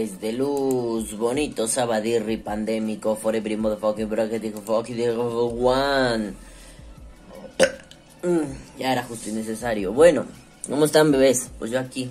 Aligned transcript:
Bebés 0.00 0.18
de 0.18 0.32
luz, 0.32 1.14
bonito 1.18 1.68
sabadirri 1.68 2.38
pandémico, 2.38 3.16
for 3.16 3.36
every 3.36 3.54
motherfucking 3.54 4.08
bracket, 4.08 4.54
fucking 4.64 4.98
one. 5.18 6.32
Mm, 8.22 8.78
ya 8.78 8.92
era 8.92 9.02
justo 9.02 9.28
y 9.28 9.32
necesario. 9.32 9.92
Bueno, 9.92 10.24
¿cómo 10.66 10.86
están, 10.86 11.12
bebés? 11.12 11.50
Pues 11.58 11.70
yo 11.70 11.78
aquí, 11.78 12.10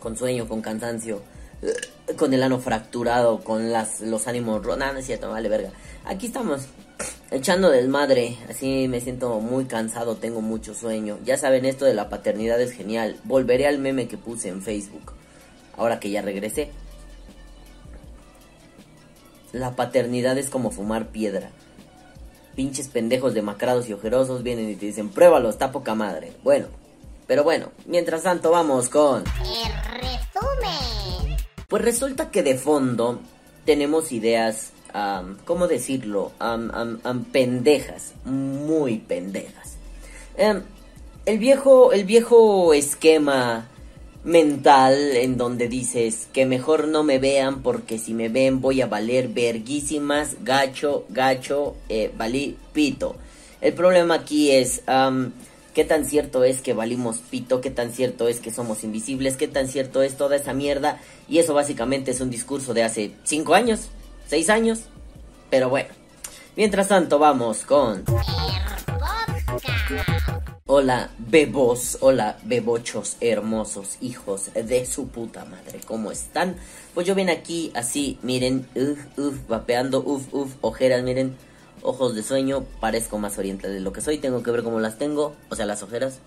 con 0.00 0.16
sueño, 0.16 0.48
con 0.48 0.60
cansancio, 0.60 1.22
eh, 1.62 2.14
con 2.16 2.34
el 2.34 2.42
ano 2.42 2.58
fracturado, 2.58 3.38
con 3.44 3.70
las, 3.70 4.00
los 4.00 4.26
ánimos. 4.26 4.66
Nada, 4.66 4.92
no 4.92 4.98
es 4.98 5.06
cierto, 5.06 5.30
verga. 5.30 5.70
Aquí 6.06 6.26
estamos, 6.26 6.62
echando 7.30 7.70
desmadre. 7.70 8.36
Así 8.50 8.88
me 8.88 9.00
siento 9.00 9.38
muy 9.38 9.66
cansado, 9.66 10.16
tengo 10.16 10.40
mucho 10.40 10.74
sueño. 10.74 11.20
Ya 11.24 11.36
saben, 11.36 11.66
esto 11.66 11.84
de 11.84 11.94
la 11.94 12.08
paternidad 12.08 12.60
es 12.60 12.72
genial. 12.72 13.20
Volveré 13.22 13.68
al 13.68 13.78
meme 13.78 14.08
que 14.08 14.18
puse 14.18 14.48
en 14.48 14.60
Facebook 14.60 15.12
ahora 15.76 16.00
que 16.00 16.10
ya 16.10 16.22
regresé. 16.22 16.72
La 19.56 19.74
paternidad 19.74 20.36
es 20.36 20.50
como 20.50 20.70
fumar 20.70 21.06
piedra. 21.06 21.48
Pinches 22.54 22.88
pendejos 22.88 23.32
demacrados 23.32 23.88
y 23.88 23.94
ojerosos 23.94 24.42
vienen 24.42 24.68
y 24.68 24.76
te 24.76 24.84
dicen, 24.84 25.08
pruébalo, 25.08 25.48
está 25.48 25.72
poca 25.72 25.94
madre. 25.94 26.34
Bueno, 26.44 26.66
pero 27.26 27.42
bueno, 27.42 27.72
mientras 27.86 28.22
tanto 28.22 28.50
vamos 28.50 28.90
con... 28.90 29.24
El 29.24 29.72
resumen. 30.02 31.36
Pues 31.68 31.82
resulta 31.82 32.30
que 32.30 32.42
de 32.42 32.56
fondo 32.56 33.20
tenemos 33.64 34.12
ideas, 34.12 34.72
¿cómo 35.46 35.68
decirlo? 35.68 36.32
pendejas, 37.32 38.12
muy 38.26 38.98
pendejas. 38.98 39.76
Em, 40.36 40.62
el 41.24 41.38
viejo, 41.38 41.94
el 41.94 42.04
viejo 42.04 42.74
esquema 42.74 43.68
mental 44.26 45.16
en 45.16 45.38
donde 45.38 45.68
dices 45.68 46.26
que 46.32 46.46
mejor 46.46 46.88
no 46.88 47.04
me 47.04 47.20
vean 47.20 47.62
porque 47.62 47.96
si 47.96 48.12
me 48.12 48.28
ven 48.28 48.60
voy 48.60 48.82
a 48.82 48.88
valer 48.88 49.28
verguísimas, 49.28 50.36
gacho, 50.42 51.06
gacho, 51.08 51.76
eh, 51.88 52.12
valí 52.14 52.58
pito. 52.72 53.14
El 53.60 53.72
problema 53.72 54.16
aquí 54.16 54.50
es 54.50 54.82
qué 55.74 55.84
tan 55.84 56.04
cierto 56.04 56.42
es 56.42 56.60
que 56.60 56.74
valimos 56.74 57.18
pito, 57.18 57.60
qué 57.60 57.70
tan 57.70 57.92
cierto 57.92 58.26
es 58.26 58.40
que 58.40 58.50
somos 58.50 58.82
invisibles, 58.82 59.36
qué 59.36 59.46
tan 59.46 59.68
cierto 59.68 60.02
es 60.02 60.16
toda 60.16 60.36
esa 60.36 60.52
mierda 60.52 61.00
y 61.28 61.38
eso 61.38 61.54
básicamente 61.54 62.10
es 62.10 62.20
un 62.20 62.30
discurso 62.30 62.74
de 62.74 62.82
hace 62.82 63.12
cinco 63.22 63.54
años, 63.54 63.88
seis 64.26 64.50
años, 64.50 64.80
pero 65.50 65.70
bueno. 65.70 65.88
Mientras 66.56 66.88
tanto 66.88 67.18
vamos 67.20 67.64
con... 67.64 68.04
Hola, 70.78 71.08
bebos, 71.16 71.96
hola, 72.02 72.36
bebochos 72.44 73.16
hermosos, 73.22 73.96
hijos 74.02 74.50
de 74.52 74.84
su 74.84 75.08
puta 75.08 75.46
madre, 75.46 75.80
¿cómo 75.86 76.12
están? 76.12 76.56
Pues 76.92 77.06
yo 77.06 77.14
ven 77.14 77.30
aquí 77.30 77.72
así, 77.74 78.18
miren, 78.20 78.68
uff, 78.74 79.18
uff, 79.18 79.48
vapeando, 79.48 80.02
uff, 80.04 80.34
uff, 80.34 80.52
ojeras, 80.60 81.02
miren, 81.02 81.34
ojos 81.80 82.14
de 82.14 82.22
sueño, 82.22 82.66
parezco 82.78 83.16
más 83.18 83.38
oriental 83.38 83.72
de 83.72 83.80
lo 83.80 83.94
que 83.94 84.02
soy, 84.02 84.18
tengo 84.18 84.42
que 84.42 84.50
ver 84.50 84.62
cómo 84.62 84.78
las 84.78 84.98
tengo, 84.98 85.34
o 85.48 85.56
sea, 85.56 85.64
las 85.64 85.82
ojeras, 85.82 86.18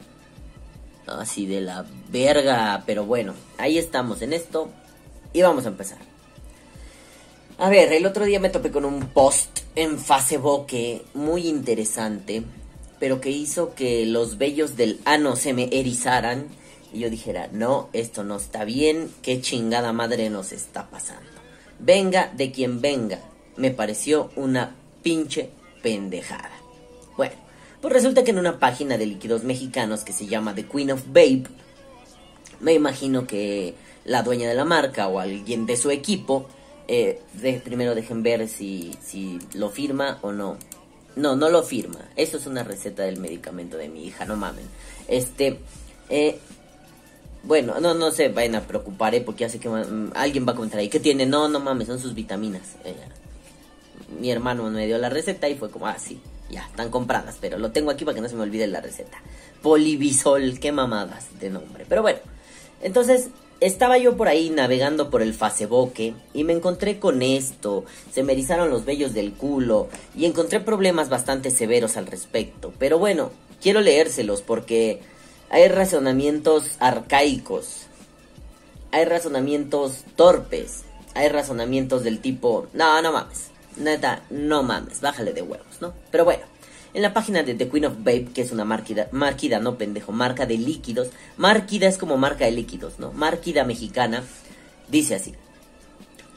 así 1.06 1.46
de 1.46 1.62
la 1.62 1.86
verga, 2.12 2.82
pero 2.88 3.06
bueno, 3.06 3.36
ahí 3.60 3.78
estamos 3.78 4.24
en 4.24 4.34
esto 4.34 4.72
y 5.32 5.44
vamos 5.44 5.66
a 5.66 5.68
empezar. 5.68 6.00
A 7.60 7.70
ver, 7.70 7.94
el 7.94 8.08
otro 8.08 8.26
día 8.26 8.40
me 8.40 8.50
topé 8.50 8.72
con 8.72 8.84
un 8.84 9.10
post 9.10 9.60
en 9.76 10.00
Facebook 10.00 10.66
muy 11.14 11.48
interesante 11.48 12.44
pero 13.00 13.22
que 13.22 13.32
hizo 13.32 13.74
que 13.76 14.06
los 14.06 14.38
vellos 14.38 14.76
del 14.76 15.00
ano 15.06 15.36
se 15.36 15.54
me 15.54 15.70
erizaran 15.72 16.48
y 16.94 17.00
yo 17.00 17.10
dijera, 17.10 17.50
no, 17.52 17.90
esto 17.94 18.24
no 18.24 18.38
está 18.38 18.66
bien, 18.66 19.12
qué 19.22 19.42
chingada 19.42 19.94
madre 19.94 20.30
nos 20.30 20.52
está 20.52 20.90
pasando. 20.90 21.30
Venga 21.80 22.32
de 22.36 22.52
quien 22.52 22.82
venga, 22.82 23.20
me 23.56 23.72
pareció 23.72 24.32
una 24.36 24.76
pinche 25.04 25.50
pendejada. 25.82 26.52
Bueno, 27.16 27.36
pues 27.82 27.94
resulta 27.94 28.24
que 28.24 28.32
en 28.32 28.40
una 28.40 28.60
página 28.60 28.98
de 28.98 29.06
líquidos 29.06 29.44
mexicanos 29.44 30.04
que 30.04 30.14
se 30.14 30.28
llama 30.28 30.56
The 30.56 30.66
Queen 30.66 30.92
of 30.92 31.04
Babe, 31.08 31.44
me 32.60 32.74
imagino 32.74 33.26
que 33.26 33.76
la 34.04 34.24
dueña 34.24 34.50
de 34.50 34.56
la 34.56 34.66
marca 34.66 35.08
o 35.08 35.20
alguien 35.20 35.66
de 35.66 35.78
su 35.78 35.92
equipo, 35.92 36.48
eh, 36.88 37.22
primero 37.64 37.96
dejen 37.96 38.24
ver 38.24 38.48
si, 38.48 38.92
si 39.02 39.40
lo 39.54 39.70
firma 39.70 40.18
o 40.22 40.32
no. 40.32 40.58
No, 41.20 41.36
no 41.36 41.50
lo 41.50 41.64
firma. 41.64 42.00
Eso 42.16 42.38
es 42.38 42.48
una 42.48 42.64
receta 42.64 43.04
del 43.04 43.20
medicamento 43.20 43.78
de 43.78 43.90
mi 43.90 44.06
hija, 44.06 44.26
no 44.26 44.36
mamen. 44.36 44.66
Este, 45.08 45.60
eh, 46.10 46.40
bueno, 47.44 47.80
no, 47.80 47.94
no 47.94 48.12
se 48.12 48.30
vayan 48.30 48.56
a 48.56 48.62
preocupar, 48.62 49.16
¿eh? 49.16 49.22
porque 49.22 49.46
hace 49.46 49.60
que 49.60 49.70
mm, 49.70 50.12
alguien 50.16 50.48
va 50.48 50.54
a 50.54 50.56
comentar 50.56 50.80
ahí, 50.80 50.90
¿qué 50.90 51.00
tiene? 51.00 51.26
No, 51.26 51.48
no 51.48 51.60
mames, 51.60 51.88
son 51.88 52.00
sus 52.00 52.14
vitaminas. 52.14 52.76
Eh, 52.86 52.96
mi 54.20 54.32
hermano 54.32 54.70
me 54.70 54.88
dio 54.88 54.98
la 54.98 55.10
receta 55.10 55.50
y 55.50 55.56
fue 55.56 55.70
como, 55.70 55.88
ah, 55.88 55.98
sí, 56.00 56.22
ya, 56.50 56.66
están 56.66 56.90
compradas, 56.90 57.38
pero 57.40 57.58
lo 57.58 57.72
tengo 57.72 57.92
aquí 57.92 58.06
para 58.06 58.16
que 58.16 58.22
no 58.22 58.30
se 58.30 58.36
me 58.36 58.44
olvide 58.44 58.68
la 58.68 58.82
receta. 58.82 59.18
Polivisol, 59.62 60.60
qué 60.60 60.72
mamadas 60.72 61.40
de 61.40 61.50
nombre. 61.50 61.86
Pero 61.88 62.02
bueno, 62.02 62.20
entonces 62.82 63.30
estaba 63.60 63.98
yo 63.98 64.16
por 64.16 64.28
ahí 64.28 64.50
navegando 64.50 65.10
por 65.10 65.22
el 65.22 65.34
Facebooke 65.34 66.14
y 66.34 66.44
me 66.44 66.54
encontré 66.54 67.00
con 67.00 67.22
esto, 67.22 67.86
se 68.12 68.24
me 68.24 68.34
erizaron 68.34 68.70
los 68.70 68.86
vellos 68.86 69.14
del 69.14 69.34
culo 69.34 69.90
y 70.16 70.26
encontré 70.26 70.60
problemas 70.60 71.10
bastante 71.10 71.52
severos 71.52 71.98
al 71.98 72.08
respecto. 72.08 72.74
Pero 72.80 73.00
bueno, 73.00 73.32
quiero 73.62 73.82
leérselos 73.82 74.42
porque 74.42 75.02
hay 75.50 75.68
razonamientos 75.68 76.76
arcaicos, 76.80 77.88
hay 78.92 79.06
razonamientos 79.06 80.04
torpes, 80.16 80.84
hay 81.14 81.30
razonamientos 81.30 82.04
del 82.04 82.20
tipo, 82.20 82.68
no, 82.74 83.02
no 83.02 83.12
mames, 83.12 83.48
neta, 83.78 84.24
no 84.30 84.64
mames, 84.64 85.02
bájale 85.02 85.34
de 85.34 85.42
huevos, 85.42 85.82
¿no? 85.82 85.94
Pero 86.12 86.26
bueno. 86.26 86.59
En 87.00 87.04
la 87.04 87.14
página 87.14 87.44
de 87.44 87.56
The 87.56 87.70
Queen 87.70 87.86
of 87.86 87.94
Babe, 88.00 88.28
que 88.34 88.42
es 88.42 88.52
una 88.52 88.66
marquida, 88.66 89.08
marquida, 89.14 89.62
no 89.62 89.78
pendejo, 89.78 90.12
marca 90.12 90.46
de 90.46 90.58
líquidos. 90.58 91.08
Marquida 91.38 91.88
es 91.88 91.98
como 91.98 92.18
marca 92.18 92.44
de 92.44 92.52
líquidos, 92.52 93.00
¿no? 93.00 93.14
Marquida 93.14 93.64
mexicana. 93.64 94.26
Dice 94.90 95.16
así. 95.16 95.34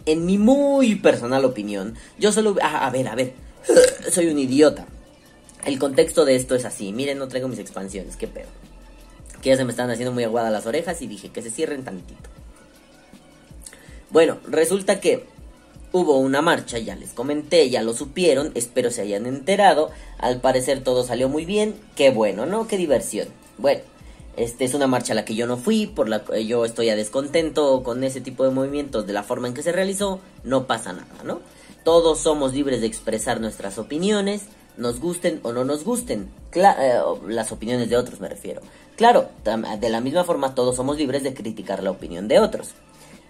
En 0.06 0.24
mi 0.24 0.38
muy 0.38 0.94
personal 0.94 1.44
opinión, 1.44 1.96
yo 2.16 2.30
solo... 2.30 2.54
Ah, 2.62 2.86
a 2.86 2.90
ver, 2.90 3.08
a 3.08 3.16
ver. 3.16 3.32
Soy 4.12 4.28
un 4.28 4.38
idiota. 4.38 4.86
El 5.64 5.80
contexto 5.80 6.24
de 6.24 6.36
esto 6.36 6.54
es 6.54 6.64
así. 6.64 6.92
Miren, 6.92 7.18
no 7.18 7.26
traigo 7.26 7.48
mis 7.48 7.58
expansiones, 7.58 8.14
qué 8.14 8.28
pedo. 8.28 8.46
Que 9.42 9.48
ya 9.48 9.56
se 9.56 9.64
me 9.64 9.72
están 9.72 9.90
haciendo 9.90 10.12
muy 10.12 10.22
aguadas 10.22 10.52
las 10.52 10.66
orejas 10.66 11.02
y 11.02 11.08
dije 11.08 11.30
que 11.30 11.42
se 11.42 11.50
cierren 11.50 11.82
tantito. 11.82 12.30
Bueno, 14.10 14.38
resulta 14.46 15.00
que 15.00 15.26
Hubo 15.92 16.16
una 16.16 16.40
marcha, 16.40 16.78
ya 16.78 16.96
les 16.96 17.10
comenté, 17.10 17.68
ya 17.68 17.82
lo 17.82 17.92
supieron, 17.92 18.50
espero 18.54 18.90
se 18.90 19.02
hayan 19.02 19.26
enterado. 19.26 19.90
Al 20.18 20.40
parecer 20.40 20.82
todo 20.82 21.04
salió 21.04 21.28
muy 21.28 21.44
bien, 21.44 21.74
qué 21.96 22.10
bueno, 22.10 22.46
¿no? 22.46 22.66
Qué 22.66 22.78
diversión. 22.78 23.28
Bueno, 23.58 23.82
este 24.36 24.64
es 24.64 24.72
una 24.72 24.86
marcha 24.86 25.12
a 25.12 25.16
la 25.16 25.26
que 25.26 25.34
yo 25.34 25.46
no 25.46 25.58
fui, 25.58 25.86
por 25.86 26.08
la 26.08 26.24
que 26.24 26.46
yo 26.46 26.64
estoy 26.64 26.88
a 26.88 26.96
descontento 26.96 27.82
con 27.82 28.02
ese 28.04 28.22
tipo 28.22 28.44
de 28.44 28.50
movimientos, 28.50 29.06
de 29.06 29.12
la 29.12 29.22
forma 29.22 29.48
en 29.48 29.54
que 29.54 29.62
se 29.62 29.72
realizó, 29.72 30.20
no 30.44 30.66
pasa 30.66 30.94
nada, 30.94 31.22
¿no? 31.24 31.40
Todos 31.84 32.20
somos 32.20 32.54
libres 32.54 32.80
de 32.80 32.86
expresar 32.86 33.42
nuestras 33.42 33.76
opiniones, 33.76 34.44
nos 34.78 34.98
gusten 34.98 35.40
o 35.42 35.52
no 35.52 35.64
nos 35.64 35.84
gusten, 35.84 36.30
eh, 36.54 37.00
las 37.28 37.52
opiniones 37.52 37.90
de 37.90 37.98
otros 37.98 38.20
me 38.20 38.30
refiero. 38.30 38.62
Claro, 38.96 39.28
de 39.44 39.90
la 39.90 40.00
misma 40.00 40.24
forma 40.24 40.54
todos 40.54 40.76
somos 40.76 40.96
libres 40.96 41.22
de 41.22 41.34
criticar 41.34 41.82
la 41.82 41.90
opinión 41.90 42.28
de 42.28 42.38
otros. 42.38 42.70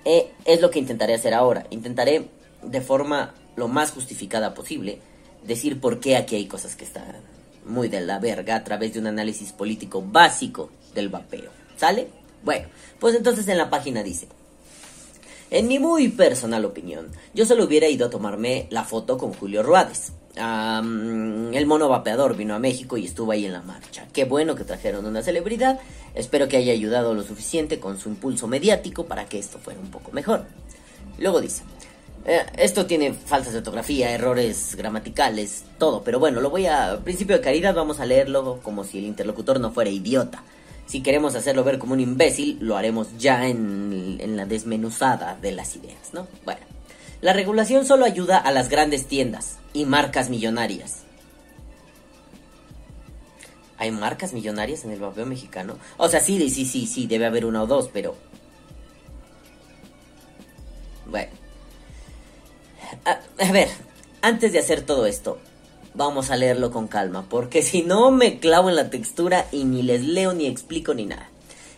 Eh, 0.05 0.31
es 0.45 0.61
lo 0.61 0.71
que 0.71 0.79
intentaré 0.79 1.15
hacer 1.15 1.35
ahora. 1.35 1.67
Intentaré 1.71 2.29
de 2.63 2.81
forma 2.81 3.35
lo 3.57 3.69
más 3.69 3.91
justificada 3.91 4.55
posible, 4.55 5.01
decir 5.45 5.81
por 5.81 6.01
qué 6.01 6.17
aquí 6.17 6.37
hay 6.37 6.47
cosas 6.47 6.77
que 6.77 6.85
están 6.85 7.17
muy 7.65 7.89
de 7.89 8.01
la 8.01 8.19
verga 8.19 8.57
a 8.57 8.65
través 8.65 8.95
de 8.95 9.01
un 9.01 9.07
análisis 9.07 9.53
político 9.53 10.03
básico 10.03 10.71
del 10.95 11.09
vapeo. 11.09 11.51
¿Sale? 11.77 12.09
Bueno, 12.45 12.69
pues 12.99 13.15
entonces 13.15 13.47
en 13.49 13.59
la 13.59 13.71
página 13.71 14.03
dice, 14.03 14.29
en 15.51 15.69
mi 15.69 15.79
muy 15.79 16.09
personal 16.09 16.65
opinión, 16.65 17.09
yo 17.35 17.45
solo 17.45 17.65
hubiera 17.65 17.87
ido 17.87 18.07
a 18.07 18.11
tomarme 18.11 18.67
la 18.71 18.85
foto 18.85 19.19
con 19.19 19.35
Julio 19.35 19.63
Ruades. 19.63 20.13
el 20.35 21.67
mono 21.67 21.89
vapeador 21.89 22.37
vino 22.37 22.55
a 22.55 22.59
México 22.59 22.97
y 22.97 23.05
estuvo 23.05 23.33
ahí 23.33 23.45
en 23.45 23.53
la 23.53 23.63
marcha. 23.63 24.09
Qué 24.13 24.25
bueno 24.25 24.55
que 24.55 24.65
trajeron 24.65 25.05
una 25.05 25.23
celebridad. 25.23 25.79
Espero 26.15 26.49
que 26.49 26.57
haya 26.57 26.73
ayudado 26.73 27.15
lo 27.15 27.23
suficiente 27.23 27.79
con 27.79 27.99
su 27.99 28.09
impulso 28.09 28.47
mediático 28.47 29.05
para 29.05 29.27
que 29.27 29.39
esto 29.39 29.59
fuera 29.59 29.79
un 29.79 29.91
poco 29.91 30.11
mejor. 30.11 30.47
Luego 31.19 31.41
dice, 31.41 31.65
eh, 32.25 32.47
esto 32.57 32.87
tiene 32.87 33.13
falsas 33.13 33.53
de 33.53 33.59
ortografía, 33.59 34.11
errores 34.13 34.75
gramaticales, 34.77 35.65
todo. 35.79 36.03
Pero 36.03 36.19
bueno, 36.19 36.41
lo 36.41 36.51
voy 36.51 36.67
a. 36.67 37.01
Principio 37.03 37.37
de 37.37 37.43
caridad, 37.43 37.75
vamos 37.75 38.01
a 38.01 38.07
leerlo 38.07 38.61
como 38.63 38.85
si 38.85 38.99
el 38.99 39.05
interlocutor 39.05 39.59
no 39.61 39.73
fuera 39.73 39.91
idiota. 39.91 40.43
Si 40.87 41.03
queremos 41.03 41.35
hacerlo 41.35 41.65
ver 41.65 41.79
como 41.79 41.95
un 41.95 42.01
imbécil, 42.01 42.59
lo 42.61 42.77
haremos 42.77 43.09
ya 43.19 43.47
en, 43.49 44.19
en 44.21 44.37
la 44.37 44.47
desmenuzada 44.47 45.37
de 45.41 45.53
las 45.53 45.75
ideas, 45.77 46.13
¿no? 46.13 46.27
Bueno, 46.45 46.61
la 47.21 47.33
regulación 47.33 47.87
solo 47.87 48.05
ayuda 48.05 48.39
a 48.39 48.51
las 48.53 48.69
grandes 48.69 49.07
tiendas 49.07 49.59
y 49.73 49.85
marcas 49.85 50.29
millonarias. 50.29 51.03
¿Hay 53.79 53.91
marcas 53.91 54.33
millonarias 54.33 54.85
en 54.85 54.93
el 54.93 55.01
vapeo 55.01 55.27
mexicano? 55.27 55.77
O 55.97 56.09
sea, 56.09 56.21
sí, 56.21 56.51
sí, 56.51 56.65
sí, 56.67 56.87
sí, 56.87 57.07
debe 57.07 57.27
haber 57.27 57.47
una 57.47 57.63
o 57.63 57.67
dos, 57.67 57.91
pero 57.93 58.15
Bueno. 61.13 61.42
A, 63.05 63.53
ver, 63.53 63.69
antes 64.21 64.53
de 64.53 64.59
hacer 64.59 64.83
todo 64.83 65.07
esto, 65.07 65.39
vamos 65.95 66.31
a 66.31 66.37
leerlo 66.37 66.71
con 66.71 66.89
calma, 66.89 67.27
porque 67.29 67.63
si 67.63 67.83
no 67.83 68.11
me 68.11 68.39
clavo 68.39 68.69
en 68.69 68.77
la 68.77 68.91
textura 68.91 69.47
y 69.51 69.65
ni 69.65 69.83
les 69.83 70.03
leo 70.03 70.33
ni 70.33 70.47
explico 70.47 70.95
ni 70.95 71.07
nada. 71.07 71.29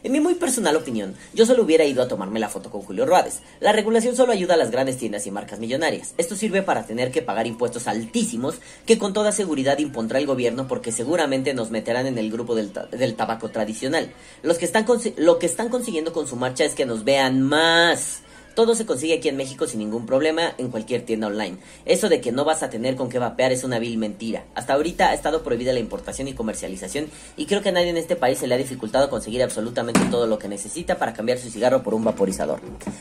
En 0.03 0.13
mi 0.13 0.21
muy 0.21 0.35
personal 0.35 0.77
opinión, 0.77 1.15
yo 1.33 1.47
solo 1.47 1.63
hubiera 1.63 1.87
ido 1.87 2.03
a 2.03 2.09
tomarme 2.09 2.39
la 2.39 2.51
foto 2.51 2.69
con 2.71 2.83
Julio 2.83 3.07
Ruades. 3.07 3.41
La 3.61 3.73
regulación 3.73 4.15
solo 4.15 4.33
ayuda 4.33 4.53
a 4.53 4.59
las 4.59 4.71
grandes 4.71 4.99
tiendas 4.99 5.27
y 5.27 5.31
marcas 5.31 5.61
millonarias. 5.61 6.13
Esto 6.19 6.37
sirve 6.37 6.61
para 6.61 6.85
tener 6.85 7.11
que 7.11 7.23
pagar 7.23 7.47
impuestos 7.47 7.89
altísimos 7.89 8.57
que 8.85 8.99
con 8.99 9.15
toda 9.15 9.33
seguridad 9.33 9.79
impondrá 9.79 10.19
el 10.19 10.27
gobierno 10.27 10.69
porque 10.69 10.93
seguramente 10.93 11.55
nos 11.55 11.71
meterán 11.71 12.07
en 12.07 12.19
el 12.19 12.31
grupo 12.31 12.55
del, 12.55 12.71
del 12.91 13.15
tabaco 13.15 13.49
tradicional. 13.49 14.13
Los 14.43 14.59
que 14.59 14.67
están 14.67 14.85
lo 15.17 15.39
que 15.39 15.47
están 15.47 15.71
consiguiendo 15.71 16.13
con 16.13 16.29
su 16.29 16.37
marcha 16.37 16.65
es 16.65 16.75
que 16.75 16.85
nos 16.85 17.05
vean 17.05 17.41
más. 17.41 18.24
Todo 18.55 18.75
se 18.75 18.87
consigue 18.87 19.15
aquí 19.15 19.29
en 19.29 19.37
México 19.37 19.67
sin 19.67 19.79
ningún 19.79 20.05
problema 20.05 20.55
en 20.59 20.71
cualquier 20.71 21.03
tienda 21.03 21.29
online. 21.29 21.59
Eso 21.87 22.09
de 22.09 22.21
que 22.21 22.33
no 22.33 22.45
vas 22.45 22.63
a 22.63 22.71
tener 22.71 22.97
con 22.97 23.09
qué 23.09 23.19
vapear 23.19 23.53
es 23.53 23.65
una 23.65 23.79
vil 23.79 23.97
mentira. 23.97 24.45
Hasta 24.55 24.75
ahorita 24.75 25.11
ha 25.11 25.15
estado 25.15 25.43
prohibida 25.43 25.73
la 25.73 25.81
importación 25.81 26.29
y 26.29 26.35
comercialización 26.35 27.07
y 27.37 27.47
creo 27.47 27.63
que 27.63 27.71
a 27.71 27.73
nadie 27.73 27.91
en 27.91 27.97
este 27.97 28.17
país 28.17 28.39
se 28.39 28.47
le 28.47 28.55
ha 28.55 28.59
dificultado 28.59 29.09
conseguir 29.09 29.43
absolutamente 29.43 30.01
todo 30.11 30.27
lo 30.27 30.39
que 30.39 30.49
necesita 30.49 30.99
para 30.99 31.15
cambiar 31.15 31.39
su 31.39 31.51
cigarro 31.51 31.83
por 31.83 31.95
un 31.95 32.05
vaporizador. 32.05 32.61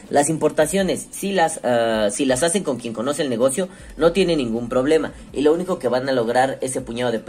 Las 0.10 0.30
importaciones, 0.30 1.08
si 1.12 1.32
las, 1.32 1.60
ah, 1.64 2.10
si 2.12 2.26
las 2.26 2.44
hacen 2.44 2.64
con 2.64 2.78
quien 2.78 2.94
conoce 2.94 3.24
el 3.24 3.30
negocio, 3.30 3.70
no 3.98 4.12
tiene 4.12 4.36
ningún 4.36 4.70
problema 4.70 5.14
y 5.34 5.42
lo 5.42 5.54
único 5.54 5.80
que 5.80 5.88
van 5.88 6.08
a 6.08 6.12
lograr 6.12 6.58
ese 6.62 6.82
puñado 6.82 7.12
de 7.12 7.24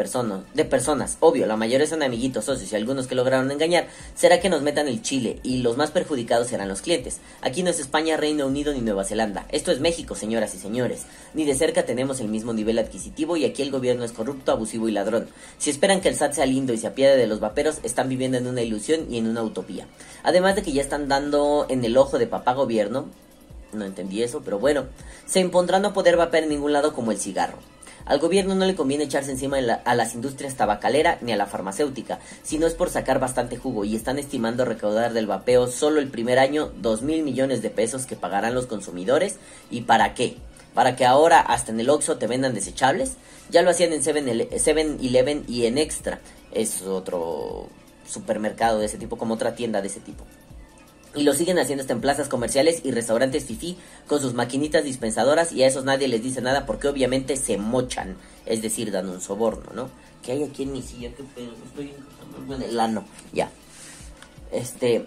de 0.55 0.65
personas, 0.65 1.17
obvio, 1.21 1.47
la 1.47 1.57
mayoría 1.57 1.87
son 1.87 2.03
amiguitos, 2.03 2.45
socios 2.45 2.73
y 2.73 2.77
algunos 2.77 3.07
que 3.07 3.15
lograron 3.15 3.51
engañar, 3.51 3.87
será 4.15 4.41
que 4.41 4.49
nos 4.49 4.63
metan 4.63 4.87
el 4.87 5.03
chile 5.03 5.39
y 5.43 5.59
los 5.59 5.77
más 5.77 5.91
perjudicados 5.91 6.49
serán 6.49 6.69
los 6.69 6.83
clientes. 6.83 7.21
Aquí 7.41 7.63
no 7.63 7.71
es 7.71 7.81
España, 7.81 8.14
Reino 8.17 8.47
Unido 8.47 8.73
ni 8.73 8.81
Nueva 8.81 9.05
Zelanda. 9.05 9.47
Esto 9.51 9.73
es 9.73 9.81
México, 9.81 10.15
señoras 10.15 10.55
y 10.55 10.59
señores. 10.59 11.07
Ni 11.35 11.45
de 11.45 11.55
cerca 11.55 11.85
tenemos 11.85 12.21
el 12.21 12.29
mismo 12.29 12.53
nivel 12.53 12.79
adquisitivo 12.79 13.37
y 13.37 13.45
aquí 13.45 13.63
el 13.63 13.71
gobierno 13.71 14.05
es 14.05 14.13
corrupto, 14.13 14.53
abusivo 14.53 14.89
y 14.89 14.93
ladrón. 14.93 15.29
Si 15.59 15.71
esperan 15.71 16.01
que 16.01 16.09
el 16.09 16.17
SAT 16.17 16.35
sea 16.35 16.47
lindo 16.47 16.73
y 16.73 16.79
se 16.79 16.87
apiade 16.87 17.17
de 17.17 17.27
los 17.27 17.41
vaperos, 17.41 17.79
están 17.83 18.09
viviendo 18.09 18.39
en 18.39 18.47
una 18.47 18.63
ilusión 18.63 19.07
y 19.11 19.19
en 19.19 19.27
una 19.27 19.43
utopía. 19.43 19.87
Además 20.23 20.57
de 20.57 20.63
que 20.63 20.73
ya 20.73 20.83
están 20.83 21.09
dando 21.09 21.67
en 21.69 21.85
el 21.85 21.97
ojo 21.97 22.19
de 22.19 22.27
papá 22.27 22.55
gobierno, 22.55 23.07
no 23.73 23.85
entendí 23.85 24.23
eso, 24.23 24.43
pero 24.45 24.59
bueno, 24.59 24.85
se 25.27 25.41
impondrá 25.41 25.79
no 25.79 25.93
poder 25.93 26.17
vapear 26.17 26.45
en 26.45 26.51
ningún 26.51 26.73
lado 26.73 26.93
como 26.93 27.13
el 27.13 27.19
cigarro. 27.19 27.59
Al 28.07 28.19
gobierno 28.19 28.55
no 28.55 28.67
le 28.67 28.75
conviene 28.75 29.05
echarse 29.05 29.31
encima 29.31 29.57
a 29.85 29.95
las 29.95 30.15
industrias 30.15 30.57
tabacalera 30.57 31.19
ni 31.23 31.33
a 31.33 31.37
la 31.37 31.47
farmacéutica, 31.47 32.19
si 32.43 32.59
no 32.59 32.67
es 32.67 32.75
por 32.75 32.91
sacar 32.91 33.19
bastante 33.19 33.57
jugo 33.57 33.85
y 33.85 33.97
están 33.97 34.19
estimando 34.19 34.65
recaudar 34.65 35.15
del 35.15 35.27
vapeo 35.27 35.69
solo 35.69 36.01
el 36.01 36.09
primer 36.09 36.39
año 36.39 36.71
dos 36.77 37.03
mil 37.03 37.23
millones 37.23 37.63
de 37.63 37.71
pesos 37.71 38.05
que 38.05 38.17
pagarán 38.17 38.55
los 38.55 38.67
consumidores. 38.67 39.37
¿Y 39.71 39.83
para 39.83 40.15
qué? 40.15 40.37
¿Para 40.75 40.97
que 40.97 41.07
ahora 41.07 41.41
hasta 41.41 41.73
en 41.73 41.81
el 41.81 41.89
Oxxo 41.89 42.19
te 42.19 42.27
vendan 42.27 42.53
desechables? 42.53 43.13
Ya 43.51 43.63
lo 43.63 43.71
hacían 43.71 43.93
en 43.93 44.03
7-Eleven 44.03 45.45
y 45.49 45.67
en 45.67 45.79
Extra. 45.79 46.21
Es 46.53 46.83
otro 46.83 47.69
supermercado 48.07 48.81
de 48.81 48.87
ese 48.87 48.99
tipo, 48.99 49.17
como 49.17 49.35
otra 49.35 49.55
tienda 49.55 49.81
de 49.81 49.89
ese 49.89 50.01
tipo. 50.01 50.25
Y 51.15 51.23
lo 51.23 51.33
siguen 51.33 51.59
haciendo 51.59 51.83
hasta 51.83 51.93
en 51.93 52.01
plazas 52.01 52.29
comerciales 52.29 52.81
y 52.85 52.91
restaurantes 52.91 53.45
fifí 53.45 53.77
con 54.09 54.21
sus 54.21 54.35
maquinitas 54.35 54.85
dispensadoras 54.85 55.53
y 55.53 55.63
a 55.63 55.67
esos 55.67 55.85
nadie 55.85 56.09
les 56.09 56.23
dice 56.23 56.41
nada 56.41 56.67
porque 56.67 56.89
obviamente 56.89 57.37
se 57.37 57.57
mochan, 57.57 58.17
es 58.47 58.63
decir, 58.63 58.91
dan 58.91 59.09
un 59.09 59.21
soborno, 59.21 59.73
¿no? 59.73 59.91
¿Qué 60.25 60.33
hay 60.33 60.43
aquí 60.43 60.65
en 60.65 60.73
mi 60.73 60.83
silla? 60.83 61.11
¿Qué 61.17 61.23
pedo? 61.23 61.53
Estoy 61.67 61.93
en 62.55 62.63
el 62.63 62.81
ano, 62.81 63.05
ya. 63.33 63.51
Este, 64.51 65.07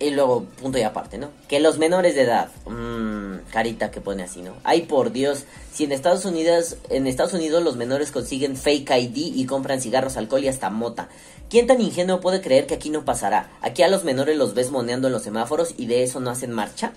y 0.00 0.10
luego, 0.10 0.44
punto 0.60 0.78
y 0.78 0.82
aparte, 0.82 1.18
¿no? 1.18 1.28
Que 1.46 1.60
los 1.60 1.76
menores 1.76 2.14
de 2.14 2.22
edad, 2.22 2.48
mmm, 2.66 3.36
carita 3.52 3.90
que 3.90 4.00
pone 4.00 4.22
así, 4.22 4.40
¿no? 4.40 4.54
Ay, 4.64 4.82
por 4.82 5.12
Dios, 5.12 5.44
si 5.72 5.84
en 5.84 5.92
Estados 5.92 6.24
Unidos, 6.24 6.78
en 6.88 7.06
Estados 7.06 7.34
Unidos 7.34 7.62
los 7.62 7.76
menores 7.76 8.10
consiguen 8.10 8.56
fake 8.56 8.90
ID 8.90 9.36
y 9.36 9.44
compran 9.44 9.82
cigarros, 9.82 10.16
alcohol 10.16 10.42
y 10.42 10.48
hasta 10.48 10.70
mota. 10.70 11.10
¿Quién 11.50 11.66
tan 11.66 11.82
ingenuo 11.82 12.20
puede 12.20 12.40
creer 12.40 12.66
que 12.66 12.74
aquí 12.74 12.88
no 12.88 13.04
pasará? 13.04 13.50
Aquí 13.60 13.82
a 13.82 13.88
los 13.88 14.04
menores 14.04 14.38
los 14.38 14.54
ves 14.54 14.70
moneando 14.70 15.08
en 15.08 15.12
los 15.12 15.22
semáforos 15.22 15.74
y 15.76 15.86
de 15.86 16.02
eso 16.02 16.18
no 16.18 16.30
hacen 16.30 16.52
marcha. 16.52 16.92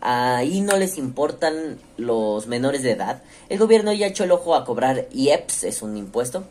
Ahí 0.00 0.62
no 0.62 0.78
les 0.78 0.96
importan 0.96 1.78
los 1.98 2.46
menores 2.46 2.82
de 2.82 2.92
edad. 2.92 3.22
El 3.50 3.58
gobierno 3.58 3.92
ya 3.92 4.06
echó 4.06 4.24
el 4.24 4.32
ojo 4.32 4.54
a 4.54 4.64
cobrar 4.64 5.08
IEPS, 5.12 5.64
es 5.64 5.82
un 5.82 5.96
impuesto, 5.96 6.44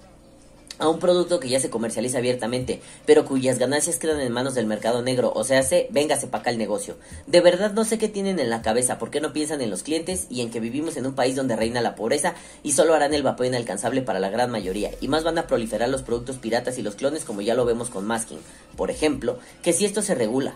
a 0.79 0.89
un 0.89 0.99
producto 0.99 1.39
que 1.39 1.49
ya 1.49 1.59
se 1.59 1.69
comercializa 1.69 2.17
abiertamente, 2.17 2.81
pero 3.05 3.25
cuyas 3.25 3.59
ganancias 3.59 3.97
quedan 3.97 4.19
en 4.19 4.31
manos 4.31 4.55
del 4.55 4.65
mercado 4.65 5.01
negro, 5.01 5.31
o 5.35 5.43
sea, 5.43 5.63
se, 5.63 5.87
véngase 5.91 6.27
para 6.27 6.41
acá 6.41 6.49
el 6.49 6.57
negocio. 6.57 6.97
De 7.27 7.41
verdad 7.41 7.73
no 7.73 7.85
sé 7.85 7.97
qué 7.97 8.09
tienen 8.09 8.39
en 8.39 8.49
la 8.49 8.61
cabeza, 8.61 8.97
por 8.97 9.11
qué 9.11 9.21
no 9.21 9.33
piensan 9.33 9.61
en 9.61 9.69
los 9.69 9.83
clientes 9.83 10.27
y 10.29 10.41
en 10.41 10.51
que 10.51 10.59
vivimos 10.59 10.97
en 10.97 11.05
un 11.05 11.15
país 11.15 11.35
donde 11.35 11.55
reina 11.55 11.81
la 11.81 11.95
pobreza 11.95 12.35
y 12.63 12.73
solo 12.73 12.93
harán 12.93 13.13
el 13.13 13.23
vapeo 13.23 13.47
inalcanzable 13.47 14.01
para 14.01 14.19
la 14.19 14.29
gran 14.29 14.51
mayoría, 14.51 14.91
y 15.01 15.07
más 15.07 15.23
van 15.23 15.37
a 15.37 15.47
proliferar 15.47 15.89
los 15.89 16.01
productos 16.01 16.37
piratas 16.37 16.77
y 16.77 16.81
los 16.81 16.95
clones 16.95 17.25
como 17.25 17.41
ya 17.41 17.55
lo 17.55 17.65
vemos 17.65 17.89
con 17.89 18.05
Masking. 18.05 18.39
Por 18.75 18.91
ejemplo, 18.91 19.39
que 19.63 19.73
si 19.73 19.85
esto 19.85 20.01
se 20.01 20.15
regula, 20.15 20.55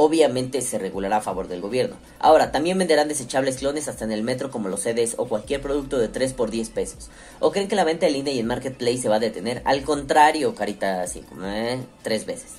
obviamente 0.00 0.62
se 0.62 0.78
regulará 0.78 1.16
a 1.16 1.20
favor 1.20 1.48
del 1.48 1.60
gobierno. 1.60 1.96
Ahora, 2.20 2.52
también 2.52 2.78
venderán 2.78 3.08
desechables 3.08 3.56
clones 3.56 3.88
hasta 3.88 4.04
en 4.04 4.12
el 4.12 4.22
metro 4.22 4.48
como 4.48 4.68
los 4.68 4.82
CDs 4.82 5.16
o 5.18 5.26
cualquier 5.26 5.60
producto 5.60 5.98
de 5.98 6.06
3 6.06 6.34
por 6.34 6.52
10 6.52 6.70
pesos. 6.70 7.10
¿O 7.40 7.50
creen 7.50 7.66
que 7.66 7.74
la 7.74 7.82
venta 7.82 8.06
en 8.06 8.12
línea 8.12 8.32
y 8.32 8.38
en 8.38 8.46
Marketplace 8.46 8.98
se 8.98 9.08
va 9.08 9.16
a 9.16 9.20
detener? 9.20 9.60
Al 9.64 9.82
contrario, 9.82 10.54
carita 10.54 11.02
así, 11.02 11.22
como, 11.22 11.44
eh, 11.48 11.80
tres 12.04 12.26
veces. 12.26 12.52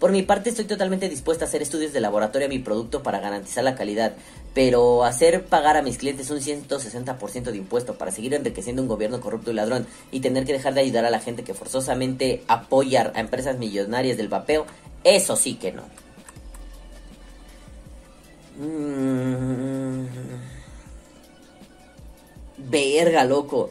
Por 0.00 0.10
mi 0.10 0.22
parte 0.22 0.50
estoy 0.50 0.64
totalmente 0.64 1.08
dispuesta 1.08 1.44
a 1.44 1.48
hacer 1.48 1.62
estudios 1.62 1.92
de 1.92 2.00
laboratorio 2.00 2.46
a 2.46 2.50
mi 2.50 2.58
producto 2.58 3.04
para 3.04 3.20
garantizar 3.20 3.62
la 3.62 3.76
calidad, 3.76 4.14
pero 4.52 5.04
hacer 5.04 5.44
pagar 5.44 5.76
a 5.76 5.82
mis 5.82 5.96
clientes 5.96 6.28
un 6.32 6.40
160% 6.40 7.52
de 7.52 7.56
impuesto 7.56 7.94
para 7.94 8.10
seguir 8.10 8.34
enriqueciendo 8.34 8.82
un 8.82 8.88
gobierno 8.88 9.20
corrupto 9.20 9.52
y 9.52 9.54
ladrón 9.54 9.86
y 10.10 10.18
tener 10.18 10.44
que 10.44 10.54
dejar 10.54 10.74
de 10.74 10.80
ayudar 10.80 11.04
a 11.04 11.10
la 11.10 11.20
gente 11.20 11.44
que 11.44 11.54
forzosamente 11.54 12.42
apoya 12.48 13.12
a 13.14 13.20
empresas 13.20 13.58
millonarias 13.58 14.16
del 14.16 14.26
vapeo, 14.26 14.66
eso 15.04 15.36
sí 15.36 15.54
que 15.54 15.70
no. 15.70 15.84
Mm. 18.60 20.06
Verga, 22.58 23.24
loco. 23.24 23.70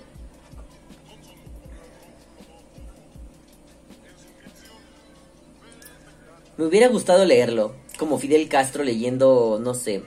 Me 6.58 6.66
hubiera 6.66 6.88
gustado 6.88 7.24
leerlo, 7.24 7.76
como 7.98 8.18
Fidel 8.18 8.50
Castro 8.50 8.84
leyendo, 8.84 9.60
no 9.62 9.74
sé, 9.74 10.04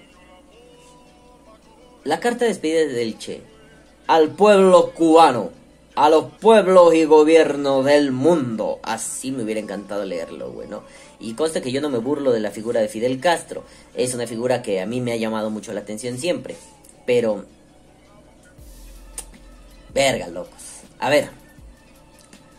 la 2.05 2.21
carta 2.21 2.45
de 2.45 2.49
despedida 2.49 2.85
del 2.93 3.17
Che 3.17 3.41
al 4.07 4.33
pueblo 4.33 4.93
cubano, 4.93 5.51
a 5.95 6.09
los 6.09 6.33
pueblos 6.41 6.95
y 6.95 7.05
gobiernos 7.05 7.85
del 7.85 8.13
mundo. 8.13 8.81
Así 8.83 9.31
me 9.31 9.43
hubiera 9.43 9.61
encantado 9.61 10.05
leerlo, 10.05 10.51
bueno. 10.51 10.83
Y 11.21 11.35
consta 11.35 11.61
que 11.61 11.73
yo 11.73 11.81
no 11.81 11.91
me 11.91 11.99
burlo 11.99 12.33
de 12.33 12.41
la 12.41 12.51
figura 12.51 12.81
de 12.81 12.89
Fidel 12.89 13.21
Castro. 13.21 13.65
Es 13.95 14.15
una 14.15 14.27
figura 14.27 14.63
que 14.63 14.81
a 14.81 14.87
mí 14.87 15.01
me 15.01 15.13
ha 15.13 15.17
llamado 15.17 15.51
mucho 15.51 15.73
la 15.73 15.81
atención 15.81 16.19
siempre. 16.19 16.57
Pero... 17.07 17.45
Verga, 19.95 20.29
locos. 20.29 20.81
A 20.99 21.11
ver. 21.11 21.29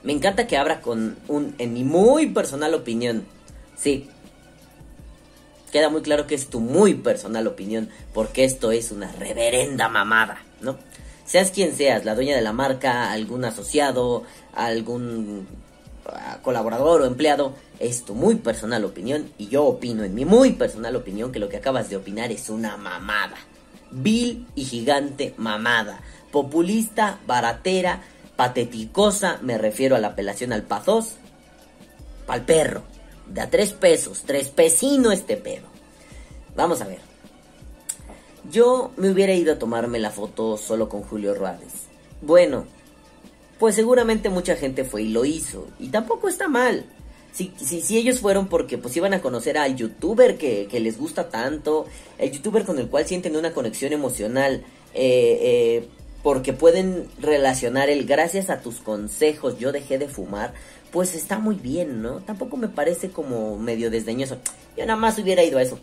Me 0.03 0.13
encanta 0.13 0.47
que 0.47 0.57
abra 0.57 0.81
con 0.81 1.17
un... 1.27 1.55
En 1.57 1.73
mi 1.73 1.83
muy 1.83 2.27
personal 2.27 2.73
opinión. 2.73 3.25
Sí. 3.75 4.09
Queda 5.71 5.89
muy 5.89 6.01
claro 6.01 6.27
que 6.27 6.35
es 6.35 6.49
tu 6.49 6.59
muy 6.59 6.93
personal 6.93 7.47
opinión. 7.47 7.89
Porque 8.13 8.43
esto 8.43 8.71
es 8.71 8.91
una 8.91 9.11
reverenda 9.11 9.89
mamada, 9.89 10.43
¿no? 10.61 10.77
Seas 11.25 11.51
quien 11.51 11.75
seas, 11.75 12.05
la 12.05 12.15
dueña 12.15 12.35
de 12.35 12.41
la 12.41 12.53
marca, 12.53 13.11
algún 13.11 13.45
asociado, 13.45 14.23
algún 14.53 15.47
uh, 16.05 16.41
colaborador 16.41 17.01
o 17.01 17.05
empleado, 17.05 17.53
es 17.79 18.03
tu 18.03 18.13
muy 18.13 18.35
personal 18.35 18.83
opinión 18.83 19.31
y 19.37 19.47
yo 19.47 19.63
opino 19.65 20.03
en 20.03 20.13
mi 20.13 20.25
muy 20.25 20.51
personal 20.51 20.95
opinión 20.95 21.31
que 21.31 21.39
lo 21.39 21.49
que 21.49 21.57
acabas 21.57 21.89
de 21.89 21.97
opinar 21.97 22.31
es 22.31 22.49
una 22.49 22.75
mamada. 22.77 23.37
Vil 23.91 24.47
y 24.55 24.65
gigante 24.65 25.33
mamada. 25.37 26.01
Populista, 26.31 27.19
baratera, 27.25 28.01
pateticosa, 28.35 29.39
me 29.41 29.57
refiero 29.57 29.95
a 29.95 29.99
la 29.99 30.09
apelación 30.09 30.51
al 30.51 30.63
pazos, 30.63 31.15
pa'l 32.25 32.41
perro. 32.41 32.83
De 33.27 33.39
a 33.39 33.49
tres 33.49 33.71
pesos, 33.71 34.23
tres 34.25 34.49
pesino 34.49 35.11
este 35.11 35.37
pedo. 35.37 35.67
Vamos 36.55 36.81
a 36.81 36.85
ver. 36.85 37.12
Yo 38.51 38.91
me 38.97 39.09
hubiera 39.09 39.33
ido 39.33 39.53
a 39.53 39.59
tomarme 39.59 39.99
la 39.99 40.11
foto 40.11 40.57
solo 40.57 40.89
con 40.89 41.03
Julio 41.03 41.33
Ruárez. 41.33 41.71
Bueno, 42.21 42.65
pues 43.59 43.75
seguramente 43.75 44.29
mucha 44.29 44.55
gente 44.55 44.83
fue 44.83 45.03
y 45.03 45.09
lo 45.09 45.25
hizo. 45.25 45.67
Y 45.79 45.87
tampoco 45.89 46.27
está 46.27 46.47
mal. 46.47 46.85
Si, 47.31 47.51
si, 47.57 47.81
si 47.81 47.97
ellos 47.97 48.19
fueron 48.19 48.47
porque 48.47 48.77
pues 48.77 48.95
iban 48.95 49.13
a 49.13 49.21
conocer 49.21 49.57
al 49.57 49.75
youtuber 49.75 50.37
que, 50.37 50.67
les 50.79 50.97
gusta 50.97 51.29
tanto, 51.29 51.85
el 52.17 52.31
youtuber 52.31 52.63
con 52.65 52.77
el 52.77 52.89
cual 52.89 53.05
sienten 53.07 53.35
una 53.35 53.53
conexión 53.53 53.91
emocional, 53.91 54.63
eh, 54.93 55.39
eh, 55.41 55.87
porque 56.21 56.53
pueden 56.53 57.07
relacionar 57.19 57.89
el 57.89 58.05
gracias 58.05 58.49
a 58.49 58.61
tus 58.61 58.75
consejos 58.75 59.57
yo 59.59 59.71
dejé 59.71 59.97
de 59.97 60.07
fumar, 60.07 60.53
pues 60.91 61.15
está 61.15 61.39
muy 61.39 61.55
bien, 61.55 62.03
¿no? 62.03 62.19
Tampoco 62.19 62.55
me 62.55 62.67
parece 62.67 63.09
como 63.09 63.57
medio 63.57 63.89
desdeñoso. 63.89 64.37
Yo 64.77 64.85
nada 64.85 64.99
más 64.99 65.17
hubiera 65.17 65.43
ido 65.43 65.57
a 65.57 65.63
eso. 65.63 65.79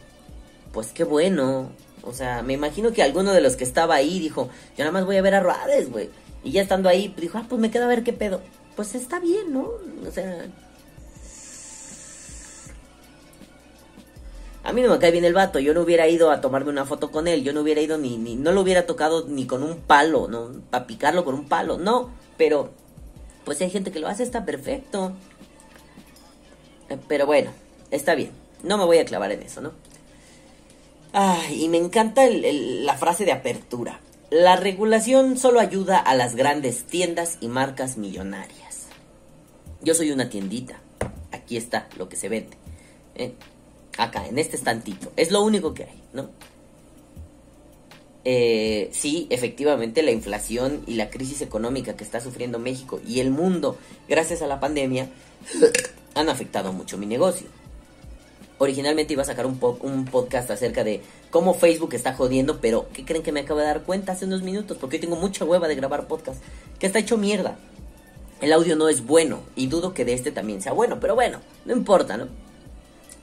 Pues 0.73 0.93
qué 0.93 1.03
bueno, 1.03 1.71
O 2.03 2.13
sea, 2.13 2.43
me 2.43 2.55
imagino 2.55 2.93
que 2.93 3.03
alguno 3.03 3.33
de 3.33 3.41
los 3.41 3.57
que 3.57 3.65
estaba 3.65 3.95
ahí 3.95 4.19
dijo, 4.19 4.49
yo 4.77 4.85
nada 4.85 4.93
más 4.93 5.05
voy 5.05 5.17
a 5.17 5.23
ver 5.23 5.35
a 5.35 5.41
Ruades, 5.41 5.91
güey. 5.91 6.11
Y 6.43 6.53
ya 6.53 6.63
estando 6.63 6.89
ahí, 6.89 7.15
dijo, 7.19 7.39
ah, 7.39 7.47
pues 7.49 7.61
me 7.61 7.71
quedo 7.71 7.85
a 7.85 7.89
ver 7.89 8.03
qué 8.03 8.13
pedo. 8.13 8.41
Pues 8.77 8.95
está 8.95 9.21
bien, 9.21 9.53
¿no? 9.53 9.69
O 10.07 10.11
sea... 10.13 10.47
A 14.63 14.73
mí 14.73 14.83
no 14.83 14.91
me 14.91 14.99
cae 14.99 15.11
bien 15.11 15.25
el 15.25 15.33
vato, 15.33 15.59
yo 15.59 15.73
no 15.73 15.81
hubiera 15.81 16.07
ido 16.07 16.31
a 16.31 16.43
tomarme 16.43 16.71
una 16.71 16.85
foto 16.85 17.11
con 17.11 17.27
él, 17.29 17.43
yo 17.43 17.55
no 17.55 17.63
hubiera 17.63 17.81
ido 17.81 17.97
ni, 17.97 18.19
ni 18.19 18.37
no 18.37 18.53
lo 18.53 18.61
hubiera 18.61 18.85
tocado 18.85 19.27
ni 19.27 19.47
con 19.47 19.63
un 19.63 19.79
palo, 19.79 20.29
¿no? 20.29 20.51
Para 20.69 20.87
picarlo 20.87 21.25
con 21.25 21.35
un 21.35 21.49
palo, 21.49 21.79
no, 21.79 22.11
pero 22.37 22.71
pues 23.45 23.57
si 23.57 23.65
hay 23.65 23.71
gente 23.71 23.91
que 23.91 24.01
lo 24.01 24.09
hace, 24.09 24.23
está 24.23 24.45
perfecto. 24.45 25.13
Eh, 26.91 26.99
Pero 27.09 27.25
bueno, 27.25 27.51
está 27.91 28.15
bien, 28.15 28.33
no 28.63 28.77
me 28.77 28.85
voy 28.85 28.99
a 28.99 29.05
clavar 29.07 29.33
en 29.33 29.43
eso, 29.43 29.63
¿no? 29.63 29.73
Ay, 31.13 31.65
y 31.65 31.69
me 31.69 31.79
encanta 31.79 32.25
el- 32.25 32.87
la 32.87 32.97
frase 32.97 33.25
de 33.25 33.33
apertura. 33.33 34.01
La 34.31 34.57
regulación 34.57 35.37
solo 35.37 35.59
ayuda 35.59 35.99
a 35.99 36.15
las 36.15 36.37
grandes 36.37 36.85
tiendas 36.85 37.39
y 37.41 37.49
marcas 37.49 37.97
millonarias. 37.97 38.87
Yo 39.83 39.95
soy 39.95 40.13
una 40.13 40.29
tiendita. 40.29 40.81
Aquí 41.33 41.57
está 41.57 41.89
lo 41.97 42.09
que 42.09 42.17
se 42.17 42.29
vende. 42.29 42.57
¿eh? 43.17 43.33
Acá, 43.99 44.27
en 44.27 44.39
este 44.39 44.57
estantito. 44.57 45.13
Es 45.17 45.33
lo 45.33 45.43
único 45.43 45.75
que 45.75 45.85
hay, 45.85 46.03
¿no? 46.13 46.31
Eh, 48.25 48.91
sí, 48.93 49.27
efectivamente, 49.31 50.03
la 50.03 50.11
inflación 50.11 50.83
y 50.87 50.95
la 50.95 51.11
crisis 51.11 51.41
económica 51.41 51.97
que 51.97 52.05
está 52.05 52.21
sufriendo 52.21 52.59
México 52.59 53.01
y 53.07 53.21
el 53.21 53.31
mundo 53.31 53.79
gracias 54.09 54.43
a 54.43 54.47
la 54.47 54.61
pandemia 54.61 55.09
han 56.15 56.29
afectado 56.29 56.73
mucho 56.73 56.99
mi 56.99 57.07
negocio. 57.07 57.49
Originalmente 58.63 59.15
iba 59.15 59.23
a 59.23 59.25
sacar 59.25 59.47
un, 59.47 59.59
po- 59.59 59.79
un 59.81 60.05
podcast 60.05 60.51
acerca 60.51 60.85
de 60.85 61.01
cómo 61.31 61.55
Facebook 61.55 61.95
está 61.95 62.13
jodiendo, 62.13 62.61
pero 62.61 62.89
¿qué 62.93 63.07
creen 63.07 63.23
que 63.23 63.33
me 63.33 63.41
acabo 63.41 63.59
de 63.59 63.65
dar 63.65 63.85
cuenta 63.85 64.13
hace 64.13 64.27
unos 64.27 64.43
minutos? 64.43 64.77
Porque 64.79 64.97
hoy 64.97 65.01
tengo 65.01 65.17
mucha 65.17 65.47
hueva 65.47 65.67
de 65.67 65.77
grabar 65.77 66.07
podcast, 66.07 66.43
que 66.79 66.87
está 66.87 66.99
hecho 66.99 67.17
mierda. 67.17 67.57
El 68.43 68.53
audio 68.53 68.77
no 68.77 68.91
es 68.91 69.07
bueno 69.07 69.41
y 69.57 69.69
dudo 69.69 69.95
que 69.95 70.05
de 70.05 70.13
este 70.13 70.31
también 70.31 70.61
sea 70.61 70.73
bueno, 70.73 71.01
pero 71.01 71.15
bueno, 71.15 71.41
no 71.65 71.73
importa, 71.73 72.19
¿no? 72.19 72.29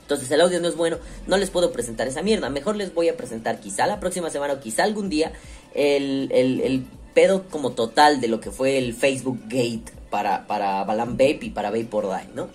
Entonces 0.02 0.28
el 0.32 0.40
audio 0.40 0.58
no 0.60 0.66
es 0.66 0.74
bueno, 0.76 0.96
no 1.28 1.36
les 1.36 1.50
puedo 1.50 1.70
presentar 1.70 2.08
esa 2.08 2.22
mierda. 2.22 2.50
Mejor 2.50 2.74
les 2.74 2.92
voy 2.92 3.08
a 3.08 3.16
presentar 3.16 3.60
quizá 3.60 3.86
la 3.86 4.00
próxima 4.00 4.30
semana 4.30 4.54
o 4.54 4.60
quizá 4.60 4.82
algún 4.82 5.08
día 5.08 5.32
el, 5.74 6.84
pedo 7.14 7.44
como 7.48 7.72
total 7.72 8.20
de 8.20 8.26
lo 8.28 8.40
que 8.40 8.50
fue 8.50 8.78
el 8.78 8.92
Facebook 8.94 9.38
Gate 9.44 9.92
para, 10.10 10.46
para 10.46 10.82
Balan 10.84 11.12
Vape 11.12 11.38
y 11.42 11.50
para 11.50 11.70
Vape 11.70 11.88
or 11.92 12.08
Die, 12.08 12.28
¿no? 12.34 12.48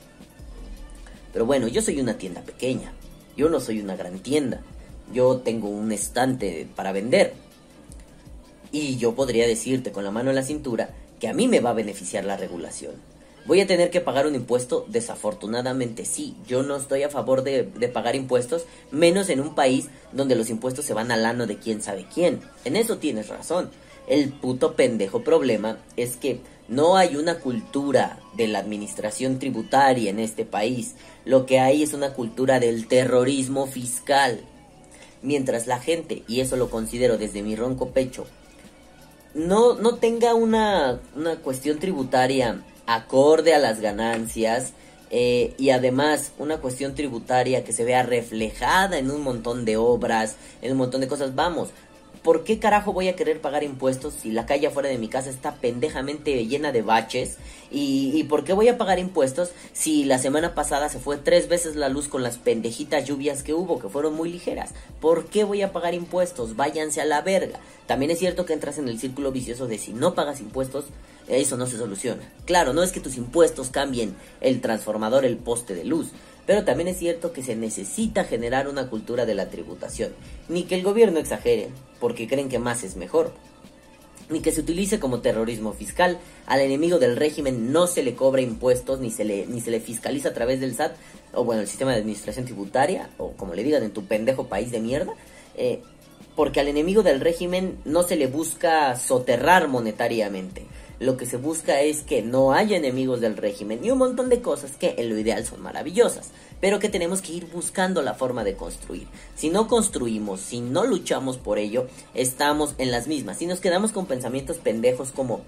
Pero 1.33 1.45
bueno, 1.45 1.67
yo 1.67 1.81
soy 1.81 1.99
una 1.99 2.17
tienda 2.17 2.41
pequeña. 2.41 2.93
Yo 3.35 3.49
no 3.49 3.59
soy 3.59 3.81
una 3.81 3.95
gran 3.95 4.19
tienda. 4.19 4.61
Yo 5.11 5.37
tengo 5.37 5.67
un 5.67 5.91
estante 5.91 6.67
para 6.75 6.91
vender. 6.91 7.33
Y 8.71 8.97
yo 8.97 9.15
podría 9.15 9.47
decirte 9.47 9.91
con 9.91 10.03
la 10.03 10.11
mano 10.11 10.29
en 10.29 10.35
la 10.35 10.43
cintura 10.43 10.91
que 11.19 11.27
a 11.27 11.33
mí 11.33 11.47
me 11.47 11.59
va 11.59 11.71
a 11.71 11.73
beneficiar 11.73 12.23
la 12.25 12.37
regulación. 12.37 12.93
¿Voy 13.45 13.59
a 13.59 13.67
tener 13.67 13.89
que 13.89 13.99
pagar 13.99 14.25
un 14.25 14.35
impuesto? 14.35 14.85
Desafortunadamente 14.87 16.05
sí. 16.05 16.35
Yo 16.47 16.63
no 16.63 16.77
estoy 16.77 17.03
a 17.03 17.09
favor 17.09 17.43
de, 17.43 17.63
pagar 17.93 18.15
impuestos, 18.15 18.65
menos 18.89 19.29
en 19.29 19.41
un 19.41 19.53
país 19.53 19.89
donde 20.13 20.35
los 20.35 20.49
impuestos 20.49 20.85
se 20.85 20.93
van 20.93 21.11
al 21.11 21.25
ano 21.25 21.45
de 21.45 21.57
quién 21.57 21.81
sabe 21.81 22.05
quién. 22.13 22.39
En 22.63 22.77
eso 22.77 22.99
tienes 22.99 23.27
razón. 23.27 23.69
El 24.07 24.29
puto 24.31 24.75
pendejo 24.75 25.23
problema 25.23 25.77
es 25.97 26.15
que 26.15 26.39
no 26.67 26.97
hay 26.97 27.15
una 27.15 27.39
cultura 27.39 28.19
de 28.35 28.47
la 28.47 28.59
administración 28.59 29.39
tributaria 29.39 30.09
en 30.09 30.19
este 30.19 30.45
país. 30.45 30.95
Lo 31.25 31.45
que 31.45 31.59
hay 31.59 31.83
es 31.83 31.93
una 31.93 32.13
cultura 32.13 32.59
del 32.59 32.87
terrorismo 32.87 33.67
fiscal. 33.67 34.41
Mientras 35.21 35.67
la 35.67 35.79
gente, 35.79 36.23
y 36.27 36.41
eso 36.41 36.55
lo 36.57 36.69
considero 36.69 37.17
desde 37.17 37.43
mi 37.43 37.55
ronco 37.55 37.89
pecho, 37.89 38.25
no, 39.33 39.75
no 39.75 39.95
tenga 39.95 40.35
una, 40.35 40.99
una 41.15 41.37
cuestión 41.37 41.79
tributaria 41.79 42.61
acorde 42.85 43.53
a 43.53 43.59
las 43.59 43.79
ganancias 43.79 44.73
eh, 45.09 45.53
y 45.57 45.69
además 45.69 46.31
una 46.39 46.57
cuestión 46.57 46.95
tributaria 46.95 47.63
que 47.63 47.71
se 47.71 47.85
vea 47.85 48.03
reflejada 48.03 48.97
en 48.97 49.11
un 49.11 49.21
montón 49.21 49.63
de 49.63 49.77
obras, 49.77 50.37
en 50.61 50.71
un 50.71 50.79
montón 50.79 51.01
de 51.01 51.07
cosas. 51.07 51.35
Vamos, 51.35 51.69
¿por 52.23 52.43
qué 52.43 52.59
carajo 52.59 52.93
voy 52.93 53.07
a 53.09 53.15
querer 53.15 53.41
pagar 53.41 53.63
impuestos 53.63 54.13
si 54.21 54.31
la 54.31 54.45
calle 54.45 54.67
afuera 54.67 54.89
de 54.89 54.97
mi 54.97 55.09
casa 55.09 55.29
está 55.29 55.55
pendejamente 55.55 56.45
llena 56.47 56.71
de 56.71 56.81
baches? 56.81 57.37
¿Y, 57.69 58.11
y 58.13 58.23
por 58.23 58.43
qué 58.43 58.53
voy 58.53 58.67
a 58.69 58.77
pagar 58.77 58.99
impuestos 58.99 59.51
si 59.73 60.05
la 60.05 60.17
semana 60.17 60.55
pasada 60.55 60.89
se 60.89 60.99
fue 60.99 61.17
tres 61.17 61.49
veces 61.49 61.75
la 61.75 61.89
luz 61.89 62.07
con 62.07 62.23
las 62.23 62.37
pendejitas 62.37 63.05
lluvias 63.05 63.43
que 63.43 63.53
hubo, 63.53 63.79
que 63.79 63.89
fueron 63.89 64.15
muy 64.15 64.31
ligeras? 64.31 64.71
¿Por 65.01 65.25
qué 65.25 65.43
voy 65.43 65.61
a 65.61 65.73
pagar 65.73 65.93
impuestos? 65.93 66.55
Váyanse 66.55 67.01
a 67.01 67.05
la 67.05 67.21
verga. 67.21 67.59
También 67.85 68.11
es 68.11 68.19
cierto 68.19 68.45
que 68.45 68.53
entras 68.53 68.77
en 68.77 68.87
el 68.87 68.99
círculo 68.99 69.31
vicioso 69.31 69.67
de 69.67 69.77
si 69.77 69.93
no 69.93 70.15
pagas 70.15 70.39
impuestos, 70.39 70.85
eso 71.27 71.57
no 71.57 71.65
se 71.65 71.77
soluciona. 71.77 72.23
Claro, 72.45 72.73
no 72.73 72.83
es 72.83 72.91
que 72.91 72.99
tus 72.99 73.17
impuestos 73.17 73.69
cambien 73.69 74.15
el 74.41 74.61
transformador, 74.61 75.25
el 75.25 75.37
poste 75.37 75.73
de 75.75 75.85
luz, 75.85 76.11
pero 76.45 76.63
también 76.63 76.89
es 76.89 76.97
cierto 76.97 77.31
que 77.31 77.43
se 77.43 77.55
necesita 77.55 78.25
generar 78.25 78.67
una 78.67 78.89
cultura 78.89 79.25
de 79.25 79.35
la 79.35 79.49
tributación. 79.49 80.11
Ni 80.49 80.63
que 80.63 80.75
el 80.75 80.83
gobierno 80.83 81.19
exagere, 81.19 81.69
porque 81.99 82.27
creen 82.27 82.49
que 82.49 82.59
más 82.59 82.83
es 82.83 82.95
mejor. 82.95 83.31
Ni 84.29 84.41
que 84.41 84.51
se 84.51 84.61
utilice 84.61 84.99
como 84.99 85.21
terrorismo 85.21 85.73
fiscal. 85.73 86.19
Al 86.45 86.59
enemigo 86.59 86.99
del 86.99 87.15
régimen 87.15 87.71
no 87.71 87.87
se 87.87 88.03
le 88.03 88.15
cobra 88.15 88.41
impuestos, 88.41 88.99
ni 88.99 89.11
se 89.11 89.23
le, 89.23 89.45
ni 89.45 89.61
se 89.61 89.71
le 89.71 89.79
fiscaliza 89.79 90.29
a 90.29 90.33
través 90.33 90.59
del 90.59 90.75
SAT, 90.75 90.95
o 91.33 91.43
bueno, 91.43 91.61
el 91.61 91.67
sistema 91.67 91.91
de 91.91 91.99
administración 91.99 92.45
tributaria, 92.45 93.09
o 93.17 93.31
como 93.31 93.53
le 93.53 93.63
digan 93.63 93.83
en 93.83 93.91
tu 93.91 94.05
pendejo 94.05 94.47
país 94.47 94.71
de 94.71 94.79
mierda. 94.79 95.13
Eh, 95.55 95.81
porque 96.35 96.59
al 96.59 96.67
enemigo 96.67 97.03
del 97.03 97.21
régimen 97.21 97.77
no 97.85 98.03
se 98.03 98.15
le 98.15 98.27
busca 98.27 98.95
soterrar 98.97 99.67
monetariamente. 99.67 100.65
Lo 101.03 101.17
que 101.17 101.25
se 101.25 101.35
busca 101.35 101.81
es 101.81 102.01
que 102.01 102.21
no 102.21 102.53
haya 102.53 102.77
enemigos 102.77 103.19
del 103.19 103.35
régimen 103.35 103.83
y 103.83 103.91
un 103.91 103.97
montón 103.97 104.29
de 104.29 104.41
cosas 104.41 104.77
que 104.77 104.95
en 104.97 105.09
lo 105.09 105.17
ideal 105.17 105.45
son 105.45 105.61
maravillosas, 105.61 106.31
pero 106.61 106.79
que 106.79 106.87
tenemos 106.87 107.21
que 107.21 107.33
ir 107.33 107.47
buscando 107.47 108.01
la 108.01 108.13
forma 108.13 108.45
de 108.45 108.55
construir. 108.55 109.07
Si 109.35 109.49
no 109.49 109.67
construimos, 109.67 110.39
si 110.39 110.61
no 110.61 110.85
luchamos 110.85 111.35
por 111.35 111.59
ello, 111.59 111.87
estamos 112.13 112.73
en 112.77 112.89
las 112.89 113.07
mismas. 113.07 113.37
Si 113.37 113.47
nos 113.47 113.59
quedamos 113.59 113.91
con 113.91 114.05
pensamientos 114.05 114.59
pendejos 114.59 115.11
como 115.11 115.41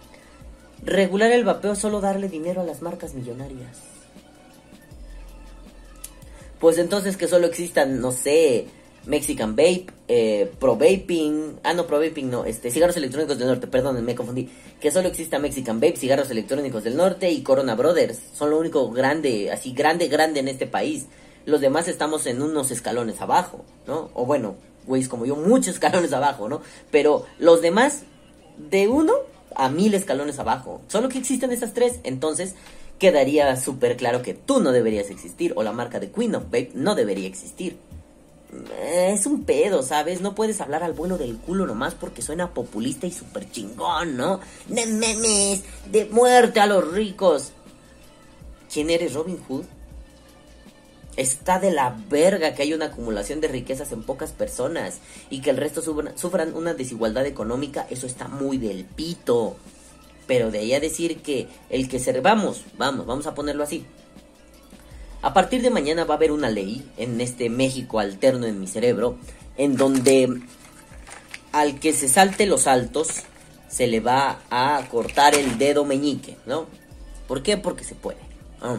regular 0.83 1.31
el 1.31 1.45
vapeo 1.45 1.75
solo 1.75 2.01
darle 2.01 2.27
dinero 2.27 2.59
a 2.59 2.65
las 2.65 2.81
marcas 2.81 3.13
millonarias. 3.13 3.77
Pues 6.59 6.77
entonces 6.79 7.15
que 7.15 7.29
solo 7.29 7.47
existan, 7.47 8.01
no 8.01 8.12
sé, 8.12 8.67
Mexican 9.05 9.55
Vape, 9.55 9.88
eh, 10.07 10.51
Pro 10.59 10.75
Vaping, 10.75 11.59
ah 11.63 11.74
no, 11.74 11.85
Pro 11.85 12.00
Vaping 12.00 12.29
no, 12.29 12.45
este, 12.45 12.71
cigarros 12.71 12.97
electrónicos 12.97 13.38
del 13.38 13.47
norte, 13.47 13.67
perdón, 13.67 14.03
me 14.03 14.15
confundí, 14.15 14.50
que 14.79 14.91
solo 14.91 15.07
exista 15.07 15.39
Mexican 15.39 15.79
Vape, 15.79 15.97
cigarros 15.97 16.29
electrónicos 16.31 16.83
del 16.83 16.97
norte 16.97 17.29
y 17.31 17.41
Corona 17.43 17.75
Brothers, 17.75 18.19
son 18.33 18.50
lo 18.50 18.59
único 18.59 18.89
grande, 18.91 19.51
así 19.51 19.74
grande, 19.74 20.07
grande 20.07 20.39
en 20.39 20.47
este 20.47 20.67
país. 20.67 21.05
Los 21.45 21.62
demás 21.62 21.88
estamos 21.88 22.25
en 22.25 22.41
unos 22.41 22.71
escalones 22.71 23.21
abajo, 23.21 23.63
¿no? 23.85 24.09
O 24.15 24.25
bueno, 24.25 24.55
güeyes 24.88 25.07
como 25.07 25.25
yo, 25.25 25.35
muchos 25.35 25.67
escalones 25.75 26.12
abajo, 26.13 26.50
¿no? 26.50 26.62
Pero 26.91 27.25
los 27.38 27.62
demás, 27.62 28.03
de 28.57 28.88
uno 28.88 29.13
a 29.55 29.69
mil 29.69 29.93
escalones 29.93 30.39
abajo. 30.39 30.81
Solo 30.88 31.09
que 31.09 31.17
existen 31.17 31.51
esas 31.51 31.74
tres, 31.74 32.00
entonces 32.03 32.55
quedaría 33.00 33.55
súper 33.57 33.97
claro 33.97 34.21
que 34.21 34.33
tú 34.33 34.62
no 34.62 34.71
deberías 34.71 35.09
existir, 35.09 35.53
o 35.55 35.63
la 35.63 35.71
marca 35.71 36.00
de 36.00 36.09
Queen 36.12 36.35
of 36.35 36.45
Vape 36.45 36.71
no 36.74 36.95
debería 36.95 37.27
existir. 37.27 37.77
Es 38.81 39.25
un 39.25 39.43
pedo, 39.43 39.83
¿sabes? 39.83 40.21
No 40.21 40.35
puedes 40.35 40.62
hablar 40.62 40.83
al 40.83 40.93
vuelo 40.93 41.17
del 41.17 41.38
culo 41.38 41.65
nomás 41.65 41.93
porque 41.95 42.21
suena 42.21 42.53
populista 42.53 43.07
y 43.07 43.12
súper 43.12 43.50
chingón, 43.51 44.17
¿no? 44.17 44.39
¡No 44.67 44.85
memes! 44.88 45.63
¡De 45.91 46.05
muerte 46.05 46.59
a 46.59 46.67
los 46.67 46.91
ricos! 46.91 47.51
¿Quién 48.71 48.89
eres, 48.89 49.13
Robin 49.13 49.39
Hood? 49.47 49.65
Está 51.17 51.59
de 51.59 51.71
la 51.71 51.95
verga 52.09 52.53
que 52.53 52.63
hay 52.63 52.74
una 52.74 52.88
acumulación 52.88 53.39
de 53.39 53.47
riquezas 53.47 53.91
en 53.93 54.03
pocas 54.03 54.33
personas 54.33 55.00
y 55.29 55.41
que 55.41 55.51
el 55.51 55.57
resto 55.57 55.81
sufran, 55.81 56.53
una 56.55 56.74
desigualdad 56.74 57.25
económica, 57.25 57.88
eso 57.89 58.05
está 58.05 58.27
muy 58.27 58.57
del 58.57 58.83
pito. 58.83 59.55
Pero 60.27 60.51
de 60.51 60.59
ahí 60.59 60.74
a 60.74 60.79
decir 60.79 61.21
que 61.21 61.47
el 61.69 61.88
que 61.88 62.00
se... 62.00 62.19
Vamos, 62.19 62.63
vamos, 62.77 63.05
vamos 63.05 63.27
a 63.27 63.35
ponerlo 63.35 63.63
así. 63.63 63.85
A 65.22 65.34
partir 65.34 65.62
de 65.62 65.69
mañana 65.69 66.05
va 66.05 66.13
a 66.13 66.17
haber 66.17 66.31
una 66.31 66.50
ley 66.50 66.89
en 66.98 67.19
este 67.19 67.50
México 67.50 68.00
alterno 68.00 68.45
en 68.45 68.60
mi 68.60 68.67
cerebro, 68.67 69.17
en 69.57 69.75
donde 69.75 70.41
al 71.51 71.79
que 71.79 71.93
se 71.93 72.07
salte 72.07 72.45
los 72.45 72.63
saltos 72.63 73.24
se 73.67 73.88
le 73.88 74.00
va 74.00 74.39
a 74.50 74.86
cortar 74.89 75.36
el 75.36 75.57
dedo 75.57 75.86
meñique, 75.86 76.38
¿no? 76.45 76.67
¿Por 77.27 77.43
qué? 77.43 77.57
Porque 77.57 77.84
se 77.84 77.95
puede. 77.95 78.19
Ah. 78.62 78.77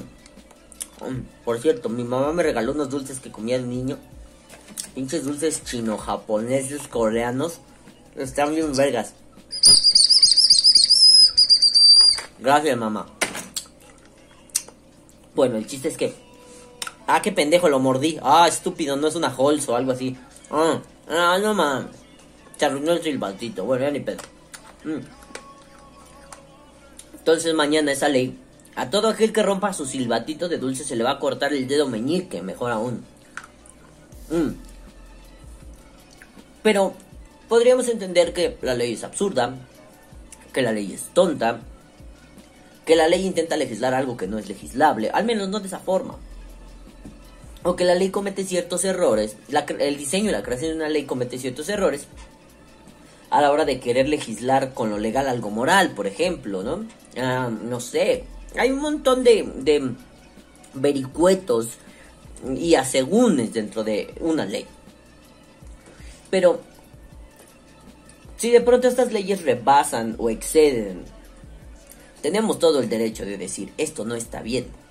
Por 1.44 1.60
cierto, 1.60 1.88
mi 1.88 2.04
mamá 2.04 2.32
me 2.32 2.42
regaló 2.42 2.72
unos 2.72 2.88
dulces 2.88 3.20
que 3.20 3.30
comía 3.30 3.58
de 3.58 3.64
niño. 3.66 3.98
Pinches 4.94 5.24
dulces 5.24 5.62
chino-japoneses, 5.64 6.88
coreanos. 6.88 7.60
Están 8.16 8.54
bien 8.54 8.74
vergas. 8.74 9.12
Gracias, 12.38 12.76
mamá. 12.76 13.06
Bueno, 15.34 15.56
el 15.56 15.66
chiste 15.66 15.88
es 15.88 15.96
que... 15.96 16.25
Ah, 17.06 17.22
qué 17.22 17.32
pendejo, 17.32 17.68
lo 17.68 17.78
mordí. 17.78 18.18
Ah, 18.22 18.46
estúpido, 18.48 18.96
no 18.96 19.06
es 19.06 19.14
una 19.14 19.28
Halls 19.28 19.68
o 19.68 19.76
algo 19.76 19.92
así. 19.92 20.16
Ah, 20.50 20.80
Ah, 21.08 21.38
no 21.40 21.54
mames. 21.54 21.94
Se 22.56 22.66
arruinó 22.66 22.92
el 22.92 23.02
silbatito. 23.02 23.64
Bueno, 23.64 23.84
ya 23.84 23.90
ni 23.90 24.00
pedo. 24.00 24.22
Mm. 24.84 25.00
Entonces 27.18 27.54
mañana 27.54 27.92
esa 27.92 28.08
ley, 28.08 28.38
a 28.76 28.90
todo 28.90 29.08
aquel 29.08 29.32
que 29.32 29.42
rompa 29.42 29.72
su 29.72 29.84
silbatito 29.84 30.48
de 30.48 30.58
dulce 30.58 30.84
se 30.84 30.96
le 30.96 31.04
va 31.04 31.12
a 31.12 31.18
cortar 31.18 31.52
el 31.52 31.66
dedo 31.66 31.88
meñique, 31.88 32.42
mejor 32.42 32.72
aún. 32.72 33.04
Mm. 34.30 34.54
Pero 36.62 36.94
podríamos 37.48 37.88
entender 37.88 38.32
que 38.32 38.56
la 38.62 38.74
ley 38.74 38.94
es 38.94 39.04
absurda, 39.04 39.54
que 40.52 40.62
la 40.62 40.72
ley 40.72 40.92
es 40.92 41.02
tonta, 41.14 41.60
que 42.84 42.96
la 42.96 43.08
ley 43.08 43.26
intenta 43.26 43.56
legislar 43.56 43.94
algo 43.94 44.16
que 44.16 44.26
no 44.26 44.38
es 44.38 44.48
legislable, 44.48 45.10
al 45.10 45.24
menos 45.24 45.48
no 45.48 45.60
de 45.60 45.66
esa 45.66 45.80
forma. 45.80 46.16
O 47.68 47.74
que 47.74 47.84
la 47.84 47.96
ley 47.96 48.10
comete 48.10 48.44
ciertos 48.44 48.84
errores, 48.84 49.36
el 49.80 49.96
diseño 49.96 50.28
y 50.28 50.32
la 50.32 50.44
creación 50.44 50.70
de 50.70 50.76
una 50.76 50.88
ley 50.88 51.02
comete 51.02 51.36
ciertos 51.36 51.68
errores 51.68 52.06
a 53.28 53.40
la 53.40 53.50
hora 53.50 53.64
de 53.64 53.80
querer 53.80 54.08
legislar 54.08 54.72
con 54.72 54.88
lo 54.88 54.98
legal 54.98 55.28
algo 55.28 55.50
moral, 55.50 55.90
por 55.90 56.06
ejemplo, 56.06 56.62
¿no? 56.62 56.86
Ah, 57.16 57.50
no 57.50 57.80
sé, 57.80 58.22
hay 58.56 58.70
un 58.70 58.78
montón 58.78 59.24
de, 59.24 59.50
de 59.56 59.90
vericuetos 60.74 61.70
y 62.56 62.76
asegúnes 62.76 63.52
dentro 63.52 63.82
de 63.82 64.14
una 64.20 64.46
ley. 64.46 64.64
Pero 66.30 66.60
si 68.36 68.52
de 68.52 68.60
pronto 68.60 68.86
estas 68.86 69.12
leyes 69.12 69.42
rebasan 69.42 70.14
o 70.18 70.30
exceden, 70.30 71.02
tenemos 72.22 72.60
todo 72.60 72.78
el 72.78 72.88
derecho 72.88 73.24
de 73.24 73.36
decir 73.36 73.72
esto 73.76 74.04
no 74.04 74.14
está 74.14 74.40
bien. 74.40 74.85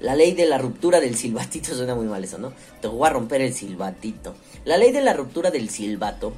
La 0.00 0.14
ley 0.14 0.32
de 0.32 0.46
la 0.46 0.58
ruptura 0.58 1.00
del 1.00 1.16
silbatito 1.16 1.74
suena 1.74 1.94
muy 1.94 2.06
mal 2.06 2.24
eso, 2.24 2.38
¿no? 2.38 2.52
Te 2.80 2.88
voy 2.88 3.06
a 3.06 3.10
romper 3.10 3.40
el 3.40 3.54
silbatito. 3.54 4.34
La 4.64 4.76
ley 4.76 4.92
de 4.92 5.00
la 5.00 5.12
ruptura 5.12 5.50
del 5.50 5.70
silbato 5.70 6.32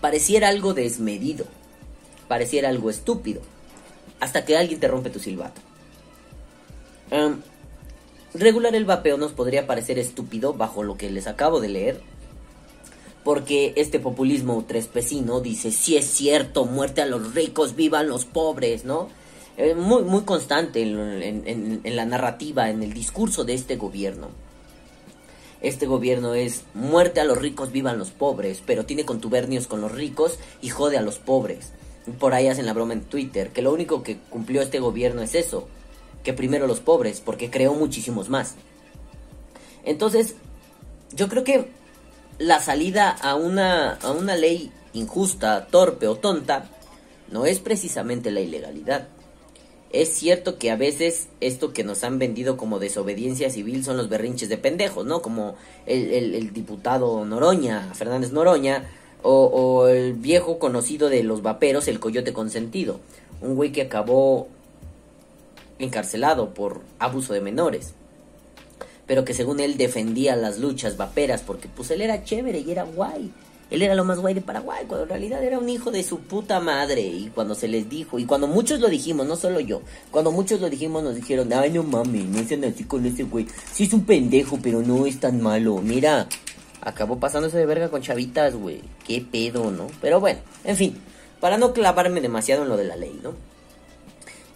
pareciera 0.00 0.48
algo 0.48 0.74
desmedido, 0.74 1.46
pareciera 2.28 2.68
algo 2.68 2.90
estúpido, 2.90 3.40
hasta 4.20 4.44
que 4.44 4.56
alguien 4.56 4.80
te 4.80 4.88
rompe 4.88 5.10
tu 5.10 5.18
silbato. 5.18 5.60
Em, 7.10 7.40
regular 8.34 8.74
el 8.74 8.84
vapeo 8.84 9.16
nos 9.16 9.32
podría 9.32 9.66
parecer 9.66 9.98
estúpido 9.98 10.54
bajo 10.54 10.82
lo 10.82 10.96
que 10.96 11.10
les 11.10 11.26
acabo 11.26 11.60
de 11.60 11.68
leer, 11.68 12.00
porque 13.24 13.72
este 13.76 13.98
populismo 13.98 14.64
trespecino 14.66 15.40
dice, 15.40 15.72
si 15.72 15.96
es 15.96 16.06
cierto, 16.06 16.64
muerte 16.64 17.02
a 17.02 17.06
los 17.06 17.34
ricos, 17.34 17.74
vivan 17.74 18.08
los 18.08 18.24
pobres, 18.24 18.84
¿no? 18.84 19.08
Eh, 19.56 19.74
muy, 19.74 20.02
muy 20.02 20.22
constante 20.22 20.82
en, 20.82 21.96
la 21.96 22.04
narrativa, 22.04 22.68
en 22.68 22.82
el 22.82 22.92
discurso 22.92 23.44
de 23.44 23.54
este 23.54 23.76
gobierno. 23.76 24.28
Este 25.62 25.86
gobierno 25.86 26.34
es 26.34 26.64
muerte 26.74 27.20
a 27.20 27.24
los 27.24 27.38
ricos, 27.38 27.72
vivan 27.72 27.98
los 27.98 28.10
pobres, 28.10 28.62
pero 28.64 28.84
tiene 28.84 29.06
contubernios 29.06 29.66
con 29.66 29.80
los 29.80 29.92
ricos 29.92 30.38
y 30.60 30.68
jode 30.68 30.98
a 30.98 31.02
los 31.02 31.18
pobres. 31.18 31.72
Por 32.18 32.34
ahí 32.34 32.48
hacen 32.48 32.66
la 32.66 32.74
broma 32.74 32.92
en 32.92 33.00
Twitter, 33.00 33.50
que 33.50 33.62
lo 33.62 33.72
único 33.72 34.02
que 34.02 34.18
cumplió 34.28 34.60
este 34.60 34.78
gobierno 34.78 35.22
es 35.22 35.34
eso, 35.34 35.66
que 36.22 36.34
primero 36.34 36.66
los 36.66 36.80
pobres, 36.80 37.22
porque 37.22 37.50
creó 37.50 37.72
muchísimos 37.72 38.28
más. 38.28 38.56
Entonces, 39.84 40.34
yo 41.14 41.28
creo 41.28 41.44
que 41.44 41.70
la 42.38 42.60
salida 42.60 43.10
a 43.10 43.34
una, 43.34 43.94
a 43.94 44.10
una 44.10 44.36
ley 44.36 44.70
injusta, 44.92 45.66
torpe 45.68 46.06
o 46.06 46.16
tonta, 46.16 46.68
no 47.30 47.46
es 47.46 47.58
precisamente 47.58 48.30
la 48.30 48.40
ilegalidad. 48.40 49.08
Es 49.92 50.08
cierto 50.12 50.58
que 50.58 50.70
a 50.70 50.76
veces 50.76 51.28
esto 51.40 51.72
que 51.72 51.84
nos 51.84 52.02
han 52.04 52.18
vendido 52.18 52.56
como 52.56 52.78
desobediencia 52.78 53.50
civil 53.50 53.84
son 53.84 53.96
los 53.96 54.08
berrinches 54.08 54.48
de 54.48 54.58
pendejos, 54.58 55.06
¿no? 55.06 55.22
Como 55.22 55.54
el, 55.86 56.12
el- 56.12 56.52
diputado 56.52 57.24
Noroña, 57.24 57.94
Fernández 57.94 58.32
Noroña, 58.32 58.84
o, 59.22 59.44
o 59.46 59.88
el 59.88 60.14
viejo 60.14 60.58
conocido 60.58 61.08
de 61.08 61.22
los 61.22 61.42
vaperos, 61.42 61.88
el 61.88 62.00
coyote 62.00 62.32
consentido. 62.32 63.00
Un 63.40 63.54
güey 63.54 63.72
que 63.72 63.82
acabó 63.82 64.48
encarcelado 65.78 66.52
por 66.54 66.80
abuso 66.98 67.32
de 67.32 67.40
menores. 67.40 67.92
Pero 69.06 69.24
que 69.24 69.34
según 69.34 69.60
él 69.60 69.76
defendía 69.76 70.34
las 70.36 70.58
luchas 70.58 70.96
vaperas 70.96 71.42
porque 71.42 71.68
pues 71.68 71.90
él 71.90 72.00
era 72.02 72.24
chévere 72.24 72.60
y 72.60 72.70
era 72.72 72.82
guay. 72.82 73.30
Él 73.68 73.82
era 73.82 73.96
lo 73.96 74.04
más 74.04 74.20
guay 74.20 74.32
de 74.32 74.42
Paraguay, 74.42 74.84
cuando 74.86 75.02
en 75.02 75.08
realidad 75.08 75.42
era 75.42 75.58
un 75.58 75.68
hijo 75.68 75.90
de 75.90 76.04
su 76.04 76.20
puta 76.20 76.60
madre. 76.60 77.02
Y 77.02 77.30
cuando 77.34 77.54
se 77.54 77.66
les 77.66 77.88
dijo, 77.88 78.18
y 78.18 78.24
cuando 78.24 78.46
muchos 78.46 78.78
lo 78.80 78.88
dijimos, 78.88 79.26
no 79.26 79.34
solo 79.34 79.58
yo, 79.58 79.82
cuando 80.12 80.30
muchos 80.30 80.60
lo 80.60 80.70
dijimos 80.70 81.02
nos 81.02 81.16
dijeron, 81.16 81.52
ay 81.52 81.70
no 81.70 81.82
mames, 81.82 82.24
no 82.26 82.46
sean 82.46 82.64
así 82.64 82.84
con 82.84 83.04
ese 83.04 83.24
güey. 83.24 83.46
Sí 83.72 83.84
es 83.84 83.92
un 83.92 84.04
pendejo, 84.04 84.58
pero 84.62 84.82
no 84.82 85.04
es 85.06 85.18
tan 85.18 85.40
malo. 85.40 85.78
Mira, 85.78 86.28
acabó 86.80 87.18
pasándose 87.18 87.58
de 87.58 87.66
verga 87.66 87.88
con 87.90 88.02
chavitas, 88.02 88.54
güey. 88.54 88.82
Qué 89.04 89.20
pedo, 89.20 89.72
¿no? 89.72 89.88
Pero 90.00 90.20
bueno, 90.20 90.38
en 90.62 90.76
fin, 90.76 90.96
para 91.40 91.58
no 91.58 91.72
clavarme 91.72 92.20
demasiado 92.20 92.62
en 92.62 92.68
lo 92.68 92.76
de 92.76 92.84
la 92.84 92.96
ley, 92.96 93.18
¿no? 93.20 93.34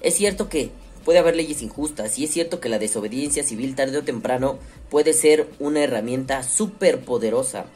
Es 0.01 0.15
cierto 0.15 0.49
que 0.49 0.71
puede 1.05 1.19
haber 1.19 1.35
leyes 1.35 1.63
injustas 1.63 2.17
y 2.19 2.25
es 2.25 2.31
cierto 2.31 2.61
que 2.61 2.69
la 2.69 2.79
desobediencia 2.79 3.43
civil 3.43 3.75
tarde 3.75 3.99
o 3.99 4.05
temprano 4.05 4.59
puede 4.89 5.13
ser 5.13 5.49
una 5.59 5.83
herramienta 5.83 6.45
súper 6.45 7.01
poderosa. 7.01 7.67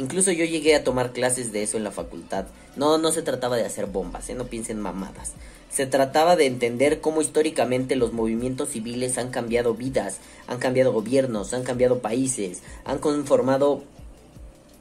Incluso 0.00 0.32
yo 0.32 0.46
llegué 0.46 0.74
a 0.74 0.82
tomar 0.82 1.12
clases 1.12 1.52
de 1.52 1.62
eso 1.62 1.76
en 1.76 1.84
la 1.84 1.90
facultad. 1.90 2.46
No, 2.74 2.96
no 2.96 3.12
se 3.12 3.20
trataba 3.20 3.58
de 3.58 3.66
hacer 3.66 3.84
bombas, 3.84 4.30
¿eh? 4.30 4.34
no 4.34 4.46
piensen 4.46 4.80
mamadas. 4.80 5.32
Se 5.70 5.84
trataba 5.84 6.36
de 6.36 6.46
entender 6.46 7.02
cómo 7.02 7.20
históricamente 7.20 7.96
los 7.96 8.14
movimientos 8.14 8.70
civiles 8.70 9.18
han 9.18 9.28
cambiado 9.28 9.74
vidas, 9.74 10.16
han 10.46 10.58
cambiado 10.58 10.94
gobiernos, 10.94 11.52
han 11.52 11.64
cambiado 11.64 11.98
países, 11.98 12.62
han 12.86 12.96
conformado 12.96 13.82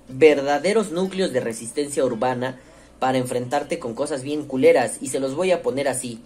verdaderos 0.07 0.91
núcleos 0.91 1.33
de 1.33 1.41
resistencia 1.41 2.05
urbana 2.05 2.57
para 2.99 3.17
enfrentarte 3.17 3.77
con 3.77 3.95
cosas 3.95 4.23
bien 4.23 4.45
culeras. 4.45 4.99
Y 5.01 5.09
se 5.09 5.19
los 5.19 5.35
voy 5.35 5.51
a 5.51 5.61
poner 5.61 5.89
así. 5.89 6.21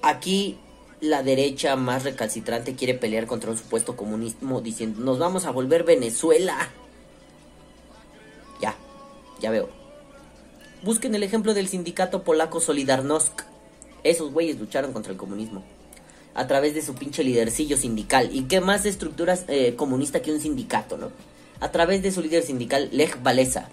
Aquí 0.00 0.58
la 1.00 1.24
derecha 1.24 1.74
más 1.74 2.04
recalcitrante 2.04 2.76
quiere 2.76 2.94
pelear 2.94 3.26
contra 3.26 3.50
un 3.50 3.58
supuesto 3.58 3.96
comunismo 3.96 4.60
diciendo 4.60 5.00
nos 5.00 5.18
vamos 5.18 5.44
a 5.44 5.50
volver 5.50 5.82
Venezuela. 5.82 6.70
Ya, 9.40 9.50
veo. 9.50 9.68
Busquen 10.82 11.14
el 11.14 11.22
ejemplo 11.22 11.54
del 11.54 11.68
sindicato 11.68 12.22
polaco 12.22 12.60
Solidarnosc. 12.60 13.42
Esos 14.04 14.32
güeyes 14.32 14.58
lucharon 14.58 14.92
contra 14.92 15.12
el 15.12 15.18
comunismo. 15.18 15.64
A 16.34 16.46
través 16.46 16.74
de 16.74 16.82
su 16.82 16.94
pinche 16.94 17.24
lidercillo 17.24 17.76
sindical. 17.76 18.30
¿Y 18.32 18.42
qué 18.44 18.60
más 18.60 18.86
estructuras 18.86 19.44
eh, 19.48 19.74
comunista 19.74 20.22
que 20.22 20.32
un 20.32 20.40
sindicato, 20.40 20.96
no? 20.96 21.10
A 21.60 21.72
través 21.72 22.02
de 22.02 22.12
su 22.12 22.22
líder 22.22 22.44
sindical, 22.44 22.88
Lech 22.92 23.18
Walesa. 23.24 23.68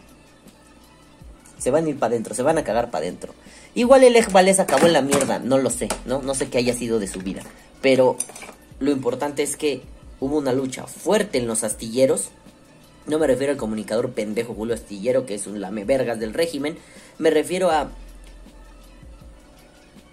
Se 1.59 1.69
van 1.71 1.85
a 1.85 1.89
ir 1.89 1.99
para 1.99 2.11
adentro, 2.11 2.33
se 2.33 2.41
van 2.41 2.57
a 2.57 2.63
cagar 2.63 2.89
para 2.89 3.03
adentro. 3.03 3.33
Igual 3.75 4.03
el 4.03 4.13
Lech 4.13 4.33
Walesa 4.33 4.63
acabó 4.63 4.87
en 4.87 4.93
la 4.93 5.01
mierda, 5.01 5.39
no 5.39 5.57
lo 5.57 5.69
sé, 5.69 5.89
¿no? 6.05 6.21
No 6.21 6.33
sé 6.33 6.49
qué 6.49 6.57
haya 6.57 6.73
sido 6.73 6.97
de 6.97 7.07
su 7.07 7.19
vida. 7.19 7.43
Pero 7.81 8.17
lo 8.79 8.91
importante 8.91 9.43
es 9.43 9.57
que 9.57 9.81
hubo 10.19 10.37
una 10.37 10.53
lucha 10.53 10.87
fuerte 10.87 11.37
en 11.37 11.47
los 11.47 11.63
astilleros. 11.63 12.29
No 13.07 13.19
me 13.19 13.27
refiero 13.27 13.51
al 13.51 13.57
comunicador 13.57 14.11
pendejo 14.11 14.53
Julio 14.53 14.73
Astillero, 14.73 15.25
que 15.25 15.35
es 15.35 15.45
un 15.45 15.61
lamevergas 15.61 16.19
del 16.19 16.33
régimen. 16.33 16.77
Me 17.19 17.29
refiero 17.29 17.69
a 17.69 17.89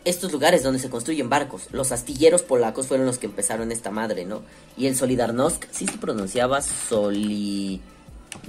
estos 0.04 0.32
lugares 0.32 0.62
donde 0.62 0.78
se 0.78 0.90
construyen 0.90 1.28
barcos. 1.28 1.68
Los 1.72 1.92
astilleros 1.92 2.42
polacos 2.42 2.86
fueron 2.86 3.06
los 3.06 3.18
que 3.18 3.26
empezaron 3.26 3.72
esta 3.72 3.90
madre, 3.90 4.24
¿no? 4.24 4.42
Y 4.76 4.86
el 4.86 4.96
Solidarnosc, 4.96 5.64
sí 5.70 5.86
se 5.86 5.98
pronunciaba 5.98 6.60
Soli... 6.60 7.80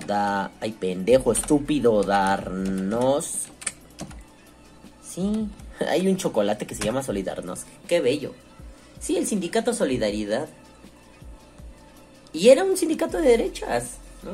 Da... 0.07 0.51
Ay, 0.59 0.71
pendejo, 0.71 1.31
estúpido, 1.31 2.03
Darnos... 2.03 3.47
Sí, 5.07 5.47
hay 5.87 6.07
un 6.07 6.17
chocolate 6.17 6.65
que 6.65 6.75
se 6.75 6.83
llama 6.83 7.03
Solidarnosc. 7.03 7.67
Qué 7.87 8.01
bello. 8.01 8.33
Sí, 8.99 9.17
el 9.17 9.27
sindicato 9.27 9.73
Solidaridad. 9.73 10.49
Y 12.31 12.49
era 12.49 12.63
un 12.63 12.75
sindicato 12.77 13.19
de 13.19 13.29
derechas, 13.29 13.97
¿no? 14.23 14.31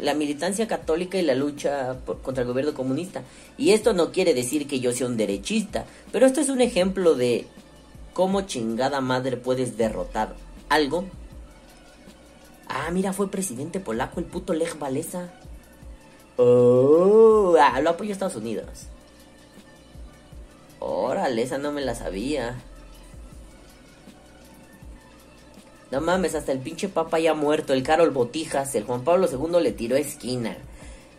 La 0.00 0.14
militancia 0.14 0.66
católica 0.66 1.18
y 1.18 1.22
la 1.22 1.34
lucha 1.34 1.96
por- 2.04 2.20
contra 2.22 2.42
el 2.42 2.48
gobierno 2.48 2.74
comunista. 2.74 3.22
Y 3.58 3.70
esto 3.70 3.92
no 3.92 4.12
quiere 4.12 4.34
decir 4.34 4.66
que 4.66 4.80
yo 4.80 4.92
sea 4.92 5.06
un 5.06 5.16
derechista, 5.16 5.84
pero 6.12 6.26
esto 6.26 6.40
es 6.40 6.48
un 6.48 6.60
ejemplo 6.60 7.14
de 7.14 7.46
cómo 8.14 8.42
chingada 8.42 9.00
madre 9.00 9.36
puedes 9.36 9.76
derrotar 9.76 10.34
algo. 10.68 11.04
Ah, 12.68 12.90
mira, 12.92 13.12
fue 13.12 13.30
presidente 13.30 13.78
polaco 13.80 14.18
el 14.20 14.26
puto 14.26 14.52
Lech 14.54 14.80
Walesa. 14.80 15.30
Oh, 16.36 17.56
ah, 17.60 17.80
lo 17.80 17.90
apoyó 17.90 18.12
Estados 18.12 18.36
Unidos. 18.36 18.86
Órale, 20.80 21.42
esa 21.42 21.58
no 21.58 21.72
me 21.72 21.80
la 21.80 21.94
sabía. 21.94 22.56
No 25.90 26.00
mames, 26.00 26.34
hasta 26.34 26.52
el 26.52 26.58
pinche 26.58 26.88
papa 26.88 27.18
ya 27.18 27.34
muerto, 27.34 27.72
el 27.72 27.82
Carol 27.82 28.10
Botijas, 28.10 28.74
el 28.74 28.84
Juan 28.84 29.04
Pablo 29.04 29.28
II 29.30 29.62
le 29.62 29.72
tiró 29.72 29.96
esquina. 29.96 30.56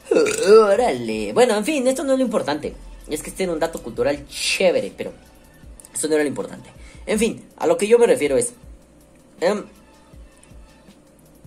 Órale. 0.50 1.34
Bueno, 1.34 1.56
en 1.56 1.66
fin, 1.66 1.88
esto 1.88 2.04
no 2.04 2.14
es 2.14 2.20
lo 2.20 2.26
importante. 2.26 2.74
Es 3.10 3.22
que 3.22 3.30
este 3.30 3.44
era 3.44 3.54
un 3.54 3.60
dato 3.60 3.82
cultural 3.82 4.28
chévere, 4.28 4.92
pero 4.96 5.14
eso 5.94 6.08
no 6.08 6.16
era 6.16 6.24
lo 6.24 6.30
importante. 6.30 6.70
En 7.06 7.20
fin, 7.20 7.46
a 7.58 7.68
lo 7.68 7.78
que 7.78 7.88
yo 7.88 7.98
me 7.98 8.08
refiero 8.08 8.38
es... 8.38 8.54
em, 9.40 9.64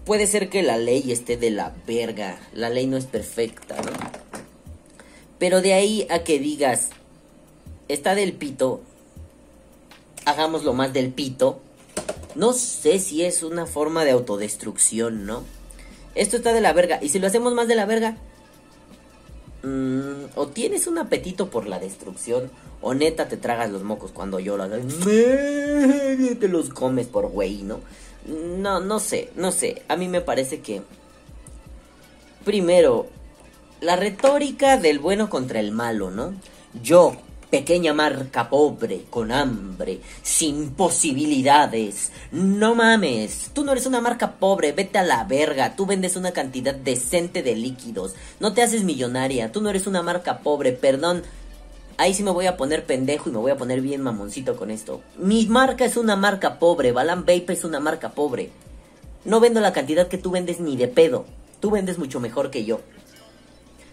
puede 0.05 0.27
ser 0.27 0.49
que 0.49 0.63
la 0.63 0.79
ley 0.79 1.13
esté 1.13 1.37
de 1.37 1.51
la 1.51 1.75
verga. 1.87 2.41
La 2.55 2.71
ley 2.71 2.87
no 2.87 2.97
es 2.97 3.05
perfecta, 3.05 3.77
¿no? 3.77 3.93
Pero 5.39 5.61
de 5.63 5.75
ahí 5.75 6.07
a 6.11 6.23
que 6.23 6.39
digas, 6.39 6.91
está 7.89 8.15
del 8.15 8.33
pito, 8.33 8.83
hagámoslo 10.25 10.73
más 10.75 10.93
del 10.93 11.13
pito. 11.13 11.61
No 12.35 12.53
sé 12.53 12.99
si 12.99 13.25
es 13.25 13.43
una 13.43 13.67
forma 13.67 14.05
de 14.05 14.13
autodestrucción, 14.13 15.27
¿no? 15.27 15.45
Esto 16.15 16.37
está 16.37 16.53
de 16.53 16.61
la 16.61 16.73
verga. 16.73 16.99
Y 17.03 17.09
si 17.09 17.19
lo 17.19 17.27
hacemos 17.27 17.55
más 17.55 17.69
de 17.69 17.75
la 17.77 17.87
verga, 17.87 18.17
mm, 19.63 20.37
o 20.37 20.49
tienes 20.49 20.87
un 20.87 20.99
apetito 20.99 21.51
por 21.51 21.67
la 21.67 21.79
destrucción, 21.79 22.51
o 22.83 22.95
neta 22.95 23.29
te 23.29 23.37
tragas 23.37 23.71
los 23.71 23.83
mocos 23.83 24.11
cuando 24.13 24.41
lloras. 24.41 24.71
Te 25.05 26.49
los 26.49 26.71
comes 26.71 27.07
por 27.07 27.29
güey, 27.29 27.63
¿no? 27.63 27.81
No, 28.27 28.81
no 28.81 28.99
sé, 28.99 29.31
no 29.37 29.53
sé. 29.53 29.83
A 29.89 29.97
mí 29.97 30.09
me 30.09 30.21
parece 30.21 30.61
que... 30.61 30.83
Primero, 32.45 33.07
la 33.81 33.97
retórica 33.97 34.77
del 34.77 34.99
bueno 34.99 35.29
contra 35.29 35.61
el 35.61 35.73
malo, 35.73 36.11
¿no? 36.11 36.35
Yo, 36.83 37.17
pequeña 37.51 37.93
marca 37.93 38.49
pobre, 38.49 39.03
con 39.11 39.33
hambre, 39.33 40.01
sin 40.23 40.71
posibilidades. 40.71 42.13
No 42.31 42.75
mames, 42.75 43.51
tú 43.53 43.65
no 43.65 43.73
eres 43.73 43.87
una 43.87 44.01
marca 44.01 44.33
pobre, 44.39 44.73
vete 44.73 44.99
a 44.99 45.03
la 45.03 45.25
verga, 45.25 45.75
tú 45.75 45.85
vendes 45.85 46.17
una 46.17 46.33
cantidad 46.33 46.75
decente 46.75 47.43
de 47.43 47.57
líquidos, 47.57 48.15
no 48.39 48.53
te 48.53 48.63
haces 48.63 48.85
millonaria, 48.85 49.53
tú 49.53 49.61
no 49.61 49.71
eres 49.71 49.87
una 49.87 50.03
marca 50.03 50.39
pobre, 50.39 50.73
perdón. 50.73 51.23
Ahí 51.99 52.15
sí 52.15 52.23
me 52.23 52.31
voy 52.31 52.47
a 52.47 52.57
poner 52.57 52.87
pendejo 52.87 53.29
y 53.29 53.33
me 53.33 53.39
voy 53.39 53.51
a 53.51 53.59
poner 53.59 53.83
bien 53.83 54.01
mamoncito 54.01 54.57
con 54.57 54.71
esto. 54.71 55.03
Mi 55.19 55.47
marca 55.47 55.85
es 55.85 55.99
una 55.99 56.17
marca 56.17 56.59
pobre, 56.59 56.93
Balan 56.93 57.21
Vape 57.21 57.53
es 57.53 57.65
una 57.65 57.81
marca 57.81 58.11
pobre. 58.11 58.51
No 59.25 59.39
vendo 59.39 59.61
la 59.61 59.75
cantidad 59.75 60.09
que 60.09 60.17
tú 60.17 60.31
vendes 60.31 60.61
ni 60.61 60.77
de 60.77 60.89
pedo. 60.89 61.27
Tú 61.61 61.71
vendes 61.71 61.99
mucho 61.99 62.21
mejor 62.21 62.51
que 62.51 62.65
yo. 62.65 62.81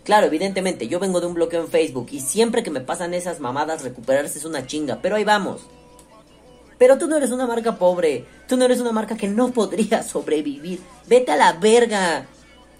Claro, 0.08 0.28
evidentemente, 0.28 0.88
yo 0.88 1.02
vengo 1.02 1.20
de 1.20 1.28
un 1.28 1.34
bloqueo 1.34 1.60
en 1.60 1.68
Facebook 1.68 2.08
y 2.12 2.22
siempre 2.22 2.64
que 2.64 2.72
me 2.72 2.80
pasan 2.80 3.14
esas 3.14 3.42
mamadas 3.42 3.84
recuperarse 3.84 4.40
es 4.40 4.46
una 4.46 4.66
chinga, 4.66 5.00
pero 5.02 5.18
ahí 5.18 5.26
vamos. 5.26 5.68
Pero 6.78 6.98
tú 6.98 7.10
no 7.10 7.18
eres 7.18 7.32
una 7.32 7.46
marca 7.46 7.78
pobre, 7.78 8.24
tú 8.48 8.56
no 8.56 8.64
eres 8.64 8.80
una 8.80 8.94
marca 8.94 9.18
que 9.18 9.28
no 9.28 9.52
podría 9.52 10.04
sobrevivir. 10.14 10.80
Vete 11.08 11.34
a 11.34 11.36
la 11.36 11.52
verga. 11.52 12.26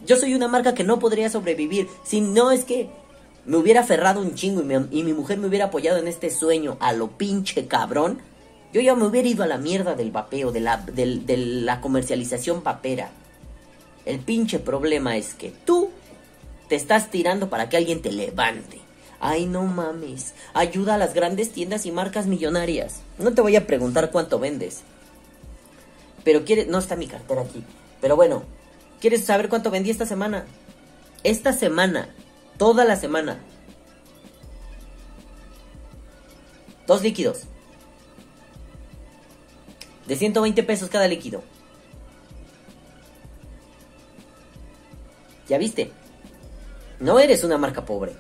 Yo 0.06 0.16
soy 0.16 0.36
una 0.36 0.48
marca 0.48 0.74
que 0.74 0.86
no 0.86 1.00
podría 1.00 1.30
sobrevivir. 1.30 1.90
Si 2.06 2.22
no 2.22 2.50
es 2.50 2.64
que 2.64 2.90
me 3.44 3.58
hubiera 3.58 3.82
aferrado 3.82 4.22
un 4.22 4.34
chingo 4.34 4.62
y, 4.90 5.04
mi 5.04 5.12
mujer 5.12 5.38
me 5.38 5.48
hubiera 5.48 5.66
apoyado 5.66 5.98
en 5.98 6.08
este 6.08 6.30
sueño 6.30 6.78
a 6.80 6.94
lo 6.94 7.10
pinche 7.18 7.68
cabrón, 7.68 8.20
yo 8.72 8.80
ya 8.80 8.96
me 8.96 9.04
hubiera 9.04 9.28
ido 9.28 9.44
a 9.44 9.48
la 9.48 9.58
mierda 9.58 9.96
del 9.96 10.12
vapeo, 10.12 10.54
de 10.54 10.62
la, 10.62 10.78
de 10.78 11.36
la 11.36 11.82
comercialización 11.82 12.62
papera. 12.62 13.12
El 14.06 14.20
pinche 14.20 14.60
problema 14.60 15.18
es 15.18 15.34
que 15.34 15.52
tú 15.66 15.90
te 16.70 16.76
estás 16.76 17.10
tirando 17.10 17.50
para 17.50 17.70
que 17.70 17.78
alguien 17.78 18.02
te 18.02 18.12
levante. 18.12 18.80
Ay, 19.20 19.46
no 19.46 19.64
mames. 19.64 20.34
Ayuda 20.54 20.96
a 20.96 20.98
las 20.98 21.14
grandes 21.14 21.52
tiendas 21.52 21.86
y 21.86 21.92
marcas 21.92 22.28
millonarias. 22.28 23.02
No 23.18 23.34
te 23.34 23.42
voy 23.42 23.56
a 23.56 23.66
preguntar 23.66 24.12
cuánto 24.12 24.40
vendes. 24.40 24.82
Pero 26.24 26.46
quieres... 26.46 26.68
No 26.68 26.78
está 26.78 26.96
mi 26.96 27.08
cartera 27.08 27.42
aquí. 27.42 27.64
Pero 28.00 28.16
bueno, 28.16 28.44
¿quieres 29.00 29.26
saber 29.26 29.50
cuánto 29.50 29.72
vendí 29.72 29.90
esta 29.90 30.06
semana? 30.06 30.46
Esta 31.24 31.54
semana. 31.54 32.10
Toda 32.58 32.86
la 32.86 32.96
semana. 32.96 33.40
Dos 36.86 37.02
líquidos. 37.02 37.44
De 40.06 40.16
120 40.16 40.64
pesos 40.64 40.90
cada 40.90 41.08
líquido. 41.08 41.44
¿Ya 45.50 45.58
viste? 45.58 45.92
No 47.00 47.20
eres 47.20 47.44
una 47.44 47.58
marca 47.58 47.86
pobre. 47.86 48.14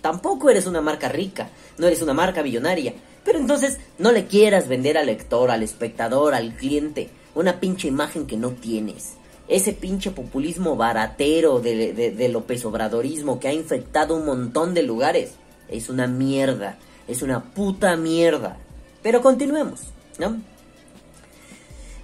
Tampoco 0.00 0.50
eres 0.50 0.66
una 0.66 0.80
marca 0.80 1.08
rica. 1.08 1.48
No 1.78 1.86
eres 1.86 2.02
una 2.02 2.14
marca 2.14 2.42
millonaria. 2.42 2.94
Pero 3.24 3.38
entonces 3.38 3.78
no 3.98 4.12
le 4.12 4.26
quieras 4.26 4.68
vender 4.68 4.98
al 4.98 5.06
lector, 5.06 5.50
al 5.50 5.62
espectador, 5.62 6.34
al 6.34 6.54
cliente 6.54 7.10
una 7.34 7.60
pinche 7.60 7.88
imagen 7.88 8.26
que 8.26 8.36
no 8.36 8.50
tienes. 8.50 9.14
Ese 9.48 9.72
pinche 9.72 10.10
populismo 10.10 10.76
baratero 10.76 11.60
de, 11.60 11.92
de, 11.92 12.28
López 12.28 12.64
Obradorismo 12.64 13.38
que 13.38 13.48
ha 13.48 13.52
infectado 13.52 14.16
un 14.16 14.24
montón 14.24 14.72
de 14.72 14.82
lugares. 14.82 15.32
Es 15.68 15.88
una 15.88 16.06
mierda. 16.06 16.78
Es 17.06 17.20
una 17.20 17.42
puta 17.42 17.96
mierda. 17.96 18.56
Pero 19.02 19.20
continuemos, 19.20 19.82
¿no? 20.18 20.40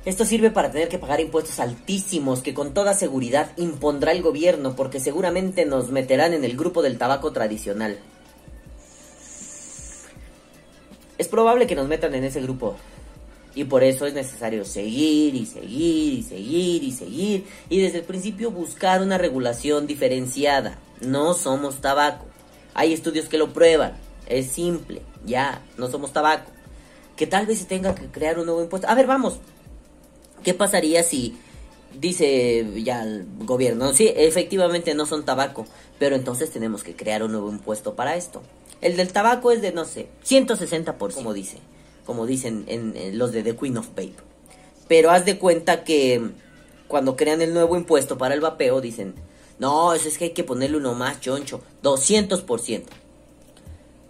Esto 0.07 0.25
sirve 0.25 0.51
para 0.51 0.71
tener 0.71 0.89
que 0.89 0.99
pagar 0.99 1.21
impuestos 1.21 1.61
altísimos 1.61 2.41
que 2.41 2.55
con 2.55 2.73
toda 2.73 2.95
seguridad 2.95 3.53
impondrá 3.59 4.13
el 4.13 4.23
gobierno 4.23 4.75
porque 4.75 4.99
seguramente 4.99 5.67
nos 5.67 5.91
meterán 5.91 6.33
en 6.33 6.43
el 6.43 6.57
grupo 6.57 6.81
del 6.81 6.97
tabaco 6.97 7.33
tradicional. 7.33 7.99
Es 11.19 11.29
probable 11.29 11.67
que 11.67 11.75
nos 11.75 11.87
metan 11.87 12.15
en 12.15 12.25
ese 12.25 12.41
grupo. 12.41 12.77
Y 13.55 13.65
por 13.65 13.85
eso 13.85 14.07
es 14.07 14.15
necesario 14.15 14.65
seguir 14.65 15.35
y 15.35 15.45
seguir 15.45 16.15
y 16.15 16.23
seguir 16.23 16.83
y 16.83 16.93
seguir 16.93 17.47
y 17.69 17.81
desde 17.83 17.99
el 17.99 18.05
principio 18.05 18.51
buscar 18.51 19.03
una 19.03 19.19
regulación 19.19 19.87
diferenciada. 19.87 20.79
No 21.03 21.35
somos 21.35 21.83
tabaco. 21.83 22.25
Hay 22.73 22.95
estudios 22.95 23.29
que 23.29 23.37
lo 23.37 23.53
prueban. 23.53 23.99
Es 24.27 24.47
simple. 24.47 25.03
Ya, 25.27 25.61
no 25.77 25.89
somos 25.89 26.15
tabaco. 26.15 26.51
Que 27.17 27.27
tal 27.27 27.45
vez 27.45 27.59
se 27.59 27.65
tenga 27.67 27.95
que 27.95 28.07
crear 28.07 28.39
un 28.39 28.47
nuevo 28.47 28.63
impuesto. 28.63 28.89
A 28.89 28.95
ver, 28.95 29.07
vamos. 29.07 29.41
¿Qué 30.43 30.55
pasaría 30.55 31.03
si 31.03 31.37
dice 31.99 32.67
ya 32.83 33.03
el 33.03 33.27
gobierno, 33.41 33.93
sí, 33.93 34.13
efectivamente 34.15 34.95
no 34.95 35.07
son 35.07 35.25
tabaco, 35.25 35.67
pero 35.99 36.17
entonces 36.17 36.51
tenemos 36.51 36.83
que 36.83 36.95
crear 36.95 37.23
un 37.23 37.33
nuevo 37.33 37.51
impuesto 37.51 37.95
para 37.95 38.17
esto. 38.17 38.43
El 38.81 38.97
del 38.97 39.13
tabaco 39.13 39.51
es 39.51 39.61
de, 39.61 39.73
no 39.73 39.85
sé, 39.85 40.09
160 40.23 40.97
por 40.99 41.13
como 41.13 41.35
dice, 41.35 41.59
como 42.07 42.27
dicen 42.27 42.65
en, 42.69 43.19
los 43.19 43.33
de 43.33 43.43
The 43.43 43.57
Queen 43.57 43.77
of 43.79 43.89
Vape. 43.89 44.15
Pero 44.89 45.11
haz 45.11 45.25
de 45.25 45.39
cuenta 45.39 45.85
que 45.85 46.31
cuando 46.89 47.17
crean 47.17 47.43
el 47.43 47.53
nuevo 47.53 47.77
impuesto 47.77 48.19
para 48.19 48.35
el 48.35 48.41
vapeo 48.41 48.81
dicen, 48.81 49.15
no, 49.59 49.93
eso 49.93 50.09
es 50.09 50.19
que 50.19 50.25
hay 50.25 50.31
que 50.31 50.45
ponerle 50.45 50.79
uno 50.79 50.95
más 50.95 51.21
choncho, 51.21 51.61
200%. 51.83 52.85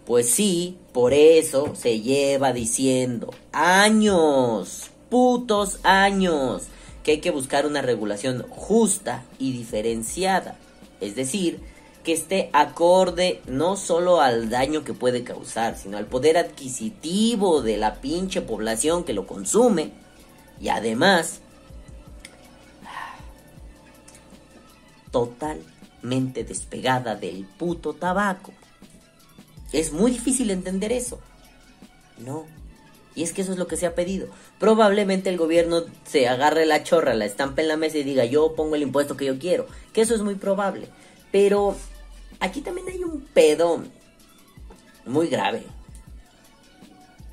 Pues 0.05 0.29
sí, 0.29 0.77
por 0.93 1.13
eso 1.13 1.75
se 1.75 1.99
lleva 1.99 2.53
diciendo 2.53 3.31
años 3.51 4.91
putos 5.11 5.79
años 5.83 6.63
que 7.03 7.11
hay 7.11 7.19
que 7.19 7.31
buscar 7.31 7.67
una 7.67 7.81
regulación 7.81 8.45
justa 8.49 9.25
y 9.37 9.51
diferenciada. 9.51 10.55
Es 11.01 11.15
decir, 11.15 11.59
que 12.03 12.13
esté 12.13 12.49
acorde 12.53 13.41
no 13.45 13.75
solo 13.75 14.21
al 14.21 14.49
daño 14.49 14.83
que 14.83 14.93
puede 14.93 15.23
causar, 15.23 15.77
sino 15.77 15.97
al 15.97 16.05
poder 16.05 16.37
adquisitivo 16.37 17.61
de 17.61 17.77
la 17.77 17.95
pinche 17.95 18.41
población 18.41 19.03
que 19.03 19.13
lo 19.13 19.27
consume. 19.27 19.91
Y 20.61 20.69
además, 20.69 21.41
totalmente 25.11 26.45
despegada 26.45 27.15
del 27.15 27.45
puto 27.45 27.93
tabaco. 27.93 28.53
Es 29.73 29.91
muy 29.91 30.11
difícil 30.11 30.51
entender 30.51 30.93
eso. 30.93 31.19
No, 32.17 32.45
y 33.15 33.23
es 33.23 33.33
que 33.33 33.41
eso 33.41 33.51
es 33.51 33.57
lo 33.57 33.67
que 33.67 33.77
se 33.77 33.85
ha 33.85 33.95
pedido. 33.95 34.27
Probablemente 34.59 35.29
el 35.29 35.37
gobierno 35.37 35.83
se 36.05 36.27
agarre 36.27 36.65
la 36.65 36.83
chorra, 36.83 37.13
la 37.13 37.25
estampe 37.25 37.61
en 37.61 37.67
la 37.67 37.77
mesa 37.77 37.97
y 37.97 38.03
diga 38.03 38.25
yo 38.25 38.55
pongo 38.55 38.75
el 38.75 38.83
impuesto 38.83 39.17
que 39.17 39.25
yo 39.25 39.37
quiero. 39.37 39.67
Que 39.93 40.01
eso 40.01 40.15
es 40.15 40.21
muy 40.21 40.35
probable. 40.35 40.87
Pero 41.31 41.75
aquí 42.39 42.61
también 42.61 42.87
hay 42.87 43.03
un 43.03 43.21
pedo 43.21 43.83
muy 45.05 45.27
grave. 45.27 45.63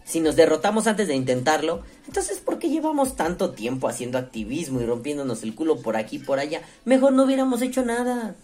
Si 0.05 0.21
nos 0.21 0.37
derrotamos 0.37 0.87
antes 0.87 1.07
de 1.07 1.15
intentarlo, 1.15 1.83
entonces 2.07 2.39
¿por 2.39 2.59
qué 2.59 2.71
llevamos 2.71 3.15
tanto 3.15 3.51
tiempo 3.51 3.89
haciendo 3.89 4.17
activismo 4.17 4.81
y 4.81 4.87
rompiéndonos 4.87 5.43
el 5.43 5.55
culo 5.55 5.81
por 5.81 5.97
aquí 5.97 6.17
y 6.17 6.21
por 6.21 6.39
allá? 6.39 6.63
Mejor 6.87 7.13
no 7.13 7.25
hubiéramos 7.25 7.61
hecho 7.61 7.85
nada. 7.85 8.35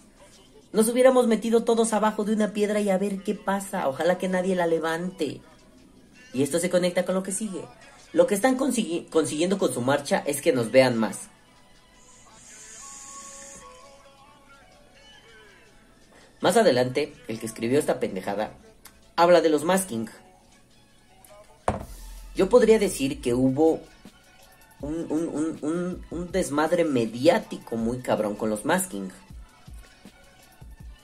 Nos 0.72 0.88
hubiéramos 0.88 1.26
metido 1.26 1.64
todos 1.64 1.92
abajo 1.92 2.24
de 2.24 2.34
una 2.34 2.52
piedra 2.52 2.80
y 2.80 2.90
a 2.90 2.98
ver 2.98 3.22
qué 3.22 3.34
pasa. 3.34 3.88
Ojalá 3.88 4.18
que 4.18 4.28
nadie 4.28 4.54
la 4.54 4.66
levante. 4.66 5.40
Y 6.34 6.42
esto 6.42 6.58
se 6.58 6.68
conecta 6.68 7.04
con 7.04 7.14
lo 7.14 7.22
que 7.22 7.32
sigue. 7.32 7.64
Lo 8.12 8.26
que 8.26 8.34
están 8.34 8.56
consiguiendo 8.56 9.58
con 9.58 9.72
su 9.72 9.80
marcha 9.80 10.22
es 10.26 10.42
que 10.42 10.52
nos 10.52 10.70
vean 10.70 10.98
más. 10.98 11.28
Más 16.40 16.56
adelante, 16.56 17.14
el 17.28 17.40
que 17.40 17.46
escribió 17.46 17.78
esta 17.78 18.00
pendejada 18.00 18.52
habla 19.16 19.40
de 19.40 19.48
los 19.48 19.64
masking. 19.64 20.10
Yo 22.34 22.48
podría 22.48 22.78
decir 22.78 23.20
que 23.20 23.32
hubo 23.32 23.80
un, 24.80 26.28
desmadre 26.32 26.84
mediático 26.84 27.76
muy 27.76 27.98
cabrón 27.98 28.34
con 28.34 28.50
los 28.50 28.64
masking 28.64 29.10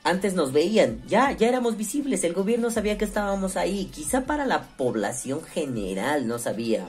antes 0.02 0.34
nos 0.34 0.52
veían, 0.52 1.02
ya, 1.06 1.32
ya 1.32 1.48
éramos 1.48 1.76
visibles, 1.76 2.24
el 2.24 2.32
gobierno 2.32 2.70
sabía 2.70 2.96
que 2.98 3.04
estábamos 3.04 3.56
ahí, 3.56 3.86
quizá 3.86 4.22
para 4.22 4.46
la 4.46 4.62
población 4.76 5.42
general 5.42 6.26
no 6.26 6.38
sabía 6.38 6.88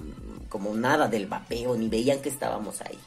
como 0.50 0.74
nada 0.74 1.08
del 1.08 1.28
vapeo, 1.28 1.76
ni 1.76 1.88
veían 1.90 2.20
que 2.22 2.30
estábamos 2.30 2.82
ahí. 2.82 2.98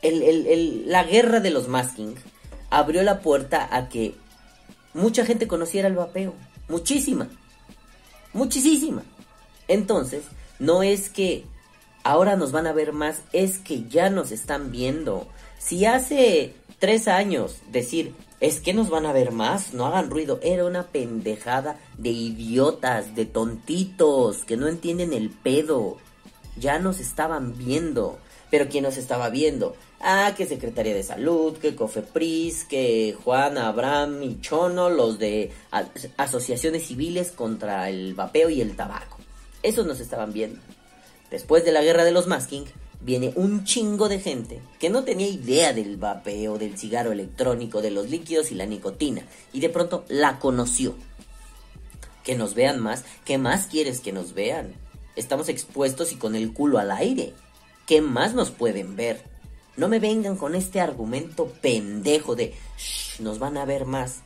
el- 0.00 0.22
el- 0.22 0.46
el- 0.46 0.88
la 0.88 1.02
guerra 1.02 1.40
de 1.40 1.50
los 1.50 1.66
masking 1.66 2.14
abrió 2.70 3.02
la 3.02 3.20
puerta 3.20 3.68
a 3.74 3.88
que 3.88 4.14
mucha 4.94 5.26
gente 5.26 5.48
conociera 5.48 5.88
el 5.88 5.96
vapeo. 5.96 6.34
Muchísima. 6.68 7.28
Muchísima. 8.32 9.02
Entonces, 9.66 10.22
no 10.60 10.82
es 10.84 11.08
que 11.08 11.44
ahora 12.04 12.36
nos 12.36 12.52
van 12.52 12.66
a 12.68 12.72
ver 12.72 12.92
más, 12.92 13.22
es 13.32 13.58
que 13.58 13.88
ya 13.88 14.08
nos 14.08 14.30
están 14.30 14.70
viendo. 14.70 15.26
Si 15.58 15.84
hace 15.84 16.54
tres 16.78 17.08
años 17.08 17.56
decir, 17.70 18.14
es 18.40 18.60
que 18.60 18.72
nos 18.72 18.88
van 18.88 19.06
a 19.06 19.12
ver 19.12 19.32
más, 19.32 19.74
no 19.74 19.86
hagan 19.86 20.10
ruido, 20.10 20.38
era 20.42 20.64
una 20.64 20.86
pendejada 20.86 21.78
de 21.96 22.10
idiotas, 22.10 23.16
de 23.16 23.26
tontitos, 23.26 24.44
que 24.44 24.56
no 24.56 24.68
entienden 24.68 25.12
el 25.12 25.30
pedo. 25.30 25.96
Ya 26.56 26.78
nos 26.78 27.00
estaban 27.00 27.56
viendo. 27.56 28.18
Pero 28.50 28.68
¿quién 28.68 28.84
nos 28.84 28.96
estaba 28.96 29.28
viendo? 29.28 29.76
Ah, 30.00 30.32
que 30.36 30.46
Secretaría 30.46 30.94
de 30.94 31.02
Salud, 31.02 31.58
que 31.58 31.74
Cofepris, 31.74 32.64
que 32.64 33.16
Juan, 33.24 33.58
Abraham 33.58 34.22
y 34.22 34.40
Chono, 34.40 34.88
los 34.88 35.18
de 35.18 35.52
asociaciones 36.16 36.86
civiles 36.86 37.32
contra 37.32 37.90
el 37.90 38.14
vapeo 38.14 38.48
y 38.48 38.60
el 38.60 38.76
tabaco. 38.76 39.18
Esos 39.62 39.86
nos 39.86 40.00
estaban 40.00 40.32
viendo. 40.32 40.60
Después 41.30 41.64
de 41.64 41.72
la 41.72 41.82
guerra 41.82 42.04
de 42.04 42.12
los 42.12 42.26
masking, 42.26 42.64
viene 43.00 43.32
un 43.36 43.64
chingo 43.64 44.08
de 44.08 44.20
gente 44.20 44.60
que 44.78 44.90
no 44.90 45.04
tenía 45.04 45.28
idea 45.28 45.72
del 45.72 45.96
vapeo, 45.96 46.58
del 46.58 46.78
cigarro 46.78 47.12
electrónico, 47.12 47.80
de 47.80 47.90
los 47.90 48.10
líquidos 48.10 48.50
y 48.50 48.54
la 48.54 48.66
nicotina. 48.66 49.22
Y 49.52 49.60
de 49.60 49.68
pronto 49.68 50.04
la 50.08 50.38
conoció. 50.38 50.94
Que 52.24 52.36
nos 52.36 52.54
vean 52.54 52.80
más. 52.80 53.04
¿Qué 53.24 53.38
más 53.38 53.66
quieres 53.66 54.00
que 54.00 54.12
nos 54.12 54.34
vean? 54.34 54.74
Estamos 55.16 55.48
expuestos 55.48 56.12
y 56.12 56.16
con 56.16 56.34
el 56.34 56.52
culo 56.52 56.78
al 56.78 56.90
aire. 56.90 57.32
¿Qué 57.86 58.00
más 58.00 58.34
nos 58.34 58.50
pueden 58.50 58.96
ver? 58.96 59.22
No 59.76 59.88
me 59.88 60.00
vengan 60.00 60.36
con 60.36 60.54
este 60.54 60.80
argumento 60.80 61.46
pendejo 61.62 62.34
de 62.34 62.52
"Shh, 62.76 63.20
nos 63.20 63.38
van 63.38 63.56
a 63.56 63.64
ver 63.64 63.84
más. 63.86 64.22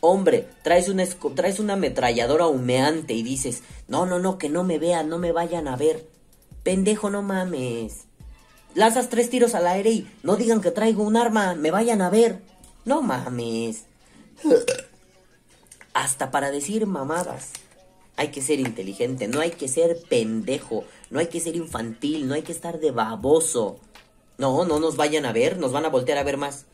Hombre, 0.00 0.48
traes 0.62 0.88
una, 0.88 1.06
traes 1.34 1.60
una 1.60 1.74
ametralladora 1.74 2.46
humeante 2.46 3.14
y 3.14 3.22
dices, 3.22 3.62
no, 3.86 4.06
no, 4.06 4.18
no, 4.18 4.38
que 4.38 4.48
no 4.48 4.64
me 4.64 4.78
vean, 4.78 5.08
no 5.08 5.18
me 5.18 5.30
vayan 5.30 5.68
a 5.68 5.76
ver. 5.76 6.08
Pendejo, 6.62 7.10
no 7.10 7.22
mames. 7.22 8.06
Lanzas 8.74 9.08
tres 9.08 9.30
tiros 9.30 9.54
al 9.54 9.66
aire 9.66 9.90
y 9.90 10.10
no 10.22 10.36
digan 10.36 10.60
que 10.60 10.70
traigo 10.70 11.04
un 11.04 11.16
arma, 11.16 11.54
me 11.54 11.70
vayan 11.70 12.02
a 12.02 12.10
ver. 12.10 12.42
No 12.84 13.02
mames. 13.02 13.84
Hasta 15.94 16.30
para 16.30 16.50
decir 16.50 16.86
mamadas. 16.86 17.50
Hay 18.16 18.28
que 18.28 18.42
ser 18.42 18.60
inteligente, 18.60 19.26
no 19.26 19.40
hay 19.40 19.50
que 19.50 19.68
ser 19.68 20.00
pendejo, 20.08 20.84
no 21.10 21.18
hay 21.18 21.26
que 21.26 21.40
ser 21.40 21.56
infantil, 21.56 22.28
no 22.28 22.34
hay 22.34 22.42
que 22.42 22.52
estar 22.52 22.78
de 22.78 22.90
baboso. 22.90 23.78
No, 24.38 24.64
no 24.64 24.80
nos 24.80 24.96
vayan 24.96 25.26
a 25.26 25.32
ver, 25.32 25.58
nos 25.58 25.72
van 25.72 25.84
a 25.84 25.88
voltear 25.88 26.18
a 26.18 26.24
ver 26.24 26.36
más. 26.36 26.66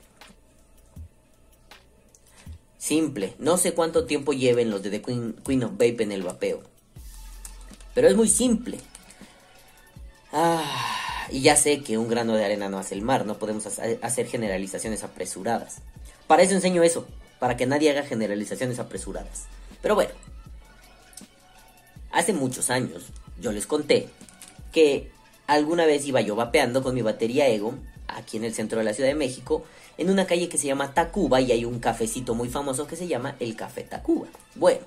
Simple, 2.78 3.34
no 3.38 3.58
sé 3.58 3.72
cuánto 3.74 4.06
tiempo 4.06 4.32
lleven 4.32 4.70
los 4.70 4.82
de 4.82 4.90
The 4.90 5.02
Queen, 5.02 5.36
Queen 5.44 5.64
of 5.64 5.72
Vape 5.72 6.02
en 6.02 6.12
el 6.12 6.22
vapeo. 6.22 6.62
Pero 7.94 8.08
es 8.08 8.16
muy 8.16 8.28
simple. 8.28 8.78
Ah, 10.32 10.99
y 11.30 11.40
ya 11.40 11.56
sé 11.56 11.82
que 11.82 11.98
un 11.98 12.08
grano 12.08 12.34
de 12.36 12.44
arena 12.44 12.68
no 12.68 12.78
hace 12.78 12.94
el 12.94 13.02
mar, 13.02 13.26
no 13.26 13.38
podemos 13.38 13.66
hacer 13.66 14.26
generalizaciones 14.26 15.04
apresuradas. 15.04 15.78
Para 16.26 16.42
eso 16.42 16.54
enseño 16.54 16.82
eso, 16.82 17.06
para 17.38 17.56
que 17.56 17.66
nadie 17.66 17.90
haga 17.90 18.02
generalizaciones 18.02 18.78
apresuradas. 18.78 19.46
Pero 19.82 19.94
bueno, 19.94 20.10
hace 22.12 22.32
muchos 22.32 22.70
años 22.70 23.06
yo 23.40 23.52
les 23.52 23.66
conté 23.66 24.08
que 24.72 25.10
alguna 25.46 25.86
vez 25.86 26.06
iba 26.06 26.20
yo 26.20 26.36
vapeando 26.36 26.82
con 26.82 26.94
mi 26.94 27.02
batería 27.02 27.48
Ego, 27.48 27.74
aquí 28.06 28.36
en 28.36 28.44
el 28.44 28.54
centro 28.54 28.78
de 28.78 28.84
la 28.84 28.94
Ciudad 28.94 29.08
de 29.08 29.16
México, 29.16 29.64
en 29.98 30.10
una 30.10 30.26
calle 30.26 30.48
que 30.48 30.58
se 30.58 30.66
llama 30.66 30.94
Tacuba 30.94 31.40
y 31.40 31.52
hay 31.52 31.64
un 31.64 31.78
cafecito 31.78 32.34
muy 32.34 32.48
famoso 32.48 32.86
que 32.86 32.96
se 32.96 33.06
llama 33.08 33.36
el 33.40 33.56
Café 33.56 33.82
Tacuba. 33.82 34.28
Bueno, 34.54 34.80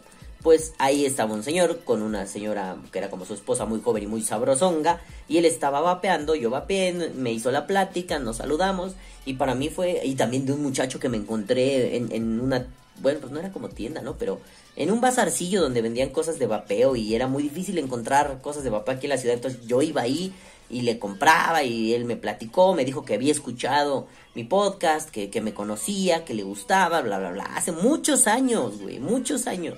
pues 0.44 0.74
ahí 0.78 1.06
estaba 1.06 1.34
un 1.34 1.42
señor 1.42 1.80
con 1.86 2.02
una 2.02 2.28
señora 2.28 2.76
que 2.92 3.00
era 3.00 3.10
como 3.10 3.26
su 3.26 3.34
esposa 3.34 3.66
muy 3.66 3.82
joven 3.82 4.04
y 4.04 4.08
muy 4.08 4.22
sabrosonga 4.22 5.02
y 5.30 5.38
él 5.38 5.46
estaba 5.46 5.80
vapeando, 5.80 6.36
yo 6.36 6.50
vapeé, 6.50 7.12
me 7.16 7.32
hizo 7.32 7.50
la 7.50 7.66
plática, 7.66 8.20
nos 8.20 8.38
saludamos 8.38 8.94
y 9.26 9.36
para 9.36 9.56
mí 9.56 9.70
fue, 9.70 10.02
y 10.04 10.16
también 10.16 10.46
de 10.46 10.52
un 10.52 10.62
muchacho 10.62 11.00
que 11.00 11.08
me 11.08 11.16
encontré 11.16 11.96
en, 11.96 12.12
en 12.12 12.42
una, 12.42 12.68
bueno, 13.02 13.22
pues 13.22 13.32
no 13.32 13.40
era 13.40 13.54
como 13.54 13.70
tienda, 13.70 14.02
¿no? 14.02 14.18
Pero 14.18 14.42
en 14.76 14.92
un 14.92 15.00
bazarcillo 15.00 15.62
donde 15.62 15.82
vendían 15.82 16.10
cosas 16.10 16.38
de 16.40 16.48
vapeo 16.48 16.98
y 16.98 17.16
era 17.16 17.28
muy 17.28 17.44
difícil 17.44 17.78
encontrar 17.78 18.42
cosas 18.42 18.66
de 18.66 18.70
vapeo 18.70 18.96
aquí 18.96 19.06
en 19.06 19.12
la 19.12 19.18
ciudad, 19.18 19.36
entonces 19.36 19.66
yo 19.66 19.82
iba 19.82 20.02
ahí 20.02 20.34
y 20.70 20.82
le 20.82 21.00
compraba 21.00 21.64
y 21.64 21.94
él 21.94 22.04
me 22.04 22.18
platicó, 22.18 22.74
me 22.74 22.84
dijo 22.84 23.06
que 23.06 23.14
había 23.14 23.32
escuchado 23.32 24.08
mi 24.36 24.44
podcast, 24.44 25.10
que, 25.10 25.30
que 25.30 25.40
me 25.40 25.54
conocía, 25.54 26.26
que 26.26 26.34
le 26.34 26.44
gustaba, 26.44 27.02
bla, 27.02 27.20
bla, 27.20 27.32
bla. 27.32 27.44
Hace 27.56 27.72
muchos 27.72 28.28
años, 28.28 28.82
güey, 28.82 29.00
muchos 29.00 29.48
años. 29.48 29.78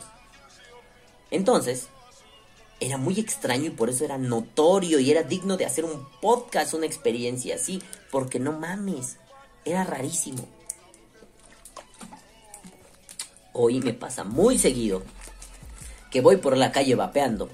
Entonces, 1.31 1.87
era 2.79 2.97
muy 2.97 3.19
extraño 3.19 3.65
y 3.65 3.69
por 3.71 3.89
eso 3.89 4.03
era 4.03 4.17
notorio 4.17 4.99
y 4.99 5.11
era 5.11 5.23
digno 5.23 5.57
de 5.57 5.65
hacer 5.65 5.85
un 5.85 6.07
podcast, 6.21 6.73
una 6.73 6.85
experiencia 6.85 7.55
así, 7.55 7.81
porque 8.11 8.39
no 8.39 8.51
mames, 8.51 9.17
era 9.63 9.83
rarísimo. 9.83 10.47
Hoy 13.53 13.79
me 13.79 13.93
pasa 13.93 14.23
muy 14.23 14.57
seguido 14.57 15.03
que 16.11 16.21
voy 16.21 16.37
por 16.37 16.57
la 16.57 16.71
calle 16.71 16.95
vapeando. 16.95 17.49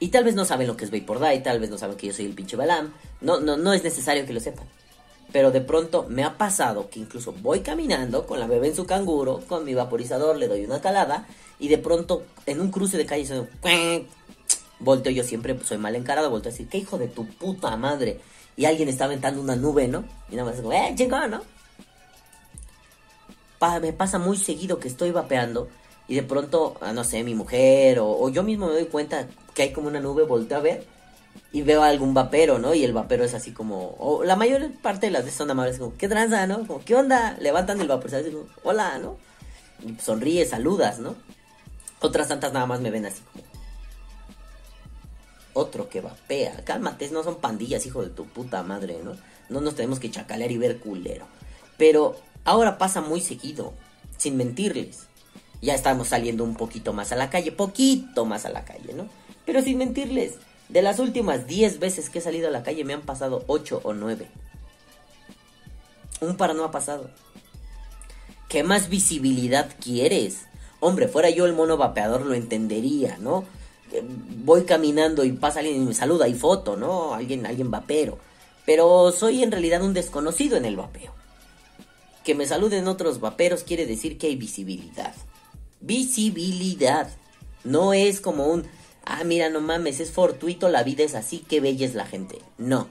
Y 0.00 0.08
tal 0.08 0.22
vez 0.22 0.36
no 0.36 0.44
saben 0.44 0.68
lo 0.68 0.76
que 0.76 0.84
es 0.84 0.92
Vapor 0.92 1.18
Day, 1.18 1.42
tal 1.42 1.58
vez 1.58 1.70
no 1.70 1.78
saben 1.78 1.96
que 1.96 2.06
yo 2.06 2.12
soy 2.12 2.26
el 2.26 2.34
pinche 2.34 2.56
Balam. 2.56 2.94
No, 3.20 3.40
no, 3.40 3.56
no 3.56 3.72
es 3.72 3.82
necesario 3.82 4.24
que 4.24 4.32
lo 4.32 4.38
sepan. 4.38 4.66
Pero 5.32 5.50
de 5.50 5.60
pronto 5.60 6.06
me 6.08 6.22
ha 6.22 6.38
pasado 6.38 6.88
que 6.88 7.00
incluso 7.00 7.32
voy 7.32 7.60
caminando 7.60 8.24
con 8.24 8.38
la 8.38 8.46
bebé 8.46 8.68
en 8.68 8.76
su 8.76 8.86
canguro, 8.86 9.42
con 9.48 9.64
mi 9.64 9.74
vaporizador, 9.74 10.36
le 10.36 10.46
doy 10.46 10.64
una 10.64 10.80
calada 10.80 11.26
y 11.58 11.68
de 11.68 11.78
pronto 11.78 12.24
en 12.46 12.60
un 12.60 12.70
cruce 12.70 12.96
de 12.96 13.06
calle 13.06 13.26
suena 13.26 13.42
un 13.42 14.06
volteo 14.80 15.12
yo 15.12 15.24
siempre 15.24 15.54
pues, 15.54 15.68
soy 15.68 15.78
mal 15.78 15.96
encarado, 15.96 16.30
volteo 16.30 16.50
a 16.50 16.52
decir, 16.52 16.68
qué 16.68 16.78
hijo 16.78 16.98
de 16.98 17.08
tu 17.08 17.26
puta 17.26 17.76
madre. 17.76 18.20
Y 18.56 18.64
alguien 18.64 18.88
está 18.88 19.04
aventando 19.04 19.40
una 19.40 19.54
nube, 19.54 19.86
¿no? 19.86 20.04
Y 20.30 20.36
nada 20.36 20.50
más 20.50 20.60
como, 20.60 20.72
eh, 20.72 20.92
chingón, 20.96 21.30
¿no? 21.30 21.42
Me 23.80 23.92
pasa 23.92 24.18
muy 24.18 24.36
seguido 24.36 24.78
que 24.78 24.88
estoy 24.88 25.10
vapeando 25.10 25.68
y 26.06 26.14
de 26.14 26.22
pronto, 26.22 26.76
ah, 26.80 26.92
no 26.92 27.04
sé, 27.04 27.22
mi 27.24 27.34
mujer 27.34 27.98
o, 28.00 28.28
yo 28.30 28.42
mismo 28.42 28.68
me 28.68 28.72
doy 28.72 28.86
cuenta 28.86 29.26
que 29.54 29.62
hay 29.62 29.72
como 29.72 29.88
una 29.88 30.00
nube, 30.00 30.22
volteo 30.22 30.58
a 30.58 30.60
ver 30.60 30.86
y 31.52 31.62
veo 31.62 31.82
a 31.82 31.88
algún 31.88 32.14
vapero, 32.14 32.58
¿no? 32.58 32.74
Y 32.74 32.84
el 32.84 32.92
vapero 32.92 33.24
es 33.24 33.34
así 33.34 33.52
como, 33.52 33.96
o 33.98 34.24
la 34.24 34.36
mayor 34.36 34.70
parte 34.80 35.06
de 35.06 35.12
las 35.12 35.24
veces 35.24 35.38
son 35.38 35.50
amables, 35.50 35.78
como, 35.78 35.96
¿qué 35.96 36.08
tranza, 36.08 36.46
no? 36.46 36.66
Como, 36.66 36.84
¿qué 36.84 36.94
onda? 36.94 37.36
Levantan 37.40 37.80
el 37.80 37.88
vapor, 37.88 38.10
¿sabes? 38.10 38.32
Como, 38.32 38.46
hola, 38.62 38.98
¿no? 38.98 39.16
Y 39.84 39.92
pues, 39.92 40.04
sonríes, 40.04 40.50
saludas, 40.50 40.98
¿no? 41.00 41.16
Otras 42.00 42.28
tantas 42.28 42.52
nada 42.52 42.66
más 42.66 42.80
me 42.80 42.90
ven 42.90 43.06
así 43.06 43.22
como, 43.32 43.44
otro 45.52 45.88
que 45.88 46.00
vapea. 46.00 46.64
Cálmate, 46.64 47.10
no 47.10 47.24
son 47.24 47.36
pandillas, 47.36 47.84
hijo 47.86 48.02
de 48.02 48.10
tu 48.10 48.26
puta 48.26 48.62
madre, 48.62 49.00
¿no? 49.02 49.16
No 49.48 49.60
nos 49.60 49.74
tenemos 49.74 49.98
que 49.98 50.10
chacalear 50.10 50.52
y 50.52 50.58
ver 50.58 50.78
culero. 50.78 51.26
Pero 51.76 52.16
ahora 52.44 52.78
pasa 52.78 53.00
muy 53.00 53.20
seguido, 53.20 53.72
sin 54.16 54.36
mentirles. 54.36 55.06
Ya 55.60 55.74
estamos 55.74 56.08
saliendo 56.08 56.44
un 56.44 56.54
poquito 56.54 56.92
más 56.92 57.10
a 57.10 57.16
la 57.16 57.30
calle, 57.30 57.50
poquito 57.50 58.24
más 58.24 58.44
a 58.44 58.50
la 58.50 58.64
calle, 58.64 58.92
¿no? 58.94 59.08
Pero 59.44 59.62
sin 59.62 59.78
mentirles, 59.78 60.34
de 60.68 60.82
las 60.82 60.98
últimas 60.98 61.46
10 61.46 61.80
veces 61.80 62.10
que 62.10 62.18
he 62.18 62.22
salido 62.22 62.48
a 62.48 62.52
la 62.52 62.62
calle 62.62 62.84
me 62.84 62.94
han 62.94 63.02
pasado 63.02 63.44
8 63.48 63.80
o 63.82 63.94
9. 63.94 64.28
Un 66.20 66.36
par 66.36 66.54
no 66.54 66.64
ha 66.64 66.70
pasado. 66.70 67.10
¿Qué 68.48 68.62
más 68.62 68.88
visibilidad 68.88 69.74
quieres? 69.80 70.47
Hombre, 70.80 71.08
fuera 71.08 71.30
yo 71.30 71.46
el 71.46 71.54
mono 71.54 71.76
vapeador 71.76 72.24
lo 72.24 72.34
entendería, 72.34 73.18
¿no? 73.18 73.44
Voy 74.44 74.64
caminando 74.64 75.24
y 75.24 75.32
pasa 75.32 75.60
alguien 75.60 75.82
y 75.82 75.86
me 75.86 75.94
saluda 75.94 76.28
y 76.28 76.34
foto, 76.34 76.76
¿no? 76.76 77.14
Alguien, 77.14 77.46
alguien 77.46 77.70
vapero. 77.70 78.18
Pero 78.64 79.10
soy 79.12 79.42
en 79.42 79.50
realidad 79.50 79.82
un 79.82 79.94
desconocido 79.94 80.56
en 80.56 80.64
el 80.64 80.76
vapeo. 80.76 81.14
Que 82.22 82.34
me 82.34 82.46
saluden 82.46 82.86
otros 82.86 83.20
vaperos 83.20 83.64
quiere 83.64 83.86
decir 83.86 84.18
que 84.18 84.26
hay 84.28 84.36
visibilidad. 84.36 85.14
Visibilidad. 85.80 87.08
No 87.64 87.92
es 87.92 88.20
como 88.20 88.46
un, 88.46 88.64
ah, 89.04 89.24
mira, 89.24 89.48
no 89.48 89.60
mames, 89.60 90.00
es 90.00 90.10
fortuito, 90.10 90.68
la 90.68 90.82
vida 90.82 91.02
es 91.02 91.14
así, 91.14 91.44
qué 91.48 91.60
bella 91.60 91.86
es 91.86 91.94
la 91.94 92.06
gente. 92.06 92.38
No, 92.58 92.88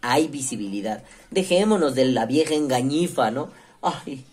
hay 0.00 0.28
visibilidad. 0.28 1.04
Dejémonos 1.30 1.94
de 1.94 2.06
la 2.06 2.26
vieja 2.26 2.54
engañifa, 2.54 3.30
¿no? 3.30 3.50
Ay, 3.82 4.24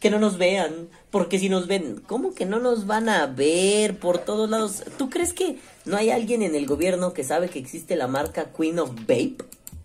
que 0.00 0.10
no 0.10 0.18
nos 0.18 0.38
vean, 0.38 0.88
porque 1.10 1.38
si 1.38 1.48
nos 1.48 1.66
ven, 1.66 2.02
¿cómo 2.06 2.34
que 2.34 2.46
no 2.46 2.60
nos 2.60 2.86
van 2.86 3.08
a 3.08 3.26
ver 3.26 3.98
por 3.98 4.18
todos 4.18 4.48
lados? 4.48 4.82
¿Tú 4.98 5.08
crees 5.10 5.32
que 5.32 5.58
no 5.84 5.96
hay 5.96 6.10
alguien 6.10 6.42
en 6.42 6.54
el 6.54 6.66
gobierno 6.66 7.12
que 7.12 7.24
sabe 7.24 7.48
que 7.48 7.58
existe 7.58 7.96
la 7.96 8.06
marca 8.06 8.52
Queen 8.56 8.78
of 8.78 8.90
Vape? 9.00 9.36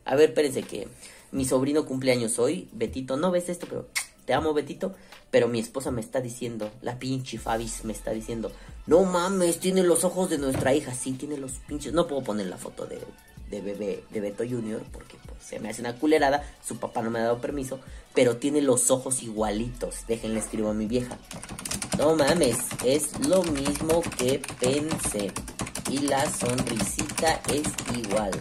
A 0.05 0.15
ver, 0.15 0.29
espérense 0.29 0.63
que 0.63 0.87
mi 1.31 1.45
sobrino 1.45 1.85
cumpleaños 1.85 2.39
hoy, 2.39 2.67
Betito, 2.73 3.15
no 3.15 3.31
ves 3.31 3.47
esto, 3.49 3.67
pero 3.69 3.87
te 4.25 4.33
amo, 4.33 4.53
Betito. 4.53 4.93
Pero 5.29 5.47
mi 5.47 5.59
esposa 5.59 5.91
me 5.91 6.01
está 6.01 6.19
diciendo, 6.19 6.69
la 6.81 6.99
pinche 6.99 7.37
Fabis 7.37 7.85
me 7.85 7.93
está 7.93 8.11
diciendo, 8.11 8.51
no 8.85 9.03
mames, 9.03 9.59
tiene 9.59 9.81
los 9.81 10.03
ojos 10.03 10.29
de 10.29 10.37
nuestra 10.37 10.75
hija. 10.75 10.93
Sí, 10.93 11.13
tiene 11.13 11.37
los 11.37 11.53
pinches. 11.67 11.93
No 11.93 12.05
puedo 12.05 12.21
poner 12.21 12.47
la 12.47 12.57
foto 12.57 12.85
de, 12.85 12.99
de 13.51 13.61
bebé, 13.61 14.03
de 14.09 14.21
Beto 14.21 14.43
Junior, 14.43 14.81
porque 14.91 15.17
pues, 15.27 15.43
se 15.43 15.59
me 15.59 15.69
hace 15.69 15.81
una 15.81 15.95
culerada, 15.97 16.43
su 16.65 16.77
papá 16.77 17.01
no 17.01 17.11
me 17.11 17.19
ha 17.19 17.23
dado 17.23 17.41
permiso, 17.41 17.79
pero 18.15 18.37
tiene 18.37 18.61
los 18.61 18.89
ojos 18.89 19.21
igualitos. 19.21 20.07
Déjenle 20.07 20.39
escribo 20.39 20.69
a 20.69 20.73
mi 20.73 20.87
vieja. 20.87 21.17
No 21.97 22.15
mames, 22.15 22.57
es 22.85 23.19
lo 23.27 23.43
mismo 23.43 24.01
que 24.17 24.41
pensé. 24.59 25.31
Y 25.89 25.99
la 25.99 26.27
sonrisita 26.31 27.41
es 27.53 27.67
igual. 27.97 28.31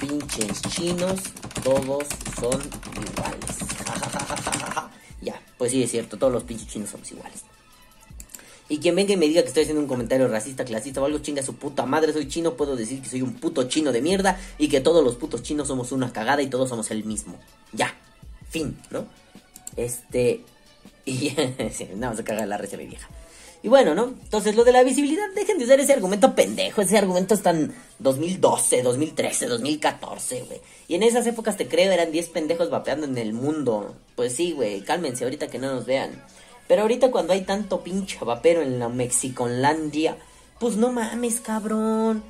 Pinches 0.00 0.62
chinos, 0.62 1.20
todos 1.62 2.06
son 2.40 2.60
iguales. 2.94 3.58
ya, 5.20 5.40
pues 5.58 5.70
sí 5.72 5.82
es 5.82 5.90
cierto, 5.90 6.16
todos 6.16 6.32
los 6.32 6.44
pinches 6.44 6.66
chinos 6.66 6.90
somos 6.90 7.12
iguales. 7.12 7.42
Y 8.68 8.78
quien 8.78 8.96
venga 8.96 9.12
y 9.12 9.16
me 9.16 9.26
diga 9.26 9.42
que 9.42 9.48
estoy 9.48 9.64
haciendo 9.64 9.82
un 9.82 9.88
comentario 9.88 10.26
racista, 10.26 10.64
clasista 10.64 11.02
o 11.02 11.04
algo, 11.04 11.18
chinga 11.18 11.42
su 11.42 11.56
puta 11.56 11.84
madre, 11.84 12.12
soy 12.12 12.28
chino, 12.28 12.54
puedo 12.54 12.76
decir 12.76 13.02
que 13.02 13.08
soy 13.08 13.20
un 13.20 13.34
puto 13.34 13.64
chino 13.64 13.92
de 13.92 14.00
mierda 14.00 14.38
y 14.56 14.68
que 14.68 14.80
todos 14.80 15.04
los 15.04 15.16
putos 15.16 15.42
chinos 15.42 15.68
somos 15.68 15.92
una 15.92 16.12
cagada 16.12 16.40
y 16.40 16.46
todos 16.46 16.70
somos 16.70 16.90
el 16.90 17.04
mismo. 17.04 17.38
Ya, 17.72 17.94
fin, 18.48 18.78
¿no? 18.90 19.06
Este... 19.76 20.42
Y... 21.06 21.36
no, 21.96 22.16
se 22.16 22.24
caga 22.24 22.46
la 22.46 22.56
risa 22.56 22.78
mi 22.78 22.86
vieja. 22.86 23.10
Y 23.64 23.68
bueno, 23.68 23.94
¿no? 23.94 24.14
Entonces, 24.22 24.56
lo 24.56 24.64
de 24.64 24.72
la 24.72 24.82
visibilidad, 24.82 25.24
dejen 25.34 25.56
de 25.56 25.64
usar 25.64 25.80
ese 25.80 25.94
argumento 25.94 26.34
pendejo. 26.34 26.82
Ese 26.82 26.98
argumento 26.98 27.32
está 27.32 27.48
en 27.48 27.74
2012, 27.98 28.82
2013, 28.82 29.46
2014, 29.46 30.42
güey. 30.42 30.60
Y 30.86 30.96
en 30.96 31.02
esas 31.02 31.26
épocas, 31.26 31.56
te 31.56 31.66
creo, 31.66 31.90
eran 31.90 32.12
10 32.12 32.28
pendejos 32.28 32.68
vapeando 32.68 33.06
en 33.06 33.16
el 33.16 33.32
mundo. 33.32 33.96
Pues 34.16 34.34
sí, 34.34 34.52
güey, 34.52 34.82
cálmense 34.82 35.24
ahorita 35.24 35.48
que 35.48 35.58
no 35.58 35.74
nos 35.74 35.86
vean. 35.86 36.22
Pero 36.68 36.82
ahorita 36.82 37.10
cuando 37.10 37.32
hay 37.32 37.42
tanto 37.42 37.82
pinche 37.82 38.18
vapero 38.24 38.62
en 38.62 38.78
la 38.78 38.88
Mexiconlandia, 38.88 40.16
pues 40.58 40.76
no 40.76 40.92
mames, 40.92 41.40
cabrón. 41.40 42.22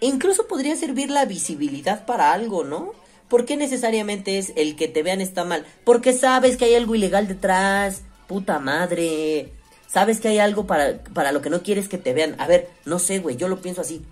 Incluso 0.00 0.46
podría 0.46 0.76
servir 0.76 1.10
la 1.10 1.24
visibilidad 1.24 2.06
para 2.06 2.32
algo, 2.32 2.64
¿no? 2.64 2.92
¿Por 3.28 3.44
qué 3.44 3.56
necesariamente 3.56 4.38
es 4.38 4.52
el 4.56 4.74
que 4.76 4.88
te 4.88 5.02
vean 5.02 5.20
está 5.20 5.44
mal? 5.44 5.64
Porque 5.84 6.12
sabes 6.12 6.56
que 6.56 6.64
hay 6.64 6.74
algo 6.74 6.94
ilegal 6.94 7.28
detrás. 7.28 8.02
Puta 8.26 8.58
madre. 8.58 9.52
Sabes 9.86 10.20
que 10.20 10.28
hay 10.28 10.38
algo 10.38 10.66
para, 10.66 11.02
para 11.14 11.32
lo 11.32 11.42
que 11.42 11.50
no 11.50 11.62
quieres 11.62 11.88
que 11.88 11.98
te 11.98 12.12
vean. 12.12 12.34
A 12.40 12.46
ver, 12.46 12.70
no 12.84 12.98
sé, 12.98 13.18
güey, 13.18 13.36
yo 13.36 13.48
lo 13.48 13.60
pienso 13.60 13.80
así. 13.80 14.02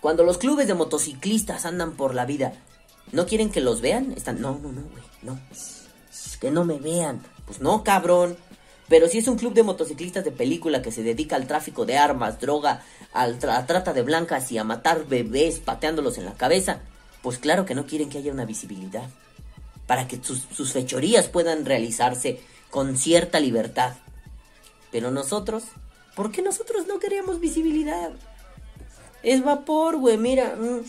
Cuando 0.00 0.24
los 0.24 0.38
clubes 0.38 0.66
de 0.66 0.74
motociclistas 0.74 1.66
andan 1.66 1.92
por 1.92 2.14
la 2.14 2.24
vida, 2.24 2.54
¿no 3.12 3.26
quieren 3.26 3.50
que 3.50 3.60
los 3.60 3.80
vean? 3.80 4.12
Están, 4.16 4.40
no, 4.40 4.58
no, 4.62 4.72
no, 4.72 4.82
güey, 4.82 5.04
no. 5.22 5.38
Que 6.40 6.50
no 6.50 6.64
me 6.64 6.78
vean. 6.78 7.20
Pues 7.50 7.60
no, 7.60 7.82
cabrón. 7.82 8.36
Pero 8.88 9.08
si 9.08 9.18
es 9.18 9.26
un 9.26 9.36
club 9.36 9.54
de 9.54 9.64
motociclistas 9.64 10.24
de 10.24 10.30
película 10.30 10.82
que 10.82 10.92
se 10.92 11.02
dedica 11.02 11.34
al 11.34 11.48
tráfico 11.48 11.84
de 11.84 11.98
armas, 11.98 12.38
droga, 12.40 12.84
al 13.12 13.40
a 13.42 13.66
trata 13.66 13.92
de 13.92 14.02
blancas 14.02 14.52
y 14.52 14.58
a 14.58 14.62
matar 14.62 15.08
bebés 15.08 15.58
pateándolos 15.58 16.16
en 16.18 16.26
la 16.26 16.34
cabeza, 16.34 16.78
pues 17.22 17.38
claro 17.38 17.66
que 17.66 17.74
no 17.74 17.86
quieren 17.86 18.08
que 18.08 18.18
haya 18.18 18.30
una 18.30 18.44
visibilidad. 18.44 19.08
Para 19.88 20.06
que 20.06 20.20
sus, 20.22 20.72
fechorías 20.72 21.26
puedan 21.26 21.64
realizarse 21.64 22.38
con 22.70 22.96
cierta 22.96 23.40
libertad. 23.40 23.94
Pero 24.92 25.10
nosotros, 25.10 25.64
¿por 26.14 26.30
qué 26.30 26.42
nosotros 26.42 26.86
no 26.86 27.00
queríamos 27.00 27.40
visibilidad? 27.40 28.12
Es 29.24 29.42
vapor, 29.42 29.96
güey, 29.96 30.18
mira. 30.18 30.54
mm. 30.54 30.84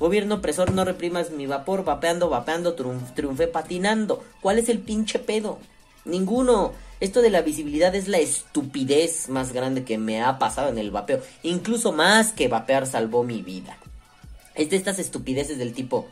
Gobierno 0.00 0.36
opresor, 0.36 0.72
no 0.72 0.84
reprimas 0.84 1.30
mi 1.30 1.46
vapor, 1.46 1.84
vapeando, 1.84 2.30
vapeando, 2.30 2.74
triunf- 2.74 3.14
triunfé 3.14 3.46
patinando. 3.46 4.24
¿Cuál 4.40 4.58
es 4.58 4.68
el 4.70 4.78
pinche 4.78 5.18
pedo? 5.18 5.58
Ninguno. 6.06 6.72
Esto 7.00 7.20
de 7.20 7.28
la 7.28 7.42
visibilidad 7.42 7.94
es 7.94 8.08
la 8.08 8.18
estupidez 8.18 9.28
más 9.28 9.52
grande 9.52 9.84
que 9.84 9.98
me 9.98 10.22
ha 10.22 10.38
pasado 10.38 10.70
en 10.70 10.78
el 10.78 10.90
vapeo. 10.90 11.20
Incluso 11.42 11.92
más 11.92 12.32
que 12.32 12.48
vapear 12.48 12.86
salvó 12.86 13.22
mi 13.24 13.42
vida. 13.42 13.76
Es 14.54 14.70
de 14.70 14.76
estas 14.76 14.98
estupideces 14.98 15.58
del 15.58 15.74
tipo, 15.74 16.06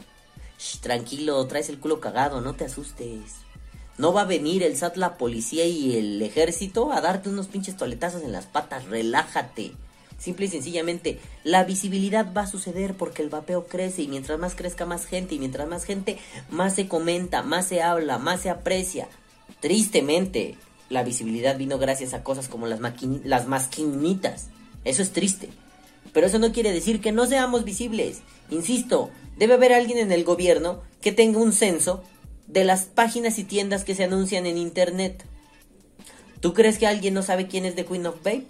"Shh, 0.59 0.81
tranquilo, 0.81 1.47
traes 1.47 1.71
el 1.71 1.79
culo 1.81 1.99
cagado, 1.99 2.43
no 2.43 2.55
te 2.55 2.67
asustes. 2.67 3.37
No 3.97 4.13
va 4.13 4.21
a 4.23 4.27
venir 4.27 4.63
el 4.63 4.77
SAT, 4.77 4.97
la 4.97 5.17
policía 5.17 5.65
y 5.65 5.97
el 5.97 6.21
ejército 6.23 6.93
a 6.93 7.01
darte 7.01 7.31
unos 7.31 7.49
pinches 7.49 7.77
toletazos 7.77 8.23
en 8.23 8.33
las 8.33 8.45
patas, 8.45 8.85
relájate. 8.85 9.73
Simple 10.19 10.47
y 10.47 10.49
sencillamente, 10.49 11.21
la 11.45 11.63
visibilidad 11.63 12.33
va 12.37 12.43
a 12.43 12.47
suceder 12.49 12.95
porque 12.95 13.23
el 13.23 13.29
vapeo 13.29 13.67
crece 13.67 14.03
y 14.03 14.09
mientras 14.09 14.39
más 14.39 14.57
crezca 14.57 14.85
más 14.85 15.07
gente 15.07 15.37
y 15.37 15.39
mientras 15.39 15.69
más 15.69 15.85
gente, 15.85 16.19
más 16.51 16.75
se 16.75 16.89
comenta, 16.89 17.43
más 17.43 17.69
se 17.69 17.83
habla, 17.83 18.19
más 18.19 18.43
se 18.43 18.51
aprecia. 18.51 19.09
Tristemente, 19.61 20.57
la 20.89 21.05
visibilidad 21.05 21.57
vino 21.57 21.79
gracias 21.79 22.15
a 22.15 22.25
cosas 22.25 22.49
como 22.49 22.67
las, 22.67 22.81
las 23.25 23.47
masquinitas. 23.47 24.49
Eso 24.85 25.03
es 25.03 25.13
triste. 25.13 25.51
Pero 26.13 26.27
eso 26.27 26.41
no 26.41 26.53
quiere 26.53 26.73
decir 26.73 27.01
que 27.01 27.13
no 27.13 27.27
seamos 27.27 27.65
visibles. 27.65 28.23
Insisto, 28.51 29.11
debe 29.37 29.55
haber 29.55 29.73
alguien 29.73 29.99
en 29.99 30.11
el 30.11 30.25
gobierno 30.25 30.83
que 31.01 31.13
tenga 31.13 31.39
un 31.39 31.53
censo 31.53 32.03
de 32.49 32.65
las 32.65 32.85
páginas 32.87 33.39
y 33.39 33.45
tiendas 33.45 33.85
que 33.85 33.95
se 33.95 34.05
anuncian 34.05 34.47
en 34.47 34.59
internet. 34.59 35.25
¿Tú 36.41 36.55
crees 36.55 36.79
que 36.79 36.87
alguien 36.87 37.15
no 37.15 37.23
sabe 37.23 37.47
quién 37.47 37.65
es 37.65 37.75
The 37.75 37.85
Queen 37.85 38.07
of 38.07 38.23
Babe? 38.25 38.47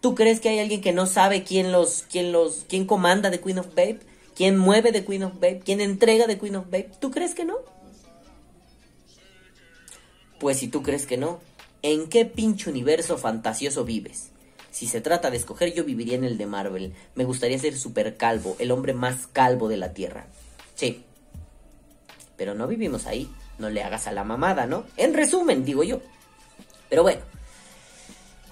¿Tú 0.00 0.14
crees 0.14 0.40
que 0.40 0.48
hay 0.48 0.60
alguien 0.60 0.80
que 0.80 0.92
no 0.92 1.06
sabe 1.06 1.42
quién 1.42 1.72
los, 1.72 2.04
quién 2.10 2.30
los, 2.30 2.64
quién 2.68 2.86
comanda 2.86 3.30
The 3.30 3.40
Queen 3.40 3.58
of 3.58 3.74
Babe? 3.74 4.00
¿Quién 4.36 4.56
mueve 4.56 4.92
The 4.92 5.04
Queen 5.04 5.24
of 5.24 5.34
Babe? 5.34 5.60
¿Quién 5.64 5.80
entrega 5.80 6.26
The 6.26 6.38
Queen 6.38 6.56
of 6.56 6.66
Babe? 6.66 6.90
¿Tú 7.00 7.10
crees 7.10 7.34
que 7.34 7.44
no? 7.44 7.56
Pues 10.38 10.58
si 10.58 10.68
tú 10.68 10.84
crees 10.84 11.06
que 11.06 11.16
no, 11.16 11.40
¿en 11.82 12.08
qué 12.08 12.24
pinche 12.24 12.70
universo 12.70 13.18
fantasioso 13.18 13.84
vives? 13.84 14.30
Si 14.70 14.86
se 14.86 15.00
trata 15.00 15.30
de 15.30 15.38
escoger, 15.38 15.74
yo 15.74 15.82
viviría 15.82 16.14
en 16.14 16.22
el 16.22 16.38
de 16.38 16.46
Marvel. 16.46 16.94
Me 17.16 17.24
gustaría 17.24 17.58
ser 17.58 17.76
super 17.76 18.16
calvo, 18.16 18.54
el 18.60 18.70
hombre 18.70 18.94
más 18.94 19.26
calvo 19.26 19.68
de 19.68 19.76
la 19.76 19.92
Tierra. 19.92 20.26
Sí. 20.76 21.04
Pero 22.36 22.54
no 22.54 22.68
vivimos 22.68 23.06
ahí. 23.06 23.28
No 23.58 23.70
le 23.70 23.82
hagas 23.82 24.06
a 24.06 24.12
la 24.12 24.22
mamada, 24.22 24.66
¿no? 24.66 24.84
En 24.96 25.14
resumen, 25.14 25.64
digo 25.64 25.82
yo. 25.82 26.00
Pero 26.88 27.02
bueno. 27.02 27.22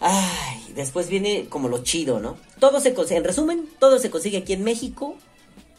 Ay, 0.01 0.73
después 0.75 1.09
viene 1.09 1.49
como 1.49 1.69
lo 1.69 1.83
chido, 1.83 2.21
¿no? 2.21 2.37
Todo 2.59 2.81
se 2.81 2.95
consigue, 2.95 3.19
en 3.19 3.25
resumen, 3.25 3.69
todo 3.79 3.99
se 3.99 4.11
consigue 4.11 4.39
aquí 4.39 4.53
en 4.53 4.65
México 4.65 5.17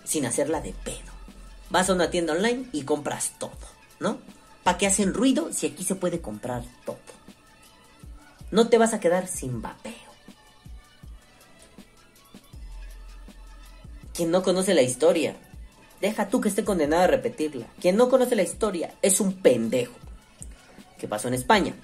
sin 0.04 0.26
hacerla 0.26 0.62
de 0.62 0.74
pedo. 0.74 1.12
Vas 1.70 1.90
a 1.90 1.94
una 1.94 2.10
tienda 2.10 2.34
online 2.34 2.66
y 2.72 2.84
compras 2.84 3.34
todo, 3.38 3.52
¿no? 4.00 4.20
¿Para 4.64 4.78
qué 4.78 4.88
hacen 4.88 5.14
ruido 5.14 5.54
si 5.54 5.68
aquí 5.68 5.84
se 5.84 5.96
puede 5.96 6.22
comprar 6.22 6.64
todo? 6.86 6.98
No 8.50 8.70
te 8.70 8.78
vas 8.78 8.94
a 8.94 9.00
quedar 9.00 9.28
sin 9.28 9.62
vapeo. 9.62 9.94
Quien 14.14 14.32
no 14.32 14.42
conoce 14.42 14.74
la 14.74 14.82
historia, 14.82 15.36
deja 16.02 16.30
tú 16.30 16.42
que 16.42 16.50
esté 16.50 16.64
condenado 16.64 17.04
a 17.04 17.08
repetirla. 17.08 17.68
Quien 17.80 17.98
no 17.98 18.10
conoce 18.10 18.36
la 18.36 18.44
historia 18.44 18.96
es 19.02 19.20
un 19.20 19.34
pendejo. 19.34 19.94
¿Qué 20.98 21.08
pasó 21.08 21.28
en 21.28 21.36
España? 21.36 21.76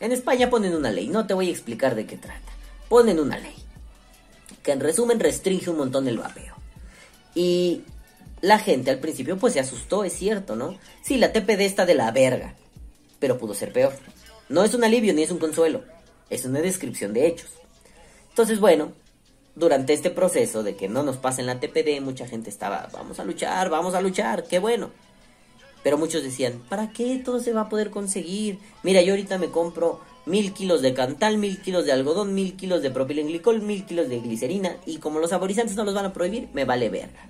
En 0.00 0.12
España 0.12 0.48
ponen 0.48 0.74
una 0.74 0.90
ley, 0.90 1.08
no 1.08 1.26
te 1.26 1.34
voy 1.34 1.48
a 1.48 1.52
explicar 1.52 1.94
de 1.94 2.06
qué 2.06 2.16
trata. 2.16 2.52
Ponen 2.88 3.20
una 3.20 3.38
ley 3.38 3.54
que 4.62 4.72
en 4.72 4.80
resumen 4.80 5.20
restringe 5.20 5.70
un 5.70 5.76
montón 5.76 6.08
el 6.08 6.18
vapeo. 6.18 6.54
Y 7.34 7.82
la 8.40 8.58
gente 8.58 8.90
al 8.90 8.98
principio 8.98 9.38
pues 9.38 9.52
se 9.52 9.60
asustó, 9.60 10.04
es 10.04 10.14
cierto, 10.14 10.56
¿no? 10.56 10.78
Sí, 11.02 11.18
la 11.18 11.32
TPD 11.32 11.60
está 11.60 11.86
de 11.86 11.94
la 11.94 12.10
verga, 12.10 12.54
pero 13.18 13.38
pudo 13.38 13.54
ser 13.54 13.72
peor. 13.72 13.92
No 14.48 14.64
es 14.64 14.74
un 14.74 14.84
alivio 14.84 15.14
ni 15.14 15.22
es 15.22 15.30
un 15.30 15.38
consuelo, 15.38 15.84
es 16.30 16.44
una 16.44 16.60
descripción 16.60 17.12
de 17.12 17.26
hechos. 17.26 17.50
Entonces, 18.30 18.58
bueno, 18.58 18.92
durante 19.54 19.92
este 19.92 20.10
proceso 20.10 20.62
de 20.62 20.76
que 20.76 20.88
no 20.88 21.02
nos 21.02 21.18
pasen 21.18 21.46
la 21.46 21.60
TPD, 21.60 22.00
mucha 22.00 22.26
gente 22.26 22.50
estaba, 22.50 22.88
vamos 22.92 23.20
a 23.20 23.24
luchar, 23.24 23.68
vamos 23.68 23.94
a 23.94 24.00
luchar, 24.00 24.44
qué 24.44 24.58
bueno. 24.58 24.90
Pero 25.82 25.98
muchos 25.98 26.22
decían, 26.22 26.62
¿para 26.68 26.92
qué 26.92 27.20
todo 27.24 27.40
se 27.40 27.52
va 27.52 27.62
a 27.62 27.68
poder 27.68 27.90
conseguir? 27.90 28.58
Mira, 28.82 29.02
yo 29.02 29.12
ahorita 29.12 29.38
me 29.38 29.50
compro 29.50 30.00
mil 30.26 30.52
kilos 30.52 30.82
de 30.82 30.94
cantal, 30.94 31.38
mil 31.38 31.60
kilos 31.62 31.86
de 31.86 31.92
algodón, 31.92 32.34
mil 32.34 32.56
kilos 32.56 32.82
de 32.82 32.90
propilenglicol, 32.90 33.62
mil 33.62 33.86
kilos 33.86 34.08
de 34.08 34.20
glicerina 34.20 34.76
y 34.86 34.98
como 34.98 35.18
los 35.18 35.30
saborizantes 35.30 35.76
no 35.76 35.84
los 35.84 35.94
van 35.94 36.06
a 36.06 36.12
prohibir, 36.12 36.48
me 36.52 36.64
vale 36.64 36.90
verga. 36.90 37.28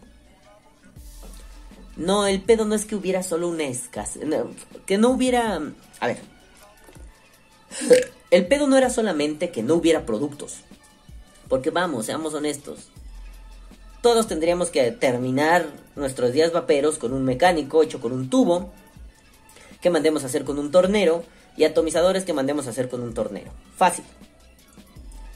No, 1.96 2.26
el 2.26 2.40
pedo 2.40 2.64
no 2.64 2.74
es 2.74 2.86
que 2.86 2.96
hubiera 2.96 3.22
solo 3.22 3.48
una 3.48 3.64
escasez, 3.64 4.22
que 4.86 4.98
no 4.98 5.10
hubiera... 5.10 5.60
A 6.00 6.06
ver. 6.06 6.18
El 8.30 8.46
pedo 8.46 8.66
no 8.66 8.76
era 8.78 8.90
solamente 8.90 9.50
que 9.50 9.62
no 9.62 9.74
hubiera 9.74 10.06
productos. 10.06 10.60
Porque 11.48 11.70
vamos, 11.70 12.06
seamos 12.06 12.32
honestos. 12.32 12.88
Todos 14.02 14.26
tendríamos 14.26 14.70
que 14.70 14.90
terminar 14.92 15.66
nuestros 15.94 16.32
días 16.32 16.52
vaperos 16.52 16.98
con 16.98 17.12
un 17.12 17.24
mecánico 17.24 17.82
hecho 17.82 18.00
con 18.00 18.12
un 18.12 18.30
tubo 18.30 18.70
que 19.80 19.90
mandemos 19.90 20.22
a 20.22 20.26
hacer 20.26 20.44
con 20.44 20.58
un 20.58 20.70
tornero 20.70 21.24
y 21.56 21.64
atomizadores 21.64 22.24
que 22.24 22.32
mandemos 22.32 22.66
a 22.66 22.70
hacer 22.70 22.88
con 22.88 23.02
un 23.02 23.12
tornero. 23.12 23.52
Fácil. 23.76 24.04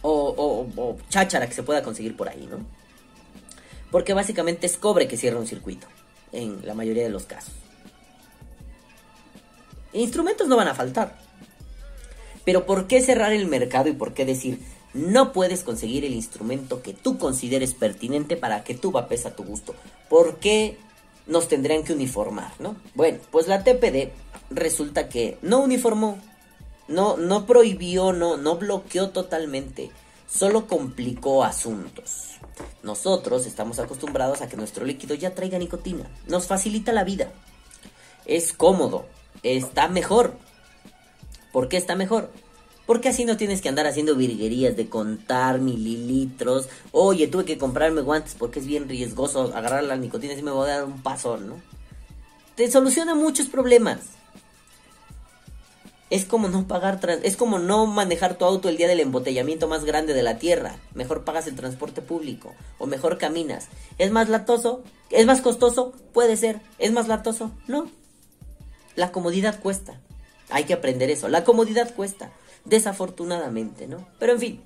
O, 0.02 0.10
o, 0.12 0.82
o 0.82 0.96
cháchara 1.08 1.46
que 1.46 1.54
se 1.54 1.62
pueda 1.62 1.82
conseguir 1.82 2.16
por 2.16 2.28
ahí, 2.28 2.46
¿no? 2.50 2.58
Porque 3.90 4.14
básicamente 4.14 4.66
es 4.66 4.76
cobre 4.76 5.08
que 5.08 5.16
cierra 5.16 5.38
un 5.38 5.46
circuito, 5.46 5.86
en 6.32 6.66
la 6.66 6.74
mayoría 6.74 7.04
de 7.04 7.10
los 7.10 7.24
casos. 7.24 7.54
Instrumentos 9.92 10.48
no 10.48 10.56
van 10.56 10.68
a 10.68 10.74
faltar. 10.74 11.16
Pero 12.44 12.66
¿por 12.66 12.86
qué 12.86 13.00
cerrar 13.00 13.32
el 13.32 13.46
mercado 13.46 13.88
y 13.88 13.92
por 13.92 14.12
qué 14.12 14.24
decir, 14.24 14.60
no 14.94 15.32
puedes 15.32 15.64
conseguir 15.64 16.04
el 16.04 16.14
instrumento 16.14 16.80
que 16.82 16.94
tú 16.94 17.18
consideres 17.18 17.74
pertinente 17.74 18.36
para 18.36 18.64
que 18.64 18.74
tú 18.74 18.92
vapes 18.92 19.26
a 19.26 19.34
tu 19.34 19.42
gusto. 19.42 19.74
¿Por 20.08 20.38
qué 20.38 20.78
nos 21.26 21.48
tendrían 21.48 21.82
que 21.82 21.92
uniformar, 21.92 22.52
no? 22.60 22.76
Bueno, 22.94 23.18
pues 23.30 23.48
la 23.48 23.64
TPD 23.64 24.12
resulta 24.50 25.08
que 25.08 25.38
no 25.42 25.60
uniformó, 25.60 26.18
no, 26.86 27.16
no 27.16 27.44
prohibió, 27.44 28.12
no, 28.12 28.36
no 28.36 28.56
bloqueó 28.56 29.10
totalmente, 29.10 29.90
solo 30.28 30.66
complicó 30.68 31.42
asuntos. 31.42 32.30
Nosotros 32.82 33.46
estamos 33.46 33.80
acostumbrados 33.80 34.42
a 34.42 34.48
que 34.48 34.56
nuestro 34.56 34.84
líquido 34.84 35.14
ya 35.14 35.34
traiga 35.34 35.58
nicotina, 35.58 36.08
nos 36.28 36.46
facilita 36.46 36.92
la 36.92 37.02
vida, 37.02 37.32
es 38.26 38.52
cómodo, 38.52 39.06
está 39.42 39.88
mejor. 39.88 40.36
¿Por 41.52 41.68
qué 41.68 41.76
está 41.76 41.94
mejor? 41.94 42.30
Porque 42.86 43.08
así 43.08 43.24
no 43.24 43.36
tienes 43.36 43.62
que 43.62 43.68
andar 43.68 43.86
haciendo 43.86 44.14
virguerías 44.14 44.76
de 44.76 44.88
contar 44.88 45.60
mililitros. 45.60 46.68
Oye, 46.92 47.28
tuve 47.28 47.44
que 47.44 47.58
comprarme 47.58 48.02
guantes 48.02 48.34
porque 48.38 48.60
es 48.60 48.66
bien 48.66 48.88
riesgoso 48.88 49.52
agarrar 49.54 49.84
la 49.84 49.96
nicotina 49.96 50.34
y 50.34 50.42
me 50.42 50.50
voy 50.50 50.68
a 50.68 50.76
dar 50.76 50.84
un 50.84 51.02
paso, 51.02 51.38
¿no? 51.38 51.56
Te 52.56 52.70
soluciona 52.70 53.14
muchos 53.14 53.46
problemas. 53.46 54.00
Es 56.10 56.26
como 56.26 56.48
no 56.48 56.68
pagar, 56.68 57.00
es 57.22 57.36
como 57.36 57.58
no 57.58 57.86
manejar 57.86 58.36
tu 58.36 58.44
auto 58.44 58.68
el 58.68 58.76
día 58.76 58.86
del 58.86 59.00
embotellamiento 59.00 59.66
más 59.66 59.84
grande 59.84 60.12
de 60.12 60.22
la 60.22 60.38
tierra. 60.38 60.76
Mejor 60.92 61.24
pagas 61.24 61.46
el 61.46 61.56
transporte 61.56 62.02
público 62.02 62.54
o 62.78 62.86
mejor 62.86 63.18
caminas. 63.18 63.68
¿Es 63.98 64.12
más 64.12 64.28
latoso? 64.28 64.84
¿Es 65.10 65.26
más 65.26 65.40
costoso? 65.40 65.92
Puede 66.12 66.36
ser. 66.36 66.60
¿Es 66.78 66.92
más 66.92 67.08
latoso? 67.08 67.50
No. 67.66 67.90
La 68.94 69.10
comodidad 69.10 69.58
cuesta. 69.60 69.98
Hay 70.50 70.64
que 70.64 70.74
aprender 70.74 71.10
eso. 71.10 71.28
La 71.28 71.42
comodidad 71.42 71.92
cuesta. 71.94 72.30
Desafortunadamente, 72.64 73.86
¿no? 73.86 74.06
Pero 74.18 74.32
en 74.32 74.40
fin. 74.40 74.62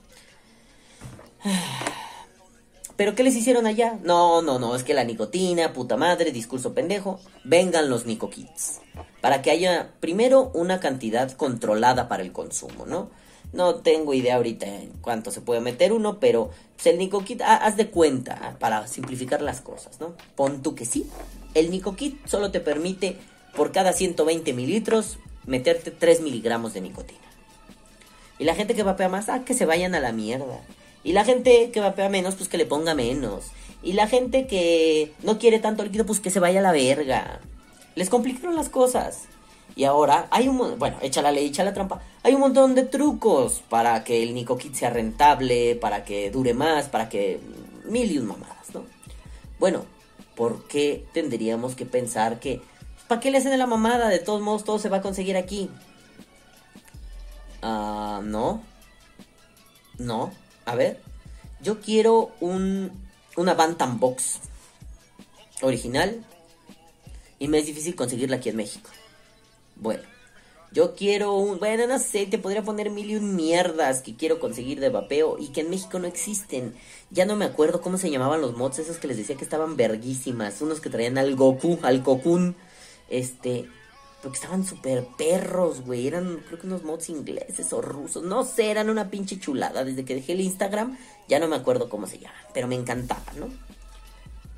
¿Pero 2.98 3.14
qué 3.14 3.22
les 3.22 3.36
hicieron 3.36 3.66
allá? 3.66 3.96
No, 4.02 4.42
no, 4.42 4.58
no, 4.58 4.74
es 4.74 4.82
que 4.82 4.92
la 4.92 5.04
nicotina, 5.04 5.72
puta 5.72 5.96
madre, 5.96 6.32
discurso 6.32 6.74
pendejo. 6.74 7.20
Vengan 7.44 7.88
los 7.88 8.02
Kits. 8.04 8.80
Para 9.20 9.40
que 9.40 9.52
haya, 9.52 9.92
primero, 10.00 10.50
una 10.52 10.80
cantidad 10.80 11.30
controlada 11.30 12.08
para 12.08 12.24
el 12.24 12.32
consumo, 12.32 12.86
¿no? 12.86 13.10
No 13.52 13.76
tengo 13.76 14.14
idea 14.14 14.34
ahorita 14.34 14.66
en 14.66 14.90
cuánto 15.00 15.30
se 15.30 15.40
puede 15.40 15.60
meter 15.60 15.92
uno, 15.92 16.18
pero 16.18 16.50
pues, 16.74 16.86
el 16.86 16.98
Nicokit, 16.98 17.40
ah, 17.42 17.56
haz 17.56 17.76
de 17.76 17.88
cuenta, 17.88 18.36
ah, 18.42 18.56
para 18.58 18.86
simplificar 18.88 19.42
las 19.42 19.60
cosas, 19.60 20.00
¿no? 20.00 20.14
Pon 20.34 20.60
tú 20.62 20.74
que 20.74 20.84
sí. 20.84 21.08
El 21.54 21.70
Nicokit 21.70 22.26
solo 22.26 22.50
te 22.50 22.58
permite, 22.58 23.16
por 23.54 23.70
cada 23.70 23.92
120 23.92 24.52
mililitros, 24.52 25.18
meterte 25.46 25.92
3 25.92 26.20
miligramos 26.20 26.74
de 26.74 26.80
nicotina. 26.80 27.27
Y 28.38 28.44
la 28.44 28.54
gente 28.54 28.74
que 28.74 28.82
vapea 28.82 29.08
más, 29.08 29.28
ah, 29.28 29.44
que 29.44 29.54
se 29.54 29.66
vayan 29.66 29.94
a 29.94 30.00
la 30.00 30.12
mierda. 30.12 30.60
Y 31.02 31.12
la 31.12 31.24
gente 31.24 31.70
que 31.70 31.80
vapea 31.80 32.08
menos, 32.08 32.34
pues 32.34 32.48
que 32.48 32.58
le 32.58 32.66
ponga 32.66 32.94
menos. 32.94 33.46
Y 33.82 33.92
la 33.92 34.06
gente 34.08 34.46
que 34.46 35.12
no 35.22 35.38
quiere 35.38 35.58
tanto 35.58 35.84
líquido, 35.84 36.06
pues 36.06 36.20
que 36.20 36.30
se 36.30 36.40
vaya 36.40 36.60
a 36.60 36.62
la 36.62 36.72
verga. 36.72 37.40
Les 37.94 38.10
complicaron 38.10 38.56
las 38.56 38.68
cosas. 38.68 39.24
Y 39.76 39.84
ahora 39.84 40.26
hay 40.30 40.48
un... 40.48 40.78
Bueno, 40.78 40.96
echa 41.02 41.22
la 41.22 41.32
ley, 41.32 41.46
echa 41.46 41.64
la 41.64 41.72
trampa. 41.72 42.00
Hay 42.22 42.34
un 42.34 42.40
montón 42.40 42.74
de 42.74 42.82
trucos 42.82 43.62
para 43.68 44.02
que 44.04 44.22
el 44.22 44.34
NicoKit 44.34 44.74
sea 44.74 44.90
rentable, 44.90 45.76
para 45.76 46.04
que 46.04 46.30
dure 46.30 46.54
más, 46.54 46.86
para 46.88 47.08
que... 47.08 47.40
Mil 47.84 48.10
y 48.10 48.18
un 48.18 48.26
mamadas, 48.26 48.74
¿no? 48.74 48.84
Bueno, 49.58 49.84
¿por 50.34 50.66
qué 50.66 51.04
tendríamos 51.12 51.74
que 51.74 51.86
pensar 51.86 52.40
que... 52.40 52.60
¿Para 53.06 53.20
qué 53.20 53.30
le 53.30 53.38
hacen 53.38 53.56
la 53.58 53.66
mamada? 53.66 54.08
De 54.08 54.18
todos 54.18 54.42
modos, 54.42 54.64
todo 54.64 54.78
se 54.78 54.88
va 54.88 54.98
a 54.98 55.02
conseguir 55.02 55.36
aquí. 55.36 55.70
Ah, 57.62 58.20
no. 58.22 58.62
No. 59.98 60.32
A 60.64 60.74
ver. 60.74 61.00
Yo 61.60 61.80
quiero 61.80 62.30
un, 62.40 62.90
una 63.36 63.54
Bantam 63.54 63.98
Box 63.98 64.40
original. 65.62 66.24
Y 67.38 67.48
me 67.48 67.58
es 67.58 67.66
difícil 67.66 67.94
conseguirla 67.94 68.36
aquí 68.36 68.48
en 68.48 68.56
México. 68.56 68.90
Bueno. 69.76 70.02
Yo 70.70 70.94
quiero 70.94 71.34
un... 71.34 71.58
Bueno, 71.58 71.86
no 71.86 71.98
sé, 71.98 72.26
te 72.26 72.38
podría 72.38 72.62
poner 72.62 72.90
mil 72.90 73.10
y 73.10 73.16
un 73.16 73.34
mierdas 73.34 74.02
que 74.02 74.16
quiero 74.16 74.38
conseguir 74.38 74.80
de 74.80 74.90
vapeo 74.90 75.38
y 75.38 75.48
que 75.48 75.62
en 75.62 75.70
México 75.70 75.98
no 75.98 76.06
existen. 76.06 76.74
Ya 77.10 77.24
no 77.24 77.36
me 77.36 77.46
acuerdo 77.46 77.80
cómo 77.80 77.96
se 77.96 78.10
llamaban 78.10 78.42
los 78.42 78.54
mods, 78.54 78.80
esos 78.80 78.98
que 78.98 79.08
les 79.08 79.16
decía 79.16 79.36
que 79.36 79.44
estaban 79.44 79.76
verguísimas. 79.76 80.60
Unos 80.60 80.80
que 80.80 80.90
traían 80.90 81.16
al 81.16 81.36
Goku, 81.36 81.78
al 81.82 82.02
Cocoon. 82.02 82.54
Este, 83.08 83.66
porque 84.22 84.36
estaban 84.36 84.64
súper 84.64 85.06
perros, 85.16 85.82
güey. 85.82 86.06
Eran, 86.06 86.42
creo 86.46 86.58
que 86.58 86.66
unos 86.66 86.82
mods 86.82 87.08
ingleses 87.08 87.72
o 87.72 87.80
rusos. 87.80 88.24
No 88.24 88.44
sé, 88.44 88.70
eran 88.70 88.90
una 88.90 89.10
pinche 89.10 89.38
chulada. 89.38 89.84
Desde 89.84 90.04
que 90.04 90.14
dejé 90.14 90.32
el 90.32 90.40
Instagram, 90.40 90.98
ya 91.28 91.38
no 91.38 91.48
me 91.48 91.56
acuerdo 91.56 91.88
cómo 91.88 92.06
se 92.06 92.18
llaman. 92.18 92.40
Pero 92.52 92.66
me 92.66 92.74
encantaba, 92.74 93.32
¿no? 93.36 93.48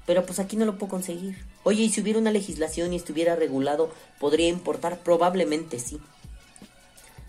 Pero 0.07 0.25
pues 0.25 0.39
aquí 0.39 0.57
no 0.57 0.65
lo 0.65 0.79
puedo 0.79 0.91
conseguir. 0.91 1.45
Oye, 1.63 1.83
y 1.83 1.91
si 1.91 2.01
hubiera 2.01 2.19
una 2.19 2.31
legislación 2.31 2.93
y 2.93 2.97
estuviera 2.97 3.37
regulado, 3.37 3.91
¿podría 4.19 4.49
importar? 4.49 5.01
Probablemente 5.01 5.79
sí. 5.79 6.01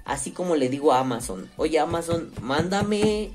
Así 0.06 0.32
como 0.32 0.56
le 0.56 0.70
digo 0.70 0.94
a 0.94 1.00
Amazon. 1.00 1.50
Oye, 1.58 1.80
Amazon, 1.80 2.32
mándame 2.42 3.32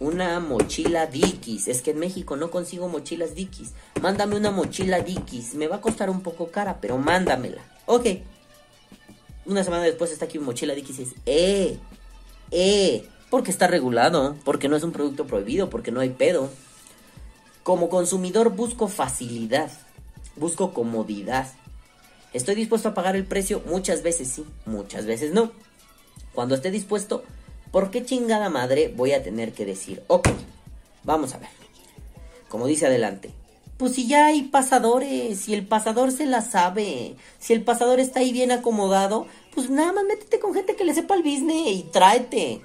una 0.00 0.40
mochila 0.40 1.06
Dickies. 1.06 1.68
Es 1.68 1.82
que 1.82 1.92
en 1.92 1.98
México 1.98 2.36
no 2.36 2.50
consigo 2.50 2.88
mochilas 2.88 3.34
Dickies. 3.34 3.72
Mándame 4.00 4.36
una 4.36 4.50
mochila 4.50 5.00
Dickies. 5.00 5.54
Me 5.54 5.68
va 5.68 5.76
a 5.76 5.80
costar 5.80 6.10
un 6.10 6.22
poco 6.22 6.50
cara, 6.50 6.78
pero 6.80 6.98
mándamela. 6.98 7.62
Ok. 7.86 8.06
Una 9.46 9.62
semana 9.62 9.84
después 9.84 10.10
está 10.10 10.24
aquí 10.24 10.38
mi 10.38 10.44
mochila 10.46 10.74
Dickies 10.74 10.98
y 10.98 11.04
dices, 11.04 11.18
eh, 11.26 11.78
eh, 12.50 13.06
porque 13.28 13.50
está 13.50 13.66
regulado, 13.66 14.36
porque 14.44 14.68
no 14.68 14.76
es 14.76 14.82
un 14.82 14.92
producto 14.92 15.26
prohibido, 15.26 15.70
porque 15.70 15.92
no 15.92 16.00
hay 16.00 16.10
pedo. 16.10 16.50
Como 17.62 17.90
consumidor 17.90 18.50
busco 18.50 18.88
facilidad, 18.88 19.70
busco 20.36 20.72
comodidad. 20.72 21.52
¿Estoy 22.32 22.54
dispuesto 22.54 22.88
a 22.88 22.94
pagar 22.94 23.16
el 23.16 23.24
precio? 23.24 23.62
Muchas 23.66 24.02
veces 24.02 24.28
sí, 24.28 24.44
muchas 24.64 25.04
veces 25.04 25.32
no. 25.32 25.52
Cuando 26.32 26.54
esté 26.54 26.70
dispuesto, 26.70 27.24
¿por 27.70 27.90
qué 27.90 28.04
chingada 28.04 28.48
madre 28.48 28.92
voy 28.94 29.12
a 29.12 29.22
tener 29.22 29.52
que 29.52 29.64
decir, 29.64 30.02
ok, 30.06 30.28
vamos 31.04 31.34
a 31.34 31.38
ver? 31.38 31.48
Como 32.48 32.66
dice 32.66 32.86
adelante, 32.86 33.30
pues 33.76 33.94
si 33.94 34.06
ya 34.06 34.26
hay 34.26 34.42
pasadores, 34.42 35.38
si 35.40 35.54
el 35.54 35.66
pasador 35.66 36.12
se 36.12 36.26
la 36.26 36.42
sabe, 36.42 37.16
si 37.38 37.52
el 37.52 37.62
pasador 37.62 38.00
está 38.00 38.20
ahí 38.20 38.32
bien 38.32 38.52
acomodado, 38.52 39.26
pues 39.54 39.70
nada 39.70 39.92
más 39.92 40.04
métete 40.04 40.38
con 40.38 40.52
gente 40.52 40.76
que 40.76 40.84
le 40.84 40.94
sepa 40.94 41.14
el 41.14 41.22
business 41.22 41.68
y 41.68 41.82
tráete. 41.84 42.60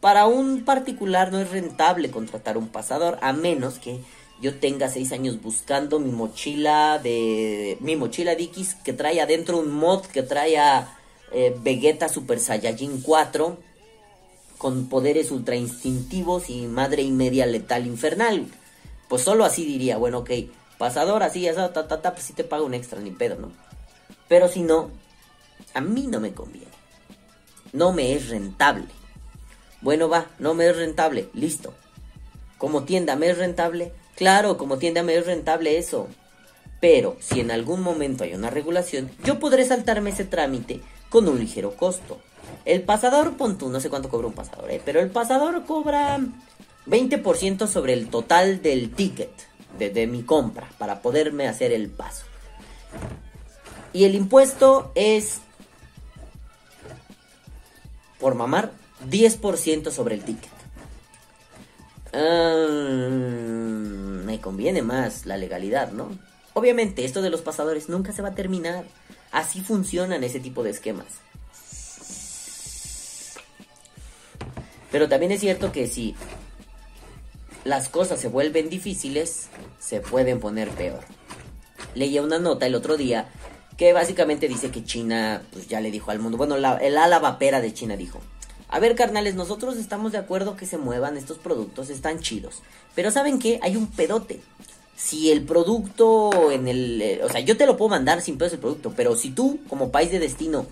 Para 0.00 0.26
un 0.26 0.64
particular 0.64 1.32
no 1.32 1.40
es 1.40 1.50
rentable 1.50 2.10
contratar 2.10 2.56
un 2.56 2.68
pasador, 2.68 3.18
a 3.20 3.32
menos 3.32 3.78
que 3.78 4.00
yo 4.40 4.58
tenga 4.58 4.88
seis 4.88 5.12
años 5.12 5.42
buscando 5.42 5.98
mi 5.98 6.12
mochila 6.12 6.98
de 6.98 7.76
mi 7.80 7.96
mochila 7.96 8.34
Dickies 8.34 8.74
que 8.76 8.92
trae 8.92 9.20
adentro 9.20 9.58
un 9.58 9.70
mod 9.70 10.06
que 10.06 10.22
trae 10.22 10.56
eh, 11.32 11.56
Vegeta 11.60 12.08
Super 12.08 12.38
Saiyajin 12.38 13.02
4 13.02 13.67
con 14.58 14.88
poderes 14.88 15.30
ultra 15.30 15.56
instintivos 15.56 16.50
y 16.50 16.66
madre 16.66 17.02
y 17.02 17.10
media 17.10 17.46
letal 17.46 17.86
infernal. 17.86 18.46
Pues 19.08 19.22
solo 19.22 19.44
así 19.44 19.64
diría, 19.64 19.96
bueno, 19.96 20.18
ok, 20.18 20.30
pasador 20.76 21.22
así, 21.22 21.42
ya 21.42 21.54
ta, 21.54 21.88
ta, 21.88 22.02
ta, 22.02 22.12
pues 22.12 22.24
sí 22.24 22.32
te 22.32 22.44
pago 22.44 22.66
un 22.66 22.74
extra, 22.74 23.00
ni 23.00 23.10
pedo, 23.10 23.36
¿no? 23.36 23.52
Pero 24.28 24.48
si 24.48 24.62
no, 24.62 24.90
a 25.74 25.80
mí 25.80 26.06
no 26.06 26.20
me 26.20 26.34
conviene. 26.34 26.66
No 27.72 27.92
me 27.92 28.12
es 28.12 28.28
rentable. 28.28 28.88
Bueno, 29.80 30.08
va, 30.08 30.26
no 30.38 30.54
me 30.54 30.68
es 30.68 30.76
rentable, 30.76 31.28
listo. 31.32 31.72
Como 32.58 32.82
tienda 32.82 33.14
me 33.14 33.30
es 33.30 33.38
rentable, 33.38 33.92
claro, 34.16 34.58
como 34.58 34.78
tienda 34.78 35.02
me 35.02 35.14
es 35.14 35.24
rentable 35.24 35.78
eso. 35.78 36.08
Pero 36.80 37.16
si 37.20 37.40
en 37.40 37.50
algún 37.50 37.82
momento 37.82 38.24
hay 38.24 38.34
una 38.34 38.50
regulación, 38.50 39.10
yo 39.24 39.38
podré 39.38 39.64
saltarme 39.64 40.10
ese 40.10 40.24
trámite 40.24 40.80
con 41.08 41.28
un 41.28 41.38
ligero 41.38 41.74
costo. 41.76 42.18
El 42.64 42.82
pasador, 42.82 43.36
pon 43.36 43.56
tú, 43.58 43.68
no 43.70 43.80
sé 43.80 43.88
cuánto 43.90 44.08
cobra 44.08 44.26
un 44.26 44.34
pasador, 44.34 44.70
¿eh? 44.70 44.82
pero 44.84 45.00
el 45.00 45.10
pasador 45.10 45.64
cobra 45.64 46.18
20% 46.86 47.66
sobre 47.66 47.92
el 47.92 48.08
total 48.08 48.62
del 48.62 48.90
ticket 48.90 49.30
de, 49.78 50.06
mi 50.06 50.22
compra 50.22 50.68
para 50.78 51.02
poderme 51.02 51.46
hacer 51.46 51.72
el 51.72 51.88
paso. 51.88 52.24
Y 53.92 54.04
el 54.04 54.14
impuesto 54.14 54.92
es, 54.94 55.40
por 58.18 58.34
mamar, 58.34 58.72
10% 59.08 59.90
sobre 59.90 60.14
el 60.14 60.24
ticket. 60.24 60.50
Ah, 62.12 62.66
me 64.24 64.40
conviene 64.40 64.82
más 64.82 65.26
la 65.26 65.36
legalidad, 65.36 65.92
¿no? 65.92 66.08
Obviamente, 66.54 67.04
esto 67.04 67.22
de 67.22 67.30
los 67.30 67.42
pasadores 67.42 67.88
nunca 67.88 68.12
se 68.12 68.22
va 68.22 68.30
a 68.30 68.34
terminar. 68.34 68.84
Así 69.30 69.60
funcionan 69.60 70.24
ese 70.24 70.40
tipo 70.40 70.62
de 70.62 70.70
esquemas. 70.70 71.06
Pero 74.90 75.08
también 75.08 75.32
es 75.32 75.40
cierto 75.40 75.72
que 75.72 75.86
si 75.86 76.14
las 77.64 77.88
cosas 77.88 78.20
se 78.20 78.28
vuelven 78.28 78.70
difíciles, 78.70 79.48
se 79.78 80.00
pueden 80.00 80.40
poner 80.40 80.70
peor. 80.70 81.00
Leía 81.94 82.22
una 82.22 82.38
nota 82.38 82.66
el 82.66 82.74
otro 82.74 82.96
día 82.96 83.28
que 83.76 83.92
básicamente 83.92 84.48
dice 84.48 84.70
que 84.70 84.84
China 84.84 85.42
pues 85.52 85.68
ya 85.68 85.80
le 85.80 85.90
dijo 85.90 86.10
al 86.10 86.18
mundo, 86.18 86.36
bueno, 86.36 86.56
la, 86.56 86.78
el 86.78 86.96
ala 86.98 87.18
vapera 87.18 87.60
de 87.60 87.72
China 87.72 87.96
dijo, 87.96 88.20
A 88.68 88.80
ver, 88.80 88.94
carnales, 88.96 89.34
nosotros 89.34 89.76
estamos 89.78 90.12
de 90.12 90.18
acuerdo 90.18 90.56
que 90.56 90.66
se 90.66 90.76
muevan 90.76 91.16
estos 91.16 91.38
productos, 91.38 91.88
están 91.88 92.20
chidos. 92.20 92.62
Pero 92.94 93.10
¿saben 93.10 93.38
qué? 93.38 93.58
Hay 93.62 93.76
un 93.76 93.86
pedote. 93.86 94.40
Si 94.96 95.30
el 95.30 95.42
producto 95.44 96.50
en 96.50 96.68
el... 96.68 97.00
eh, 97.00 97.20
o 97.22 97.28
sea, 97.28 97.40
yo 97.40 97.56
te 97.56 97.66
lo 97.66 97.76
puedo 97.76 97.90
mandar 97.90 98.20
sin 98.20 98.36
pedos 98.36 98.52
el 98.54 98.58
producto, 98.58 98.92
pero 98.96 99.14
si 99.16 99.30
tú, 99.30 99.60
como 99.68 99.90
país 99.90 100.10
de 100.10 100.18
destino, 100.18 100.66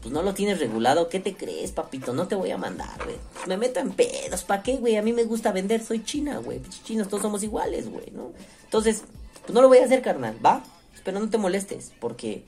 pues 0.00 0.12
no 0.12 0.22
lo 0.22 0.34
tienes 0.34 0.60
regulado, 0.60 1.08
¿qué 1.08 1.20
te 1.20 1.34
crees, 1.34 1.72
papito? 1.72 2.12
No 2.12 2.28
te 2.28 2.34
voy 2.34 2.50
a 2.50 2.56
mandar, 2.56 3.02
güey. 3.04 3.16
Me 3.46 3.56
meto 3.56 3.80
en 3.80 3.92
pedos, 3.92 4.44
¿para 4.44 4.62
qué, 4.62 4.76
güey? 4.76 4.96
A 4.96 5.02
mí 5.02 5.12
me 5.12 5.24
gusta 5.24 5.52
vender, 5.52 5.82
soy 5.84 6.04
china, 6.04 6.38
güey. 6.38 6.60
Chinos, 6.84 7.08
todos 7.08 7.22
somos 7.22 7.42
iguales, 7.42 7.90
güey, 7.90 8.10
¿no? 8.12 8.32
Entonces, 8.64 9.02
pues 9.42 9.52
no 9.52 9.60
lo 9.60 9.68
voy 9.68 9.78
a 9.78 9.84
hacer, 9.84 10.02
carnal, 10.02 10.36
¿va? 10.44 10.62
Pero 11.04 11.18
no 11.18 11.28
te 11.28 11.38
molestes, 11.38 11.92
porque, 12.00 12.44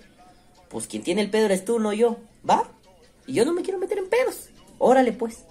pues 0.69 0.87
quien 0.87 1.03
tiene 1.03 1.23
el 1.23 1.31
pedo 1.31 1.47
eres 1.47 1.65
tú, 1.65 1.79
no 1.79 1.93
yo, 1.93 2.19
¿va? 2.49 2.71
Y 3.27 3.35
yo 3.35 3.45
no 3.45 3.53
me 3.53 3.63
quiero 3.63 3.79
meter 3.79 3.99
en 3.99 4.09
pedos. 4.09 4.51
Órale, 4.79 5.13
pues. 5.13 5.45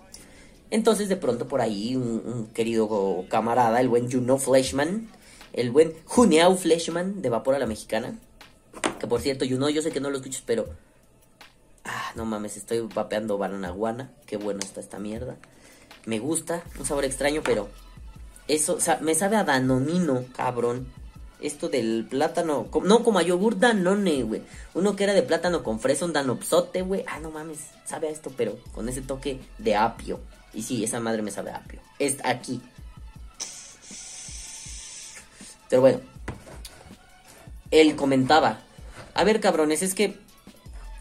Entonces, 0.72 1.10
de 1.10 1.18
pronto, 1.18 1.48
por 1.48 1.62
ahí, 1.62 1.96
un, 1.96 2.24
un 2.26 2.48
querido 2.48 3.26
camarada, 3.30 3.82
el 3.82 3.90
buen 3.90 4.12
Juno 4.12 4.38
Fleshman, 4.38 5.10
el 5.54 5.72
buen 5.72 5.94
Juneau 6.06 6.56
Fleshman 6.56 7.22
de 7.22 7.30
Vapor 7.30 7.56
a 7.56 7.60
la 7.60 7.66
Mexicana, 7.66 8.18
que 9.00 9.08
por 9.08 9.22
cierto, 9.22 9.46
Juno, 9.50 9.70
yo 9.70 9.82
sé 9.82 9.92
que 9.92 10.00
no 10.00 10.10
lo 10.10 10.18
escuchas, 10.18 10.44
pero 10.46 10.68
Ah, 11.92 12.12
no 12.14 12.24
mames, 12.24 12.56
estoy 12.56 12.82
vapeando 12.82 13.38
guana. 13.38 14.12
Qué 14.28 14.38
bueno 14.38 14.60
está 14.60 14.80
esta 14.80 15.00
mierda. 15.00 15.38
Me 16.06 16.20
gusta, 16.20 16.64
un 16.78 16.86
sabor 16.86 17.04
extraño, 17.04 17.42
pero 17.44 17.68
eso, 18.48 18.76
o 18.76 18.80
sea, 18.80 19.00
me 19.02 19.16
sabe 19.16 19.38
a 19.38 19.44
danonino, 19.44 20.24
cabrón. 20.36 20.88
Esto 21.42 21.68
del 21.68 22.06
plátano, 22.08 22.68
no 22.84 23.04
como 23.04 23.18
a 23.18 23.24
yogur 23.24 23.58
danone, 23.58 24.22
güey. 24.22 24.44
Uno 24.76 24.96
que 24.96 25.06
era 25.06 25.14
de 25.14 25.24
plátano 25.24 25.64
con 25.64 25.80
fresa, 25.80 26.06
un 26.06 26.14
danopsote, 26.14 26.84
güey. 26.84 27.04
Ah, 27.08 27.20
no 27.20 27.32
mames, 27.32 27.60
sabe 27.86 28.10
a 28.10 28.12
esto, 28.12 28.32
pero 28.38 28.60
con 28.74 28.88
ese 28.88 29.02
toque 29.02 29.40
de 29.58 29.76
apio. 29.76 30.20
Y 30.54 30.62
sí, 30.62 30.84
esa 30.84 31.00
madre 31.00 31.24
me 31.24 31.32
sabe 31.32 31.50
a 31.50 31.58
apio. 31.58 31.80
Es 31.98 32.18
aquí. 32.24 32.62
Pero 35.70 35.82
bueno, 35.82 36.02
él 37.72 37.96
comentaba, 37.96 38.60
a 39.16 39.24
ver 39.24 39.40
cabrones, 39.40 39.82
es 39.82 39.96
que 39.96 40.20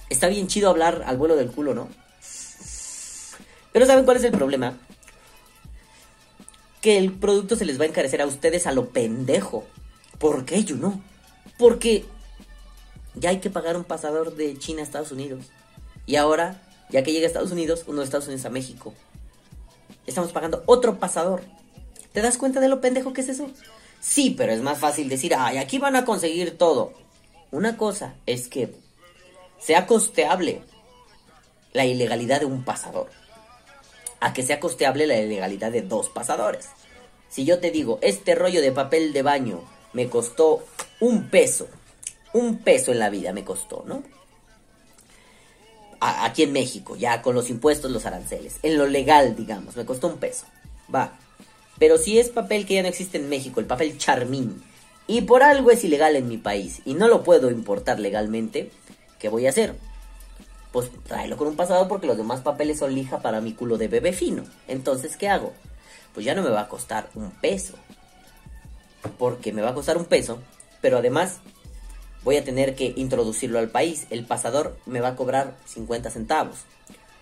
está 0.09 0.29
bien 0.29 0.47
chido 0.47 0.71
hablar 0.71 1.03
al 1.07 1.17
vuelo 1.17 1.37
del 1.37 1.51
culo, 1.51 1.75
¿no? 1.75 1.89
Pero 3.73 3.87
¿saben 3.87 4.05
cuál 4.05 4.17
es 4.17 4.25
el 4.25 4.33
problema? 4.33 4.79
Que 6.81 6.99
el 6.99 7.13
producto 7.13 7.57
se 7.57 7.65
les 7.65 7.79
va 7.79 7.85
a 7.85 7.89
encarecer 7.89 8.23
a 8.23 8.27
ustedes 8.27 8.67
a 8.67 8.73
lo 8.73 8.91
pendejo. 8.91 9.67
¿Por 10.19 10.45
qué 10.45 10.65
yo 10.65 10.77
no? 10.77 11.01
Porque 11.59 12.05
ya 13.15 13.31
hay 13.31 13.39
que 13.39 13.51
pagar 13.51 13.77
un 13.77 13.85
pasador 13.85 14.35
de 14.35 14.59
China 14.59 14.81
a 14.81 14.85
Estados 14.85 15.13
Unidos. 15.13 15.47
Y 16.07 16.17
ahora, 16.17 16.63
ya 16.91 17.03
que 17.03 17.13
llega 17.13 17.25
a 17.25 17.29
Estados 17.29 17.53
Unidos, 17.53 17.85
uno 17.87 17.99
de 17.99 18.05
Estados 18.05 18.27
Unidos 18.27 18.47
a 18.47 18.51
México. 18.51 18.95
Estamos 20.07 20.33
pagando 20.33 20.63
otro 20.67 20.99
pasador. 20.99 21.43
¿Te 22.13 22.23
das 22.23 22.39
cuenta 22.39 22.61
de 22.61 22.69
lo 22.69 22.81
pendejo 22.81 23.13
que 23.13 23.21
es 23.21 23.29
eso? 23.29 23.51
Sí, 24.01 24.35
pero 24.37 24.53
es 24.53 24.63
más 24.63 24.79
fácil 24.79 25.09
decir, 25.09 25.35
ay, 25.37 25.59
aquí 25.59 25.79
van 25.79 25.97
a 25.97 26.05
conseguir 26.05 26.57
todo. 26.57 26.95
Una 27.51 27.77
cosa 27.77 28.15
es 28.27 28.49
que 28.49 28.75
sea 29.59 29.87
costeable 29.87 30.63
la 31.73 31.85
ilegalidad 31.85 32.41
de 32.41 32.47
un 32.47 32.65
pasador 32.65 33.09
a 34.21 34.33
que 34.33 34.43
sea 34.43 34.61
costeable 34.61 35.07
la 35.07 35.19
ilegalidad 35.19 35.71
de 35.71 35.83
dos 35.83 36.09
pasadores. 36.09 36.69
Si 37.29 37.45
yo 37.45 37.61
te 37.61 37.71
digo, 37.71 37.99
este 38.03 38.35
rollo 38.35 38.61
de 38.61 38.73
papel 38.73 39.13
de 39.13 39.23
baño 39.23 39.63
me 39.93 40.09
costó 40.09 40.65
un 41.01 41.29
peso, 41.29 41.69
un 42.33 42.59
peso 42.59 42.93
en 42.93 42.99
la 42.99 43.11
vida 43.11 43.33
me 43.33 43.45
costó, 43.45 43.85
¿no? 43.87 44.03
Aquí 46.01 46.45
en 46.45 46.53
México, 46.53 46.97
ya 46.97 47.23
con 47.23 47.35
los 47.35 47.51
impuestos, 47.51 47.91
los 47.91 48.07
aranceles, 48.07 48.57
en 48.63 48.79
lo 48.79 48.87
legal, 48.87 49.35
digamos, 49.35 49.77
me 49.77 49.85
costó 49.85 50.07
un 50.07 50.19
peso, 50.19 50.47
va. 50.95 51.19
Pero 51.79 51.99
si 51.99 52.19
es 52.19 52.29
papel 52.29 52.67
que 52.67 52.75
ya 52.75 52.83
no 52.83 52.89
existe 52.89 53.19
en 53.19 53.29
México, 53.29 53.59
el 53.59 53.67
papel 53.67 53.99
charmín, 53.99 54.63
y 55.09 55.23
por 55.23 55.43
algo 55.43 55.71
es 55.71 55.83
ilegal 55.83 56.17
en 56.17 56.29
mi 56.29 56.37
país 56.37 56.83
y 56.85 56.95
no 56.95 57.09
lo 57.09 57.25
puedo 57.25 57.51
importar 57.51 57.99
legalmente, 57.99 58.71
¿qué 59.19 59.29
voy 59.29 59.47
a 59.47 59.51
hacer? 59.51 59.75
Pues 60.73 60.91
tráelo 61.05 61.37
con 61.37 61.49
un 61.49 61.57
pasador 61.57 61.89
porque 61.89 62.07
los 62.07 62.17
demás 62.17 62.41
papeles 62.41 62.79
son 62.79 62.95
lija 62.95 63.21
para 63.21 63.41
mi 63.41 63.53
culo 63.53 63.79
de 63.79 63.89
bebé 63.89 64.13
fino. 64.13 64.45
Entonces, 64.67 65.17
¿qué 65.17 65.29
hago? 65.29 65.53
Pues 66.15 66.27
ya 66.27 66.35
no 66.35 66.43
me 66.43 66.51
va 66.51 66.63
a 66.63 66.69
costar 66.69 67.09
un 67.15 67.31
peso. 67.31 67.75
Porque 69.19 69.53
me 69.53 69.63
va 69.63 69.71
a 69.71 69.75
costar 69.75 69.97
un 69.97 70.05
peso, 70.05 70.41
pero 70.81 70.99
además 70.99 71.39
voy 72.25 72.37
a 72.37 72.45
tener 72.45 72.75
que 72.75 72.93
introducirlo 72.97 73.59
al 73.59 73.71
país. 73.71 74.07
El 74.11 74.27
pasador 74.27 74.77
me 74.87 75.01
va 75.01 75.09
a 75.09 75.17
cobrar 75.17 75.57
50 75.67 76.11
centavos. 76.11 76.59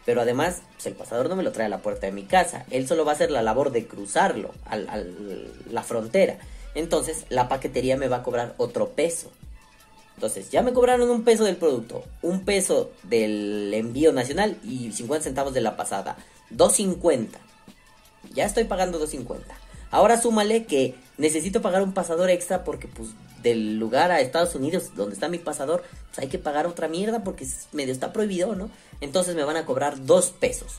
Pero 0.05 0.21
además, 0.21 0.63
pues 0.75 0.87
el 0.87 0.95
pasador 0.95 1.29
no 1.29 1.37
me 1.37 1.43
lo 1.43 1.53
trae 1.53 1.67
a 1.67 1.69
la 1.71 1.83
puerta 1.83 2.07
de 2.07 2.13
mi 2.13 2.25
casa. 2.25 2.65
Él 2.71 2.87
solo 2.87 3.05
va 3.05 3.13
a 3.13 3.15
hacer 3.15 3.31
la 3.31 3.43
labor 3.43 3.73
de 3.73 3.87
cruzarlo 3.87 4.53
a 4.65 4.77
la 4.77 5.83
frontera. 5.83 6.39
Entonces, 6.75 7.27
la 7.29 7.49
paquetería 7.49 7.97
me 7.97 8.09
va 8.09 8.19
a 8.19 8.23
cobrar 8.23 8.55
otro 8.57 8.91
peso. 8.91 9.31
Entonces, 10.17 10.51
ya 10.51 10.63
me 10.63 10.73
cobraron 10.73 11.11
un 11.11 11.25
peso 11.25 11.45
del 11.45 11.57
producto, 11.57 12.05
un 12.23 12.45
peso 12.45 12.91
del 13.03 13.73
envío 13.75 14.13
nacional 14.13 14.59
y 14.65 14.91
50 14.91 15.25
centavos 15.25 15.55
de 15.55 15.61
la 15.61 15.77
pasada. 15.77 16.17
2.50. 16.51 17.29
Ya 18.33 18.45
estoy 18.45 18.65
pagando 18.65 18.99
2.50. 18.99 19.41
Ahora 19.91 20.21
súmale 20.21 20.65
que 20.65 20.95
necesito 21.19 21.63
pagar 21.63 21.83
un 21.83 21.93
pasador 21.93 22.31
extra 22.31 22.65
porque 22.65 22.89
pues 22.89 23.11
del 23.43 23.79
lugar 23.79 24.11
a 24.11 24.21
Estados 24.21 24.55
Unidos 24.55 24.97
donde 24.97 25.15
está 25.15 25.29
mi 25.29 25.39
pasador, 25.39 25.85
pues 26.09 26.19
hay 26.19 26.29
que 26.29 26.39
pagar 26.39 26.67
otra 26.67 26.89
mierda 26.89 27.23
porque 27.23 27.47
medio 27.73 27.93
está 27.93 28.13
prohibido, 28.13 28.57
¿no? 28.57 28.71
Entonces 29.01 29.37
me 29.37 29.45
van 29.45 29.57
a 29.57 29.67
cobrar 29.67 30.05
2 30.05 30.31
pesos. 30.41 30.79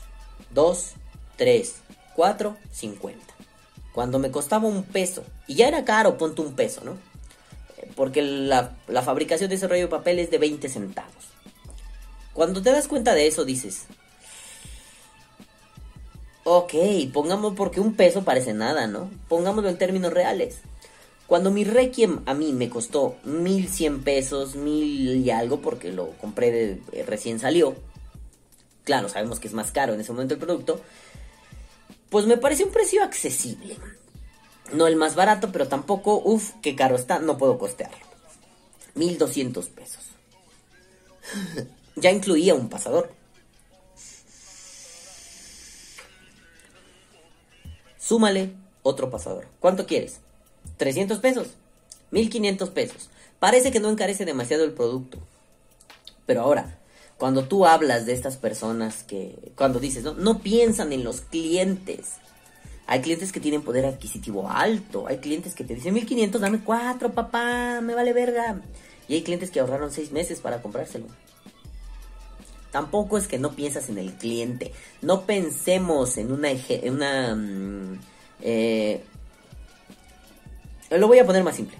2, 0.52 0.92
3, 1.36 1.74
4, 2.16 2.56
50. 2.72 3.24
Cuando 3.92 4.18
me 4.18 4.30
costaba 4.30 4.68
un 4.68 4.82
peso, 4.82 5.24
y 5.46 5.54
ya 5.54 5.68
era 5.68 5.84
caro, 5.84 6.18
ponte 6.18 6.42
un 6.42 6.54
peso, 6.54 6.82
¿no? 6.84 6.98
Porque 7.98 8.22
la, 8.22 8.76
fabricación 9.02 9.50
de 9.50 9.56
ese 9.56 9.66
rollo 9.66 9.82
de 9.82 9.88
papel 9.88 10.20
es 10.20 10.30
de 10.30 10.38
20 10.38 10.68
centavos. 10.68 11.32
Cuando 12.32 12.62
te 12.62 12.70
das 12.70 12.86
cuenta 12.86 13.12
de 13.12 13.26
eso 13.26 13.44
dices, 13.44 13.86
ok, 16.44 16.74
pongamos 17.12 17.54
porque 17.56 17.80
un 17.80 17.94
peso 17.94 18.22
parece 18.22 18.54
nada, 18.54 18.86
¿no? 18.86 19.10
Pongámoslo 19.26 19.68
en 19.68 19.78
términos 19.78 20.12
reales. 20.12 20.58
Cuando 21.26 21.50
mi 21.50 21.64
Requiem 21.64 22.20
a 22.26 22.34
mí 22.34 22.52
me 22.52 22.70
costó 22.70 23.16
1100 23.24 24.04
pesos, 24.04 24.54
mil 24.54 25.16
y 25.16 25.30
algo, 25.32 25.60
porque 25.60 25.90
lo 25.90 26.12
compré 26.20 26.52
de, 26.52 26.80
eh, 26.92 27.04
recién 27.04 27.40
salió. 27.40 27.74
Claro, 28.84 29.08
sabemos 29.08 29.40
que 29.40 29.48
es 29.48 29.54
más 29.54 29.72
caro 29.72 29.94
en 29.94 30.00
ese 30.00 30.12
momento 30.12 30.34
el 30.34 30.40
producto. 30.40 30.80
Pues 32.10 32.26
me 32.26 32.36
parece 32.36 32.62
un 32.62 32.70
precio 32.70 33.02
accesible. 33.02 33.76
No 34.72 34.86
el 34.86 34.96
más 34.96 35.14
barato, 35.14 35.50
pero 35.52 35.68
tampoco, 35.68 36.20
uff, 36.22 36.52
qué 36.62 36.76
caro 36.76 36.96
está, 36.96 37.18
no 37.18 37.38
puedo 37.38 37.58
costearlo. 37.58 37.96
1200 38.94 39.66
pesos. 39.68 40.04
ya 41.96 42.10
incluía 42.10 42.54
un 42.54 42.68
pasador. 42.68 43.12
Súmale 47.98 48.52
otro 48.82 49.10
pasador. 49.10 49.46
¿Cuánto 49.60 49.86
quieres? 49.86 50.20
¿300 50.78 51.20
pesos? 51.20 51.48
1500 52.10 52.70
pesos. 52.70 53.10
Parece 53.38 53.70
que 53.70 53.80
no 53.80 53.90
encarece 53.90 54.24
demasiado 54.24 54.64
el 54.64 54.72
producto. 54.72 55.18
Pero 56.26 56.42
ahora, 56.42 56.78
cuando 57.18 57.44
tú 57.44 57.66
hablas 57.66 58.06
de 58.06 58.12
estas 58.12 58.36
personas 58.36 59.02
que, 59.02 59.52
cuando 59.56 59.78
dices, 59.78 60.04
no, 60.04 60.14
no 60.14 60.40
piensan 60.40 60.92
en 60.92 61.04
los 61.04 61.20
clientes. 61.20 62.14
Hay 62.90 63.02
clientes 63.02 63.32
que 63.32 63.38
tienen 63.38 63.60
poder 63.60 63.84
adquisitivo 63.84 64.48
alto. 64.50 65.06
Hay 65.08 65.18
clientes 65.18 65.54
que 65.54 65.62
te 65.62 65.74
dicen 65.74 65.92
1500, 65.92 66.40
dame 66.40 66.60
cuatro, 66.64 67.12
papá, 67.12 67.82
me 67.82 67.94
vale 67.94 68.14
verga. 68.14 68.62
Y 69.06 69.14
hay 69.14 69.22
clientes 69.22 69.50
que 69.50 69.60
ahorraron 69.60 69.92
seis 69.92 70.10
meses 70.10 70.40
para 70.40 70.62
comprárselo. 70.62 71.04
Tampoco 72.70 73.18
es 73.18 73.28
que 73.28 73.38
no 73.38 73.52
piensas 73.52 73.90
en 73.90 73.98
el 73.98 74.14
cliente. 74.14 74.72
No 75.02 75.26
pensemos 75.26 76.16
en 76.16 76.32
una... 76.32 76.48
En 76.50 76.94
una 76.94 77.34
mm, 77.34 78.00
eh, 78.40 79.04
lo 80.90 81.08
voy 81.08 81.18
a 81.18 81.26
poner 81.26 81.44
más 81.44 81.56
simple. 81.56 81.76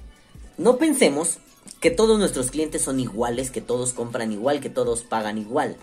No 0.58 0.76
pensemos 0.76 1.38
que 1.80 1.90
todos 1.90 2.18
nuestros 2.18 2.50
clientes 2.50 2.82
son 2.82 3.00
iguales, 3.00 3.50
que 3.50 3.62
todos 3.62 3.94
compran 3.94 4.30
igual, 4.30 4.60
que 4.60 4.68
todos 4.68 5.04
pagan 5.04 5.38
igual. 5.38 5.78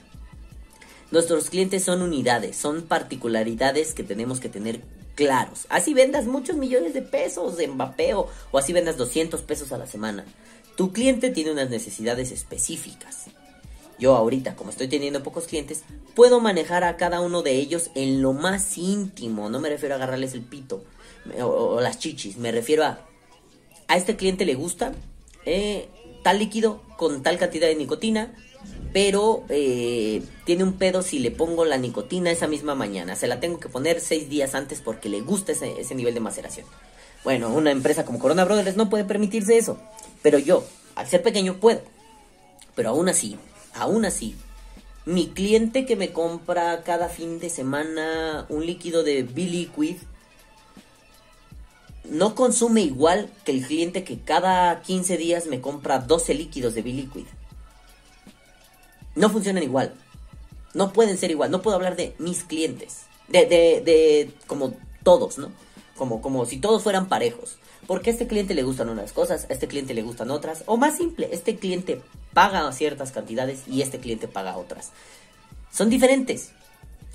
Nuestros 1.10 1.50
clientes 1.50 1.84
son 1.84 2.04
unidades, 2.04 2.56
son 2.56 2.84
particularidades 2.84 3.96
que 3.96 4.04
tenemos 4.04 4.40
que 4.40 4.50
tener 4.50 4.82
claros. 5.16 5.66
Así 5.70 5.94
vendas 5.94 6.26
muchos 6.26 6.58
millones 6.58 6.94
de 6.94 7.02
pesos 7.02 7.58
de 7.58 7.68
vapeo 7.68 8.30
o 8.52 8.58
así 8.58 8.74
vendas 8.74 8.98
200 8.98 9.42
pesos 9.42 9.72
a 9.72 9.78
la 9.78 9.88
semana. 9.88 10.26
Tu 10.76 10.92
cliente 10.92 11.30
tiene 11.30 11.52
unas 11.52 11.70
necesidades 11.70 12.32
específicas. 12.32 13.26
Yo 13.98 14.16
ahorita, 14.16 14.56
como 14.56 14.72
estoy 14.72 14.90
teniendo 14.90 15.24
pocos 15.24 15.48
clientes, 15.48 15.84
puedo 16.16 16.42
manejar 16.42 16.84
a 16.84 16.98
cada 16.98 17.22
uno 17.22 17.42
de 17.42 17.54
ellos 17.54 17.92
en 17.96 18.22
lo 18.22 18.34
más 18.34 18.78
íntimo. 18.78 19.50
No 19.50 19.62
me 19.62 19.70
refiero 19.70 19.96
a 19.96 19.98
agarrarles 19.98 20.34
el 20.34 20.42
pito 20.42 20.84
o 21.42 21.80
las 21.80 21.98
chichis. 21.98 22.38
Me 22.38 22.52
refiero 22.52 22.84
a, 22.84 23.00
a 23.88 23.96
este 23.98 24.18
cliente 24.18 24.46
le 24.46 24.56
gusta 24.56 24.92
eh, 25.46 25.88
tal 26.24 26.40
líquido 26.40 26.82
con 26.98 27.24
tal 27.24 27.38
cantidad 27.38 27.68
de 27.68 27.76
nicotina 27.76 28.34
pero 28.94 29.44
eh, 29.50 30.24
tiene 30.46 30.64
un 30.64 30.74
pedo 30.74 31.02
si 31.02 31.20
le 31.20 31.32
pongo 31.32 31.66
la 31.66 31.78
nicotina 31.78 32.32
esa 32.32 32.48
misma 32.48 32.76
mañana. 32.76 33.16
Se 33.16 33.28
la 33.28 33.40
tengo 33.40 33.60
que 33.60 33.70
poner 33.70 34.00
seis 34.00 34.30
días 34.30 34.56
antes 34.56 34.82
porque 34.82 35.10
le 35.10 35.22
gusta 35.22 35.52
ese, 35.52 35.80
ese 35.80 35.96
nivel 35.96 36.14
de 36.14 36.20
maceración. 36.20 36.66
Bueno, 37.24 37.50
una 37.50 37.72
empresa 37.72 38.06
como 38.06 38.20
Corona 38.20 38.46
Brothers 38.46 38.78
no 38.78 38.90
puede 38.90 39.04
permitirse 39.04 39.58
eso, 39.58 39.80
pero 40.22 40.38
yo, 40.38 40.64
al 40.96 41.08
ser 41.08 41.24
pequeño, 41.24 41.56
puedo. 41.56 41.82
Pero 42.76 42.90
aún 42.90 43.10
así, 43.10 43.38
aún 43.74 44.06
así, 44.06 44.36
mi 45.06 45.28
cliente 45.28 45.86
que 45.86 45.96
me 45.96 46.12
compra 46.12 46.84
cada 46.84 47.10
fin 47.10 47.40
de 47.40 47.50
semana 47.50 48.46
un 48.50 48.66
líquido 48.66 49.04
de 49.04 49.24
B-Liquid 49.24 49.98
no 52.10 52.36
consume 52.36 52.82
igual 52.82 53.30
que 53.44 53.52
el 53.52 53.66
cliente 53.66 54.04
que 54.04 54.20
cada 54.20 54.82
15 54.82 55.18
días 55.18 55.48
me 55.48 55.62
compra 55.62 56.00
12 56.00 56.34
líquidos 56.34 56.76
de 56.76 56.82
B-Liquid. 56.82 57.26
No 59.16 59.30
funcionan 59.30 59.64
igual. 59.64 59.94
No 60.74 60.92
pueden 60.94 61.18
ser 61.18 61.32
igual. 61.32 61.52
No 61.52 61.62
puedo 61.62 61.76
hablar 61.76 61.96
de 61.96 62.16
mis 62.20 62.44
clientes. 62.44 63.04
De, 63.28 63.46
de, 63.46 63.82
de 63.82 64.32
como 64.46 64.74
todos, 65.04 65.38
¿no? 65.38 65.52
Como, 65.98 66.22
como 66.22 66.46
si 66.46 66.58
todos 66.58 66.84
fueran 66.84 67.08
parejos. 67.08 67.58
Porque 67.88 68.10
a 68.10 68.14
este 68.14 68.28
cliente 68.28 68.56
le 68.56 68.64
gustan 68.64 68.90
unas 68.90 69.14
cosas, 69.14 69.46
a 69.50 69.54
este 69.54 69.68
cliente 69.68 69.94
le 69.94 70.02
gustan 70.02 70.32
otras. 70.32 70.64
O 70.66 70.78
más 70.78 70.98
simple, 70.98 71.30
este 71.32 71.56
cliente 71.56 72.02
paga 72.34 72.72
ciertas 72.72 73.12
cantidades 73.12 73.64
y 73.68 73.82
este 73.82 74.00
cliente 74.00 74.28
paga 74.28 74.58
otras. 74.58 74.92
Son 75.72 75.90
diferentes. 75.90 76.52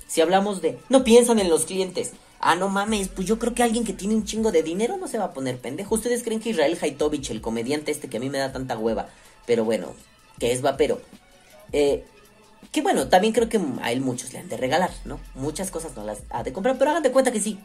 Si 0.07 0.21
hablamos 0.21 0.61
de, 0.61 0.77
no 0.89 1.03
piensan 1.03 1.39
en 1.39 1.49
los 1.49 1.65
clientes. 1.65 2.11
Ah, 2.39 2.55
no 2.55 2.69
mames, 2.69 3.07
pues 3.09 3.27
yo 3.27 3.37
creo 3.37 3.53
que 3.53 3.63
alguien 3.63 3.83
que 3.83 3.93
tiene 3.93 4.15
un 4.15 4.25
chingo 4.25 4.51
de 4.51 4.63
dinero 4.63 4.97
no 4.97 5.07
se 5.07 5.19
va 5.19 5.25
a 5.25 5.33
poner 5.33 5.59
pendejo. 5.59 5.93
¿Ustedes 5.95 6.23
creen 6.23 6.39
que 6.39 6.49
Israel 6.49 6.77
Haitovich, 6.81 7.29
el 7.29 7.39
comediante 7.39 7.91
este 7.91 8.09
que 8.09 8.17
a 8.17 8.19
mí 8.19 8.29
me 8.29 8.39
da 8.39 8.51
tanta 8.51 8.77
hueva, 8.77 9.09
pero 9.45 9.63
bueno, 9.63 9.93
que 10.39 10.51
es 10.51 10.61
vapero, 10.61 10.99
eh, 11.71 12.05
que 12.71 12.81
bueno, 12.81 13.09
también 13.09 13.33
creo 13.33 13.49
que 13.49 13.59
a 13.81 13.91
él 13.91 14.01
muchos 14.01 14.31
le 14.33 14.39
han 14.39 14.47
de 14.47 14.57
regalar, 14.57 14.91
¿no? 15.03 15.19
Muchas 15.35 15.71
cosas 15.71 15.95
no 15.95 16.03
las 16.05 16.19
ha 16.29 16.43
de 16.43 16.53
comprar, 16.53 16.77
pero 16.77 16.91
hagan 16.91 17.03
de 17.03 17.11
cuenta 17.11 17.31
que 17.31 17.41
sí. 17.41 17.59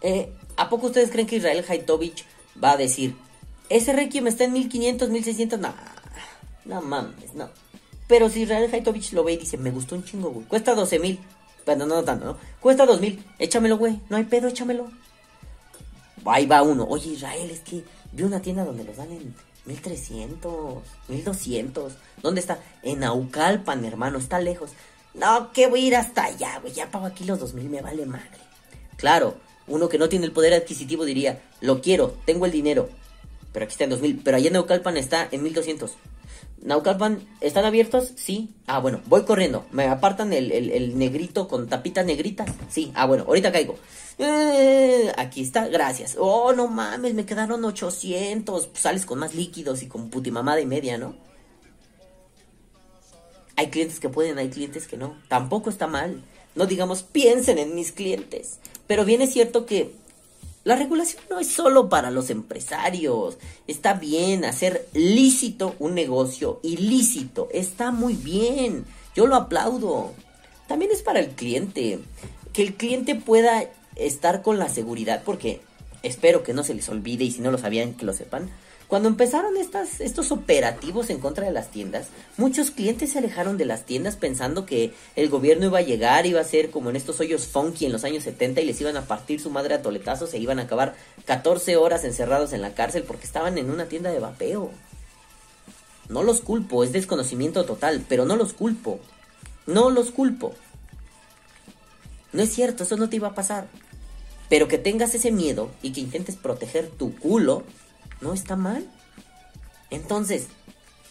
Eh, 0.00 0.32
¿A 0.56 0.68
poco 0.68 0.86
ustedes 0.86 1.10
creen 1.10 1.26
que 1.26 1.36
Israel 1.36 1.64
Haitovich 1.68 2.24
va 2.62 2.72
a 2.72 2.76
decir, 2.76 3.16
ese 3.68 3.92
Requiem 3.92 4.26
está 4.28 4.44
en 4.44 4.52
1500, 4.54 5.10
1600? 5.10 5.58
No, 5.60 5.74
no 6.64 6.80
mames, 6.80 7.34
no. 7.34 7.50
Pero 8.08 8.30
si 8.30 8.42
Israel 8.42 8.70
Haitovich 8.72 9.12
lo 9.12 9.24
ve 9.24 9.34
y 9.34 9.36
dice, 9.38 9.58
me 9.58 9.70
gustó 9.70 9.94
un 9.94 10.04
chingo, 10.04 10.30
güey, 10.30 10.46
cuesta 10.46 10.74
12 10.74 10.98
mil. 10.98 11.18
Bueno, 11.66 11.84
no, 11.84 12.02
tanto, 12.04 12.24
¿no? 12.24 12.38
Cuesta 12.60 12.86
2 12.86 13.00
mil, 13.00 13.24
échamelo, 13.38 13.76
güey, 13.76 14.00
no 14.08 14.16
hay 14.16 14.24
pedo, 14.24 14.48
échamelo. 14.48 14.90
Ahí 16.24 16.46
va 16.46 16.62
uno, 16.62 16.86
oye 16.88 17.10
Israel, 17.10 17.50
es 17.50 17.60
que 17.60 17.84
vi 18.12 18.22
una 18.22 18.40
tienda 18.40 18.64
donde 18.64 18.84
los 18.84 18.96
dan 18.96 19.10
en 19.12 19.34
1300, 19.66 20.82
1200. 21.08 21.92
¿Dónde 22.22 22.40
está? 22.40 22.58
En 22.82 23.04
Aucalpan, 23.04 23.84
hermano, 23.84 24.18
está 24.18 24.40
lejos. 24.40 24.70
No, 25.14 25.52
que 25.52 25.66
voy 25.66 25.84
a 25.84 25.86
ir 25.86 25.96
hasta 25.96 26.24
allá, 26.24 26.58
güey, 26.60 26.72
ya 26.72 26.90
pago 26.90 27.06
aquí 27.06 27.24
los 27.24 27.38
2000, 27.40 27.70
me 27.70 27.80
vale 27.80 28.06
madre. 28.06 28.38
Claro, 28.96 29.36
uno 29.66 29.88
que 29.88 29.98
no 29.98 30.08
tiene 30.08 30.26
el 30.26 30.32
poder 30.32 30.54
adquisitivo 30.54 31.04
diría, 31.04 31.42
lo 31.60 31.80
quiero, 31.80 32.14
tengo 32.24 32.46
el 32.46 32.52
dinero, 32.52 32.88
pero 33.52 33.64
aquí 33.64 33.72
está 33.72 33.84
en 33.84 33.90
2000, 33.90 34.20
pero 34.22 34.36
allá 34.36 34.48
en 34.48 34.52
Naucalpan 34.52 34.96
está 34.96 35.28
en 35.30 35.42
1200. 35.42 35.92
Naucalpan, 36.66 37.20
¿están 37.40 37.64
abiertos? 37.64 38.12
Sí. 38.16 38.56
Ah, 38.66 38.80
bueno, 38.80 39.00
voy 39.06 39.24
corriendo. 39.24 39.64
¿Me 39.70 39.84
apartan 39.84 40.32
el, 40.32 40.50
el, 40.50 40.98
negrito 40.98 41.46
con 41.46 41.68
tapita 41.68 42.02
negrita? 42.02 42.44
Sí. 42.68 42.90
Ah, 42.96 43.06
bueno, 43.06 43.22
ahorita 43.28 43.52
caigo. 43.52 43.76
Eh, 44.18 45.12
aquí 45.16 45.42
está, 45.42 45.68
gracias. 45.68 46.16
Oh, 46.18 46.52
no 46.52 46.66
mames, 46.66 47.14
me 47.14 47.24
quedaron 47.24 47.64
800. 47.64 48.66
Pues 48.66 48.80
sales 48.82 49.06
con 49.06 49.20
más 49.20 49.36
líquidos 49.36 49.84
y 49.84 49.86
con 49.86 50.10
putimamada 50.10 50.60
y 50.60 50.66
media, 50.66 50.98
¿no? 50.98 51.14
Hay 53.54 53.70
clientes 53.70 54.00
que 54.00 54.08
pueden, 54.08 54.38
hay 54.38 54.50
clientes 54.50 54.88
que 54.88 54.96
no. 54.96 55.16
Tampoco 55.28 55.70
está 55.70 55.86
mal. 55.86 56.24
No 56.56 56.66
digamos, 56.66 57.04
piensen 57.04 57.58
en 57.58 57.76
mis 57.76 57.92
clientes. 57.92 58.58
Pero 58.88 59.04
bien 59.04 59.22
es 59.22 59.32
cierto 59.32 59.66
que 59.66 59.94
la 60.66 60.74
regulación 60.74 61.22
no 61.30 61.38
es 61.38 61.46
solo 61.46 61.88
para 61.88 62.10
los 62.10 62.28
empresarios. 62.28 63.38
Está 63.68 63.94
bien 63.94 64.44
hacer 64.44 64.88
lícito 64.94 65.76
un 65.78 65.94
negocio 65.94 66.58
ilícito. 66.64 67.48
Está 67.52 67.92
muy 67.92 68.14
bien. 68.14 68.84
Yo 69.14 69.28
lo 69.28 69.36
aplaudo. 69.36 70.12
También 70.66 70.90
es 70.90 71.02
para 71.02 71.20
el 71.20 71.28
cliente. 71.28 72.00
Que 72.52 72.62
el 72.64 72.74
cliente 72.74 73.14
pueda 73.14 73.62
estar 73.94 74.42
con 74.42 74.58
la 74.58 74.68
seguridad, 74.68 75.22
porque 75.24 75.60
espero 76.02 76.42
que 76.42 76.52
no 76.52 76.64
se 76.64 76.74
les 76.74 76.88
olvide 76.88 77.22
y 77.22 77.30
si 77.30 77.42
no 77.42 77.52
lo 77.52 77.58
sabían, 77.58 77.94
que 77.94 78.04
lo 78.04 78.12
sepan 78.12 78.50
cuando 78.88 79.08
empezaron 79.08 79.56
estas, 79.56 80.00
estos 80.00 80.30
operativos 80.30 81.10
en 81.10 81.18
contra 81.18 81.44
de 81.44 81.52
las 81.52 81.70
tiendas, 81.70 82.06
muchos 82.36 82.70
clientes 82.70 83.10
se 83.12 83.18
alejaron 83.18 83.58
de 83.58 83.64
las 83.64 83.84
tiendas 83.84 84.14
pensando 84.14 84.64
que 84.64 84.94
el 85.16 85.28
gobierno 85.28 85.66
iba 85.66 85.78
a 85.78 85.82
llegar, 85.82 86.24
iba 86.24 86.40
a 86.40 86.44
ser 86.44 86.70
como 86.70 86.90
en 86.90 86.96
estos 86.96 87.18
hoyos 87.18 87.46
funky 87.46 87.86
en 87.86 87.92
los 87.92 88.04
años 88.04 88.22
70 88.22 88.60
y 88.60 88.64
les 88.64 88.80
iban 88.80 88.96
a 88.96 89.06
partir 89.06 89.40
su 89.40 89.50
madre 89.50 89.74
a 89.74 89.82
toletazos 89.82 90.32
e 90.34 90.38
iban 90.38 90.60
a 90.60 90.62
acabar 90.62 90.94
14 91.24 91.76
horas 91.76 92.04
encerrados 92.04 92.52
en 92.52 92.62
la 92.62 92.74
cárcel 92.74 93.02
porque 93.02 93.26
estaban 93.26 93.58
en 93.58 93.70
una 93.70 93.86
tienda 93.86 94.12
de 94.12 94.20
vapeo. 94.20 94.70
No 96.08 96.22
los 96.22 96.40
culpo, 96.40 96.84
es 96.84 96.92
desconocimiento 96.92 97.64
total, 97.64 98.04
pero 98.08 98.24
no 98.24 98.36
los 98.36 98.52
culpo. 98.52 99.00
No 99.66 99.90
los 99.90 100.12
culpo. 100.12 100.54
No 102.32 102.42
es 102.42 102.54
cierto, 102.54 102.84
eso 102.84 102.96
no 102.96 103.08
te 103.08 103.16
iba 103.16 103.28
a 103.28 103.34
pasar. 103.34 103.66
Pero 104.48 104.68
que 104.68 104.78
tengas 104.78 105.12
ese 105.16 105.32
miedo 105.32 105.72
y 105.82 105.92
que 105.92 106.00
intentes 106.00 106.36
proteger 106.36 106.88
tu 106.88 107.16
culo 107.16 107.64
no 108.26 108.34
está 108.34 108.56
mal. 108.56 108.84
Entonces, 109.90 110.48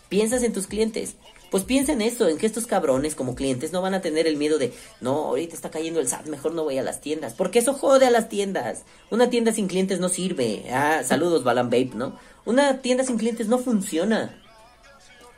piensas 0.10 0.44
en 0.44 0.54
tus 0.54 0.68
clientes. 0.68 1.16
Pues 1.50 1.64
piensa 1.64 1.94
en 1.94 2.02
esto, 2.02 2.28
en 2.28 2.38
que 2.38 2.48
estos 2.48 2.66
cabrones 2.66 3.16
como 3.16 3.36
clientes 3.36 3.72
no 3.72 3.82
van 3.82 3.94
a 3.94 4.02
tener 4.02 4.28
el 4.28 4.36
miedo 4.36 4.58
de, 4.58 4.74
no, 5.00 5.26
ahorita 5.26 5.56
está 5.56 5.72
cayendo 5.72 6.02
el 6.02 6.08
SAT, 6.08 6.26
mejor 6.26 6.54
no 6.54 6.66
voy 6.66 6.78
a 6.78 6.84
las 6.84 7.00
tiendas. 7.00 7.34
Porque 7.34 7.60
eso 7.60 7.74
jode 7.74 8.06
a 8.06 8.12
las 8.12 8.28
tiendas. 8.28 8.84
Una 9.10 9.30
tienda 9.30 9.54
sin 9.54 9.68
clientes 9.68 10.00
no 10.00 10.10
sirve. 10.10 10.66
Ah, 10.72 11.02
saludos, 11.06 11.44
Balan 11.46 11.70
Babe, 11.70 11.92
¿no? 11.94 12.20
Una 12.44 12.82
tienda 12.82 13.06
sin 13.06 13.18
clientes 13.18 13.48
no 13.48 13.60
funciona. 13.60 14.42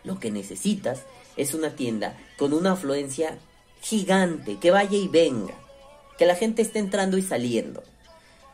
Lo 0.03 0.19
que 0.19 0.32
necesitas 0.32 1.01
es 1.36 1.53
una 1.53 1.75
tienda 1.75 2.17
con 2.38 2.53
una 2.53 2.71
afluencia 2.71 3.38
gigante, 3.82 4.57
que 4.59 4.71
vaya 4.71 4.97
y 4.97 5.07
venga. 5.07 5.53
Que 6.17 6.25
la 6.25 6.36
gente 6.36 6.63
esté 6.63 6.80
entrando 6.80 7.17
y 7.17 7.21
saliendo 7.21 7.84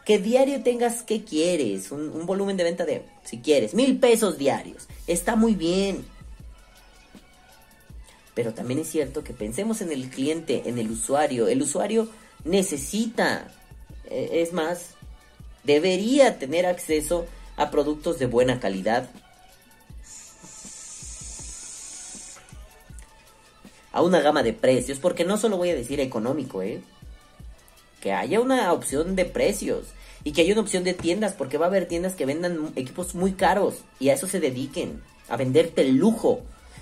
que 0.05 0.19
diario 0.19 0.63
tengas, 0.63 1.03
¿qué 1.03 1.23
quieres? 1.23 1.91
Un, 1.91 2.25
volumen 2.25 2.57
de 2.57 2.63
venta 2.63 2.85
de, 2.85 3.03
si 3.23 3.39
quieres, 3.39 3.73
mil 3.73 3.99
pesos 3.99 4.37
diarios. 4.37 4.87
Está 5.07 5.35
muy 5.35 5.55
bien. 5.55 6.05
Pero 8.33 8.53
también 8.53 8.79
es 8.79 8.89
cierto 8.89 9.23
que 9.23 9.33
pensemos 9.33 9.81
en 9.81 9.91
el 9.91 10.09
cliente, 10.09 10.63
en 10.65 10.77
el 10.77 10.91
usuario. 10.91 11.47
El 11.47 11.61
usuario 11.61 12.09
necesita, 12.43 13.51
e, 14.09 14.41
es 14.41 14.51
más, 14.51 14.89
debería 15.63 16.37
tener 16.37 16.65
acceso 16.65 17.25
a 17.55 17.71
productos 17.71 18.19
de 18.19 18.25
buena 18.25 18.59
calidad. 18.59 19.09
A 23.93 24.01
una 24.01 24.21
gama 24.21 24.41
de 24.41 24.53
precios, 24.53 24.97
porque 24.99 25.23
no 25.23 25.37
solo 25.37 25.57
voy 25.57 25.69
a 25.69 25.75
decir 25.75 25.99
económico, 25.99 26.63
¿eh? 26.63 26.81
Que 28.03 28.11
haya 28.11 28.41
una 28.41 28.73
opción 28.73 29.15
de 29.15 29.23
precios 29.23 29.85
y 30.25 30.33
que 30.33 30.41
haya 30.41 30.51
una 30.51 30.61
opción 30.61 30.83
de 30.83 30.93
tiendas, 30.93 31.31
porque 31.31 31.57
va 31.57 31.67
a 31.67 31.69
haber 31.69 31.87
tiendas 31.87 32.15
que 32.15 32.25
vendan 32.25 32.73
equipos 32.75 33.15
muy 33.15 33.31
caros 33.31 33.75
y 33.97 34.09
a 34.09 34.13
eso 34.13 34.27
se 34.27 34.41
dediquen, 34.41 35.01
a 35.29 35.37
venderte 35.37 35.83
el 35.83 35.95
lujo. 35.95 36.41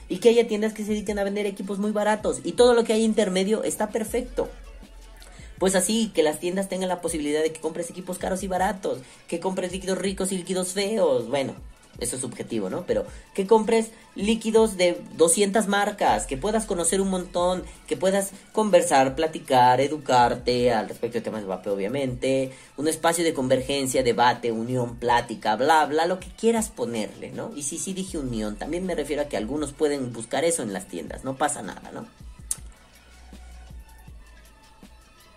Y 0.09 0.17
que 0.17 0.29
haya 0.29 0.47
tiendas 0.47 0.73
que 0.73 0.83
se 0.83 0.93
dediquen 0.93 1.19
a 1.19 1.23
vender 1.23 1.45
equipos 1.45 1.77
muy 1.77 1.91
baratos 1.91 2.41
y 2.43 2.53
todo 2.53 2.73
lo 2.73 2.83
que 2.83 2.93
hay 2.93 3.03
intermedio 3.03 3.63
está 3.63 3.89
perfecto. 3.89 4.49
Pues 5.59 5.75
así, 5.75 6.11
que 6.11 6.23
las 6.23 6.39
tiendas 6.39 6.69
tengan 6.69 6.89
la 6.89 7.01
posibilidad 7.01 7.43
de 7.43 7.53
que 7.53 7.61
compres 7.61 7.91
equipos 7.91 8.17
caros 8.17 8.41
y 8.41 8.47
baratos, 8.47 8.97
que 9.27 9.39
compres 9.39 9.71
líquidos 9.71 9.99
ricos 9.99 10.31
y 10.31 10.37
líquidos 10.39 10.69
feos. 10.69 11.29
Bueno, 11.29 11.53
eso 11.99 12.15
es 12.15 12.21
subjetivo, 12.21 12.69
¿no? 12.69 12.83
Pero 12.85 13.05
que 13.33 13.47
compres 13.47 13.91
líquidos 14.15 14.77
de 14.77 15.01
200 15.17 15.67
marcas, 15.67 16.25
que 16.25 16.37
puedas 16.37 16.65
conocer 16.65 16.99
un 17.01 17.09
montón, 17.09 17.63
que 17.87 17.97
puedas 17.97 18.31
conversar, 18.51 19.15
platicar, 19.15 19.79
educarte 19.79 20.71
al 20.71 20.89
respecto 20.89 21.19
de 21.19 21.23
temas 21.23 21.41
de 21.41 21.47
vapeo, 21.47 21.73
obviamente, 21.73 22.51
un 22.77 22.87
espacio 22.87 23.23
de 23.23 23.33
convergencia, 23.33 24.03
debate, 24.03 24.51
unión, 24.51 24.97
plática, 24.97 25.55
bla, 25.55 25.85
bla, 25.85 26.05
lo 26.05 26.19
que 26.19 26.27
quieras 26.29 26.69
ponerle, 26.69 27.31
¿no? 27.31 27.51
Y 27.55 27.63
si 27.63 27.77
sí 27.77 27.93
dije 27.93 28.17
unión, 28.17 28.55
también 28.55 28.85
me 28.85 28.95
refiero 28.95 29.21
a 29.21 29.25
que 29.25 29.37
algunos 29.37 29.71
pueden 29.73 30.11
buscar 30.11 30.43
eso 30.43 30.63
en 30.63 30.73
las 30.73 30.87
tiendas, 30.87 31.23
no 31.23 31.35
pasa 31.35 31.61
nada, 31.61 31.91
¿no? 31.93 32.05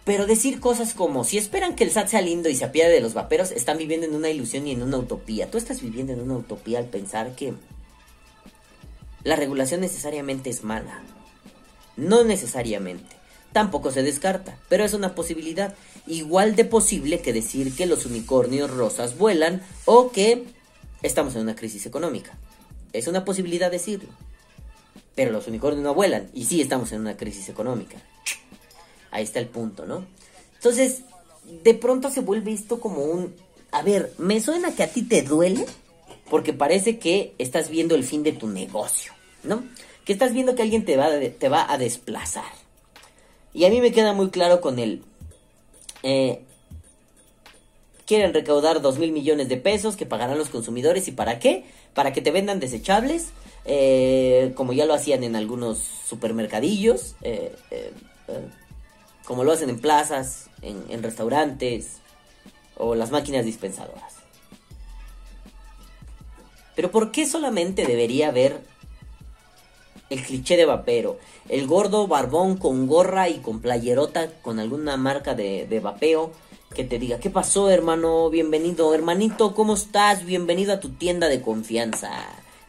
Pero 0.05 0.27
decir 0.27 0.61
cosas 0.61 0.93
como, 0.93 1.25
si 1.25 1.39
esperan 1.39 1.75
que 1.75 1.85
el 1.85 1.91
SAT 1.91 2.09
sea 2.09 2.21
lindo 2.21 2.51
y 2.51 2.55
se 2.55 2.67
apiade 2.67 2.93
de 2.93 3.01
los 3.01 3.15
vaperos, 3.15 3.51
están 3.53 3.79
viviendo 3.79 4.07
en 4.07 4.15
una 4.15 4.29
ilusión 4.29 4.67
y 4.67 4.73
en 4.73 4.83
una 4.83 4.99
utopía. 4.99 5.51
Tú 5.51 5.57
estás 5.57 5.81
viviendo 5.81 6.13
en 6.13 6.21
una 6.21 6.37
utopía 6.37 6.79
al 6.79 6.87
pensar 6.87 7.35
que 7.35 7.55
la 9.23 9.37
regulación 9.37 9.81
necesariamente 9.81 10.51
es 10.51 10.63
mala. 10.63 11.03
No 11.97 12.23
necesariamente. 12.25 13.17
Tampoco 13.55 13.91
se 13.93 14.03
descarta, 14.03 14.59
pero 14.69 14.85
es 14.85 14.93
una 14.93 15.15
posibilidad. 15.15 15.75
Igual 16.07 16.55
de 16.55 16.67
posible 16.67 17.21
que 17.21 17.33
decir 17.33 17.75
que 17.75 17.87
los 17.87 18.05
unicornios 18.05 18.71
rosas 18.71 19.17
vuelan 19.17 19.63
o 19.87 20.11
que 20.11 20.45
estamos 21.03 21.35
en 21.37 21.43
una 21.43 21.57
crisis 21.57 21.87
económica. 21.87 22.37
Es 22.93 23.09
una 23.09 23.25
posibilidad 23.25 23.71
decirlo. 23.71 24.11
pero 25.15 25.31
los 25.31 25.47
unicornios 25.47 25.83
no 25.85 25.95
vuelan. 25.95 26.29
Y 26.35 26.45
sí 26.45 26.61
estamos 26.61 26.93
en 26.93 27.01
una 27.01 27.17
crisis 27.17 27.49
económica. 27.49 27.97
Ahí 29.15 29.23
está 29.23 29.39
el 29.39 29.47
punto, 29.47 29.87
¿no? 29.87 30.05
Entonces, 30.57 31.03
de 31.63 31.75
pronto 31.75 32.11
se 32.11 32.21
vuelve 32.21 32.53
esto 32.53 32.81
como 32.81 33.05
un... 33.05 33.33
A 33.71 33.81
ver, 33.83 34.13
me 34.19 34.41
suena 34.41 34.75
que 34.75 34.83
a 34.83 34.89
ti 34.89 35.05
te 35.05 35.23
duele 35.23 35.67
porque 36.29 36.53
parece 36.53 36.99
que 36.99 37.33
estás 37.39 37.69
viendo 37.69 37.95
el 37.95 38.03
fin 38.03 38.25
de 38.25 38.33
tu 38.33 38.49
negocio, 38.49 39.13
¿no? 39.45 39.63
Que 40.05 40.13
estás 40.13 40.33
viendo 40.33 40.57
que 40.57 40.63
alguien 40.63 40.85
te 40.85 40.97
va, 40.97 41.11
te 41.39 41.49
va 41.49 41.73
a 41.73 41.79
desplazar. 41.79 42.51
Y 43.53 43.67
a 43.67 43.71
mí 43.71 43.81
me 43.81 43.93
queda 43.93 44.15
muy 44.15 44.31
claro 44.31 44.61
con 44.61 44.81
él. 44.81 45.05
Eh, 46.03 46.41
quieren 48.05 48.35
recaudar 48.35 48.83
2 48.83 48.99
mil 48.99 49.13
millones 49.13 49.49
de 49.49 49.59
pesos 49.59 49.95
que 49.95 50.07
pagarán 50.07 50.39
los 50.39 50.49
consumidores. 50.49 51.07
¿Y 51.07 51.13
para 51.13 51.39
qué? 51.39 51.67
Para 51.95 52.13
que 52.13 52.21
te 52.21 52.33
vendan 52.33 52.59
desechables, 52.59 53.29
eh, 53.65 54.53
como 54.57 54.73
ya 54.73 54.87
lo 54.87 54.95
hacían 54.95 55.23
en 55.23 55.37
algunos 55.37 55.79
supermercadillos, 55.79 57.15
eh, 57.23 57.53
como 59.25 59.45
lo 59.45 59.53
hacen 59.53 59.71
en 59.71 59.81
plazas, 59.81 60.51
en, 60.63 61.03
restaurantes 61.03 61.99
o 62.77 62.95
las 62.95 63.11
máquinas 63.11 63.45
dispensadoras. 63.45 64.15
Pero 66.75 66.91
¿por 66.91 67.13
qué 67.13 67.27
solamente 67.27 67.87
debería 67.87 68.29
haber 68.29 68.61
el 70.11 70.23
cliché 70.23 70.57
de 70.57 70.65
vapero? 70.65 71.19
El 71.49 71.67
gordo 71.67 72.07
barbón 72.07 72.57
con 72.57 72.87
gorra 72.87 73.29
y 73.29 73.39
con 73.39 73.61
playerota 73.61 74.31
con 74.43 74.59
alguna 74.59 74.97
marca 74.97 75.35
de, 75.35 75.67
de 75.67 75.81
vapeo 75.81 76.33
que 76.75 76.85
te 76.85 76.99
diga, 76.99 77.21
¿qué 77.21 77.31
pasó 77.31 77.71
hermano? 77.71 78.29
Bienvenido, 78.31 78.93
hermanito, 78.95 79.55
¿cómo 79.55 79.75
estás? 79.75 80.25
Bienvenido 80.25 80.73
a 80.73 80.81
tu 80.81 80.91
tienda 80.91 81.29
de 81.29 81.41
confianza. 81.41 82.11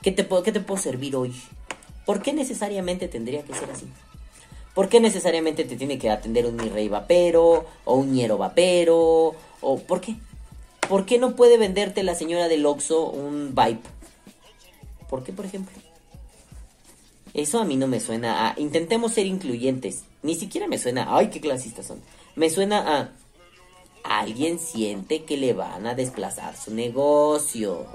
¿Qué 0.03 0.12
te, 0.12 0.28
¿Qué 0.43 0.51
te 0.51 0.60
puedo 0.60 0.80
servir 0.80 1.16
hoy? 1.16 1.34
¿Por 2.06 2.22
qué 2.22 2.32
necesariamente 2.32 3.08
tendría 3.08 3.41
que 3.41 3.56
ser 3.56 3.72
así? 3.72 3.88
¿Por 4.76 4.89
qué 4.89 4.99
necesariamente 4.99 5.63
te 5.63 5.78
tiene 5.78 5.97
que 5.97 6.11
atender 6.11 6.45
un 6.45 6.57
mi 6.57 6.69
rey 6.69 6.89
vapero 6.89 7.65
o 7.86 7.95
un 7.95 8.11
ñero 8.13 8.38
vapero? 8.38 9.34
¿O 9.61 9.80
por 9.80 10.01
qué? 10.01 10.17
¿Por 10.88 11.05
qué 11.05 11.17
no 11.17 11.36
puede 11.36 11.57
venderte 11.57 12.03
la 12.03 12.13
señora 12.13 12.49
del 12.49 12.65
Oxxo 12.65 13.09
un 13.09 13.55
Vibe? 13.55 13.80
¿Por 15.09 15.23
qué, 15.23 15.32
por 15.32 15.45
ejemplo? 15.45 15.73
Eso 17.34 17.59
a 17.59 17.65
mí 17.65 17.78
no 17.78 17.88
me 17.88 17.99
suena 17.99 18.49
a... 18.49 18.59
Intentemos 18.59 19.13
ser 19.13 19.26
incluyentes. 19.26 20.03
Ni 20.23 20.36
siquiera 20.36 20.67
me 20.67 20.78
suena... 20.78 21.07
¡Ay, 21.15 21.30
qué 21.30 21.39
clasistas 21.39 21.88
son! 21.88 22.01
Me 22.36 22.49
suena 22.49 22.99
a... 22.99 23.09
Alguien 24.03 24.59
siente 24.59 25.23
que 25.23 25.38
le 25.38 25.53
van 25.53 25.88
a 25.88 25.95
desplazar 25.95 26.55
su 26.55 26.73
negocio. 26.73 27.86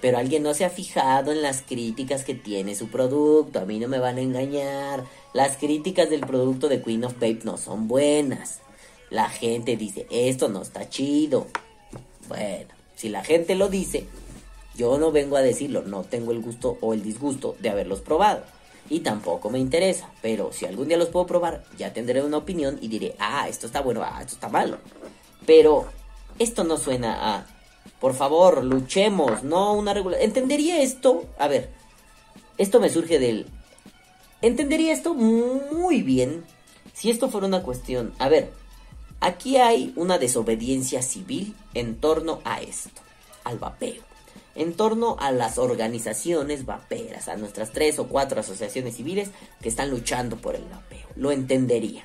Pero 0.00 0.18
alguien 0.18 0.42
no 0.42 0.52
se 0.52 0.64
ha 0.64 0.70
fijado 0.70 1.32
en 1.32 1.42
las 1.42 1.62
críticas 1.62 2.24
que 2.24 2.34
tiene 2.34 2.74
su 2.74 2.88
producto. 2.88 3.60
A 3.60 3.64
mí 3.64 3.78
no 3.78 3.88
me 3.88 3.98
van 3.98 4.18
a 4.18 4.20
engañar. 4.20 5.04
Las 5.34 5.56
críticas 5.56 6.10
del 6.10 6.20
producto 6.20 6.68
de 6.68 6.80
Queen 6.80 7.04
of 7.04 7.14
Babe 7.14 7.40
no 7.42 7.56
son 7.56 7.88
buenas. 7.88 8.60
La 9.10 9.28
gente 9.28 9.76
dice, 9.76 10.06
esto 10.08 10.48
no 10.48 10.62
está 10.62 10.88
chido. 10.88 11.48
Bueno, 12.28 12.68
si 12.94 13.08
la 13.08 13.24
gente 13.24 13.56
lo 13.56 13.68
dice, 13.68 14.06
yo 14.76 14.96
no 14.96 15.10
vengo 15.10 15.36
a 15.36 15.42
decirlo, 15.42 15.82
no 15.82 16.04
tengo 16.04 16.30
el 16.30 16.40
gusto 16.40 16.78
o 16.80 16.94
el 16.94 17.02
disgusto 17.02 17.56
de 17.58 17.68
haberlos 17.68 18.00
probado. 18.00 18.44
Y 18.88 19.00
tampoco 19.00 19.50
me 19.50 19.58
interesa, 19.58 20.08
pero 20.22 20.52
si 20.52 20.66
algún 20.66 20.86
día 20.86 20.96
los 20.96 21.08
puedo 21.08 21.26
probar, 21.26 21.64
ya 21.76 21.92
tendré 21.92 22.22
una 22.22 22.36
opinión 22.36 22.78
y 22.80 22.86
diré, 22.86 23.16
ah, 23.18 23.48
esto 23.48 23.66
está 23.66 23.80
bueno, 23.80 24.04
ah, 24.04 24.18
esto 24.20 24.34
está 24.34 24.48
malo. 24.48 24.78
Pero 25.44 25.86
esto 26.38 26.62
no 26.62 26.76
suena 26.76 27.34
a, 27.34 27.46
por 27.98 28.14
favor, 28.14 28.62
luchemos, 28.62 29.42
no 29.42 29.72
una 29.72 29.94
regulación. 29.94 30.28
Entendería 30.28 30.80
esto, 30.80 31.24
a 31.40 31.48
ver, 31.48 31.70
esto 32.56 32.78
me 32.78 32.88
surge 32.88 33.18
del... 33.18 33.46
Entendería 34.44 34.92
esto 34.92 35.14
muy 35.14 36.02
bien 36.02 36.44
si 36.92 37.10
esto 37.10 37.30
fuera 37.30 37.46
una 37.46 37.62
cuestión, 37.62 38.12
a 38.18 38.28
ver, 38.28 38.52
aquí 39.20 39.56
hay 39.56 39.92
una 39.96 40.18
desobediencia 40.18 41.00
civil 41.00 41.54
en 41.72 41.96
torno 41.96 42.40
a 42.44 42.60
esto, 42.60 43.00
al 43.44 43.58
vapeo 43.58 44.02
en 44.54 44.74
torno 44.74 45.16
a 45.18 45.32
las 45.32 45.58
organizaciones 45.58 46.66
vaperas, 46.66 47.28
a 47.28 47.36
nuestras 47.36 47.72
tres 47.72 47.98
o 47.98 48.06
cuatro 48.06 48.40
asociaciones 48.40 48.96
civiles 48.96 49.30
que 49.60 49.68
están 49.68 49.90
luchando 49.90 50.36
por 50.36 50.54
el 50.54 50.64
vapeo. 50.64 51.08
Lo 51.16 51.32
entendería. 51.32 52.04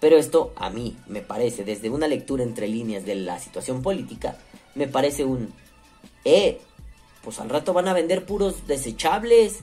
Pero 0.00 0.16
esto 0.16 0.52
a 0.56 0.70
mí 0.70 0.96
me 1.06 1.20
parece, 1.20 1.62
desde 1.62 1.90
una 1.90 2.08
lectura 2.08 2.42
entre 2.42 2.66
líneas 2.66 3.04
de 3.04 3.14
la 3.14 3.38
situación 3.38 3.82
política, 3.82 4.36
me 4.74 4.88
parece 4.88 5.24
un... 5.24 5.52
Eh, 6.24 6.60
pues 7.22 7.38
al 7.38 7.50
rato 7.50 7.72
van 7.72 7.86
a 7.86 7.92
vender 7.92 8.26
puros 8.26 8.66
desechables. 8.66 9.60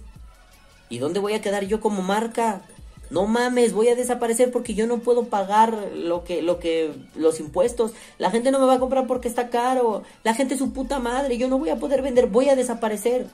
¿Y 0.89 0.97
dónde 0.97 1.19
voy 1.19 1.33
a 1.33 1.41
quedar 1.41 1.65
yo 1.65 1.79
como 1.79 2.01
marca? 2.01 2.63
no 3.09 3.25
mames, 3.25 3.73
voy 3.73 3.87
a 3.87 3.95
desaparecer 3.95 4.51
porque 4.51 4.75
yo 4.75 4.85
no 4.85 4.99
puedo 4.99 5.25
pagar 5.25 5.73
lo 5.95 6.23
que, 6.23 6.41
lo 6.41 6.59
que, 6.59 6.93
los 7.15 7.39
impuestos. 7.39 7.91
La 8.19 8.29
gente 8.29 8.51
no 8.51 8.59
me 8.59 8.65
va 8.65 8.75
a 8.75 8.79
comprar 8.79 9.07
porque 9.07 9.27
está 9.27 9.49
caro. 9.49 10.03
La 10.23 10.35
gente 10.35 10.53
es 10.53 10.59
su 10.59 10.73
puta 10.73 10.99
madre. 10.99 11.37
Yo 11.37 11.47
no 11.47 11.57
voy 11.57 11.69
a 11.69 11.77
poder 11.77 12.01
vender, 12.03 12.27
voy 12.27 12.49
a 12.49 12.55
desaparecer. 12.55 13.27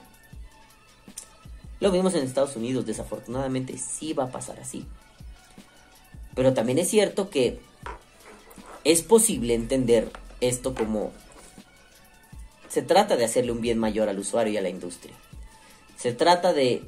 Lo 1.78 1.90
vimos 1.90 2.14
en 2.14 2.24
Estados 2.24 2.56
Unidos, 2.56 2.86
desafortunadamente 2.86 3.76
sí 3.76 4.14
va 4.14 4.24
a 4.24 4.30
pasar 4.30 4.58
así. 4.60 4.86
Pero 6.34 6.54
también 6.54 6.78
es 6.78 6.88
cierto 6.88 7.28
que 7.28 7.60
es 8.84 9.02
posible 9.02 9.52
entender 9.52 10.10
esto 10.40 10.74
como 10.74 11.12
se 12.68 12.80
trata 12.80 13.16
de 13.16 13.26
hacerle 13.26 13.52
un 13.52 13.60
bien 13.60 13.78
mayor 13.78 14.08
al 14.08 14.18
usuario 14.18 14.54
y 14.54 14.56
a 14.56 14.62
la 14.62 14.70
industria. 14.70 15.14
Se 15.98 16.12
trata 16.12 16.54
de 16.54 16.82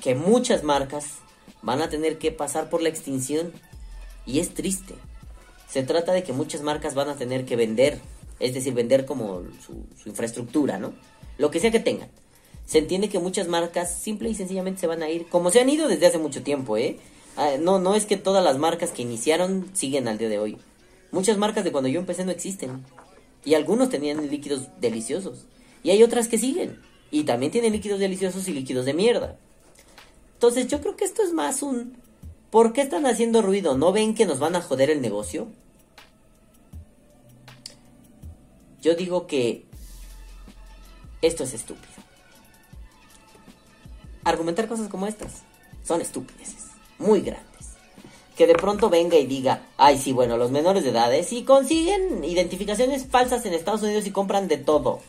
que 0.00 0.14
muchas 0.14 0.62
marcas 0.62 1.06
van 1.62 1.82
a 1.82 1.88
tener 1.88 2.18
que 2.18 2.32
pasar 2.32 2.70
por 2.70 2.82
la 2.82 2.88
extinción 2.88 3.52
y 4.24 4.40
es 4.40 4.54
triste. 4.54 4.94
Se 5.68 5.82
trata 5.82 6.12
de 6.12 6.22
que 6.22 6.32
muchas 6.32 6.62
marcas 6.62 6.94
van 6.94 7.08
a 7.08 7.16
tener 7.16 7.44
que 7.44 7.56
vender, 7.56 8.00
es 8.38 8.54
decir, 8.54 8.74
vender 8.74 9.04
como 9.04 9.42
su, 9.64 9.86
infraestructura, 10.06 10.78
¿no? 10.78 10.94
Lo 11.38 11.50
que 11.50 11.60
sea 11.60 11.70
que 11.70 11.80
tengan. 11.80 12.08
Se 12.66 12.78
entiende 12.78 13.08
que 13.08 13.18
muchas 13.18 13.48
marcas 13.48 14.00
simple 14.00 14.28
y 14.28 14.34
sencillamente 14.34 14.80
se 14.80 14.86
van 14.86 15.02
a 15.02 15.10
ir, 15.10 15.26
como 15.28 15.50
se 15.50 15.60
han 15.60 15.68
ido 15.68 15.88
desde 15.88 16.06
hace 16.06 16.18
mucho 16.18 16.42
tiempo, 16.42 16.76
¿eh? 16.76 16.98
Ah, 17.36 17.52
no, 17.60 17.78
no 17.78 17.94
es 17.94 18.06
que 18.06 18.16
todas 18.16 18.42
las 18.42 18.58
marcas 18.58 18.90
que 18.90 19.02
iniciaron 19.02 19.68
siguen 19.74 20.08
al 20.08 20.18
día 20.18 20.28
de 20.28 20.38
hoy. 20.38 20.58
Muchas 21.12 21.36
marcas 21.36 21.64
de 21.64 21.72
cuando 21.72 21.88
yo 21.88 22.00
empecé 22.00 22.24
no 22.24 22.32
existen. 22.32 22.84
Y 23.44 23.54
algunos 23.54 23.90
tenían 23.90 24.28
líquidos 24.28 24.68
deliciosos. 24.80 25.46
Y 25.82 25.90
hay 25.90 26.02
otras 26.02 26.28
que 26.28 26.38
siguen. 26.38 26.80
Y 27.10 27.24
también 27.24 27.52
tienen 27.52 27.72
líquidos 27.72 28.00
deliciosos 28.00 28.48
y 28.48 28.52
líquidos 28.52 28.86
de 28.86 28.94
mierda. 28.94 29.38
Entonces 30.46 30.68
yo 30.70 30.80
creo 30.80 30.96
que 30.96 31.04
esto 31.04 31.24
es 31.24 31.32
más 31.32 31.60
un... 31.60 31.96
¿Por 32.50 32.72
qué 32.72 32.82
están 32.82 33.04
haciendo 33.04 33.42
ruido? 33.42 33.76
¿No 33.76 33.90
ven 33.90 34.14
que 34.14 34.26
nos 34.26 34.38
van 34.38 34.54
a 34.54 34.62
joder 34.62 34.90
el 34.90 35.00
negocio? 35.02 35.48
Yo 38.80 38.94
digo 38.94 39.26
que 39.26 39.66
esto 41.20 41.42
es 41.42 41.52
estúpido. 41.52 41.92
Argumentar 44.22 44.68
cosas 44.68 44.88
como 44.88 45.08
estas 45.08 45.42
son 45.82 46.00
estúpidas, 46.00 46.54
muy 47.00 47.22
grandes. 47.22 47.72
Que 48.36 48.46
de 48.46 48.54
pronto 48.54 48.88
venga 48.88 49.16
y 49.16 49.26
diga, 49.26 49.66
ay 49.76 49.98
sí, 49.98 50.12
bueno, 50.12 50.36
los 50.36 50.52
menores 50.52 50.84
de 50.84 50.90
edad, 50.90 51.10
si 51.24 51.42
consiguen 51.42 52.22
identificaciones 52.22 53.04
falsas 53.08 53.44
en 53.46 53.54
Estados 53.54 53.82
Unidos 53.82 54.06
y 54.06 54.12
compran 54.12 54.46
de 54.46 54.58
todo. 54.58 55.00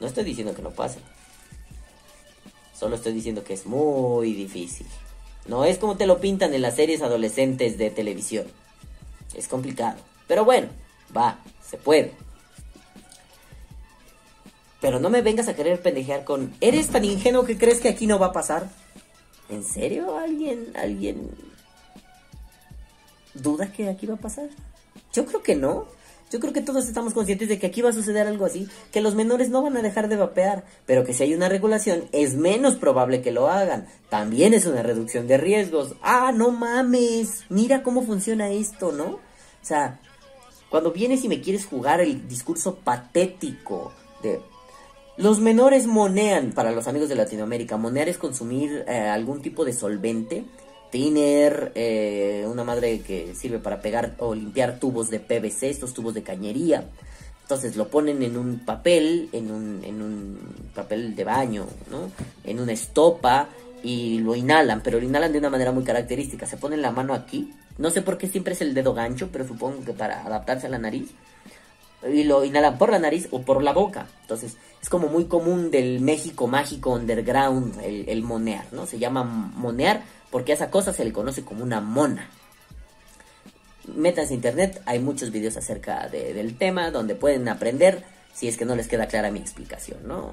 No 0.00 0.06
estoy 0.06 0.24
diciendo 0.24 0.54
que 0.54 0.62
no 0.62 0.70
pase. 0.70 1.00
Solo 2.74 2.96
estoy 2.96 3.12
diciendo 3.12 3.44
que 3.44 3.54
es 3.54 3.66
muy 3.66 4.32
difícil. 4.32 4.86
No 5.46 5.64
es 5.64 5.78
como 5.78 5.96
te 5.96 6.06
lo 6.06 6.20
pintan 6.20 6.54
en 6.54 6.62
las 6.62 6.76
series 6.76 7.02
adolescentes 7.02 7.78
de 7.78 7.90
televisión. 7.90 8.46
Es 9.34 9.48
complicado. 9.48 9.98
Pero 10.26 10.44
bueno, 10.44 10.68
va, 11.16 11.38
se 11.62 11.76
puede. 11.76 12.12
Pero 14.80 15.00
no 15.00 15.10
me 15.10 15.22
vengas 15.22 15.48
a 15.48 15.54
querer 15.54 15.80
pendejear 15.80 16.24
con... 16.24 16.54
¿Eres 16.60 16.88
tan 16.88 17.04
ingenuo 17.04 17.44
que 17.44 17.56
crees 17.56 17.80
que 17.80 17.88
aquí 17.88 18.06
no 18.06 18.18
va 18.18 18.26
a 18.26 18.32
pasar? 18.32 18.68
¿En 19.48 19.64
serio? 19.64 20.16
¿Alguien, 20.18 20.72
alguien 20.76 21.30
duda 23.34 23.72
que 23.72 23.88
aquí 23.88 24.06
va 24.06 24.14
a 24.14 24.18
pasar? 24.18 24.48
Yo 25.12 25.24
creo 25.26 25.42
que 25.42 25.54
no. 25.54 25.86
Yo 26.34 26.40
creo 26.40 26.52
que 26.52 26.62
todos 26.62 26.88
estamos 26.88 27.14
conscientes 27.14 27.48
de 27.48 27.60
que 27.60 27.68
aquí 27.68 27.80
va 27.80 27.90
a 27.90 27.92
suceder 27.92 28.26
algo 28.26 28.44
así, 28.44 28.66
que 28.90 29.00
los 29.00 29.14
menores 29.14 29.50
no 29.50 29.62
van 29.62 29.76
a 29.76 29.82
dejar 29.82 30.08
de 30.08 30.16
vapear, 30.16 30.64
pero 30.84 31.04
que 31.04 31.14
si 31.14 31.22
hay 31.22 31.32
una 31.32 31.48
regulación 31.48 32.06
es 32.10 32.34
menos 32.34 32.74
probable 32.74 33.22
que 33.22 33.30
lo 33.30 33.48
hagan. 33.48 33.86
También 34.08 34.52
es 34.52 34.66
una 34.66 34.82
reducción 34.82 35.28
de 35.28 35.36
riesgos. 35.36 35.94
Ah, 36.02 36.32
no 36.34 36.50
mames, 36.50 37.44
mira 37.50 37.84
cómo 37.84 38.02
funciona 38.02 38.50
esto, 38.50 38.90
¿no? 38.90 39.04
O 39.04 39.20
sea, 39.62 40.00
cuando 40.70 40.90
vienes 40.90 41.22
y 41.22 41.28
me 41.28 41.40
quieres 41.40 41.66
jugar 41.66 42.00
el 42.00 42.26
discurso 42.26 42.80
patético 42.82 43.92
de 44.20 44.40
los 45.16 45.38
menores 45.38 45.86
monean, 45.86 46.50
para 46.50 46.72
los 46.72 46.88
amigos 46.88 47.08
de 47.08 47.14
Latinoamérica, 47.14 47.76
monear 47.76 48.08
es 48.08 48.18
consumir 48.18 48.84
eh, 48.88 48.98
algún 48.98 49.40
tipo 49.40 49.64
de 49.64 49.72
solvente 49.72 50.44
thinner, 50.94 51.72
eh, 51.74 52.46
una 52.48 52.62
madre 52.62 53.00
que 53.00 53.34
sirve 53.34 53.58
para 53.58 53.82
pegar 53.82 54.14
o 54.18 54.32
limpiar 54.32 54.78
tubos 54.78 55.10
de 55.10 55.18
PVC, 55.18 55.68
estos 55.68 55.92
tubos 55.92 56.14
de 56.14 56.22
cañería. 56.22 56.84
Entonces 57.42 57.74
lo 57.74 57.88
ponen 57.88 58.22
en 58.22 58.36
un 58.36 58.60
papel, 58.60 59.28
en 59.32 59.50
un, 59.50 59.82
en 59.82 60.00
un 60.00 60.38
papel 60.72 61.16
de 61.16 61.24
baño, 61.24 61.66
¿no? 61.90 62.12
En 62.44 62.60
una 62.60 62.70
estopa 62.70 63.48
y 63.82 64.20
lo 64.20 64.36
inhalan, 64.36 64.82
pero 64.84 65.00
lo 65.00 65.04
inhalan 65.04 65.32
de 65.32 65.40
una 65.40 65.50
manera 65.50 65.72
muy 65.72 65.82
característica. 65.82 66.46
Se 66.46 66.58
ponen 66.58 66.80
la 66.80 66.92
mano 66.92 67.12
aquí, 67.12 67.52
no 67.76 67.90
sé 67.90 68.00
por 68.00 68.16
qué 68.16 68.28
siempre 68.28 68.52
es 68.52 68.60
el 68.60 68.72
dedo 68.72 68.94
gancho, 68.94 69.30
pero 69.32 69.48
supongo 69.48 69.84
que 69.84 69.94
para 69.94 70.24
adaptarse 70.24 70.68
a 70.68 70.70
la 70.70 70.78
nariz. 70.78 71.10
Y 72.08 72.22
lo 72.22 72.44
inhalan 72.44 72.78
por 72.78 72.92
la 72.92 73.00
nariz 73.00 73.26
o 73.32 73.42
por 73.42 73.64
la 73.64 73.72
boca. 73.72 74.06
Entonces 74.20 74.58
es 74.80 74.88
como 74.88 75.08
muy 75.08 75.24
común 75.24 75.72
del 75.72 76.00
México 76.00 76.46
mágico 76.46 76.92
underground 76.92 77.80
el, 77.82 78.08
el 78.08 78.22
monear, 78.22 78.66
¿no? 78.70 78.86
Se 78.86 79.00
llama 79.00 79.24
monear 79.24 80.04
porque 80.34 80.50
a 80.50 80.56
esa 80.56 80.68
cosa 80.68 80.92
se 80.92 81.04
le 81.04 81.12
conoce 81.12 81.44
como 81.44 81.62
una 81.62 81.80
mona 81.80 82.28
métanse 83.94 84.32
a 84.32 84.34
internet, 84.34 84.82
hay 84.84 84.98
muchos 84.98 85.30
videos 85.30 85.56
acerca 85.56 86.08
del 86.08 86.58
tema 86.58 86.90
donde 86.90 87.14
pueden 87.14 87.48
aprender 87.48 88.02
si 88.34 88.48
es 88.48 88.56
que 88.56 88.64
no 88.64 88.74
les 88.74 88.88
queda 88.88 89.06
clara 89.06 89.30
mi 89.30 89.38
explicación, 89.38 90.00
¿no? 90.08 90.32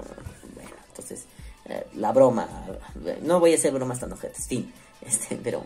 Bueno, 0.56 0.70
entonces, 0.88 1.26
eh, 1.66 1.86
la 1.94 2.10
broma, 2.10 2.48
no 3.22 3.38
voy 3.38 3.52
a 3.52 3.54
hacer 3.54 3.72
bromas 3.72 4.00
tan 4.00 4.12
ojetes, 4.12 4.48
fin, 4.48 4.72
este, 5.06 5.36
pero 5.36 5.64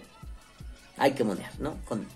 hay 0.98 1.12
que 1.12 1.24
monear, 1.24 1.58
¿no? 1.58 1.78
Con, 1.86 2.06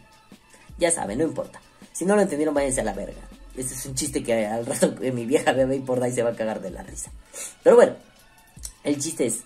ya 0.77 0.91
saben, 0.91 1.21
no 1.21 1.25
importa. 1.25 1.59
Si 1.91 2.05
no 2.05 2.17
lo 2.17 2.21
entendieron, 2.21 2.55
váyanse 2.55 2.83
a 2.83 2.85
la 2.85 2.93
verga. 2.93 3.23
Ese 3.57 3.73
es 3.73 3.87
un 3.87 3.95
chiste 3.95 4.23
que 4.23 4.47
al 4.47 4.67
rato 4.67 4.95
mi 5.01 5.25
vieja 5.25 5.53
bebé 5.53 5.77
y 5.77 5.81
por 5.81 6.03
ahí 6.03 6.13
se 6.13 6.23
va 6.23 6.33
a 6.33 6.37
cagar 6.37 6.61
de 6.61 6.71
la 6.71 6.83
risa. 6.83 7.11
Pero 7.63 7.77
bueno, 7.77 7.97
el 8.85 8.99
chiste 8.99 9.25
es, 9.25 9.41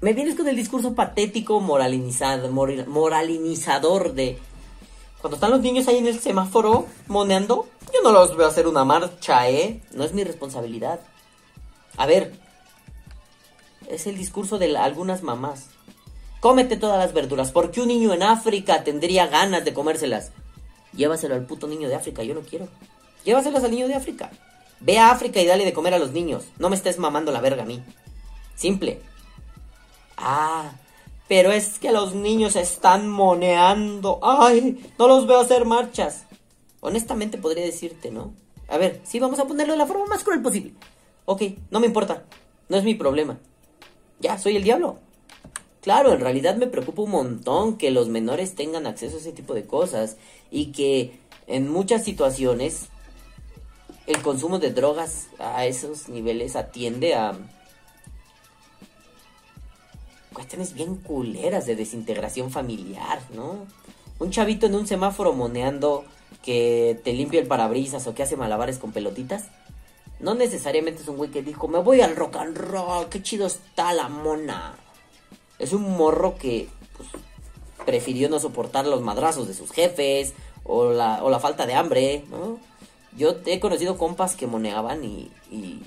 me 0.00 0.12
vienes 0.14 0.34
con 0.34 0.48
el 0.48 0.56
discurso 0.56 0.94
patético, 0.94 1.60
moralizado, 1.60 2.50
moralinizador 2.50 4.14
de 4.14 4.38
cuando 5.20 5.36
están 5.36 5.50
los 5.50 5.60
niños 5.60 5.86
ahí 5.86 5.98
en 5.98 6.06
el 6.06 6.18
semáforo 6.18 6.86
moneando, 7.06 7.68
yo 7.92 8.00
no 8.02 8.10
los 8.10 8.34
voy 8.34 8.44
a 8.44 8.48
hacer 8.48 8.66
una 8.66 8.84
marcha, 8.84 9.50
¿eh? 9.50 9.82
No 9.92 10.04
es 10.04 10.14
mi 10.14 10.24
responsabilidad. 10.24 11.00
A 11.98 12.06
ver, 12.06 12.32
es 13.86 14.06
el 14.06 14.16
discurso 14.16 14.58
de 14.58 14.74
algunas 14.78 15.22
mamás. 15.22 15.66
Cómete 16.40 16.78
todas 16.78 16.98
las 16.98 17.12
verduras, 17.12 17.52
porque 17.52 17.82
un 17.82 17.88
niño 17.88 18.14
en 18.14 18.22
África 18.22 18.82
tendría 18.82 19.26
ganas 19.26 19.62
de 19.62 19.74
comérselas. 19.74 20.30
Llévaselo 20.94 21.34
al 21.34 21.44
puto 21.44 21.66
niño 21.66 21.90
de 21.90 21.96
África, 21.96 22.22
yo 22.22 22.34
no 22.34 22.40
quiero. 22.40 22.68
Llévaselas 23.24 23.62
al 23.62 23.72
niño 23.72 23.88
de 23.88 23.96
África. 23.96 24.30
Ve 24.80 24.98
a 24.98 25.10
África 25.10 25.42
y 25.42 25.46
dale 25.46 25.66
de 25.66 25.74
comer 25.74 25.92
a 25.92 25.98
los 25.98 26.12
niños. 26.12 26.44
No 26.58 26.70
me 26.70 26.76
estés 26.76 26.98
mamando 26.98 27.30
la 27.30 27.42
verga 27.42 27.64
a 27.64 27.66
mí. 27.66 27.82
Simple. 28.54 29.09
Ah, 30.20 30.72
pero 31.28 31.50
es 31.50 31.78
que 31.78 31.92
los 31.92 32.14
niños 32.14 32.56
están 32.56 33.08
moneando. 33.08 34.18
Ay, 34.22 34.84
no 34.98 35.08
los 35.08 35.26
veo 35.26 35.40
hacer 35.40 35.64
marchas. 35.64 36.24
Honestamente 36.80 37.38
podría 37.38 37.64
decirte, 37.64 38.10
¿no? 38.10 38.32
A 38.68 38.78
ver, 38.78 39.00
sí, 39.04 39.18
vamos 39.18 39.38
a 39.38 39.46
ponerlo 39.46 39.72
de 39.72 39.78
la 39.78 39.86
forma 39.86 40.06
más 40.06 40.24
cruel 40.24 40.42
posible. 40.42 40.72
Ok, 41.24 41.42
no 41.70 41.80
me 41.80 41.86
importa. 41.86 42.24
No 42.68 42.76
es 42.76 42.84
mi 42.84 42.94
problema. 42.94 43.38
Ya, 44.20 44.38
soy 44.38 44.56
el 44.56 44.64
diablo. 44.64 44.98
Claro, 45.80 46.12
en 46.12 46.20
realidad 46.20 46.56
me 46.56 46.66
preocupa 46.66 47.02
un 47.02 47.10
montón 47.10 47.78
que 47.78 47.90
los 47.90 48.08
menores 48.08 48.54
tengan 48.54 48.86
acceso 48.86 49.16
a 49.16 49.20
ese 49.20 49.32
tipo 49.32 49.54
de 49.54 49.64
cosas 49.64 50.16
y 50.50 50.72
que 50.72 51.18
en 51.46 51.70
muchas 51.70 52.04
situaciones 52.04 52.88
el 54.06 54.20
consumo 54.22 54.58
de 54.58 54.72
drogas 54.72 55.28
a 55.38 55.64
esos 55.66 56.08
niveles 56.08 56.54
atiende 56.54 57.14
a 57.14 57.32
cuestiones 60.40 60.72
bien 60.72 60.96
culeras 60.96 61.66
de 61.66 61.76
desintegración 61.76 62.50
familiar, 62.50 63.20
¿no? 63.34 63.66
Un 64.18 64.30
chavito 64.30 64.64
en 64.64 64.74
un 64.74 64.86
semáforo 64.86 65.34
moneando 65.34 66.06
que 66.42 66.98
te 67.04 67.12
limpia 67.12 67.40
el 67.40 67.46
parabrisas 67.46 68.06
o 68.06 68.14
que 68.14 68.22
hace 68.22 68.38
malabares 68.38 68.78
con 68.78 68.90
pelotitas. 68.90 69.44
No 70.18 70.34
necesariamente 70.34 71.02
es 71.02 71.08
un 71.08 71.18
güey 71.18 71.30
que 71.30 71.42
dijo, 71.42 71.68
me 71.68 71.78
voy 71.78 72.00
al 72.00 72.16
rock 72.16 72.36
and 72.36 72.56
roll, 72.56 73.10
qué 73.10 73.22
chido 73.22 73.46
está 73.46 73.92
la 73.92 74.08
mona. 74.08 74.76
Es 75.58 75.74
un 75.74 75.94
morro 75.94 76.36
que 76.38 76.68
pues, 76.96 77.10
prefirió 77.84 78.30
no 78.30 78.40
soportar 78.40 78.86
los 78.86 79.02
madrazos 79.02 79.46
de 79.46 79.52
sus 79.52 79.70
jefes 79.70 80.32
o 80.64 80.90
la, 80.90 81.22
o 81.22 81.28
la 81.28 81.38
falta 81.38 81.66
de 81.66 81.74
hambre, 81.74 82.24
¿no? 82.30 82.58
Yo 83.14 83.36
he 83.44 83.60
conocido 83.60 83.98
compas 83.98 84.36
que 84.36 84.46
moneaban 84.46 85.04
y, 85.04 85.30
y 85.50 85.82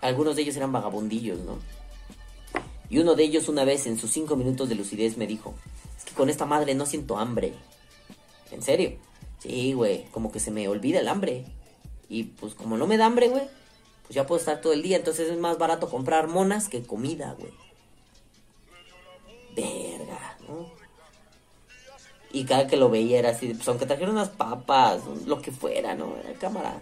algunos 0.00 0.36
de 0.36 0.42
ellos 0.42 0.56
eran 0.56 0.72
vagabundillos, 0.72 1.40
¿no? 1.40 1.58
Y 2.90 2.98
uno 2.98 3.14
de 3.14 3.24
ellos 3.24 3.48
una 3.48 3.64
vez 3.64 3.86
en 3.86 3.98
sus 3.98 4.10
cinco 4.10 4.36
minutos 4.36 4.68
de 4.68 4.74
lucidez 4.74 5.16
me 5.16 5.26
dijo, 5.26 5.54
es 5.96 6.04
que 6.04 6.14
con 6.14 6.30
esta 6.30 6.46
madre 6.46 6.74
no 6.74 6.86
siento 6.86 7.18
hambre. 7.18 7.52
¿En 8.50 8.62
serio? 8.62 8.96
Sí, 9.40 9.72
güey, 9.72 10.04
como 10.10 10.32
que 10.32 10.40
se 10.40 10.50
me 10.50 10.68
olvida 10.68 11.00
el 11.00 11.08
hambre. 11.08 11.44
Y 12.08 12.24
pues 12.24 12.54
como 12.54 12.76
no 12.76 12.86
me 12.86 12.96
da 12.96 13.06
hambre, 13.06 13.28
güey, 13.28 13.44
pues 14.02 14.14
ya 14.14 14.26
puedo 14.26 14.38
estar 14.38 14.60
todo 14.60 14.72
el 14.72 14.82
día. 14.82 14.96
Entonces 14.96 15.28
es 15.28 15.38
más 15.38 15.58
barato 15.58 15.90
comprar 15.90 16.28
monas 16.28 16.68
que 16.68 16.82
comida, 16.82 17.36
güey. 17.38 17.52
Verga, 19.54 20.38
¿no? 20.48 20.70
Y 22.32 22.44
cada 22.44 22.66
que 22.66 22.76
lo 22.76 22.90
veía 22.90 23.18
era 23.18 23.30
así, 23.30 23.54
pues 23.54 23.66
aunque 23.68 23.86
trajeron 23.86 24.14
unas 24.14 24.28
papas, 24.28 25.02
lo 25.26 25.40
que 25.40 25.50
fuera, 25.50 25.94
¿no? 25.94 26.16
Era 26.16 26.38
cámara. 26.38 26.80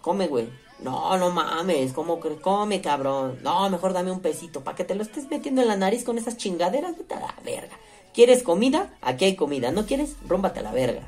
Come, 0.00 0.26
güey. 0.26 0.48
No, 0.80 1.16
no 1.16 1.30
mames, 1.30 1.92
¿cómo 1.92 2.20
que 2.20 2.36
come, 2.36 2.80
cabrón? 2.80 3.38
No, 3.42 3.70
mejor 3.70 3.92
dame 3.92 4.10
un 4.10 4.20
pesito 4.20 4.62
para 4.62 4.76
que 4.76 4.84
te 4.84 4.94
lo 4.94 5.02
estés 5.02 5.30
metiendo 5.30 5.62
en 5.62 5.68
la 5.68 5.76
nariz 5.76 6.04
con 6.04 6.18
esas 6.18 6.36
chingaderas, 6.36 6.98
vete 6.98 7.14
a 7.14 7.20
la 7.20 7.34
verga. 7.44 7.78
¿Quieres 8.14 8.44
comida? 8.44 8.96
Aquí 9.02 9.24
hay 9.24 9.34
comida. 9.34 9.72
¿No 9.72 9.86
quieres? 9.86 10.14
Rómbate 10.28 10.60
a 10.60 10.62
la 10.62 10.72
verga. 10.72 11.02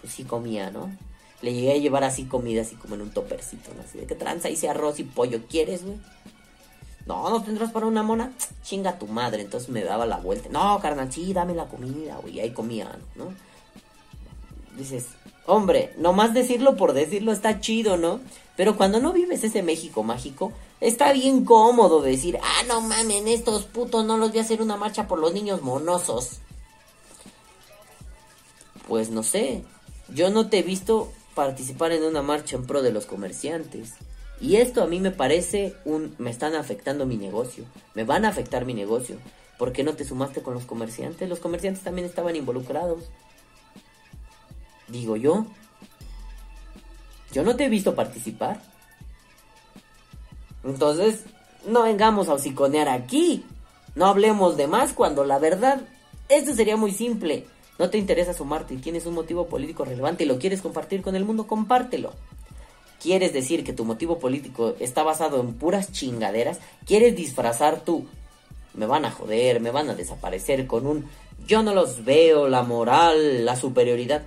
Pues 0.00 0.12
sí 0.12 0.24
comía, 0.24 0.70
¿no? 0.70 0.90
Le 1.40 1.54
llegué 1.54 1.72
a 1.72 1.78
llevar 1.78 2.04
así 2.04 2.24
comida, 2.24 2.60
así 2.60 2.76
como 2.76 2.96
en 2.96 3.00
un 3.00 3.10
topercito, 3.10 3.72
¿no? 3.74 3.82
Así 3.82 3.98
de 3.98 4.06
que 4.06 4.14
tranza, 4.14 4.50
hice 4.50 4.68
arroz 4.68 5.00
y 5.00 5.04
pollo. 5.04 5.40
¿Quieres, 5.48 5.84
güey? 5.84 5.98
No, 7.06 7.30
¿no 7.30 7.42
tendrás 7.42 7.70
para 7.70 7.86
una 7.86 8.02
mona? 8.02 8.32
Chinga 8.62 8.98
tu 8.98 9.06
madre. 9.06 9.40
Entonces 9.40 9.70
me 9.70 9.82
daba 9.84 10.04
la 10.04 10.18
vuelta. 10.18 10.50
No, 10.50 10.78
carnal, 10.80 11.10
sí, 11.10 11.32
dame 11.32 11.54
la 11.54 11.66
comida, 11.66 12.16
güey. 12.16 12.40
Ahí 12.40 12.50
comía, 12.50 12.94
¿no? 13.14 13.32
Dices, 14.76 15.06
hombre, 15.46 15.92
nomás 15.96 16.34
decirlo 16.34 16.76
por 16.76 16.92
decirlo 16.92 17.32
está 17.32 17.60
chido, 17.60 17.96
¿no? 17.96 18.20
Pero 18.56 18.76
cuando 18.76 19.00
no 19.00 19.12
vives 19.12 19.42
ese 19.44 19.62
México 19.62 20.02
mágico, 20.02 20.52
está 20.80 21.12
bien 21.12 21.44
cómodo 21.44 22.02
decir, 22.02 22.38
ah, 22.42 22.62
no 22.68 22.80
mamen, 22.80 23.28
estos 23.28 23.64
putos 23.64 24.04
no 24.04 24.16
los 24.16 24.30
voy 24.30 24.38
a 24.38 24.42
hacer 24.42 24.62
una 24.62 24.76
marcha 24.76 25.08
por 25.08 25.18
los 25.18 25.32
niños 25.32 25.62
monosos. 25.62 26.38
Pues 28.86 29.10
no 29.10 29.22
sé, 29.22 29.64
yo 30.08 30.30
no 30.30 30.48
te 30.48 30.58
he 30.58 30.62
visto 30.62 31.10
participar 31.34 31.92
en 31.92 32.04
una 32.04 32.22
marcha 32.22 32.56
en 32.56 32.66
pro 32.66 32.82
de 32.82 32.92
los 32.92 33.06
comerciantes. 33.06 33.94
Y 34.40 34.56
esto 34.56 34.82
a 34.82 34.86
mí 34.86 35.00
me 35.00 35.10
parece 35.10 35.74
un, 35.84 36.14
me 36.18 36.30
están 36.30 36.54
afectando 36.54 37.06
mi 37.06 37.16
negocio, 37.16 37.64
me 37.94 38.04
van 38.04 38.24
a 38.24 38.28
afectar 38.28 38.64
mi 38.64 38.74
negocio. 38.74 39.16
¿Por 39.58 39.72
qué 39.72 39.84
no 39.84 39.94
te 39.94 40.04
sumaste 40.04 40.42
con 40.42 40.54
los 40.54 40.64
comerciantes? 40.64 41.28
Los 41.28 41.38
comerciantes 41.38 41.84
también 41.84 42.06
estaban 42.06 42.34
involucrados. 42.34 43.04
Digo 44.88 45.16
yo, 45.16 45.46
yo 47.32 47.42
no 47.42 47.56
te 47.56 47.64
he 47.64 47.68
visto 47.68 47.94
participar. 47.94 48.60
Entonces, 50.62 51.24
no 51.66 51.82
vengamos 51.82 52.28
a 52.28 52.34
hociconear 52.34 52.88
aquí. 52.88 53.44
No 53.94 54.06
hablemos 54.06 54.56
de 54.56 54.66
más 54.66 54.92
cuando 54.92 55.24
la 55.24 55.38
verdad, 55.38 55.80
esto 56.28 56.54
sería 56.54 56.76
muy 56.76 56.92
simple. 56.92 57.46
No 57.78 57.90
te 57.90 57.98
interesa 57.98 58.34
sumarte 58.34 58.74
y 58.74 58.78
tienes 58.78 59.06
un 59.06 59.14
motivo 59.14 59.46
político 59.46 59.84
relevante 59.84 60.24
y 60.24 60.26
lo 60.28 60.38
quieres 60.38 60.62
compartir 60.62 61.02
con 61.02 61.16
el 61.16 61.24
mundo, 61.24 61.46
compártelo. 61.46 62.12
¿Quieres 63.02 63.32
decir 63.32 63.64
que 63.64 63.72
tu 63.72 63.84
motivo 63.84 64.18
político 64.18 64.76
está 64.78 65.02
basado 65.02 65.40
en 65.40 65.54
puras 65.54 65.92
chingaderas? 65.92 66.60
¿Quieres 66.86 67.16
disfrazar 67.16 67.80
tú? 67.80 68.06
Me 68.74 68.86
van 68.86 69.04
a 69.04 69.10
joder, 69.10 69.60
me 69.60 69.70
van 69.70 69.90
a 69.90 69.94
desaparecer 69.94 70.66
con 70.66 70.86
un 70.86 71.04
yo 71.46 71.62
no 71.62 71.74
los 71.74 72.04
veo, 72.04 72.48
la 72.48 72.62
moral, 72.62 73.44
la 73.44 73.56
superioridad 73.56 74.22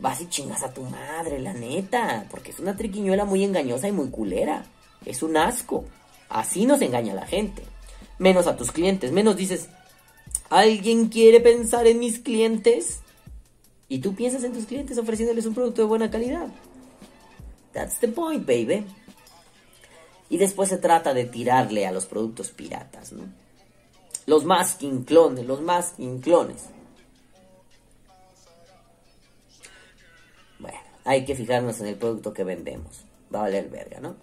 vas 0.00 0.20
y 0.20 0.28
chingas 0.28 0.62
a 0.62 0.72
tu 0.72 0.82
madre, 0.82 1.38
la 1.38 1.52
neta, 1.52 2.26
porque 2.30 2.50
es 2.50 2.58
una 2.58 2.76
triquiñuela 2.76 3.24
muy 3.24 3.44
engañosa 3.44 3.88
y 3.88 3.92
muy 3.92 4.08
culera. 4.08 4.64
Es 5.04 5.22
un 5.22 5.36
asco. 5.36 5.84
Así 6.28 6.66
nos 6.66 6.80
engaña 6.80 7.14
la 7.14 7.26
gente. 7.26 7.62
Menos 8.18 8.46
a 8.46 8.56
tus 8.56 8.72
clientes, 8.72 9.12
menos 9.12 9.36
dices, 9.36 9.68
¿alguien 10.48 11.08
quiere 11.08 11.40
pensar 11.40 11.86
en 11.86 11.98
mis 11.98 12.18
clientes? 12.18 13.00
Y 13.88 13.98
tú 13.98 14.14
piensas 14.14 14.44
en 14.44 14.52
tus 14.52 14.66
clientes 14.66 14.98
ofreciéndoles 14.98 15.46
un 15.46 15.54
producto 15.54 15.82
de 15.82 15.88
buena 15.88 16.10
calidad. 16.10 16.48
That's 17.72 17.98
the 17.98 18.08
point, 18.08 18.46
baby. 18.46 18.84
Y 20.28 20.38
después 20.38 20.68
se 20.68 20.78
trata 20.78 21.12
de 21.12 21.24
tirarle 21.24 21.86
a 21.86 21.92
los 21.92 22.06
productos 22.06 22.50
piratas, 22.50 23.12
¿no? 23.12 23.24
Los 24.26 24.44
masking 24.44 25.04
clones, 25.04 25.46
los 25.46 25.60
masking 25.60 26.20
clones. 26.20 26.66
Hay 31.04 31.24
que 31.24 31.34
fijarnos 31.34 31.80
en 31.80 31.86
el 31.86 31.96
producto 31.96 32.32
que 32.32 32.44
vendemos. 32.44 33.04
Va 33.34 33.40
a 33.40 33.42
valer 33.42 33.68
verga, 33.68 34.00
¿no? 34.00 34.16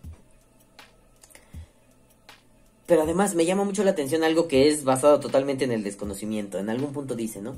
Pero 2.85 3.03
además 3.03 3.35
me 3.35 3.45
llama 3.45 3.65
mucho 3.65 3.83
la 3.83 3.91
atención 3.91 4.23
algo 4.23 4.47
que 4.47 4.69
es 4.69 4.83
basado 4.83 5.19
totalmente 5.19 5.65
en 5.65 5.73
el 5.73 5.83
desconocimiento. 5.83 6.57
En 6.57 6.69
algún 6.69 6.93
punto 6.93 7.15
dice, 7.15 7.41
¿no? 7.41 7.55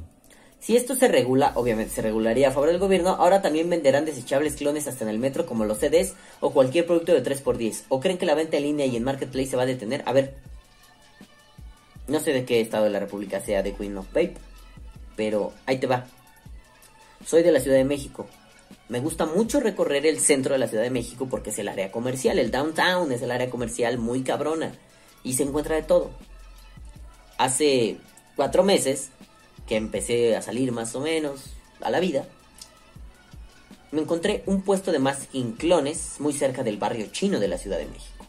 Si 0.60 0.76
esto 0.76 0.96
se 0.96 1.08
regula, 1.08 1.54
obviamente 1.56 1.94
se 1.94 2.02
regularía 2.02 2.50
a 2.50 2.52
favor 2.52 2.70
del 2.70 2.80
gobierno, 2.80 3.12
ahora 3.12 3.42
también 3.42 3.70
venderán 3.70 4.06
desechables 4.06 4.56
clones 4.56 4.88
hasta 4.88 5.06
en 5.06 5.10
el 5.10 5.20
metro 5.20 5.46
como 5.46 5.64
los 5.64 5.78
CDs 5.78 6.16
o 6.42 6.52
cualquier 6.52 6.86
producto 6.86 7.14
de 7.14 7.24
3x10. 7.24 7.84
¿O 7.88 8.02
creen 8.02 8.18
que 8.18 8.26
la 8.26 8.36
venta 8.36 8.58
en 8.58 8.64
línea 8.64 8.86
y 8.86 8.98
en 8.98 9.04
Marketplace 9.04 9.52
se 9.52 9.56
va 9.56 9.64
a 9.64 9.68
detener? 9.68 10.04
A 10.06 10.12
ver, 10.12 10.36
no 12.08 12.20
sé 12.20 12.34
de 12.34 12.44
qué 12.44 12.60
estado 12.60 12.86
de 12.86 12.90
la 12.90 13.00
República 13.00 13.40
sea 13.40 13.64
de 13.64 13.74
Queen 13.74 13.98
of 13.98 14.08
Vape, 14.08 14.36
pero 15.16 15.54
ahí 15.66 15.78
te 15.78 15.88
va. 15.88 16.08
Soy 17.26 17.44
de 17.44 17.52
la 17.52 17.60
Ciudad 17.60 17.78
de 17.78 17.86
México. 17.86 18.28
Me 18.90 19.00
gusta 19.00 19.28
mucho 19.28 19.60
recorrer 19.60 20.08
el 20.08 20.20
centro 20.20 20.54
de 20.54 20.60
la 20.60 20.68
Ciudad 20.68 20.84
de 20.84 20.90
México 20.90 21.28
porque 21.30 21.52
es 21.52 21.60
el 21.60 21.68
área 21.68 21.92
comercial. 21.92 22.40
El 22.40 22.50
downtown 22.50 23.12
es 23.12 23.22
el 23.22 23.30
área 23.30 23.52
comercial 23.52 24.00
muy 24.00 24.24
cabrona 24.24 24.74
y 25.24 25.34
se 25.34 25.44
encuentra 25.44 25.76
de 25.76 25.84
todo. 25.84 26.10
Hace 27.38 27.98
cuatro 28.36 28.64
meses 28.64 29.10
que 29.68 29.76
empecé 29.76 30.36
a 30.36 30.42
salir 30.42 30.72
más 30.72 30.96
o 30.96 31.02
menos 31.02 31.52
a 31.82 31.92
la 31.92 32.00
vida, 32.00 32.26
me 33.92 34.02
encontré 34.02 34.44
un 34.48 34.64
puesto 34.64 34.92
de 34.92 34.98
masking 34.98 35.54
clones 35.54 36.16
muy 36.20 36.34
cerca 36.34 36.64
del 36.64 36.78
barrio 36.78 37.08
chino 37.12 37.40
de 37.40 37.48
la 37.48 37.60
Ciudad 37.60 37.78
de 37.78 37.86
México. 37.86 38.26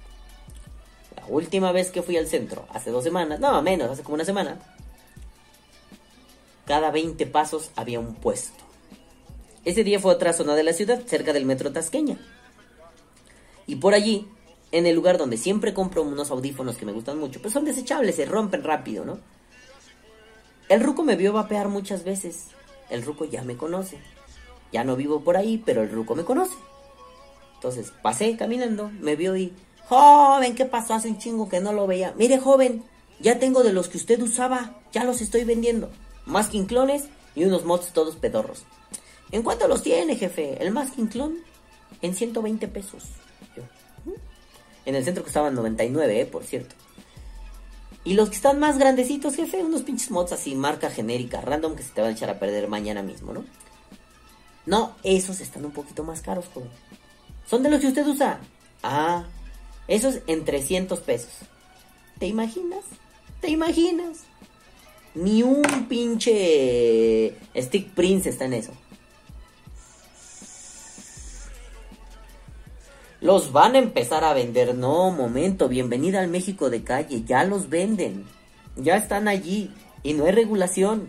La 1.16 1.26
última 1.26 1.72
vez 1.72 1.90
que 1.90 2.02
fui 2.02 2.18
al 2.18 2.26
centro, 2.26 2.66
hace 2.72 2.90
dos 2.90 3.02
semanas, 3.02 3.40
no, 3.40 3.60
menos, 3.62 3.90
hace 3.90 4.02
como 4.02 4.14
una 4.14 4.24
semana, 4.26 4.58
cada 6.66 6.90
20 6.90 7.26
pasos 7.26 7.70
había 7.76 7.98
un 7.98 8.14
puesto. 8.14 8.69
Ese 9.64 9.84
día 9.84 10.00
fue 10.00 10.12
otra 10.12 10.32
zona 10.32 10.54
de 10.54 10.62
la 10.62 10.72
ciudad, 10.72 11.02
cerca 11.06 11.32
del 11.32 11.44
metro 11.44 11.72
Tasqueña. 11.72 12.18
Y 13.66 13.76
por 13.76 13.94
allí, 13.94 14.26
en 14.72 14.86
el 14.86 14.96
lugar 14.96 15.18
donde 15.18 15.36
siempre 15.36 15.74
compro 15.74 16.02
unos 16.02 16.30
audífonos 16.30 16.76
que 16.76 16.86
me 16.86 16.92
gustan 16.92 17.18
mucho, 17.18 17.40
pues 17.42 17.52
son 17.52 17.64
desechables, 17.64 18.16
se 18.16 18.24
rompen 18.24 18.64
rápido, 18.64 19.04
¿no? 19.04 19.18
El 20.68 20.82
ruco 20.82 21.02
me 21.02 21.16
vio 21.16 21.32
vapear 21.32 21.68
muchas 21.68 22.04
veces. 22.04 22.46
El 22.88 23.02
ruco 23.02 23.24
ya 23.24 23.42
me 23.42 23.56
conoce. 23.56 23.98
Ya 24.72 24.84
no 24.84 24.96
vivo 24.96 25.22
por 25.22 25.36
ahí, 25.36 25.62
pero 25.64 25.82
el 25.82 25.90
ruco 25.90 26.14
me 26.14 26.24
conoce. 26.24 26.54
Entonces 27.54 27.92
pasé 28.02 28.36
caminando, 28.36 28.90
me 29.00 29.16
vio 29.16 29.36
y... 29.36 29.52
Joven, 29.88 30.54
¿qué 30.54 30.64
pasó? 30.64 30.94
Hace 30.94 31.08
un 31.08 31.18
chingo 31.18 31.48
que 31.48 31.60
no 31.60 31.72
lo 31.72 31.88
veía. 31.88 32.14
Mire, 32.16 32.38
joven, 32.38 32.84
ya 33.18 33.40
tengo 33.40 33.64
de 33.64 33.72
los 33.72 33.88
que 33.88 33.98
usted 33.98 34.22
usaba. 34.22 34.76
Ya 34.92 35.02
los 35.04 35.20
estoy 35.20 35.44
vendiendo. 35.44 35.90
Masking 36.26 36.66
clones 36.66 37.08
y 37.34 37.44
unos 37.44 37.64
mods 37.64 37.92
todos 37.92 38.14
pedorros. 38.14 38.64
¿En 39.32 39.42
cuánto 39.42 39.68
los 39.68 39.82
tiene, 39.82 40.16
jefe? 40.16 40.62
El 40.62 40.72
masking 40.72 41.06
clon 41.06 41.38
en 42.02 42.14
120 42.14 42.68
pesos. 42.68 43.04
Yo. 43.56 43.62
¿Mm? 44.04 44.14
En 44.86 44.94
el 44.94 45.04
centro 45.04 45.22
costaban 45.22 45.54
99, 45.54 46.20
eh, 46.20 46.26
por 46.26 46.44
cierto. 46.44 46.74
Y 48.02 48.14
los 48.14 48.30
que 48.30 48.36
están 48.36 48.58
más 48.58 48.78
grandecitos, 48.78 49.36
jefe, 49.36 49.62
unos 49.62 49.82
pinches 49.82 50.10
mods 50.10 50.32
así, 50.32 50.54
marca 50.54 50.90
genérica, 50.90 51.40
random, 51.40 51.76
que 51.76 51.82
se 51.82 51.90
te 51.90 52.00
van 52.00 52.10
a 52.10 52.14
echar 52.14 52.30
a 52.30 52.38
perder 52.38 52.66
mañana 52.68 53.02
mismo, 53.02 53.32
¿no? 53.32 53.44
No, 54.66 54.96
esos 55.02 55.40
están 55.40 55.64
un 55.64 55.72
poquito 55.72 56.02
más 56.02 56.22
caros, 56.22 56.46
joven. 56.52 56.70
¿Son 57.46 57.62
de 57.62 57.70
los 57.70 57.80
que 57.80 57.88
usted 57.88 58.06
usa? 58.06 58.40
Ah, 58.82 59.24
esos 59.86 60.20
en 60.26 60.44
300 60.44 61.00
pesos. 61.00 61.32
¿Te 62.18 62.26
imaginas? 62.26 62.84
¿Te 63.40 63.50
imaginas? 63.50 64.18
Ni 65.14 65.42
un 65.42 65.86
pinche 65.88 67.36
Stick 67.56 67.90
Prince 67.90 68.30
está 68.30 68.44
en 68.44 68.54
eso. 68.54 68.72
Los 73.20 73.52
van 73.52 73.74
a 73.74 73.78
empezar 73.78 74.24
a 74.24 74.32
vender. 74.32 74.74
No, 74.74 75.10
momento, 75.10 75.68
bienvenida 75.68 76.20
al 76.20 76.28
México 76.28 76.70
de 76.70 76.82
calle. 76.82 77.22
Ya 77.24 77.44
los 77.44 77.68
venden. 77.68 78.24
Ya 78.76 78.96
están 78.96 79.28
allí. 79.28 79.74
Y 80.02 80.14
no 80.14 80.24
hay 80.24 80.32
regulación. 80.32 81.08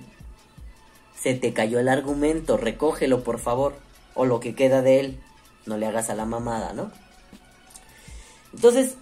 Se 1.18 1.36
te 1.36 1.53
cayó 1.53 1.80
el 1.80 1.88
argumento. 1.88 2.57
Recógelo, 2.57 3.24
por 3.24 3.39
favor. 3.39 3.76
O 4.14 4.26
lo 4.26 4.41
que 4.41 4.55
queda 4.55 4.82
de 4.82 4.99
él. 4.99 5.20
No 5.66 5.78
le 5.78 5.86
hagas 5.86 6.09
a 6.09 6.16
la 6.16 6.26
mamada, 6.26 6.74
¿no? 6.74 6.91
Entonces, 8.53 8.95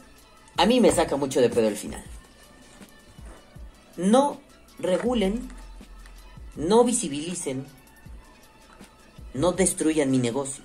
a 0.58 0.68
mí 0.68 0.80
me 0.80 0.92
saca 0.92 1.16
mucho 1.16 1.42
de 1.42 1.50
pedo 1.50 1.68
el 1.68 1.78
final. 1.78 2.04
No 3.98 4.40
regulen. 4.78 5.50
No 6.56 6.84
visibilicen. 6.84 7.66
No 9.34 9.54
destruyan 9.54 10.12
mi 10.12 10.20
negocio. 10.20 10.64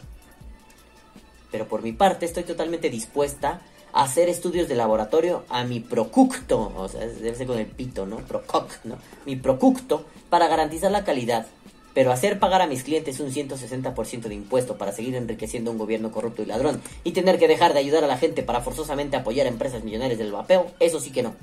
Pero 1.54 1.68
por 1.68 1.82
mi 1.82 1.92
parte 1.92 2.26
estoy 2.26 2.42
totalmente 2.42 2.90
dispuesta 2.90 3.60
a 3.92 4.02
hacer 4.02 4.28
estudios 4.28 4.66
de 4.66 4.74
laboratorio 4.74 5.44
a 5.48 5.62
mi 5.62 5.78
procucto, 5.78 6.72
o 6.76 6.88
sea, 6.88 7.06
debe 7.06 7.36
ser 7.36 7.46
con 7.46 7.60
el 7.60 7.66
pito, 7.66 8.06
¿no? 8.06 8.16
Prococ, 8.16 8.72
¿no? 8.82 8.96
Mi 9.24 9.36
procucto 9.36 10.04
para 10.30 10.48
garantizar 10.48 10.90
la 10.90 11.04
calidad. 11.04 11.46
Pero 11.94 12.10
hacer 12.10 12.40
pagar 12.40 12.60
a 12.60 12.66
mis 12.66 12.82
clientes 12.82 13.20
un 13.20 13.30
160% 13.30 14.22
de 14.22 14.34
impuesto 14.34 14.76
para 14.76 14.90
seguir 14.90 15.14
enriqueciendo 15.14 15.70
un 15.70 15.78
gobierno 15.78 16.10
corrupto 16.10 16.42
y 16.42 16.46
ladrón 16.46 16.82
y 17.04 17.12
tener 17.12 17.38
que 17.38 17.46
dejar 17.46 17.72
de 17.72 17.78
ayudar 17.78 18.02
a 18.02 18.08
la 18.08 18.18
gente 18.18 18.42
para 18.42 18.60
forzosamente 18.60 19.16
apoyar 19.16 19.46
a 19.46 19.50
empresas 19.50 19.84
millonarias 19.84 20.18
del 20.18 20.32
vapeo, 20.32 20.72
eso 20.80 20.98
sí 20.98 21.12
que 21.12 21.22
no. 21.22 21.36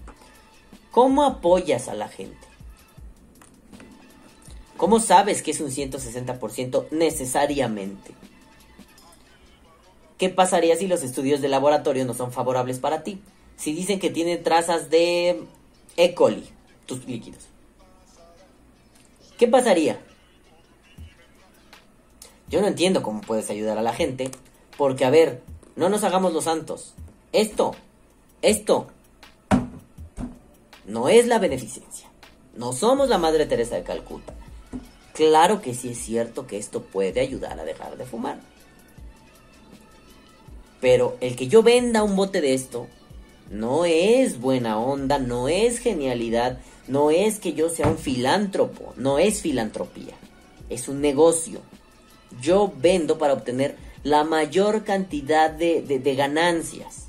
¿Cómo 0.92 1.24
apoyas 1.24 1.88
a 1.88 1.94
la 1.94 2.10
gente? 2.10 2.48
¿Cómo 4.76 5.00
sabes 5.00 5.42
que 5.42 5.52
es 5.52 5.62
un 5.62 5.70
160% 5.70 6.88
necesariamente? 6.92 8.12
¿Qué 10.22 10.30
pasaría 10.30 10.76
si 10.76 10.86
los 10.86 11.02
estudios 11.02 11.42
de 11.42 11.48
laboratorio 11.48 12.06
no 12.06 12.14
son 12.14 12.32
favorables 12.32 12.78
para 12.78 13.02
ti? 13.02 13.20
Si 13.58 13.74
dicen 13.74 13.98
que 13.98 14.12
tiene 14.12 14.38
trazas 14.38 14.92
de 14.92 15.46
E. 15.98 16.14
coli, 16.14 16.48
tus 16.86 17.08
líquidos. 17.08 17.48
¿Qué 19.40 19.48
pasaría? 19.48 20.00
Yo 22.50 22.62
no 22.62 22.68
entiendo 22.68 23.02
cómo 23.02 23.22
puedes 23.22 23.50
ayudar 23.50 23.80
a 23.80 23.82
la 23.82 23.96
gente, 23.96 24.30
porque 24.78 25.06
a 25.06 25.10
ver, 25.10 25.42
no 25.76 25.90
nos 25.90 26.04
hagamos 26.04 26.34
los 26.34 26.44
santos. 26.44 26.94
Esto, 27.32 27.74
esto, 28.44 28.90
no 30.86 31.10
es 31.10 31.26
la 31.26 31.40
beneficencia. 31.40 32.12
No 32.56 32.74
somos 32.74 33.10
la 33.10 33.18
Madre 33.18 33.48
Teresa 33.48 33.74
de 33.74 33.82
Calcuta. 33.82 34.36
Claro 35.16 35.64
que 35.64 35.74
sí 35.74 35.90
es 35.90 35.98
cierto 35.98 36.46
que 36.46 36.60
esto 36.60 36.84
puede 36.84 37.22
ayudar 37.22 37.60
a 37.60 37.66
dejar 37.66 37.98
de 37.98 38.06
fumar. 38.06 38.52
Pero 40.82 41.16
el 41.22 41.36
que 41.36 41.48
yo 41.48 41.64
venda 41.64 42.04
un 42.04 42.16
bote 42.16 42.42
de 42.42 42.54
esto 42.56 42.88
no 43.52 43.86
es 43.86 44.42
buena 44.42 44.80
onda, 44.80 45.20
no 45.20 45.48
es 45.48 45.78
genialidad, 45.78 46.60
no 46.88 47.12
es 47.12 47.40
que 47.40 47.54
yo 47.54 47.70
sea 47.70 47.88
un 47.88 47.98
filántropo, 47.98 48.94
no 48.98 49.20
es 49.20 49.42
filantropía, 49.42 50.16
es 50.70 50.88
un 50.88 51.00
negocio. 51.00 51.62
Yo 52.42 52.74
vendo 52.76 53.18
para 53.18 53.34
obtener 53.34 53.76
la 54.04 54.24
mayor 54.24 54.84
cantidad 54.84 55.52
de, 55.52 55.82
de 55.82 56.16
ganancias, 56.16 57.06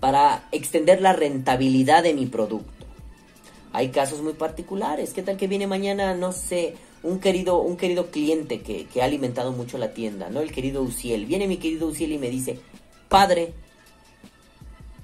para 0.00 0.48
extender 0.50 1.00
la 1.00 1.12
rentabilidad 1.12 2.02
de 2.02 2.14
mi 2.14 2.26
producto. 2.26 2.86
Hay 3.72 3.90
casos 3.90 4.20
muy 4.20 4.32
particulares. 4.32 5.12
¿Qué 5.12 5.22
tal 5.22 5.36
que 5.36 5.46
viene 5.46 5.66
mañana, 5.66 6.14
no 6.14 6.32
sé, 6.32 6.74
un 7.02 7.18
querido, 7.18 7.58
un 7.60 7.76
querido 7.76 8.10
cliente 8.10 8.62
que, 8.62 8.86
que, 8.86 9.02
ha 9.02 9.06
alimentado 9.06 9.52
mucho 9.52 9.78
la 9.78 9.92
tienda, 9.92 10.30
¿no? 10.30 10.40
El 10.40 10.52
querido 10.52 10.82
Uciel. 10.82 11.26
Viene 11.26 11.48
mi 11.48 11.56
querido 11.56 11.88
Uciel 11.88 12.12
y 12.12 12.18
me 12.18 12.30
dice, 12.30 12.60
padre, 13.08 13.54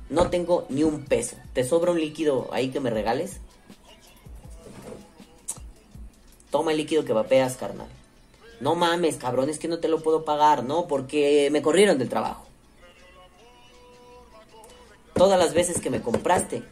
no 0.09 0.30
tengo 0.30 0.66
ni 0.68 0.84
un 0.84 1.05
peso. 1.05 1.36
¿Te 1.53 1.64
sobra 1.64 1.90
un 1.90 2.01
líquido 2.01 2.49
ahí 2.53 2.70
que 2.70 2.80
me 2.80 2.90
regales? 2.90 3.40
Toma 6.51 6.70
el 6.70 6.78
líquido 6.78 7.05
que 7.05 7.12
vapeas, 7.12 7.57
carnal. 7.57 7.88
No 8.61 8.74
mames, 8.74 9.16
cabrón, 9.16 9.51
es 9.51 9.59
que 9.59 9.68
no 9.68 9.78
te 9.78 9.88
lo 9.88 10.01
puedo 10.01 10.24
pagar, 10.24 10.64
¿no? 10.64 10.86
Porque 10.86 11.49
me 11.51 11.62
corrieron 11.62 11.99
del 11.99 12.09
trabajo. 12.09 12.46
Todas 15.14 15.38
las 15.38 15.53
veces 15.53 15.80
que 15.80 15.90
me 15.90 16.01
compraste, 16.01 16.62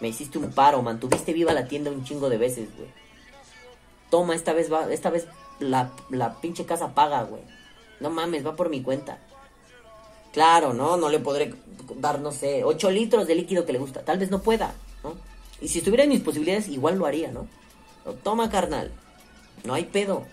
me 0.00 0.08
hiciste 0.08 0.38
un 0.38 0.52
paro, 0.52 0.80
mantuviste 0.80 1.32
viva 1.32 1.52
la 1.52 1.66
tienda 1.66 1.90
un 1.90 2.04
chingo 2.04 2.28
de 2.28 2.38
veces, 2.38 2.68
güey 2.76 3.05
toma, 4.10 4.34
esta 4.34 4.52
vez 4.52 4.72
va, 4.72 4.92
esta 4.92 5.10
vez 5.10 5.26
la, 5.58 5.90
la 6.10 6.34
pinche 6.40 6.64
casa 6.64 6.94
paga, 6.94 7.22
güey. 7.24 7.42
No 8.00 8.10
mames, 8.10 8.46
va 8.46 8.56
por 8.56 8.68
mi 8.68 8.82
cuenta. 8.82 9.18
Claro, 10.32 10.74
¿no? 10.74 10.96
No 10.96 11.08
le 11.08 11.18
podré 11.18 11.54
dar, 11.96 12.20
no 12.20 12.30
sé, 12.32 12.62
8 12.64 12.90
litros 12.90 13.26
de 13.26 13.34
líquido 13.34 13.64
que 13.64 13.72
le 13.72 13.78
gusta. 13.78 14.04
Tal 14.04 14.18
vez 14.18 14.30
no 14.30 14.42
pueda, 14.42 14.74
¿no? 15.02 15.14
Y 15.60 15.68
si 15.68 15.78
estuviera 15.78 16.04
en 16.04 16.10
mis 16.10 16.20
posibilidades, 16.20 16.68
igual 16.68 16.98
lo 16.98 17.06
haría, 17.06 17.30
¿no? 17.30 17.46
toma, 18.22 18.50
carnal. 18.50 18.92
No 19.64 19.74
hay 19.74 19.84
pedo. 19.84 20.24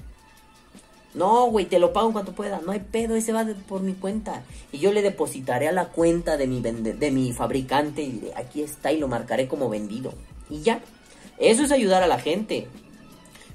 No, 1.14 1.46
güey, 1.46 1.66
te 1.66 1.80
lo 1.80 1.94
pago 1.94 2.08
en 2.08 2.14
cuanto 2.14 2.34
pueda. 2.34 2.60
No 2.66 2.72
hay 2.72 2.80
pedo, 2.80 3.16
ese 3.16 3.34
va 3.34 3.46
por 3.68 3.82
mi 3.82 3.94
cuenta. 3.94 4.44
Y 4.72 4.80
yo 4.80 4.92
le 4.92 5.02
depositaré 5.02 5.68
a 5.68 5.72
la 5.72 5.90
cuenta 5.90 6.38
de 6.38 6.48
mi, 6.48 6.62
de 6.62 7.12
mi 7.12 7.34
fabricante 7.34 8.02
y 8.02 8.32
aquí 8.36 8.62
está 8.62 8.92
y 8.92 9.00
lo 9.00 9.08
marcaré 9.08 9.48
como 9.48 9.70
vendido. 9.70 10.14
Y 10.50 10.62
ya. 10.62 10.82
Eso 11.38 11.64
es 11.64 11.72
ayudar 11.72 12.04
a 12.04 12.08
la 12.08 12.20
gente. 12.20 12.68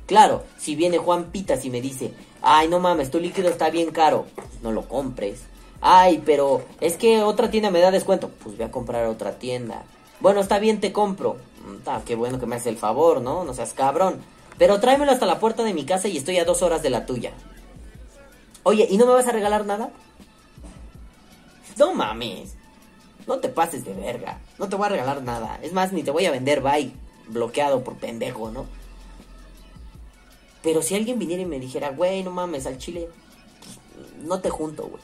Claro, 0.08 0.42
si 0.56 0.74
viene 0.74 0.96
Juan 0.96 1.26
Pitas 1.26 1.66
y 1.66 1.70
me 1.70 1.82
dice, 1.82 2.14
ay, 2.40 2.66
no 2.68 2.80
mames, 2.80 3.10
tu 3.10 3.20
líquido 3.20 3.50
está 3.50 3.68
bien 3.68 3.90
caro, 3.90 4.24
no 4.62 4.72
lo 4.72 4.88
compres. 4.88 5.42
Ay, 5.82 6.22
pero 6.24 6.62
es 6.80 6.96
que 6.96 7.22
otra 7.22 7.50
tienda 7.50 7.70
me 7.70 7.80
da 7.80 7.90
descuento, 7.90 8.30
pues 8.42 8.56
voy 8.56 8.64
a 8.64 8.70
comprar 8.70 9.06
otra 9.06 9.38
tienda. 9.38 9.84
Bueno, 10.20 10.40
está 10.40 10.58
bien, 10.58 10.80
te 10.80 10.92
compro. 10.92 11.36
Mm, 11.66 12.06
qué 12.06 12.14
bueno 12.14 12.40
que 12.40 12.46
me 12.46 12.56
hace 12.56 12.70
el 12.70 12.78
favor, 12.78 13.20
¿no? 13.20 13.44
No 13.44 13.52
seas 13.52 13.74
cabrón. 13.74 14.22
Pero 14.56 14.80
tráemelo 14.80 15.12
hasta 15.12 15.26
la 15.26 15.40
puerta 15.40 15.62
de 15.62 15.74
mi 15.74 15.84
casa 15.84 16.08
y 16.08 16.16
estoy 16.16 16.38
a 16.38 16.46
dos 16.46 16.62
horas 16.62 16.82
de 16.82 16.88
la 16.88 17.04
tuya. 17.04 17.32
Oye, 18.62 18.88
¿y 18.90 18.96
no 18.96 19.04
me 19.04 19.12
vas 19.12 19.28
a 19.28 19.32
regalar 19.32 19.66
nada? 19.66 19.90
No 21.76 21.92
mames. 21.92 22.54
No 23.26 23.40
te 23.40 23.50
pases 23.50 23.84
de 23.84 23.92
verga. 23.92 24.38
No 24.58 24.70
te 24.70 24.76
voy 24.76 24.86
a 24.86 24.88
regalar 24.88 25.22
nada. 25.22 25.58
Es 25.62 25.74
más, 25.74 25.92
ni 25.92 26.02
te 26.02 26.10
voy 26.10 26.24
a 26.24 26.30
vender 26.30 26.62
bye 26.62 26.92
bloqueado 27.28 27.84
por 27.84 27.96
pendejo, 27.96 28.50
¿no? 28.50 28.77
Pero 30.62 30.82
si 30.82 30.94
alguien 30.94 31.18
viniera 31.18 31.42
y 31.42 31.46
me 31.46 31.60
dijera, 31.60 31.90
güey, 31.90 32.22
no 32.22 32.30
mames, 32.30 32.66
al 32.66 32.78
chile, 32.78 33.08
no 34.24 34.40
te 34.40 34.50
junto, 34.50 34.86
güey. 34.88 35.02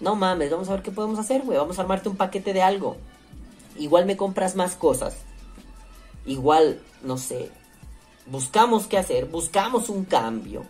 No 0.00 0.14
mames, 0.14 0.50
vamos 0.50 0.68
a 0.68 0.72
ver 0.72 0.82
qué 0.82 0.90
podemos 0.90 1.18
hacer, 1.18 1.42
güey. 1.42 1.58
Vamos 1.58 1.78
a 1.78 1.82
armarte 1.82 2.08
un 2.08 2.16
paquete 2.16 2.52
de 2.52 2.62
algo. 2.62 2.96
Igual 3.78 4.06
me 4.06 4.16
compras 4.16 4.56
más 4.56 4.74
cosas. 4.74 5.16
Igual, 6.26 6.80
no 7.02 7.18
sé. 7.18 7.50
Buscamos 8.26 8.86
qué 8.86 8.98
hacer, 8.98 9.26
buscamos 9.26 9.88
un 9.88 10.04
cambio. 10.04 10.64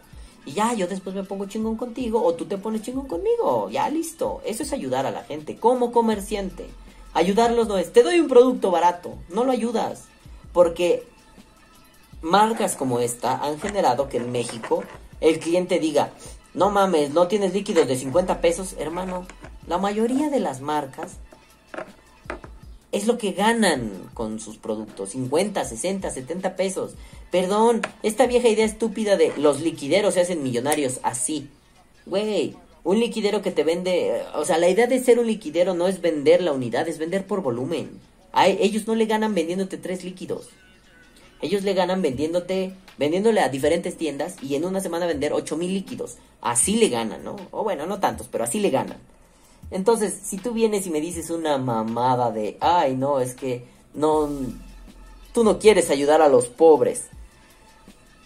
Y 0.45 0.53
ya, 0.53 0.75
yo 0.75 0.87
después 0.87 1.17
me 1.17 1.25
pongo 1.25 1.47
chingón 1.47 1.77
contigo 1.77 2.23
o 2.23 2.35
tú 2.35 2.45
te 2.45 2.59
pones 2.59 2.83
chingón 2.83 3.09
conmigo. 3.09 3.69
Ya, 3.71 3.89
listo. 3.91 4.43
Eso 4.45 4.63
es 4.63 4.73
ayudar 4.73 5.07
a 5.07 5.11
la 5.11 5.25
gente 5.25 5.57
como 5.57 5.91
comerciante. 5.91 6.67
Ayudarlos 7.15 7.67
no 7.67 7.79
es, 7.79 7.93
te 7.93 8.03
doy 8.03 8.21
un 8.21 8.29
producto 8.29 8.71
barato. 8.71 9.15
No 9.29 9.45
lo 9.45 9.51
ayudas. 9.51 10.05
Porque 10.53 11.05
marcas 12.23 12.77
como 12.77 13.01
esta 13.01 13.37
han 13.37 13.61
generado 13.61 14.09
que 14.09 14.19
en 14.19 14.33
México 14.33 14.85
el 15.21 15.39
cliente 15.39 15.79
diga, 15.79 16.11
no 16.55 16.71
mames, 16.71 17.11
no 17.11 17.29
tienes 17.29 17.53
líquidos 17.53 17.87
de 17.87 17.97
50 17.97 18.41
pesos, 18.41 18.75
hermano. 18.79 19.27
La 19.67 19.79
mayoría 19.79 20.31
de 20.31 20.41
las 20.41 20.61
marcas 20.61 21.17
es 22.93 23.07
lo 23.07 23.19
que 23.19 23.33
ganan 23.33 23.91
con 24.15 24.41
sus 24.41 24.57
productos, 24.57 25.11
50, 25.11 25.65
60, 25.65 26.11
70 26.11 26.57
pesos. 26.57 26.95
Perdón, 27.31 27.83
esta 28.03 28.27
vieja 28.27 28.49
idea 28.49 28.65
estúpida 28.65 29.17
de 29.17 29.33
los 29.37 29.61
liquideros 29.61 30.15
se 30.15 30.21
hacen 30.21 30.43
millonarios 30.43 31.01
así. 31.03 31.51
Güey, 32.07 32.57
un 32.85 33.01
liquidero 33.01 33.43
que 33.43 33.51
te 33.51 33.65
vende, 33.65 34.23
o 34.35 34.45
sea, 34.45 34.59
la 34.59 34.69
idea 34.69 34.87
de 34.87 35.03
ser 35.03 35.19
un 35.19 35.27
liquidero 35.27 35.75
no 35.75 35.89
es 35.89 36.01
vender 36.01 36.41
la 36.41 36.53
unidad, 36.53 36.89
es 36.89 36.99
vender 36.99 37.27
por 37.27 37.43
volumen. 37.43 38.01
A 38.33 38.49
ellos 38.49 38.87
no 38.87 38.95
le 38.95 39.07
ganan 39.07 39.35
vendiéndote 39.35 39.77
tres 39.77 40.05
líquidos. 40.05 40.49
Ellos 41.43 41.63
le 41.65 41.75
ganan 41.75 42.01
vendiéndote, 42.01 42.75
vendiéndole 42.99 43.41
a 43.41 43.49
diferentes 43.49 43.97
tiendas 43.97 44.37
y 44.43 44.55
en 44.55 44.65
una 44.65 44.81
semana 44.81 45.07
vender 45.07 45.33
8000 45.33 45.73
líquidos. 45.73 46.17
Así 46.41 46.77
le 46.77 46.89
ganan, 46.89 47.25
¿no? 47.25 47.37
O 47.51 47.63
bueno, 47.63 47.87
no 47.87 48.01
tantos, 48.01 48.29
pero 48.31 48.45
así 48.45 48.59
le 48.59 48.71
ganan. 48.71 48.99
Entonces, 49.71 50.19
si 50.23 50.39
tú 50.39 50.53
vienes 50.53 50.87
y 50.87 50.91
me 50.91 51.01
dices 51.01 51.31
una 51.31 51.59
mamada 51.59 52.31
de, 52.31 52.57
ay, 52.61 52.95
no, 52.95 53.21
es 53.21 53.35
que 53.35 53.65
no, 53.95 54.29
tú 55.33 55.45
no 55.45 55.59
quieres 55.59 55.91
ayudar 55.91 56.23
a 56.23 56.29
los 56.29 56.47
pobres. 56.47 57.07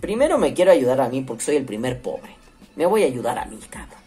Primero 0.00 0.38
me 0.38 0.54
quiero 0.54 0.70
ayudar 0.70 1.00
a 1.00 1.08
mí 1.08 1.22
porque 1.22 1.44
soy 1.44 1.56
el 1.56 1.64
primer 1.64 2.00
pobre. 2.00 2.36
Me 2.76 2.86
voy 2.86 3.02
a 3.02 3.06
ayudar 3.06 3.38
a 3.38 3.46
mí, 3.46 3.58
cabrón. 3.68 3.98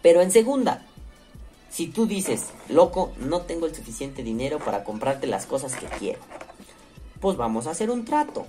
Pero 0.00 0.22
en 0.22 0.30
segunda, 0.30 0.86
si 1.70 1.88
tú 1.88 2.06
dices, 2.06 2.46
loco, 2.68 3.12
no 3.18 3.42
tengo 3.42 3.66
el 3.66 3.74
suficiente 3.74 4.22
dinero 4.22 4.58
para 4.58 4.84
comprarte 4.84 5.26
las 5.26 5.44
cosas 5.44 5.74
que 5.74 5.86
quiero 5.86 6.20
pues 7.20 7.36
vamos 7.36 7.66
a 7.66 7.70
hacer 7.70 7.90
un 7.90 8.04
trato. 8.04 8.46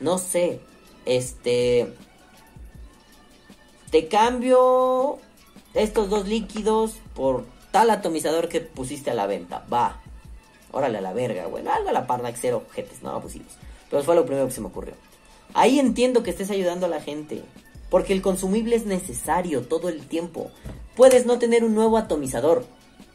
No 0.00 0.18
sé, 0.18 0.60
este... 1.04 1.94
Te 3.90 4.08
cambio 4.08 5.18
estos 5.72 6.10
dos 6.10 6.28
líquidos 6.28 6.96
por 7.14 7.46
tal 7.70 7.90
atomizador 7.90 8.48
que 8.48 8.60
pusiste 8.60 9.10
a 9.10 9.14
la 9.14 9.26
venta. 9.26 9.64
Va. 9.72 10.00
Órale 10.72 10.98
a 10.98 11.00
la 11.00 11.14
verga, 11.14 11.46
güey. 11.46 11.66
Algo 11.66 11.88
a 11.88 11.92
la 11.92 12.06
parna, 12.06 12.30
cero 12.34 12.58
objetos, 12.58 13.02
no 13.02 13.10
abusivos. 13.10 13.54
Pero 13.90 14.02
fue 14.02 14.14
lo 14.14 14.26
primero 14.26 14.46
que 14.46 14.52
se 14.52 14.60
me 14.60 14.66
ocurrió. 14.66 14.94
Ahí 15.54 15.78
entiendo 15.78 16.22
que 16.22 16.30
estés 16.30 16.50
ayudando 16.50 16.84
a 16.84 16.90
la 16.90 17.00
gente. 17.00 17.42
Porque 17.88 18.12
el 18.12 18.20
consumible 18.20 18.76
es 18.76 18.84
necesario 18.84 19.62
todo 19.62 19.88
el 19.88 20.06
tiempo. 20.06 20.50
Puedes 20.94 21.24
no 21.24 21.38
tener 21.38 21.64
un 21.64 21.74
nuevo 21.74 21.96
atomizador, 21.96 22.66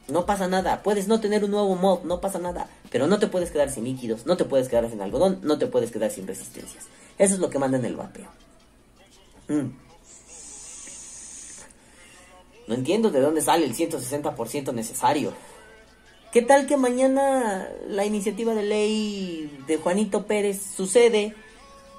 no 0.08 0.26
pasa 0.26 0.48
nada. 0.48 0.84
Puedes 0.84 1.08
no 1.08 1.20
tener 1.20 1.44
un 1.44 1.52
nuevo 1.52 1.76
mod, 1.76 2.04
no 2.04 2.22
pasa 2.22 2.40
nada. 2.40 2.68
Pero 2.90 3.08
no 3.08 3.20
te 3.20 3.28
puedes 3.28 3.52
quedar 3.52 3.70
sin 3.70 3.86
líquidos, 3.86 4.26
no 4.26 4.38
te 4.38 4.46
puedes 4.46 4.68
quedar 4.68 4.90
sin 4.90 5.02
algodón, 5.02 5.40
no 5.44 5.58
te 5.58 5.68
puedes 5.68 5.92
quedar 5.92 6.12
sin 6.12 6.28
resistencias. 6.28 6.86
Eso 7.18 7.36
es 7.36 7.40
lo 7.40 7.50
que 7.50 7.60
manda 7.60 7.78
en 7.78 7.86
el 7.86 7.96
vapeo. 7.96 8.30
Mm. 9.48 9.70
No 12.68 12.76
entiendo 12.76 13.12
de 13.12 13.20
dónde 13.20 13.42
sale 13.42 13.66
el 13.66 13.76
160% 13.76 14.74
necesario. 14.74 15.34
¿Qué 16.32 16.42
tal 16.42 16.66
que 16.66 16.78
mañana 16.78 17.70
la 17.88 18.06
iniciativa 18.06 18.56
de 18.56 18.64
ley 18.64 19.64
de 19.68 19.78
Juanito 19.78 20.26
Pérez 20.26 20.62
sucede 20.76 21.36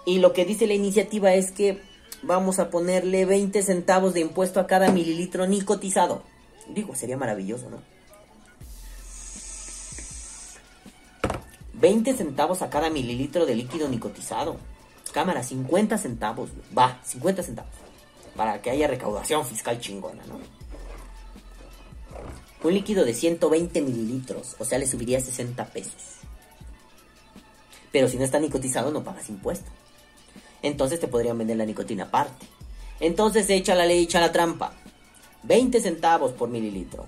y 0.07 0.19
lo 0.19 0.33
que 0.33 0.45
dice 0.45 0.67
la 0.67 0.75
iniciativa 0.75 1.35
es 1.35 1.53
que 1.53 1.81
vamos 2.23 2.59
a 2.59 2.71
ponerle 2.71 3.27
20 3.27 3.63
centavos 3.63 4.15
de 4.15 4.21
impuesto 4.21 4.59
a 4.59 4.67
cada 4.67 4.91
mililitro 4.91 5.47
nicotizado? 5.47 6.23
Digo, 6.69 6.95
sería 6.95 7.17
maravilloso, 7.17 7.71
¿no? 7.71 7.94
20 11.85 12.15
centavos 12.15 12.63
a 12.63 12.71
cada 12.71 12.89
mililitro 12.89 13.45
de 13.45 13.55
líquido 13.55 13.89
nicotizado. 13.89 14.57
Cámara, 15.13 15.43
50 15.43 15.99
centavos. 15.99 16.49
Va, 16.77 16.99
50 17.05 17.43
centavos. 17.43 17.75
Para 18.35 18.63
que 18.63 18.71
haya 18.71 18.89
recaudación 18.89 19.45
fiscal 19.45 19.79
chingona, 19.79 20.25
¿no? 20.25 20.41
Un 22.67 22.73
líquido 22.73 23.05
de 23.05 23.13
120 23.13 23.83
mililitros, 23.83 24.57
o 24.59 24.65
sea, 24.65 24.79
le 24.79 24.87
subiría 24.87 25.21
60 25.21 25.63
pesos. 25.67 26.21
Pero 27.93 28.09
si 28.09 28.17
no 28.17 28.25
está 28.25 28.41
nicotizado, 28.41 28.91
no 28.91 29.05
pagas 29.05 29.29
impuesto. 29.29 29.71
Entonces 30.63 31.01
te 31.01 31.09
podrían 31.09 31.37
vender 31.37 31.59
la 31.59 31.67
nicotina 31.67 32.05
aparte. 32.05 32.47
Entonces 32.99 33.51
echa 33.51 33.75
la 33.75 33.85
ley, 33.85 34.05
echa 34.05 34.23
la 34.23 34.33
trampa. 34.33 34.73
20 35.43 35.79
centavos 35.83 36.33
por 36.33 36.49
mililitro. 36.49 37.05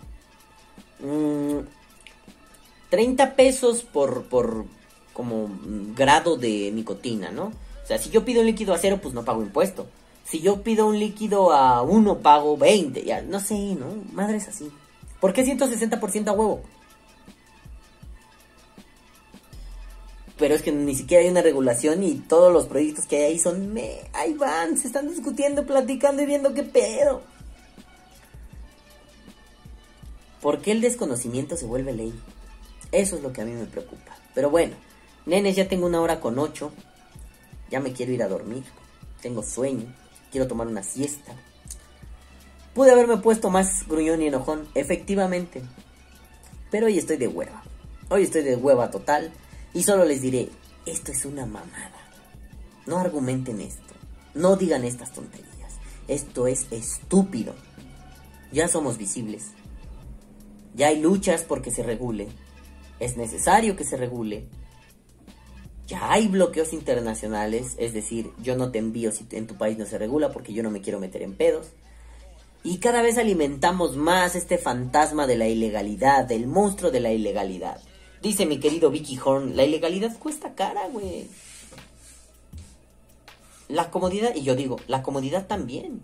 30 2.97 3.27
mm, 3.27 3.37
pesos 3.37 3.83
por, 3.83 4.25
por 4.25 4.65
como 5.13 5.49
grado 5.95 6.37
de 6.37 6.71
nicotina, 6.73 7.31
¿no? 7.31 7.47
O 7.47 7.87
sea, 7.87 7.99
si 7.99 8.11
yo 8.11 8.25
pido 8.25 8.41
un 8.41 8.47
líquido 8.47 8.75
a 8.75 8.79
cero, 8.79 8.99
pues 9.03 9.15
no 9.15 9.25
pago 9.25 9.43
impuesto. 9.43 9.87
Si 10.25 10.41
yo 10.41 10.63
pido 10.63 10.87
un 10.87 10.99
líquido 10.99 11.53
a 11.53 11.83
uno, 11.83 12.19
pago 12.19 12.57
20. 12.57 13.05
Ya, 13.05 13.23
no 13.23 13.39
sé, 13.39 13.77
¿no? 13.77 13.87
Madre 14.13 14.39
es 14.39 14.49
así. 14.49 14.71
¿Por 15.21 15.33
qué 15.33 15.45
160% 15.45 16.29
a 16.29 16.33
huevo? 16.33 16.63
Pero 20.37 20.55
es 20.55 20.63
que 20.63 20.73
ni 20.73 20.95
siquiera 20.95 21.23
hay 21.23 21.31
una 21.31 21.43
regulación 21.43 22.03
y 22.03 22.15
todos 22.15 22.53
los 22.53 22.67
proyectos 22.67 23.07
que 23.07 23.19
hay 23.19 23.25
ahí 23.25 23.39
son... 23.39 23.73
Me, 23.73 24.01
ahí 24.13 24.35
van, 24.35 24.77
se 24.77 24.89
están 24.89 25.09
discutiendo, 25.09 25.65
platicando 25.65 26.23
y 26.23 26.27
viendo 26.27 26.53
qué 26.55 26.63
pedo. 26.63 27.23
¿Por 30.43 30.61
qué 30.61 30.73
el 30.73 30.81
desconocimiento 30.81 31.57
se 31.57 31.67
vuelve 31.67 31.93
ley? 31.93 32.13
Eso 32.93 33.17
es 33.17 33.23
lo 33.23 33.33
que 33.33 33.43
a 33.43 33.45
mí 33.45 33.53
me 33.53 33.67
preocupa. 33.67 34.17
Pero 34.35 34.51
bueno, 34.51 34.77
nenes, 35.25 35.57
ya 35.57 35.69
tengo 35.69 35.87
una 35.87 36.01
hora 36.01 36.21
con 36.21 36.39
ocho. 36.39 36.73
Ya 37.71 37.81
me 37.81 37.93
quiero 37.93 38.13
ir 38.13 38.23
a 38.23 38.29
dormir. 38.29 38.65
Tengo 39.21 39.43
sueño. 39.43 39.93
Quiero 40.31 40.47
tomar 40.47 40.67
una 40.67 40.83
siesta. 40.83 41.33
Pude 42.75 42.93
haberme 42.93 43.17
puesto 43.17 43.51
más 43.51 43.89
gruñón 43.89 44.23
y 44.23 44.27
enojón, 44.27 44.69
efectivamente. 44.75 45.63
Pero 46.71 46.87
hoy 46.87 46.99
estoy 46.99 47.17
de 47.17 47.29
hueva. 47.29 47.63
Hoy 48.09 48.23
estoy 48.25 48.43
de 48.43 48.57
hueva 48.57 48.91
total. 48.91 49.33
Y 49.73 49.83
solo 49.83 50.05
les 50.05 50.21
diré, 50.21 50.51
esto 50.85 51.11
es 51.13 51.25
una 51.25 51.47
mamada. 51.47 51.93
No 52.87 52.99
argumenten 52.99 53.61
esto. 53.61 53.95
No 54.35 54.57
digan 54.57 54.85
estas 54.85 55.13
tonterías. 55.13 55.73
Esto 56.07 56.47
es 56.47 56.67
estúpido. 56.71 57.55
Ya 58.53 58.69
somos 58.69 58.99
visibles. 58.99 59.53
Ya 60.75 60.89
hay 60.89 61.01
luchas 61.01 61.43
porque 61.43 61.71
se 61.71 61.83
regule. 61.83 62.29
Es 63.01 63.17
necesario 63.17 63.77
que 63.77 63.85
se 63.85 63.97
regule. 63.97 64.47
Ya 65.87 66.13
hay 66.13 66.27
bloqueos 66.27 66.73
internacionales, 66.73 67.77
es 67.79 67.93
decir, 67.93 68.33
yo 68.43 68.57
no 68.57 68.73
te 68.73 68.79
envío 68.79 69.13
si 69.13 69.27
en 69.31 69.47
tu 69.47 69.57
país 69.57 69.79
no 69.79 69.87
se 69.87 69.99
regula 69.99 70.33
porque 70.33 70.53
yo 70.53 70.63
no 70.63 70.71
me 70.71 70.81
quiero 70.81 70.99
meter 70.99 71.23
en 71.23 71.35
pedos. 71.35 71.69
Y 72.65 72.79
cada 72.79 73.03
vez 73.03 73.17
alimentamos 73.19 73.97
más 73.97 74.35
este 74.35 74.59
fantasma 74.59 75.29
de 75.29 75.37
la 75.37 75.47
ilegalidad, 75.47 76.25
del 76.25 76.49
monstruo 76.49 76.91
de 76.91 76.99
la 76.99 77.13
ilegalidad. 77.13 77.81
Dice 78.21 78.47
mi 78.47 78.59
querido 78.59 78.91
Vicky 78.91 79.17
Horn, 79.25 79.57
la 79.57 79.63
ilegalidad 79.63 80.19
cuesta 80.19 80.55
cara, 80.57 80.89
güey. 80.89 81.29
La 83.69 83.93
comodidad, 83.93 84.35
y 84.35 84.43
yo 84.43 84.57
digo, 84.57 84.81
la 84.89 85.05
comodidad 85.05 85.47
también. 85.47 86.01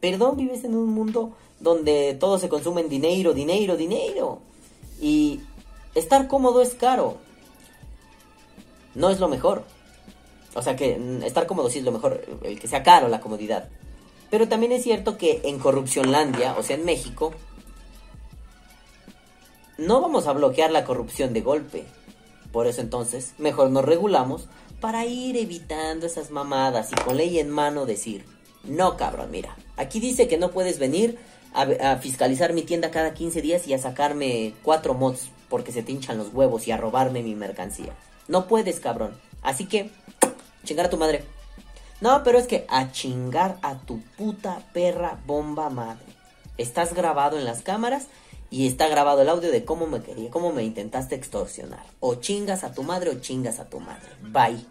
Perdón, 0.00 0.36
vives 0.36 0.64
en 0.64 0.74
un 0.74 0.90
mundo 0.90 1.34
donde 1.60 2.14
todo 2.20 2.38
se 2.38 2.50
consume 2.50 2.82
en 2.82 2.90
dinero, 2.90 3.32
dinero, 3.32 3.78
dinero. 3.78 4.42
Y 5.00 5.40
estar 5.96 6.28
cómodo 6.28 6.62
es 6.62 6.74
caro. 6.74 7.16
No 8.94 9.10
es 9.10 9.18
lo 9.18 9.28
mejor. 9.28 9.64
O 10.54 10.62
sea 10.62 10.76
que 10.76 10.96
mm, 10.96 11.22
estar 11.22 11.46
cómodo 11.46 11.68
sí 11.70 11.78
es 11.78 11.84
lo 11.84 11.92
mejor, 11.92 12.24
el 12.42 12.60
que 12.60 12.68
sea 12.68 12.82
caro 12.82 13.08
la 13.08 13.20
comodidad. 13.20 13.68
Pero 14.30 14.48
también 14.48 14.72
es 14.72 14.82
cierto 14.82 15.18
que 15.18 15.42
en 15.44 15.58
Corrupcionlandia, 15.58 16.54
o 16.58 16.62
sea 16.62 16.76
en 16.76 16.84
México, 16.84 17.32
no 19.78 20.00
vamos 20.00 20.26
a 20.26 20.32
bloquear 20.32 20.70
la 20.70 20.84
corrupción 20.84 21.32
de 21.32 21.42
golpe. 21.42 21.84
Por 22.52 22.66
eso 22.66 22.80
entonces, 22.80 23.34
mejor 23.38 23.70
nos 23.70 23.84
regulamos 23.84 24.48
para 24.80 25.04
ir 25.04 25.36
evitando 25.36 26.06
esas 26.06 26.30
mamadas 26.30 26.90
y 26.92 26.94
con 26.96 27.16
ley 27.16 27.38
en 27.38 27.50
mano 27.50 27.86
decir, 27.86 28.24
no 28.64 28.96
cabrón, 28.96 29.30
mira, 29.30 29.56
aquí 29.76 30.00
dice 30.00 30.28
que 30.28 30.38
no 30.38 30.50
puedes 30.50 30.78
venir 30.78 31.18
a, 31.54 31.92
a 31.92 31.96
fiscalizar 31.98 32.52
mi 32.52 32.62
tienda 32.62 32.90
cada 32.90 33.14
15 33.14 33.42
días 33.42 33.66
y 33.66 33.74
a 33.74 33.78
sacarme 33.78 34.54
cuatro 34.62 34.94
mods 34.94 35.30
porque 35.56 35.72
se 35.72 35.82
te 35.82 35.90
hinchan 35.90 36.18
los 36.18 36.34
huevos 36.34 36.68
y 36.68 36.70
a 36.70 36.76
robarme 36.76 37.22
mi 37.22 37.34
mercancía. 37.34 37.94
No 38.28 38.46
puedes, 38.46 38.78
cabrón. 38.78 39.18
Así 39.40 39.64
que, 39.64 39.90
chingar 40.64 40.84
a 40.84 40.90
tu 40.90 40.98
madre. 40.98 41.24
No, 42.02 42.22
pero 42.24 42.36
es 42.36 42.46
que 42.46 42.66
a 42.68 42.92
chingar 42.92 43.56
a 43.62 43.78
tu 43.78 44.02
puta 44.18 44.60
perra 44.74 45.18
bomba 45.24 45.70
madre. 45.70 46.04
Estás 46.58 46.92
grabado 46.92 47.38
en 47.38 47.46
las 47.46 47.62
cámaras 47.62 48.08
y 48.50 48.66
está 48.66 48.86
grabado 48.88 49.22
el 49.22 49.30
audio 49.30 49.50
de 49.50 49.64
cómo 49.64 49.86
me 49.86 50.02
quería, 50.02 50.30
cómo 50.30 50.52
me 50.52 50.62
intentaste 50.62 51.14
extorsionar. 51.14 51.86
O 52.00 52.16
chingas 52.16 52.62
a 52.62 52.74
tu 52.74 52.82
madre 52.82 53.08
o 53.08 53.18
chingas 53.22 53.58
a 53.58 53.70
tu 53.70 53.80
madre. 53.80 54.10
Bye. 54.20 54.62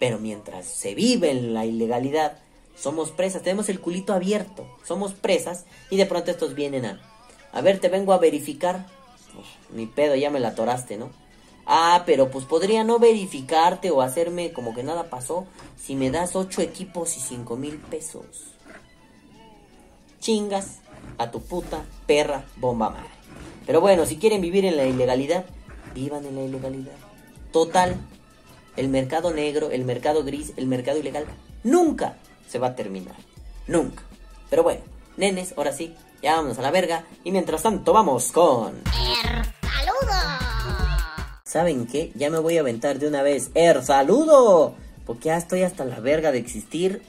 Pero 0.00 0.18
mientras 0.18 0.66
se 0.66 0.96
vive 0.96 1.30
en 1.30 1.54
la 1.54 1.66
ilegalidad, 1.66 2.36
somos 2.76 3.12
presas, 3.12 3.42
tenemos 3.42 3.68
el 3.68 3.78
culito 3.78 4.12
abierto, 4.12 4.66
somos 4.84 5.12
presas 5.12 5.66
y 5.88 5.98
de 5.98 6.06
pronto 6.06 6.32
estos 6.32 6.56
vienen 6.56 6.84
a... 6.84 7.00
A 7.52 7.60
ver, 7.60 7.78
te 7.78 7.88
vengo 7.88 8.12
a 8.12 8.18
verificar. 8.18 8.86
Mi 9.72 9.86
pedo, 9.86 10.14
ya 10.16 10.30
me 10.30 10.40
la 10.40 10.48
atoraste, 10.48 10.96
¿no? 10.96 11.10
Ah, 11.66 12.02
pero 12.06 12.30
pues 12.30 12.44
podría 12.44 12.84
no 12.84 12.98
verificarte 12.98 13.90
o 13.90 14.02
hacerme 14.02 14.52
como 14.52 14.74
que 14.74 14.82
nada 14.82 15.10
pasó 15.10 15.46
si 15.80 15.94
me 15.94 16.10
das 16.10 16.34
ocho 16.34 16.62
equipos 16.62 17.16
y 17.16 17.20
cinco 17.20 17.56
mil 17.56 17.76
pesos. 17.76 18.24
Chingas 20.18 20.80
a 21.18 21.30
tu 21.30 21.40
puta 21.40 21.84
perra 22.06 22.44
bomba 22.56 22.90
madre. 22.90 23.08
Pero 23.66 23.80
bueno, 23.80 24.04
si 24.06 24.16
quieren 24.16 24.40
vivir 24.40 24.64
en 24.64 24.76
la 24.76 24.84
ilegalidad, 24.84 25.44
vivan 25.94 26.26
en 26.26 26.34
la 26.34 26.42
ilegalidad. 26.42 26.96
Total, 27.52 27.96
el 28.76 28.88
mercado 28.88 29.32
negro, 29.32 29.70
el 29.70 29.84
mercado 29.84 30.24
gris, 30.24 30.52
el 30.56 30.66
mercado 30.66 30.98
ilegal, 30.98 31.26
nunca 31.62 32.16
se 32.48 32.58
va 32.58 32.68
a 32.68 32.76
terminar. 32.76 33.16
Nunca. 33.66 34.02
Pero 34.48 34.62
bueno, 34.64 34.80
nenes, 35.16 35.54
ahora 35.56 35.72
sí, 35.72 35.94
ya 36.22 36.36
vámonos 36.36 36.58
a 36.58 36.62
la 36.62 36.70
verga. 36.70 37.04
Y 37.22 37.30
mientras 37.30 37.62
tanto, 37.62 37.92
vamos 37.92 38.32
con. 38.32 38.82
¿Saben 41.50 41.88
qué? 41.88 42.12
Ya 42.14 42.30
me 42.30 42.38
voy 42.38 42.58
a 42.58 42.60
aventar 42.60 43.00
de 43.00 43.08
una 43.08 43.22
vez. 43.22 43.50
¡Er, 43.54 43.84
saludo! 43.84 44.76
Porque 45.04 45.30
ya 45.30 45.36
estoy 45.36 45.62
hasta 45.62 45.84
la 45.84 45.98
verga 45.98 46.30
de 46.30 46.38
existir. 46.38 47.02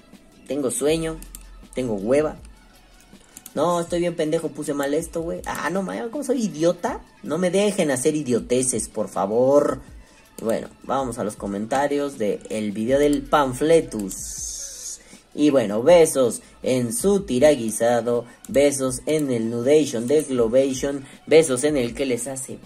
Tengo 0.48 0.72
sueño. 0.72 1.18
Tengo 1.76 1.94
hueva. 1.94 2.38
No, 3.54 3.82
estoy 3.82 4.00
bien 4.00 4.16
pendejo, 4.16 4.50
puse 4.50 4.74
mal 4.74 4.96
esto, 4.96 5.22
güey. 5.22 5.42
Ah, 5.46 5.70
no, 5.70 5.84
mames, 5.84 6.10
¿cómo 6.10 6.24
soy 6.24 6.46
idiota? 6.46 7.02
No 7.22 7.38
me 7.38 7.52
dejen 7.52 7.92
hacer 7.92 8.16
idioteces, 8.16 8.90
por 8.90 9.10
favor. 9.10 9.82
Bueno, 10.42 10.70
vamos 10.86 11.20
a 11.20 11.24
los 11.24 11.36
comentarios 11.36 12.18
del 12.18 12.40
el 12.50 12.72
video 12.72 12.98
del 12.98 13.22
Pamfletus. 13.22 15.02
Y 15.36 15.52
bueno, 15.52 15.84
besos 15.84 16.42
en 16.64 16.94
su 16.94 17.26
tiraguisado, 17.26 18.26
besos 18.48 19.04
en 19.06 19.30
el 19.30 19.52
nudation 19.52 20.08
del 20.08 20.26
Globation, 20.26 21.06
besos 21.28 21.64
en 21.64 21.78
el 21.78 21.94
que 21.94 22.08
les 22.08 22.26
hace 22.26 22.58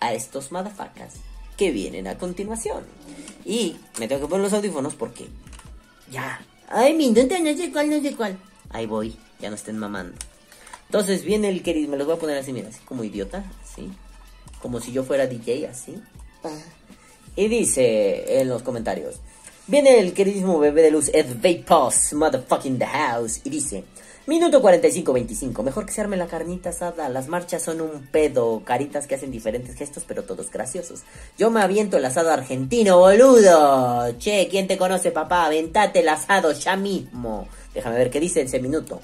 a 0.00 0.12
estos 0.12 0.52
madafacas 0.52 1.14
que 1.56 1.70
vienen 1.70 2.06
a 2.06 2.18
continuación. 2.18 2.84
Y 3.44 3.76
me 3.98 4.08
tengo 4.08 4.22
que 4.22 4.28
poner 4.28 4.44
los 4.44 4.52
audífonos 4.52 4.94
porque 4.94 5.28
ya. 6.10 6.40
Ay, 6.68 6.94
mi 6.94 7.10
no 7.10 7.22
sé 7.22 7.72
cuál, 7.72 7.90
no 7.90 8.00
sé 8.00 8.14
cuál. 8.14 8.38
Ahí 8.70 8.86
voy, 8.86 9.16
ya 9.40 9.48
no 9.48 9.56
estén 9.56 9.78
mamando. 9.78 10.16
Entonces 10.86 11.24
viene 11.24 11.48
el 11.48 11.62
querido, 11.62 11.90
me 11.90 11.96
los 11.96 12.06
voy 12.06 12.16
a 12.16 12.18
poner 12.18 12.38
así, 12.38 12.52
mira, 12.52 12.68
así 12.68 12.80
como 12.84 13.04
idiota, 13.04 13.44
así. 13.62 13.90
Como 14.60 14.80
si 14.80 14.92
yo 14.92 15.04
fuera 15.04 15.26
DJ, 15.26 15.68
así. 15.68 16.00
Y 17.36 17.48
dice 17.48 18.40
en 18.40 18.48
los 18.48 18.62
comentarios. 18.62 19.16
Viene 19.66 19.98
el 20.00 20.14
queridísimo 20.14 20.58
bebé 20.58 20.82
de 20.82 20.90
luz 20.90 21.10
Ed 21.12 21.36
Vapos, 21.42 22.14
motherfucking 22.14 22.78
the 22.78 22.86
house, 22.86 23.40
y 23.44 23.50
dice, 23.50 23.84
minuto 24.28 24.60
45-25, 24.62 25.62
mejor 25.62 25.86
que 25.86 25.92
se 25.92 26.02
arme 26.02 26.18
la 26.18 26.26
carnita 26.26 26.68
asada, 26.68 27.08
las 27.08 27.28
marchas 27.28 27.62
son 27.62 27.80
un 27.80 28.06
pedo, 28.12 28.62
caritas 28.62 29.06
que 29.06 29.14
hacen 29.14 29.30
diferentes 29.30 29.74
gestos, 29.74 30.04
pero 30.06 30.22
todos 30.24 30.50
graciosos. 30.50 31.02
Yo 31.38 31.50
me 31.50 31.62
aviento 31.62 31.96
el 31.96 32.04
asado 32.04 32.30
argentino, 32.30 32.98
boludo. 32.98 34.12
Che, 34.18 34.46
¿quién 34.50 34.68
te 34.68 34.76
conoce, 34.76 35.12
papá? 35.12 35.46
Aventate 35.46 36.00
el 36.00 36.08
asado 36.10 36.52
ya 36.52 36.76
mismo. 36.76 37.48
Déjame 37.72 37.96
ver 37.96 38.10
qué 38.10 38.20
dice 38.20 38.42
ese 38.42 38.60
minuto. 38.60 39.00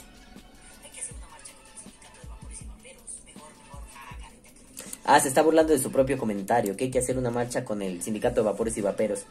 Ah, 5.07 5.21
se 5.21 5.29
está 5.29 5.43
burlando 5.43 5.73
de 5.73 5.79
su 5.79 5.91
propio 5.91 6.19
comentario, 6.19 6.77
que 6.77 6.85
hay 6.85 6.91
que 6.91 6.99
hacer 6.99 7.17
una 7.17 7.31
marcha 7.31 7.65
con 7.65 7.81
el 7.81 8.03
sindicato 8.03 8.43
de 8.43 8.51
vapores 8.51 8.77
y 8.77 8.83
vaperos. 8.83 9.25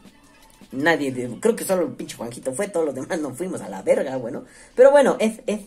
Nadie, 0.71 1.37
creo 1.39 1.55
que 1.55 1.63
solo 1.65 1.83
el 1.83 1.91
pinche 1.93 2.17
Juanjito 2.17 2.51
fue, 2.51 2.67
todos 2.67 2.87
los 2.87 2.95
demás 2.95 3.19
nos 3.19 3.37
fuimos 3.37 3.61
a 3.61 3.69
la 3.69 3.83
verga, 3.83 4.17
bueno. 4.17 4.45
Pero 4.75 4.89
bueno, 4.89 5.17
Ed, 5.19 5.41
Ed, 5.45 5.61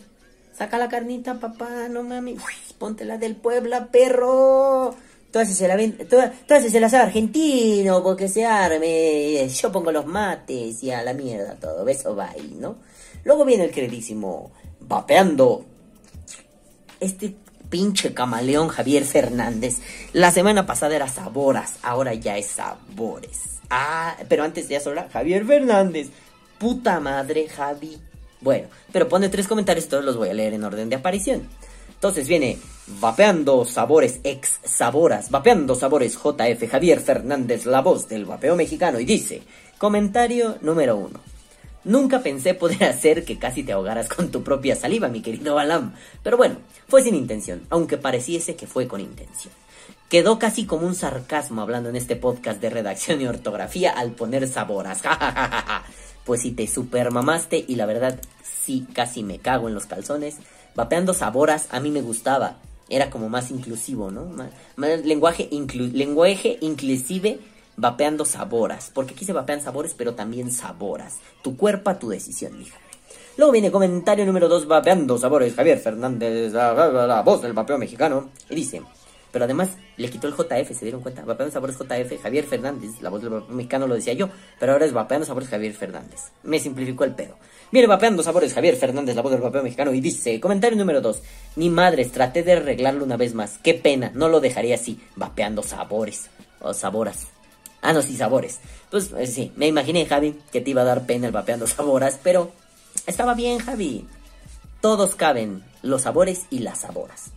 saca 0.57 0.77
la 0.77 0.89
carnita, 0.89 1.35
papá, 1.35 1.87
no 1.89 2.03
mames. 2.03 2.35
Uy, 2.35 2.75
ponte 2.77 3.05
la 3.05 3.17
del 3.17 3.35
Puebla, 3.35 3.87
perro. 3.91 4.95
El, 5.33 5.69
aven- 5.71 6.07
tú, 6.09 6.17
tú 6.47 6.53
haces 6.55 6.73
el 6.73 6.83
asado 6.83 7.03
argentino 7.03 8.01
porque 8.01 8.27
se 8.27 8.43
arme. 8.43 9.47
Yo 9.49 9.71
pongo 9.71 9.91
los 9.91 10.07
mates 10.07 10.81
y 10.81 10.89
a 10.89 11.03
la 11.03 11.13
mierda 11.13 11.53
todo. 11.55 11.85
Beso, 11.85 12.15
bye, 12.15 12.41
¿no? 12.59 12.77
Luego 13.23 13.45
viene 13.45 13.65
el 13.65 13.71
queridísimo 13.71 14.51
Vapeando 14.79 15.63
este 16.99 17.35
pinche 17.69 18.13
camaleón 18.15 18.69
Javier 18.69 19.03
Fernández. 19.05 19.77
La 20.13 20.31
semana 20.31 20.65
pasada 20.65 20.95
era 20.95 21.07
Saboras, 21.07 21.75
ahora 21.83 22.13
ya 22.15 22.37
es 22.37 22.47
Sabores. 22.47 23.59
Ah, 23.69 24.15
pero 24.29 24.43
antes 24.43 24.67
ya 24.69 24.79
solo 24.79 25.03
Javier 25.11 25.45
Fernández. 25.45 26.07
Puta 26.57 26.99
madre, 26.99 27.47
Javi. 27.47 28.01
Bueno, 28.41 28.67
pero 28.91 29.07
pone 29.07 29.29
tres 29.29 29.47
comentarios, 29.47 29.87
todos 29.87 30.05
los 30.05 30.17
voy 30.17 30.29
a 30.29 30.33
leer 30.33 30.53
en 30.53 30.63
orden 30.63 30.89
de 30.89 30.95
aparición. 30.95 31.47
Entonces 31.89 32.27
viene 32.27 32.59
Vapeando 32.99 33.65
Sabores 33.65 34.19
ex 34.23 34.59
Saboras, 34.63 35.31
Vapeando 35.31 35.73
Sabores 35.73 36.15
JF 36.15 36.69
Javier 36.69 36.99
Fernández, 36.99 37.65
la 37.65 37.81
voz 37.81 38.07
del 38.07 38.25
vapeo 38.25 38.55
mexicano, 38.55 38.99
y 38.99 39.05
dice, 39.05 39.41
comentario 39.79 40.57
número 40.61 40.95
uno. 40.95 41.19
Nunca 41.83 42.21
pensé 42.21 42.53
poder 42.53 42.83
hacer 42.85 43.25
que 43.25 43.39
casi 43.39 43.63
te 43.63 43.71
ahogaras 43.71 44.09
con 44.09 44.29
tu 44.29 44.43
propia 44.43 44.75
saliva, 44.75 45.07
mi 45.07 45.21
querido 45.21 45.55
Balam. 45.55 45.95
Pero 46.21 46.37
bueno, 46.37 46.57
fue 46.87 47.01
sin 47.01 47.15
intención, 47.15 47.63
aunque 47.69 47.97
pareciese 47.97 48.55
que 48.55 48.67
fue 48.67 48.87
con 48.87 49.01
intención. 49.01 49.53
Quedó 50.09 50.37
casi 50.37 50.65
como 50.65 50.85
un 50.85 50.95
sarcasmo 50.95 51.61
hablando 51.61 51.89
en 51.89 51.95
este 51.95 52.15
podcast 52.15 52.61
de 52.61 52.69
redacción 52.69 53.19
y 53.21 53.27
ortografía 53.27 53.91
al 53.91 54.11
poner 54.11 54.47
saboras. 54.47 55.01
pues 56.27 56.41
si 56.43 56.51
te 56.51 56.67
supermamaste 56.67 57.65
y 57.67 57.75
la 57.75 57.87
verdad 57.87 58.19
sí 58.65 58.85
casi 58.93 59.23
me 59.23 59.39
cago 59.39 59.67
en 59.67 59.73
los 59.73 59.87
calzones. 59.87 60.35
Vapeando 60.75 61.15
saboras 61.15 61.65
a 61.71 61.79
mí 61.79 61.89
me 61.89 62.01
gustaba. 62.01 62.57
Era 62.89 63.09
como 63.09 63.27
más 63.29 63.49
inclusivo, 63.49 64.11
¿no? 64.11 64.27
Lenguaje, 64.77 65.49
inclu- 65.49 65.91
lenguaje 65.91 66.57
inclusive 66.61 67.39
vapeando 67.77 68.25
saboras. 68.25 68.91
Porque 68.93 69.13
aquí 69.13 69.25
se 69.25 69.33
vapean 69.33 69.61
sabores, 69.61 69.93
pero 69.97 70.13
también 70.13 70.51
saboras. 70.51 71.15
Tu 71.41 71.57
cuerpo, 71.57 71.95
tu 71.95 72.09
decisión, 72.09 72.57
mija. 72.57 72.77
Luego 73.37 73.51
viene 73.51 73.71
comentario 73.71 74.25
número 74.25 74.47
2, 74.47 74.67
vapeando 74.67 75.17
sabores, 75.17 75.53
Javier 75.55 75.79
Fernández, 75.79 76.53
la, 76.53 76.73
la 77.07 77.21
voz 77.21 77.41
del 77.41 77.53
vapeo 77.53 77.77
mexicano. 77.77 78.29
Y 78.49 78.55
dice, 78.55 78.81
pero 79.31 79.45
además 79.45 79.69
le 79.97 80.09
quitó 80.09 80.27
el 80.27 80.33
JF, 80.33 80.77
¿se 80.77 80.85
dieron 80.85 81.01
cuenta? 81.01 81.23
Vapeando 81.25 81.53
sabores 81.53 81.77
JF, 81.77 82.21
Javier 82.21 82.45
Fernández, 82.45 83.01
la 83.01 83.09
voz 83.09 83.21
del 83.21 83.43
mexicano 83.49 83.87
lo 83.87 83.95
decía 83.95 84.13
yo, 84.13 84.29
pero 84.59 84.73
ahora 84.73 84.85
es 84.85 84.93
vapeando 84.93 85.25
sabores 85.25 85.49
Javier 85.49 85.73
Fernández. 85.73 86.31
Me 86.43 86.59
simplificó 86.59 87.03
el 87.03 87.13
pedo. 87.15 87.35
Viene 87.71 87.87
vapeando 87.87 88.23
sabores 88.23 88.53
Javier 88.53 88.75
Fernández, 88.75 89.15
la 89.15 89.21
voz 89.21 89.31
del 89.31 89.41
vapeo 89.41 89.63
mexicano, 89.63 89.93
y 89.93 89.99
dice, 89.99 90.39
comentario 90.39 90.77
número 90.77 91.01
2, 91.01 91.21
ni 91.57 91.69
madres, 91.69 92.11
traté 92.11 92.43
de 92.43 92.53
arreglarlo 92.53 93.03
una 93.03 93.17
vez 93.17 93.33
más, 93.33 93.57
qué 93.61 93.73
pena, 93.73 94.11
no 94.13 94.29
lo 94.29 94.39
dejaría 94.39 94.75
así, 94.75 95.01
vapeando 95.15 95.63
sabores, 95.63 96.29
o 96.59 96.73
saboras. 96.73 97.27
Ah, 97.81 97.93
no, 97.93 98.01
sí, 98.01 98.15
sabores. 98.15 98.59
Pues 98.89 99.11
eh, 99.17 99.27
sí, 99.27 99.51
me 99.55 99.67
imaginé, 99.67 100.05
Javi, 100.05 100.39
que 100.51 100.61
te 100.61 100.71
iba 100.71 100.81
a 100.81 100.85
dar 100.85 101.05
pena 101.05 101.27
el 101.27 101.33
vapeando 101.33 101.67
saboras, 101.67 102.19
pero 102.23 102.51
estaba 103.05 103.33
bien, 103.33 103.59
Javi. 103.59 104.07
Todos 104.81 105.15
caben, 105.15 105.63
los 105.81 106.03
sabores 106.03 106.43
y 106.49 106.59
las 106.59 106.81
saboras. 106.81 107.31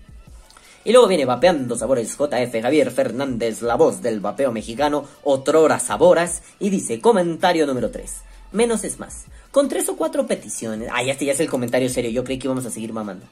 Y 0.85 0.93
luego 0.93 1.09
viene 1.09 1.27
Vapeando 1.27 1.77
Sabores 1.77 2.17
JF 2.17 2.63
Javier 2.63 2.91
Fernández, 2.91 3.61
la 3.61 3.75
voz 3.75 4.01
del 4.01 4.21
vapeo 4.21 4.51
mexicano, 4.51 5.05
otrora 5.25 5.79
Saboras, 5.79 6.43
y 6.59 6.71
dice, 6.71 7.01
comentario 7.01 7.67
número 7.67 7.91
3. 7.91 8.11
Menos 8.53 8.83
es 8.85 8.99
más. 8.99 9.27
Con 9.51 9.69
tres 9.69 9.89
o 9.89 9.97
cuatro 9.97 10.27
peticiones. 10.27 10.89
Ah, 10.93 11.03
este 11.03 11.25
ya 11.25 11.33
es 11.33 11.41
el 11.41 11.51
comentario 11.51 11.89
serio, 11.89 12.11
yo 12.11 12.25
creí 12.25 12.39
que 12.39 12.47
íbamos 12.47 12.65
a 12.67 12.71
seguir 12.71 12.93
mamando. 12.93 13.27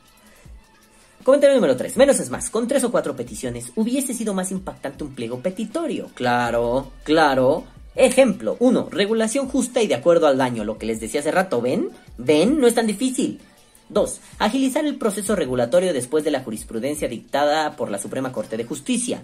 Comentario 1.24 1.56
número 1.56 1.76
3. 1.76 1.96
Menos 1.96 2.20
es 2.20 2.30
más. 2.30 2.50
Con 2.50 2.68
tres 2.68 2.84
o 2.84 2.90
cuatro 2.90 3.16
peticiones 3.16 3.72
hubiese 3.76 4.14
sido 4.14 4.34
más 4.34 4.50
impactante 4.50 5.04
un 5.04 5.14
pliego 5.14 5.40
petitorio. 5.40 6.10
Claro, 6.14 6.92
claro. 7.04 7.64
Ejemplo 7.94 8.56
1. 8.60 8.88
Regulación 8.90 9.48
justa 9.48 9.82
y 9.82 9.88
de 9.88 9.94
acuerdo 9.94 10.26
al 10.26 10.38
daño. 10.38 10.64
Lo 10.64 10.78
que 10.78 10.86
les 10.86 11.00
decía 11.00 11.20
hace 11.20 11.30
rato. 11.30 11.60
¿Ven? 11.60 11.90
¿Ven? 12.16 12.60
No 12.60 12.66
es 12.66 12.74
tan 12.74 12.86
difícil. 12.86 13.40
2. 13.88 14.20
Agilizar 14.38 14.84
el 14.84 14.96
proceso 14.96 15.34
regulatorio 15.34 15.92
después 15.92 16.24
de 16.24 16.30
la 16.30 16.40
jurisprudencia 16.40 17.08
dictada 17.08 17.76
por 17.76 17.90
la 17.90 17.98
Suprema 17.98 18.32
Corte 18.32 18.56
de 18.56 18.64
Justicia. 18.64 19.22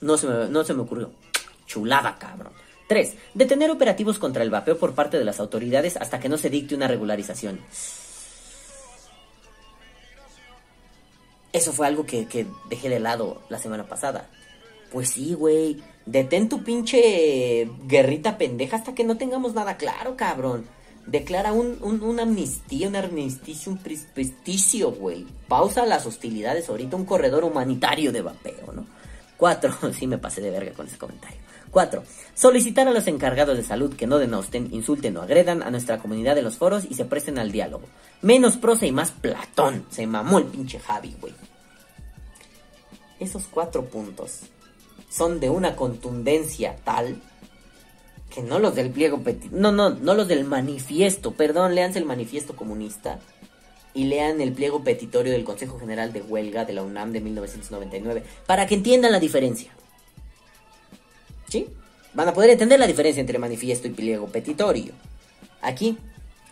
No 0.00 0.16
se 0.16 0.26
me, 0.26 0.48
no 0.48 0.64
se 0.64 0.74
me 0.74 0.82
ocurrió. 0.82 1.12
Chulada, 1.66 2.16
cabrón. 2.18 2.52
3. 2.88 3.14
Detener 3.34 3.70
operativos 3.70 4.18
contra 4.18 4.42
el 4.42 4.50
vapeo 4.50 4.78
por 4.78 4.94
parte 4.94 5.18
de 5.18 5.24
las 5.24 5.40
autoridades 5.40 5.96
hasta 5.96 6.18
que 6.18 6.28
no 6.28 6.36
se 6.36 6.50
dicte 6.50 6.74
una 6.74 6.88
regularización. 6.88 7.60
Eso 11.52 11.72
fue 11.72 11.86
algo 11.86 12.06
que, 12.06 12.26
que 12.26 12.46
dejé 12.68 12.88
de 12.88 13.00
lado 13.00 13.42
la 13.48 13.58
semana 13.58 13.86
pasada. 13.86 14.28
Pues 14.92 15.10
sí, 15.10 15.34
güey. 15.34 15.82
Detén 16.06 16.48
tu 16.48 16.64
pinche 16.64 17.68
guerrita 17.86 18.38
pendeja 18.38 18.76
hasta 18.76 18.94
que 18.94 19.04
no 19.04 19.16
tengamos 19.16 19.54
nada 19.54 19.76
claro, 19.76 20.16
cabrón. 20.16 20.66
Declara 21.10 21.52
un, 21.52 21.78
un, 21.80 22.02
una 22.02 22.22
amnistía, 22.22 22.86
un 22.86 22.94
armisticio, 22.94 23.72
un 23.72 23.78
prestigio, 23.78 24.92
güey. 24.92 25.26
Pausa 25.48 25.84
las 25.84 26.06
hostilidades 26.06 26.68
ahorita, 26.68 26.94
un 26.94 27.04
corredor 27.04 27.42
humanitario 27.42 28.12
de 28.12 28.22
vapeo, 28.22 28.72
¿no? 28.72 28.86
Cuatro, 29.36 29.74
sí 29.92 30.06
me 30.06 30.18
pasé 30.18 30.40
de 30.40 30.50
verga 30.50 30.72
con 30.72 30.86
ese 30.86 30.98
comentario. 30.98 31.38
Cuatro, 31.72 32.04
solicitar 32.34 32.86
a 32.86 32.92
los 32.92 33.08
encargados 33.08 33.56
de 33.56 33.64
salud 33.64 33.96
que 33.96 34.06
no 34.06 34.18
denosten, 34.18 34.72
insulten 34.72 35.16
o 35.16 35.22
agredan 35.22 35.64
a 35.64 35.70
nuestra 35.72 35.98
comunidad 35.98 36.36
de 36.36 36.42
los 36.42 36.56
foros 36.56 36.84
y 36.88 36.94
se 36.94 37.04
presten 37.04 37.38
al 37.38 37.50
diálogo. 37.50 37.86
Menos 38.22 38.56
prosa 38.56 38.86
y 38.86 38.92
más 38.92 39.10
Platón. 39.10 39.86
Se 39.90 40.06
mamó 40.06 40.38
el 40.38 40.44
pinche 40.44 40.78
Javi, 40.78 41.16
güey. 41.20 41.34
Esos 43.18 43.48
cuatro 43.50 43.84
puntos 43.86 44.42
son 45.10 45.40
de 45.40 45.50
una 45.50 45.74
contundencia 45.74 46.76
tal 46.84 47.20
que 48.30 48.42
no 48.42 48.58
los 48.58 48.74
del 48.74 48.90
pliego 48.90 49.20
petit, 49.22 49.50
no, 49.50 49.72
no, 49.72 49.90
no 49.90 50.14
los 50.14 50.28
del 50.28 50.44
manifiesto, 50.44 51.32
perdón, 51.32 51.74
leanse 51.74 51.98
el 51.98 52.04
manifiesto 52.04 52.56
comunista 52.56 53.18
y 53.92 54.04
lean 54.04 54.40
el 54.40 54.52
pliego 54.52 54.84
petitorio 54.84 55.32
del 55.32 55.44
Consejo 55.44 55.78
General 55.78 56.12
de 56.12 56.22
Huelga 56.22 56.64
de 56.64 56.72
la 56.72 56.82
UNAM 56.82 57.12
de 57.12 57.20
1999 57.20 58.22
para 58.46 58.66
que 58.66 58.76
entiendan 58.76 59.12
la 59.12 59.20
diferencia. 59.20 59.72
¿Sí? 61.48 61.68
Van 62.14 62.28
a 62.28 62.34
poder 62.34 62.50
entender 62.50 62.78
la 62.78 62.86
diferencia 62.86 63.20
entre 63.20 63.38
manifiesto 63.38 63.88
y 63.88 63.90
pliego 63.90 64.28
petitorio. 64.28 64.92
Aquí, 65.60 65.98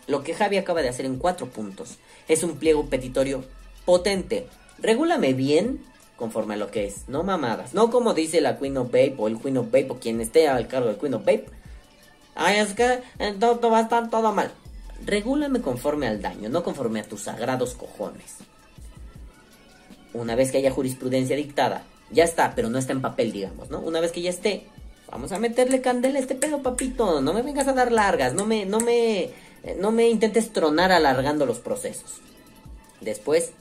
lo 0.06 0.22
que 0.22 0.34
Javi 0.34 0.56
acaba 0.56 0.82
de 0.82 0.88
hacer 0.88 1.06
en 1.06 1.18
cuatro 1.18 1.46
puntos 1.48 1.98
es 2.26 2.42
un 2.42 2.56
pliego 2.56 2.86
petitorio 2.86 3.44
potente. 3.84 4.46
Regúlame 4.78 5.32
bien 5.32 5.80
conforme 6.16 6.54
a 6.54 6.56
lo 6.56 6.70
que 6.72 6.84
es, 6.84 7.08
no 7.08 7.22
mamadas, 7.22 7.74
no 7.74 7.90
como 7.90 8.12
dice 8.12 8.40
la 8.40 8.58
Queen 8.58 8.76
of 8.76 8.90
Babe 8.90 9.14
o 9.18 9.28
el 9.28 9.38
Queen 9.38 9.58
of 9.58 9.70
Babe 9.70 9.86
o 9.90 10.00
quien 10.00 10.20
esté 10.20 10.48
al 10.48 10.66
cargo 10.66 10.88
del 10.88 10.98
Queen 10.98 11.14
of. 11.14 11.22
Ay, 12.34 12.58
es 12.58 12.74
que 12.74 13.00
eh, 13.18 13.36
todo, 13.38 13.70
va 13.70 13.78
a 13.78 13.82
estar 13.82 14.10
todo 14.10 14.32
mal. 14.32 14.52
Regúlame 15.04 15.60
conforme 15.60 16.06
al 16.06 16.20
daño, 16.20 16.48
no 16.48 16.62
conforme 16.62 17.00
a 17.00 17.04
tus 17.04 17.22
sagrados 17.22 17.74
cojones. 17.74 18.36
Una 20.12 20.34
vez 20.34 20.50
que 20.50 20.58
haya 20.58 20.70
jurisprudencia 20.70 21.36
dictada, 21.36 21.84
ya 22.10 22.24
está, 22.24 22.54
pero 22.54 22.68
no 22.70 22.78
está 22.78 22.92
en 22.92 23.02
papel, 23.02 23.32
digamos, 23.32 23.70
¿no? 23.70 23.80
Una 23.80 24.00
vez 24.00 24.12
que 24.12 24.22
ya 24.22 24.30
esté, 24.30 24.66
vamos 25.10 25.32
a 25.32 25.38
meterle 25.38 25.80
candela 25.80 26.18
a 26.18 26.22
este 26.22 26.34
pedo, 26.34 26.62
papito. 26.62 27.20
No 27.20 27.32
me 27.32 27.42
vengas 27.42 27.68
a 27.68 27.72
dar 27.72 27.92
largas, 27.92 28.34
no 28.34 28.46
me, 28.46 28.66
no 28.66 28.80
me, 28.80 29.24
eh, 29.24 29.76
no 29.78 29.90
me 29.90 30.08
intentes 30.08 30.52
tronar 30.52 30.92
alargando 30.92 31.46
los 31.46 31.58
procesos. 31.58 32.20
Después, 33.00 33.52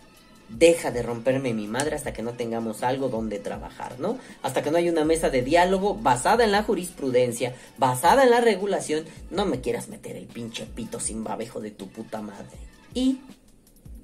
deja 0.49 0.91
de 0.91 1.03
romperme 1.03 1.53
mi 1.53 1.67
madre 1.67 1.95
hasta 1.95 2.13
que 2.13 2.23
no 2.23 2.33
tengamos 2.33 2.83
algo 2.83 3.09
donde 3.09 3.39
trabajar, 3.39 3.99
¿no? 3.99 4.17
Hasta 4.41 4.61
que 4.61 4.71
no 4.71 4.77
haya 4.77 4.91
una 4.91 5.05
mesa 5.05 5.29
de 5.29 5.41
diálogo 5.41 5.95
basada 5.95 6.43
en 6.43 6.51
la 6.51 6.63
jurisprudencia, 6.63 7.55
basada 7.77 8.23
en 8.23 8.31
la 8.31 8.41
regulación, 8.41 9.05
no 9.29 9.45
me 9.45 9.61
quieras 9.61 9.89
meter 9.89 10.15
el 10.15 10.25
pinche 10.25 10.65
pito 10.65 10.99
sin 10.99 11.23
babejo 11.23 11.59
de 11.59 11.71
tu 11.71 11.89
puta 11.89 12.21
madre. 12.21 12.57
Y, 12.93 13.19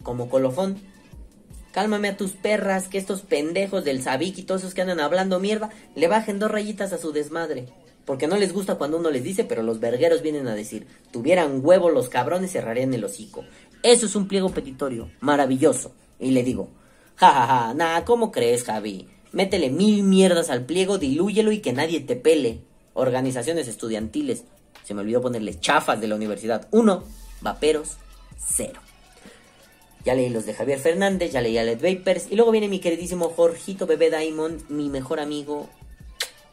como 0.04 0.30
colofón, 0.30 0.78
cálmame 1.72 2.10
a 2.10 2.18
tus 2.18 2.32
perras, 2.32 2.88
que 2.88 2.98
estos 2.98 3.22
pendejos 3.22 3.84
del 3.84 4.02
Sabik 4.02 4.38
y 4.38 4.44
todos 4.44 4.62
esos 4.62 4.74
que 4.74 4.82
andan 4.82 5.00
hablando 5.00 5.40
mierda, 5.40 5.70
le 5.96 6.08
bajen 6.08 6.40
dos 6.40 6.52
rayitas 6.52 6.94
a 6.94 6.98
su 6.98 7.12
desmadre. 7.12 7.68
Porque 8.06 8.28
no 8.28 8.36
les 8.36 8.52
gusta 8.52 8.76
cuando 8.76 8.98
uno 8.98 9.10
les 9.10 9.24
dice, 9.24 9.46
pero 9.46 9.64
los 9.64 9.80
vergueros 9.80 10.22
vienen 10.22 10.48
a 10.50 10.56
decir, 10.56 10.88
tuvieran 11.12 11.62
huevo 11.64 11.90
los 11.90 12.10
cabrones 12.10 12.52
cerrarían 12.52 12.94
el 12.94 13.06
hocico. 13.06 13.46
Eso 13.82 14.06
es 14.06 14.16
un 14.16 14.28
pliego 14.28 14.50
petitorio, 14.50 15.10
maravilloso. 15.22 15.94
Y 16.24 16.32
le 16.32 16.44
digo, 16.44 16.70
jajaja, 17.16 17.48
ja, 17.48 17.68
ja, 17.68 17.74
nah, 17.74 18.04
¿cómo 18.06 18.32
crees, 18.32 18.64
Javi? 18.64 19.08
Métele 19.32 19.70
mil 19.70 20.04
mierdas 20.04 20.50
al 20.50 20.66
pliego, 20.66 20.98
dilúyelo 20.98 21.52
y 21.52 21.60
que 21.60 21.74
nadie 21.74 22.00
te 22.00 22.16
pele. 22.16 22.62
Organizaciones 22.94 23.68
estudiantiles. 23.68 24.44
Se 24.84 24.94
me 24.94 25.02
olvidó 25.02 25.22
ponerle 25.22 25.60
chafas 25.60 26.00
de 26.00 26.08
la 26.08 26.16
universidad. 26.16 26.68
Uno, 26.72 27.04
vaperos, 27.42 27.98
cero. 28.38 28.80
Ya 30.06 30.16
leí 30.16 30.30
los 30.30 30.46
de 30.46 30.54
Javier 30.54 30.80
Fernández, 30.80 31.32
ya 31.32 31.42
leí 31.42 31.58
a 31.58 31.64
Led 31.64 31.82
Vapers. 31.82 32.28
Y 32.30 32.36
luego 32.36 32.52
viene 32.52 32.68
mi 32.68 32.80
queridísimo 32.80 33.30
Jorgito 33.30 33.88
Bebé 33.88 34.10
Diamond, 34.10 34.70
mi 34.70 34.90
mejor 34.90 35.20
amigo, 35.20 35.70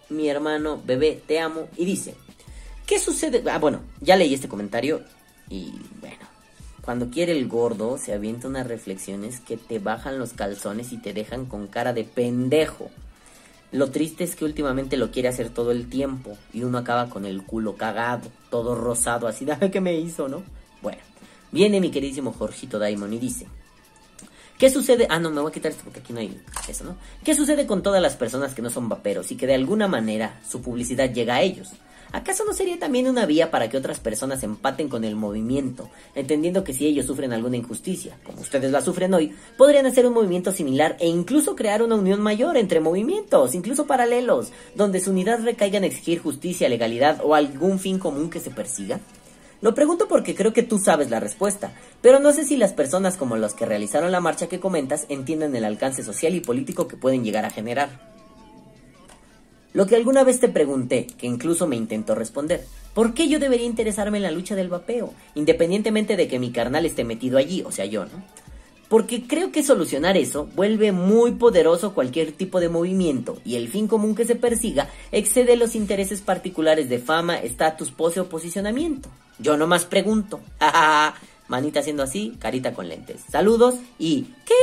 mi 0.09 0.29
hermano, 0.29 0.81
bebé, 0.85 1.21
te 1.27 1.41
amo. 1.41 1.69
Y 1.77 1.85
dice, 1.85 2.15
¿qué 2.87 2.99
sucede? 2.99 3.43
Ah, 3.51 3.59
bueno, 3.59 3.83
ya 4.01 4.17
leí 4.17 4.33
este 4.35 4.49
comentario 4.49 5.03
y 5.49 5.73
bueno, 6.01 6.20
cuando 6.83 7.11
quiere 7.11 7.33
el 7.33 7.49
gordo, 7.49 7.99
se 7.99 8.13
avienta 8.13 8.49
unas 8.49 8.67
reflexiones 8.67 9.41
que 9.41 9.57
te 9.57 9.79
bajan 9.79 10.19
los 10.19 10.33
calzones 10.33 10.93
y 10.93 10.99
te 10.99 11.13
dejan 11.13 11.47
con 11.47 11.67
cara 11.67 11.93
de 11.93 12.05
pendejo. 12.05 12.91
Lo 13.73 13.91
triste 13.91 14.25
es 14.25 14.35
que 14.35 14.45
últimamente 14.45 14.97
lo 14.97 15.11
quiere 15.11 15.29
hacer 15.29 15.51
todo 15.51 15.71
el 15.71 15.89
tiempo 15.89 16.37
y 16.53 16.65
uno 16.65 16.79
acaba 16.79 17.09
con 17.09 17.25
el 17.25 17.45
culo 17.45 17.77
cagado, 17.77 18.29
todo 18.51 18.75
rosado, 18.75 19.29
así, 19.29 19.45
de 19.61 19.71
¿qué 19.71 19.81
me 19.81 19.95
hizo, 19.95 20.29
no? 20.29 20.43
Bueno, 20.83 20.99
viene 21.53 21.81
mi 21.81 21.91
queridísimo 21.91 22.33
Jorgito 22.33 22.79
Daimon 22.79 23.13
y 23.13 23.19
dice, 23.19 23.47
¿Qué 24.61 24.69
sucede? 24.69 25.07
Ah, 25.09 25.19
no, 25.19 25.31
me 25.31 25.41
voy 25.41 25.49
a 25.49 25.55
quitar 25.55 25.73
esto 25.73 25.85
porque 25.85 26.01
aquí 26.01 26.13
no 26.13 26.21
hay 26.21 26.39
eso, 26.69 26.85
¿no? 26.85 26.97
¿Qué 27.25 27.35
sucede 27.35 27.67
con 27.67 27.83
todas 27.83 28.03
las 28.03 28.17
personas 28.17 28.53
que 28.53 28.61
no 28.61 28.69
son 28.69 28.91
vaperos 28.91 29.31
y 29.33 29.37
que 29.37 29.47
de 29.47 29.55
alguna 29.55 29.89
manera 29.89 30.39
su 30.47 30.61
publicidad 30.61 31.11
llega 31.11 31.37
a 31.37 31.41
ellos? 31.41 31.71
¿Acaso 32.13 32.45
no 32.45 32.53
sería 32.53 32.77
también 32.77 33.09
una 33.09 33.25
vía 33.25 33.53
para 33.53 33.69
que 33.69 33.77
otras 33.77 34.01
personas 34.01 34.43
empaten 34.43 34.89
con 34.89 35.05
el 35.05 35.15
movimiento, 35.15 35.89
entendiendo 36.17 36.65
que 36.65 36.73
si 36.73 36.87
ellos 36.87 37.07
sufren 37.07 37.33
alguna 37.33 37.57
injusticia, 37.57 38.19
como 38.25 38.41
ustedes 38.41 38.73
la 38.73 38.81
sufren 38.81 39.15
hoy, 39.15 39.33
podrían 39.57 39.87
hacer 39.87 40.07
un 40.07 40.15
movimiento 40.15 40.51
similar 40.51 40.97
e 40.99 41.07
incluso 41.07 41.55
crear 41.55 41.83
una 41.83 41.95
unión 41.95 42.21
mayor 42.21 42.57
entre 42.57 42.81
movimientos, 42.81 43.55
incluso 43.55 43.87
paralelos, 43.87 44.51
donde 44.75 45.01
su 45.01 45.13
unidad 45.13 45.45
recaiga 45.45 45.79
en 45.79 45.85
exigir 45.85 46.19
justicia, 46.21 46.69
legalidad 46.69 47.21
o 47.23 47.37
algún 47.37 47.79
fin 47.79 48.01
común 48.01 48.29
que 48.29 48.41
se 48.41 48.51
persiga? 48.51 48.99
Lo 49.61 49.75
pregunto 49.75 50.09
porque 50.09 50.35
creo 50.35 50.53
que 50.53 50.65
tú 50.65 50.79
sabes 50.79 51.11
la 51.11 51.21
respuesta, 51.21 51.73
pero 52.01 52.19
no 52.19 52.33
sé 52.33 52.45
si 52.45 52.57
las 52.57 52.73
personas 52.73 53.17
como 53.17 53.37
los 53.37 53.55
que 53.55 53.67
realizaron 53.67 54.11
la 54.11 54.21
marcha 54.21 54.49
que 54.49 54.59
comentas 54.59 55.07
entienden 55.11 55.55
el 55.55 55.65
alcance 55.65 56.03
social 56.03 56.35
y 56.35 56.41
político 56.41 56.89
que 56.89 56.97
pueden 56.97 57.23
llegar 57.23 57.45
a 57.45 57.51
generar. 57.51 58.20
Lo 59.73 59.87
que 59.87 59.97
alguna 59.97 60.25
vez 60.25 60.41
te 60.41 60.49
pregunté, 60.49 61.07
que 61.19 61.27
incluso 61.27 61.67
me 61.67 61.77
intentó 61.77 62.15
responder, 62.15 62.65
¿por 62.93 63.15
qué 63.15 63.29
yo 63.29 63.39
debería 63.39 63.67
interesarme 63.67 64.19
en 64.19 64.25
la 64.25 64.33
lucha 64.33 64.57
del 64.57 64.69
vapeo, 64.69 65.15
independientemente 65.35 66.17
de 66.17 66.27
que 66.27 66.41
mi 66.41 66.51
carnal 66.51 66.87
esté 66.87 67.05
metido 67.05 67.39
allí, 67.39 67.63
o 67.65 67.71
sea 67.71 67.85
yo, 67.85 68.05
¿no? 68.05 68.25
Porque 68.89 69.29
creo 69.29 69.53
que 69.53 69.63
solucionar 69.63 70.17
eso 70.17 70.49
vuelve 70.57 70.91
muy 70.91 71.31
poderoso 71.31 71.95
cualquier 71.95 72.33
tipo 72.33 72.59
de 72.59 72.69
movimiento 72.69 73.39
y 73.45 73.55
el 73.55 73.69
fin 73.69 73.87
común 73.87 74.17
que 74.17 74.25
se 74.25 74.35
persiga 74.35 74.89
excede 75.13 75.55
los 75.55 75.77
intereses 75.77 76.23
particulares 76.23 76.89
de 76.89 76.99
fama, 76.99 77.39
estatus, 77.39 77.93
pose 77.93 78.19
o 78.19 78.29
posicionamiento. 78.29 79.09
Yo 79.39 79.57
nomás 79.57 79.85
pregunto. 79.85 80.41
Manita 81.49 81.81
haciendo 81.81 82.03
así, 82.03 82.37
carita 82.41 82.75
con 82.75 82.89
lentes. 82.89 83.23
Saludos 83.31 83.77
y 83.97 84.23
¡qué 84.45 84.55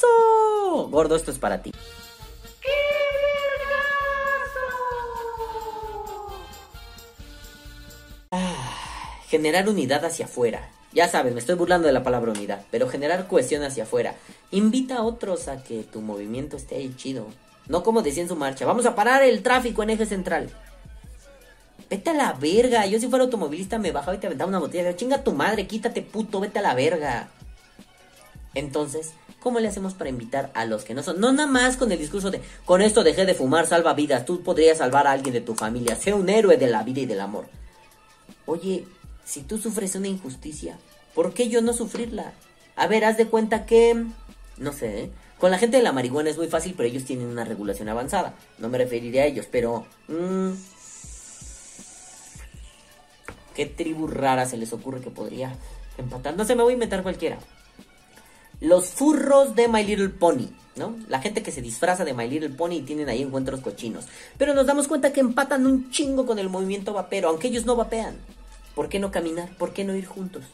vergazo! 0.00 0.88
Gordo, 0.88 1.16
esto 1.16 1.30
es 1.30 1.38
para 1.38 1.60
ti. 1.60 1.72
Generar 9.28 9.68
unidad 9.68 10.04
hacia 10.04 10.26
afuera. 10.26 10.68
Ya 10.92 11.08
sabes, 11.08 11.34
me 11.34 11.40
estoy 11.40 11.56
burlando 11.56 11.86
de 11.86 11.92
la 11.92 12.02
palabra 12.02 12.32
unidad, 12.32 12.64
pero 12.70 12.88
generar 12.88 13.28
cohesión 13.28 13.62
hacia 13.62 13.82
afuera. 13.82 14.14
Invita 14.50 14.96
a 14.96 15.02
otros 15.02 15.48
a 15.48 15.62
que 15.62 15.82
tu 15.82 16.00
movimiento 16.00 16.56
esté 16.56 16.76
ahí 16.76 16.94
chido. 16.96 17.26
No 17.68 17.82
como 17.82 18.02
decía 18.02 18.22
en 18.22 18.28
su 18.28 18.36
marcha, 18.36 18.64
vamos 18.64 18.86
a 18.86 18.94
parar 18.94 19.22
el 19.22 19.42
tráfico 19.42 19.82
en 19.82 19.90
eje 19.90 20.06
central. 20.06 20.48
Vete 21.90 22.10
a 22.10 22.14
la 22.14 22.32
verga. 22.32 22.86
Yo 22.86 22.98
si 22.98 23.08
fuera 23.08 23.24
automovilista 23.24 23.78
me 23.78 23.92
bajaba 23.92 24.16
y 24.16 24.20
te 24.20 24.26
aventaba 24.26 24.48
una 24.48 24.58
botella 24.58 24.96
chinga 24.96 25.22
tu 25.22 25.32
madre, 25.32 25.66
quítate 25.66 26.02
puto, 26.02 26.40
vete 26.40 26.60
a 26.60 26.62
la 26.62 26.74
verga. 26.74 27.28
Entonces, 28.54 29.12
¿cómo 29.40 29.60
le 29.60 29.68
hacemos 29.68 29.94
para 29.94 30.08
invitar 30.08 30.50
a 30.54 30.64
los 30.64 30.84
que 30.84 30.94
no 30.94 31.02
son? 31.02 31.20
No 31.20 31.30
nada 31.32 31.46
más 31.46 31.76
con 31.76 31.92
el 31.92 31.98
discurso 31.98 32.30
de, 32.30 32.40
con 32.64 32.80
esto 32.80 33.04
dejé 33.04 33.26
de 33.26 33.34
fumar, 33.34 33.66
salva 33.66 33.92
vidas, 33.92 34.24
tú 34.24 34.42
podrías 34.42 34.78
salvar 34.78 35.06
a 35.06 35.12
alguien 35.12 35.34
de 35.34 35.42
tu 35.42 35.54
familia, 35.54 35.94
sé 35.94 36.14
un 36.14 36.28
héroe 36.30 36.56
de 36.56 36.68
la 36.68 36.82
vida 36.82 37.00
y 37.00 37.06
del 37.06 37.20
amor. 37.20 37.46
Oye, 38.46 38.86
si 39.24 39.42
tú 39.42 39.58
sufres 39.58 39.94
una 39.94 40.08
injusticia, 40.08 40.78
¿por 41.14 41.34
qué 41.34 41.48
yo 41.48 41.60
no 41.60 41.72
sufrirla? 41.72 42.32
A 42.76 42.86
ver, 42.86 43.04
haz 43.04 43.16
de 43.16 43.26
cuenta 43.26 43.66
que... 43.66 44.06
No 44.56 44.72
sé, 44.72 45.00
¿eh? 45.00 45.10
Con 45.38 45.50
la 45.50 45.58
gente 45.58 45.76
de 45.76 45.82
la 45.82 45.92
marihuana 45.92 46.30
es 46.30 46.38
muy 46.38 46.48
fácil, 46.48 46.74
pero 46.76 46.88
ellos 46.88 47.04
tienen 47.04 47.26
una 47.26 47.44
regulación 47.44 47.88
avanzada. 47.88 48.34
No 48.58 48.68
me 48.68 48.78
referiré 48.78 49.20
a 49.20 49.26
ellos, 49.26 49.46
pero... 49.50 49.86
Mmm, 50.08 50.52
¿Qué 53.54 53.64
tribu 53.64 54.06
rara 54.06 54.44
se 54.44 54.58
les 54.58 54.72
ocurre 54.74 55.00
que 55.00 55.10
podría 55.10 55.56
empatar? 55.96 56.36
No 56.36 56.44
sé, 56.44 56.54
me 56.54 56.62
voy 56.62 56.72
a 56.72 56.74
inventar 56.74 57.02
cualquiera. 57.02 57.38
Los 58.60 58.88
furros 58.88 59.54
de 59.54 59.66
My 59.66 59.82
Little 59.82 60.10
Pony. 60.10 60.48
¿No? 60.76 60.96
La 61.08 61.20
gente 61.20 61.42
que 61.42 61.52
se 61.52 61.62
disfraza 61.62 62.04
de 62.04 62.14
My 62.14 62.28
Little 62.28 62.50
Pony 62.50 62.72
y 62.72 62.82
tienen 62.82 63.08
ahí 63.08 63.22
encuentros 63.22 63.60
cochinos. 63.60 64.04
Pero 64.38 64.54
nos 64.54 64.66
damos 64.66 64.88
cuenta 64.88 65.12
que 65.12 65.20
empatan 65.20 65.66
un 65.66 65.90
chingo 65.90 66.26
con 66.26 66.38
el 66.38 66.48
movimiento 66.48 66.92
vapero, 66.92 67.28
aunque 67.28 67.48
ellos 67.48 67.64
no 67.64 67.76
vapean. 67.76 68.16
¿Por 68.74 68.88
qué 68.88 68.98
no 68.98 69.10
caminar? 69.10 69.56
¿Por 69.56 69.72
qué 69.72 69.84
no 69.84 69.96
ir 69.96 70.06
juntos? 70.06 70.44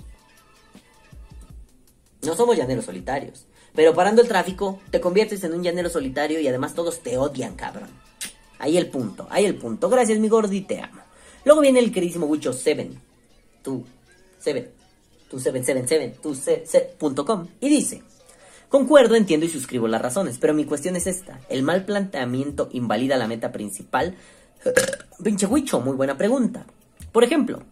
No 2.23 2.37
somos 2.37 2.57
llaneros 2.57 2.85
solitarios. 2.85 3.47
Pero 3.75 3.95
parando 3.95 4.23
el 4.23 4.29
tráfico, 4.29 4.81
te 4.91 5.01
conviertes 5.01 5.43
en 5.45 5.55
un 5.55 5.63
llanero 5.63 5.91
solitario 5.91 6.39
y 6.39 6.47
además 6.47 6.75
todos 6.75 7.01
te 7.01 7.19
odian, 7.19 7.57
cabrón. 7.57 7.89
Ahí 8.59 8.77
el 8.77 8.89
punto, 8.89 9.27
ahí 9.31 9.45
el 9.45 9.57
punto. 9.57 9.89
Gracias, 9.89 10.19
mi 10.21 10.29
gordi, 10.29 10.61
te 10.61 10.81
amo. 10.81 11.03
Luego 11.45 11.61
viene 11.61 11.81
el 11.81 11.91
queridísimo 11.91 12.27
Wicho 12.27 12.53
7. 12.53 12.91
Tú, 13.63 13.85
7. 14.39 14.71
Tú 15.29 15.41
777, 15.41 16.19
tú, 16.23 16.37
punto 16.99 17.25
com. 17.25 17.49
Y 17.61 17.69
dice... 17.69 18.03
Concuerdo, 18.73 19.17
entiendo 19.17 19.45
y 19.45 19.51
suscribo 19.51 19.87
las 19.87 20.01
razones, 20.01 20.39
pero 20.39 20.55
mi 20.55 20.65
cuestión 20.65 20.97
es 20.97 21.07
esta. 21.07 21.39
¿El 21.51 21.63
mal 21.63 21.85
planteamiento 21.85 22.71
invalida 22.73 23.19
la 23.19 23.29
meta 23.29 23.53
principal? 23.53 24.15
Pinche 25.23 25.45
Wicho, 25.45 25.83
muy 25.83 25.95
buena 25.95 26.17
pregunta. 26.17 26.65
Por 27.13 27.23
ejemplo, 27.23 27.65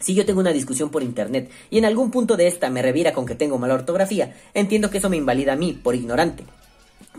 si 0.00 0.14
yo 0.14 0.24
tengo 0.24 0.40
una 0.40 0.54
discusión 0.54 0.88
por 0.88 1.02
internet 1.02 1.50
y 1.68 1.76
en 1.76 1.84
algún 1.84 2.10
punto 2.10 2.38
de 2.38 2.46
esta 2.46 2.70
me 2.70 2.80
reviera 2.80 3.12
con 3.12 3.26
que 3.26 3.34
tengo 3.34 3.58
mala 3.58 3.74
ortografía, 3.74 4.36
entiendo 4.54 4.88
que 4.88 4.96
eso 4.96 5.10
me 5.10 5.18
invalida 5.18 5.52
a 5.52 5.56
mí, 5.56 5.74
por 5.74 5.94
ignorante, 5.94 6.44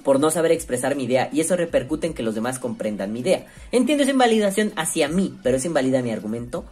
por 0.04 0.20
no 0.20 0.32
saber 0.32 0.52
expresar 0.52 0.96
mi 0.96 1.04
idea 1.04 1.30
y 1.32 1.42
eso 1.42 1.56
repercute 1.56 2.08
en 2.08 2.16
que 2.16 2.24
los 2.24 2.34
demás 2.34 2.58
comprendan 2.58 3.14
mi 3.14 3.20
idea. 3.20 3.46
Entiendo 3.72 4.06
esa 4.06 4.12
invalidación 4.14 4.74
hacia 4.76 5.08
mí, 5.08 5.38
pero 5.44 5.58
eso 5.58 5.68
invalida 5.68 6.02
mi 6.02 6.10
argumento. 6.10 6.66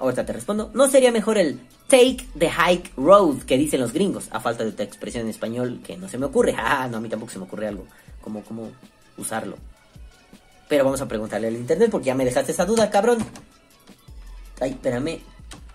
Ahorita 0.00 0.24
te 0.24 0.32
respondo. 0.32 0.70
¿No 0.72 0.88
sería 0.88 1.12
mejor 1.12 1.36
el 1.36 1.60
take 1.86 2.26
the 2.38 2.50
hike 2.50 2.90
road 2.96 3.42
que 3.42 3.58
dicen 3.58 3.80
los 3.80 3.92
gringos? 3.92 4.28
A 4.30 4.40
falta 4.40 4.64
de 4.64 4.70
otra 4.70 4.84
expresión 4.84 5.24
en 5.24 5.30
español 5.30 5.82
que 5.84 5.98
no 5.98 6.08
se 6.08 6.16
me 6.16 6.24
ocurre. 6.24 6.54
Ah, 6.56 6.88
no, 6.90 6.96
a 6.96 7.00
mí 7.00 7.10
tampoco 7.10 7.30
se 7.30 7.38
me 7.38 7.44
ocurre 7.44 7.68
algo. 7.68 7.84
¿Cómo, 8.22 8.42
cómo 8.42 8.70
usarlo? 9.18 9.56
Pero 10.68 10.84
vamos 10.84 11.02
a 11.02 11.06
preguntarle 11.06 11.48
al 11.48 11.54
internet 11.54 11.90
porque 11.90 12.06
ya 12.06 12.14
me 12.14 12.24
dejaste 12.24 12.52
esa 12.52 12.64
duda, 12.64 12.88
cabrón. 12.90 13.18
Ay, 14.58 14.70
espérame. 14.70 15.20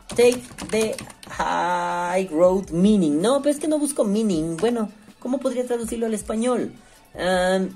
Take 0.08 0.42
the 0.72 0.96
high 1.30 2.28
road 2.32 2.72
meaning. 2.72 3.22
No, 3.22 3.44
pero 3.44 3.52
es 3.52 3.60
que 3.60 3.68
no 3.68 3.78
busco 3.78 4.04
meaning. 4.04 4.58
Bueno, 4.58 4.90
¿cómo 5.20 5.38
podría 5.38 5.68
traducirlo 5.68 6.08
al 6.08 6.16
español? 6.16 6.72
Um, 7.14 7.70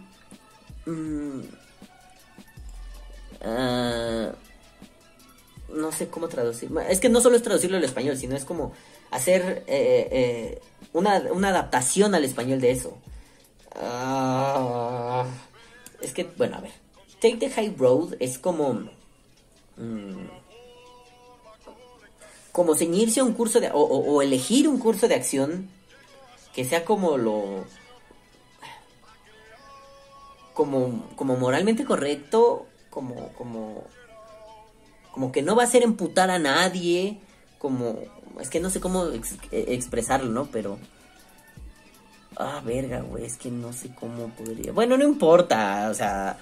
no 5.74 5.92
sé 5.92 6.08
cómo 6.08 6.28
traducir. 6.28 6.70
Es 6.90 7.00
que 7.00 7.10
no 7.10 7.22
solo 7.22 7.36
es 7.36 7.44
traducirlo 7.44 7.78
al 7.78 7.84
español, 7.84 8.18
sino 8.18 8.36
es 8.36 8.46
como 8.46 8.74
hacer 9.12 9.64
eh, 9.68 10.08
eh, 10.12 10.62
una, 10.94 11.16
adaptación 11.50 12.16
al 12.16 12.24
español 12.24 12.62
de 12.62 12.72
eso. 12.72 12.98
Ah, 13.76 15.26
es 16.02 16.14
que, 16.14 16.24
bueno, 16.38 16.58
a 16.58 16.62
ver. 16.62 16.72
Take 17.22 17.38
the 17.38 17.50
High 17.50 17.76
Road 17.78 18.16
es 18.20 18.38
como... 18.38 18.90
Mm, 19.78 20.28
como 22.52 22.76
ceñirse 22.76 23.20
a 23.20 23.24
un 23.24 23.34
curso 23.34 23.60
de... 23.60 23.70
O, 23.74 24.22
elegir 24.22 24.68
un 24.68 24.80
curso 24.80 25.08
de 25.08 25.16
acción 25.16 25.70
que 26.54 26.66
sea 26.66 26.86
como 26.86 27.18
lo... 27.18 27.66
Como, 30.54 31.10
como 31.16 31.38
moralmente 31.38 31.86
correcto, 31.86 32.68
como, 32.90 33.30
como 33.34 33.86
como 35.20 35.34
que 35.34 35.42
no 35.42 35.54
va 35.54 35.64
a 35.64 35.68
ser 35.68 35.84
emputar 35.84 36.32
a 36.32 36.40
nadie, 36.40 37.18
como, 37.58 38.00
es 38.40 38.50
que 38.50 38.62
no 38.62 38.70
sé 38.70 38.80
cómo 38.80 39.08
eh, 39.08 39.20
expresarlo, 39.52 40.32
¿no? 40.32 40.46
Pero... 40.46 40.80
Ah, 42.38 42.62
verga, 42.64 43.02
güey, 43.02 43.26
es 43.26 43.36
que 43.36 43.52
no 43.52 43.74
sé 43.74 43.94
cómo 43.94 44.30
podría... 44.30 44.72
Bueno, 44.72 44.96
no 44.96 45.04
importa, 45.04 45.90
o 45.92 45.94
sea... 45.94 46.38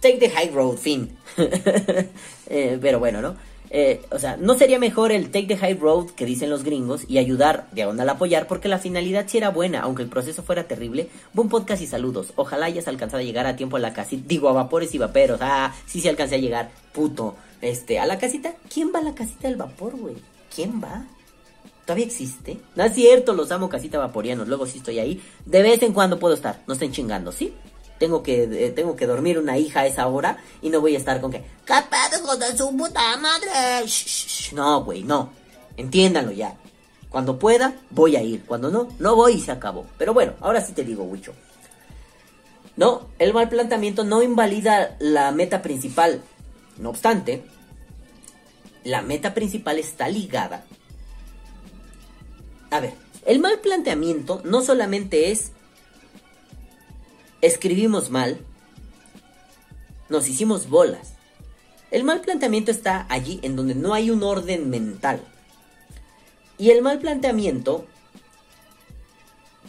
Take 0.00 0.16
the 0.16 0.30
high 0.30 0.48
road, 0.48 0.78
fin. 0.78 1.14
Eh, 2.46 2.78
pero 2.80 2.98
bueno, 2.98 3.20
¿no? 3.20 3.36
Eh, 3.74 4.02
o 4.10 4.18
sea, 4.18 4.36
no 4.36 4.52
sería 4.52 4.78
mejor 4.78 5.12
el 5.12 5.30
take 5.30 5.46
the 5.46 5.56
high 5.56 5.72
road 5.72 6.10
que 6.10 6.26
dicen 6.26 6.50
los 6.50 6.62
gringos 6.62 7.04
y 7.08 7.16
ayudar, 7.16 7.68
diagonal 7.72 8.06
apoyar, 8.10 8.46
porque 8.46 8.68
la 8.68 8.78
finalidad 8.78 9.24
sí 9.26 9.38
era 9.38 9.48
buena, 9.48 9.80
aunque 9.80 10.02
el 10.02 10.10
proceso 10.10 10.42
fuera 10.42 10.64
terrible. 10.64 11.08
Buen 11.32 11.48
podcast 11.48 11.80
y 11.80 11.86
saludos. 11.86 12.34
Ojalá 12.36 12.66
hayas 12.66 12.86
alcanzado 12.86 13.22
a 13.22 13.24
llegar 13.24 13.46
a 13.46 13.56
tiempo 13.56 13.78
a 13.78 13.80
la 13.80 13.94
casita. 13.94 14.24
Digo, 14.28 14.50
a 14.50 14.52
vapores 14.52 14.94
y 14.94 14.98
vaperos. 14.98 15.38
Ah, 15.40 15.74
sí, 15.86 16.02
sí 16.02 16.08
alcancé 16.08 16.34
a 16.34 16.38
llegar. 16.38 16.70
Puto. 16.92 17.34
Este, 17.62 17.98
a 17.98 18.04
la 18.04 18.18
casita. 18.18 18.54
¿Quién 18.72 18.92
va 18.94 18.98
a 18.98 19.02
la 19.04 19.14
casita 19.14 19.48
del 19.48 19.56
vapor, 19.56 19.96
güey? 19.96 20.16
¿Quién 20.54 20.82
va? 20.82 21.06
¿Todavía 21.86 22.04
existe? 22.04 22.60
No 22.76 22.84
es 22.84 22.92
cierto, 22.92 23.32
los 23.32 23.50
amo 23.52 23.70
casita 23.70 23.98
vaporianos. 23.98 24.48
Luego 24.48 24.66
sí 24.66 24.78
estoy 24.78 24.98
ahí. 24.98 25.22
De 25.46 25.62
vez 25.62 25.82
en 25.82 25.94
cuando 25.94 26.18
puedo 26.18 26.34
estar. 26.34 26.60
No 26.66 26.74
estén 26.74 26.92
chingando, 26.92 27.32
¿sí? 27.32 27.54
Tengo 28.02 28.20
que, 28.24 28.42
eh, 28.42 28.72
tengo 28.72 28.96
que 28.96 29.06
dormir 29.06 29.38
una 29.38 29.58
hija 29.58 29.82
a 29.82 29.86
esa 29.86 30.08
hora 30.08 30.36
y 30.60 30.70
no 30.70 30.80
voy 30.80 30.96
a 30.96 30.98
estar 30.98 31.20
con 31.20 31.30
que, 31.30 31.44
¿qué 31.64 31.74
pedo 31.88 32.36
de 32.36 32.56
su 32.56 32.76
puta 32.76 33.16
madre? 33.16 33.48
No, 34.52 34.82
güey, 34.82 35.04
no. 35.04 35.30
Entiéndanlo 35.76 36.32
ya. 36.32 36.56
Cuando 37.08 37.38
pueda, 37.38 37.76
voy 37.90 38.16
a 38.16 38.22
ir. 38.24 38.44
Cuando 38.44 38.72
no, 38.72 38.88
no 38.98 39.14
voy 39.14 39.34
y 39.34 39.40
se 39.40 39.52
acabó. 39.52 39.86
Pero 39.98 40.12
bueno, 40.12 40.32
ahora 40.40 40.60
sí 40.60 40.72
te 40.72 40.82
digo, 40.82 41.04
Wicho. 41.04 41.32
No, 42.74 43.06
el 43.20 43.32
mal 43.32 43.48
planteamiento 43.48 44.02
no 44.02 44.20
invalida 44.20 44.96
la 44.98 45.30
meta 45.30 45.62
principal. 45.62 46.20
No 46.78 46.90
obstante, 46.90 47.44
la 48.82 49.02
meta 49.02 49.32
principal 49.32 49.78
está 49.78 50.08
ligada. 50.08 50.64
A 52.72 52.80
ver, 52.80 52.94
el 53.26 53.38
mal 53.38 53.60
planteamiento 53.60 54.40
no 54.44 54.60
solamente 54.60 55.30
es 55.30 55.52
escribimos 57.42 58.08
mal, 58.10 58.38
nos 60.08 60.28
hicimos 60.28 60.68
bolas. 60.68 61.14
El 61.90 62.04
mal 62.04 62.22
planteamiento 62.22 62.70
está 62.70 63.06
allí 63.10 63.40
en 63.42 63.56
donde 63.56 63.74
no 63.74 63.92
hay 63.92 64.10
un 64.10 64.22
orden 64.22 64.70
mental. 64.70 65.20
Y 66.56 66.70
el 66.70 66.80
mal 66.80 67.00
planteamiento 67.00 67.86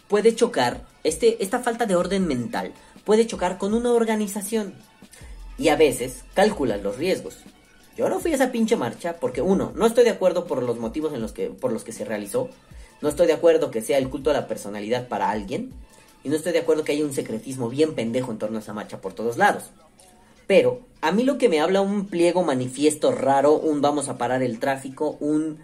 puede 0.07 0.35
chocar, 0.35 0.85
este, 1.03 1.43
esta 1.43 1.59
falta 1.59 1.85
de 1.85 1.95
orden 1.95 2.27
mental 2.27 2.71
puede 3.03 3.27
chocar 3.27 3.57
con 3.57 3.73
una 3.73 3.91
organización. 3.91 4.73
Y 5.57 5.69
a 5.69 5.75
veces 5.75 6.23
calculan 6.33 6.83
los 6.83 6.97
riesgos. 6.97 7.39
Yo 7.97 8.09
no 8.09 8.19
fui 8.19 8.31
a 8.31 8.35
esa 8.35 8.51
pinche 8.51 8.75
marcha 8.75 9.17
porque 9.19 9.41
uno, 9.41 9.71
no 9.75 9.85
estoy 9.85 10.03
de 10.03 10.11
acuerdo 10.11 10.45
por 10.45 10.63
los 10.63 10.79
motivos 10.79 11.13
en 11.13 11.21
los 11.21 11.31
que, 11.31 11.49
por 11.49 11.71
los 11.71 11.83
que 11.83 11.91
se 11.91 12.05
realizó. 12.05 12.49
No 13.01 13.09
estoy 13.09 13.27
de 13.27 13.33
acuerdo 13.33 13.71
que 13.71 13.81
sea 13.81 13.97
el 13.97 14.09
culto 14.09 14.29
a 14.29 14.33
la 14.33 14.47
personalidad 14.47 15.07
para 15.07 15.29
alguien. 15.29 15.73
Y 16.23 16.29
no 16.29 16.35
estoy 16.35 16.53
de 16.53 16.59
acuerdo 16.59 16.83
que 16.83 16.93
haya 16.93 17.05
un 17.05 17.13
secretismo 17.13 17.69
bien 17.69 17.95
pendejo 17.95 18.31
en 18.31 18.37
torno 18.37 18.57
a 18.57 18.61
esa 18.61 18.73
marcha 18.73 19.01
por 19.01 19.13
todos 19.13 19.37
lados. 19.37 19.65
Pero 20.47 20.81
a 21.01 21.11
mí 21.11 21.23
lo 21.23 21.37
que 21.37 21.49
me 21.49 21.59
habla 21.59 21.81
un 21.81 22.07
pliego 22.07 22.43
manifiesto 22.43 23.11
raro, 23.11 23.53
un 23.57 23.81
vamos 23.81 24.09
a 24.09 24.17
parar 24.17 24.43
el 24.43 24.59
tráfico, 24.59 25.17
un 25.19 25.59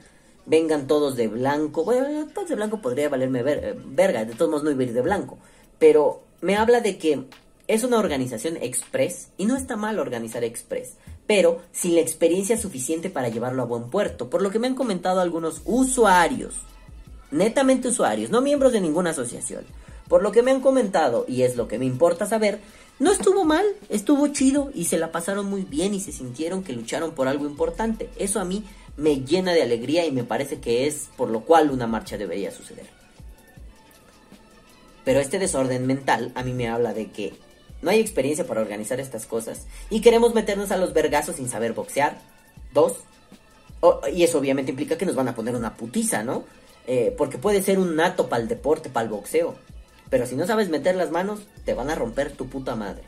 vengan 0.45 0.87
todos 0.87 1.15
de 1.15 1.27
blanco. 1.27 1.83
Bueno, 1.83 2.27
todos 2.33 2.49
de 2.49 2.55
blanco 2.55 2.81
podría 2.81 3.09
valerme 3.09 3.41
eh, 3.45 3.75
verga, 3.85 4.25
de 4.25 4.33
todos 4.33 4.49
modos 4.49 4.63
no 4.63 4.71
iba 4.71 4.81
a 4.81 4.85
ir 4.85 4.93
de 4.93 5.01
blanco. 5.01 5.37
Pero 5.77 6.23
me 6.41 6.55
habla 6.55 6.81
de 6.81 6.97
que 6.97 7.25
es 7.67 7.83
una 7.83 7.99
organización 7.99 8.57
express 8.57 9.29
y 9.37 9.45
no 9.45 9.55
está 9.55 9.77
mal 9.77 9.99
organizar 9.99 10.43
express, 10.43 10.95
pero 11.27 11.61
sin 11.71 11.93
la 11.93 12.01
experiencia 12.01 12.57
suficiente 12.57 13.11
para 13.11 13.29
llevarlo 13.29 13.61
a 13.61 13.67
buen 13.67 13.91
puerto, 13.91 14.29
por 14.29 14.41
lo 14.41 14.49
que 14.49 14.57
me 14.57 14.65
han 14.65 14.73
comentado 14.73 15.21
algunos 15.21 15.61
usuarios, 15.65 16.55
netamente 17.29 17.89
usuarios, 17.89 18.31
no 18.31 18.41
miembros 18.41 18.73
de 18.73 18.81
ninguna 18.81 19.11
asociación, 19.11 19.65
por 20.09 20.23
lo 20.23 20.33
que 20.33 20.43
me 20.43 20.51
han 20.51 20.59
comentado, 20.59 21.23
y 21.27 21.43
es 21.43 21.55
lo 21.55 21.69
que 21.69 21.79
me 21.79 21.85
importa 21.85 22.25
saber, 22.25 22.59
no 22.99 23.13
estuvo 23.13 23.45
mal, 23.45 23.65
estuvo 23.87 24.27
chido 24.27 24.71
y 24.73 24.85
se 24.85 24.97
la 24.97 25.13
pasaron 25.13 25.45
muy 25.45 25.61
bien 25.61 25.93
y 25.93 26.01
se 26.01 26.11
sintieron 26.11 26.63
que 26.63 26.73
lucharon 26.73 27.11
por 27.11 27.29
algo 27.29 27.45
importante. 27.45 28.09
Eso 28.17 28.41
a 28.41 28.45
mí 28.45 28.65
me 28.97 29.21
llena 29.21 29.53
de 29.53 29.61
alegría 29.61 30.05
y 30.05 30.11
me 30.11 30.25
parece 30.25 30.59
que 30.59 30.85
es 30.85 31.07
por 31.15 31.29
lo 31.29 31.41
cual 31.41 31.71
una 31.71 31.87
marcha 31.87 32.17
debería 32.17 32.51
suceder. 32.51 32.87
Pero 35.05 35.21
este 35.21 35.39
desorden 35.39 35.87
mental 35.87 36.33
a 36.35 36.43
mí 36.43 36.51
me 36.51 36.67
habla 36.67 36.93
de 36.93 37.09
que 37.09 37.33
no 37.81 37.89
hay 37.89 38.01
experiencia 38.01 38.45
para 38.45 38.61
organizar 38.61 38.99
estas 38.99 39.25
cosas 39.25 39.67
y 39.89 40.01
queremos 40.01 40.35
meternos 40.35 40.71
a 40.71 40.77
los 40.77 40.91
vergazos 40.91 41.37
sin 41.37 41.47
saber 41.47 41.71
boxear. 41.71 42.19
Dos, 42.73 42.97
y 44.13 44.23
eso 44.23 44.39
obviamente 44.39 44.71
implica 44.71 44.97
que 44.97 45.05
nos 45.05 45.15
van 45.15 45.29
a 45.29 45.35
poner 45.35 45.55
una 45.55 45.77
putiza, 45.77 46.23
¿no? 46.23 46.43
Eh, 46.85 47.13
porque 47.17 47.37
puede 47.37 47.61
ser 47.61 47.79
un 47.79 47.95
nato 47.95 48.27
para 48.27 48.41
el 48.41 48.49
deporte, 48.49 48.89
para 48.89 49.05
el 49.05 49.09
boxeo. 49.09 49.55
Pero 50.09 50.25
si 50.25 50.35
no 50.35 50.47
sabes 50.47 50.69
meter 50.69 50.95
las 50.95 51.11
manos, 51.11 51.41
te 51.65 51.73
van 51.73 51.89
a 51.89 51.95
romper 51.95 52.31
tu 52.31 52.47
puta 52.47 52.75
madre. 52.75 53.03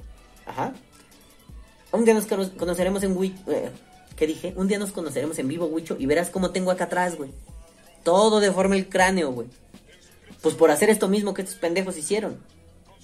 Ajá. 0.46 0.74
Un 1.92 2.06
día 2.06 2.14
nos 2.14 2.26
conoceremos 2.26 3.04
en 3.04 3.18
Wicho. 3.18 3.40
Eh, 3.48 3.72
¿Qué 4.16 4.28
dije? 4.28 4.54
Un 4.56 4.68
día 4.68 4.78
nos 4.78 4.92
conoceremos 4.92 5.40
en 5.40 5.48
vivo, 5.48 5.66
Wicho, 5.66 5.96
y 6.00 6.06
verás 6.06 6.30
cómo 6.30 6.52
tengo 6.52 6.72
acá 6.72 6.86
atrás, 6.86 7.16
güey. 7.16 7.32
Todo 8.04 8.40
deforma 8.40 8.76
el 8.76 8.88
cráneo, 8.88 9.32
güey. 9.32 9.48
Pues 10.42 10.56
por 10.56 10.72
hacer 10.72 10.90
esto 10.90 11.08
mismo 11.08 11.34
que 11.34 11.42
estos 11.42 11.58
pendejos 11.58 11.98
hicieron. 11.98 12.38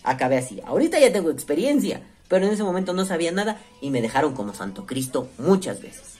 Acabé 0.04 0.38
así. 0.38 0.62
Ahorita 0.66 1.00
ya 1.00 1.12
tengo 1.12 1.32
experiencia, 1.32 2.02
pero 2.28 2.46
en 2.46 2.54
ese 2.54 2.64
momento 2.64 2.94
no 2.94 3.06
sabía 3.06 3.32
nada 3.32 3.60
y 3.82 3.90
me 3.90 4.02
dejaron 4.02 4.36
como 4.36 4.54
Santo 4.54 4.86
Cristo 4.86 5.28
muchas 5.38 5.82
veces. 5.82 6.18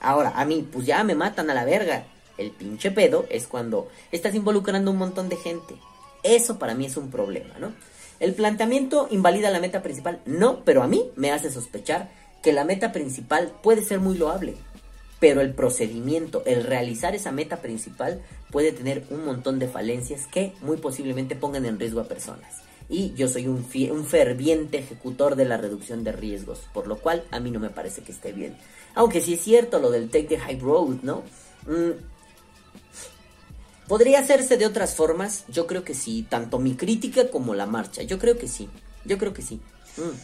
Ahora, 0.00 0.32
a 0.36 0.44
mí, 0.44 0.66
pues 0.70 0.84
ya 0.84 1.02
me 1.02 1.14
matan 1.14 1.48
a 1.50 1.54
la 1.54 1.64
verga. 1.64 2.04
El 2.38 2.50
pinche 2.50 2.90
pedo 2.90 3.26
es 3.30 3.46
cuando 3.46 3.88
estás 4.10 4.34
involucrando 4.34 4.90
un 4.90 4.98
montón 4.98 5.28
de 5.28 5.36
gente 5.36 5.74
Eso 6.22 6.58
para 6.58 6.74
mí 6.74 6.86
es 6.86 6.96
un 6.96 7.10
problema, 7.10 7.58
¿no? 7.58 7.72
¿El 8.20 8.34
planteamiento 8.34 9.08
invalida 9.10 9.50
la 9.50 9.60
meta 9.60 9.82
principal? 9.82 10.20
No, 10.26 10.64
pero 10.64 10.82
a 10.82 10.86
mí 10.86 11.10
me 11.16 11.32
hace 11.32 11.50
sospechar 11.50 12.10
que 12.42 12.52
la 12.52 12.64
meta 12.64 12.92
principal 12.92 13.52
puede 13.62 13.82
ser 13.82 14.00
muy 14.00 14.16
loable, 14.16 14.54
pero 15.18 15.40
el 15.40 15.54
procedimiento, 15.54 16.42
el 16.46 16.64
realizar 16.64 17.14
esa 17.14 17.32
meta 17.32 17.62
principal 17.62 18.20
puede 18.50 18.72
tener 18.72 19.04
un 19.10 19.24
montón 19.24 19.58
de 19.58 19.68
falencias 19.68 20.26
que 20.26 20.52
muy 20.60 20.76
posiblemente 20.76 21.36
pongan 21.36 21.66
en 21.66 21.78
riesgo 21.78 22.00
a 22.00 22.08
personas. 22.08 22.62
Y 22.88 23.14
yo 23.14 23.28
soy 23.28 23.46
un, 23.46 23.64
ferviente 23.64 24.78
ejecutor 24.78 25.34
de 25.34 25.44
la 25.44 25.56
reducción 25.56 26.04
de 26.04 26.12
riesgos, 26.12 26.60
por 26.74 26.86
lo 26.86 26.98
cual 26.98 27.24
a 27.30 27.40
mí 27.40 27.50
no 27.50 27.58
me 27.58 27.70
parece 27.70 28.02
que 28.02 28.12
esté 28.12 28.32
bien. 28.32 28.56
Aunque 28.94 29.20
sí 29.20 29.34
es 29.34 29.40
cierto 29.40 29.78
lo 29.78 29.90
del 29.90 30.10
take 30.10 30.24
the 30.24 30.38
high 30.38 30.58
road, 30.58 30.96
¿no? 31.02 31.22
Mm, 31.66 32.11
¿Podría 33.88 34.20
hacerse 34.20 34.56
de 34.56 34.66
otras 34.66 34.94
formas? 34.94 35.44
Yo 35.48 35.66
creo 35.66 35.84
que 35.84 35.94
sí. 35.94 36.26
Tanto 36.28 36.58
mi 36.58 36.74
crítica 36.74 37.30
como 37.30 37.54
la 37.54 37.66
marcha. 37.66 38.02
Yo 38.02 38.18
creo 38.18 38.38
que 38.38 38.48
sí. 38.48 38.68
Yo 39.04 39.18
creo 39.18 39.34
que 39.34 39.42
sí. 39.42 39.60
Mm. 39.96 40.16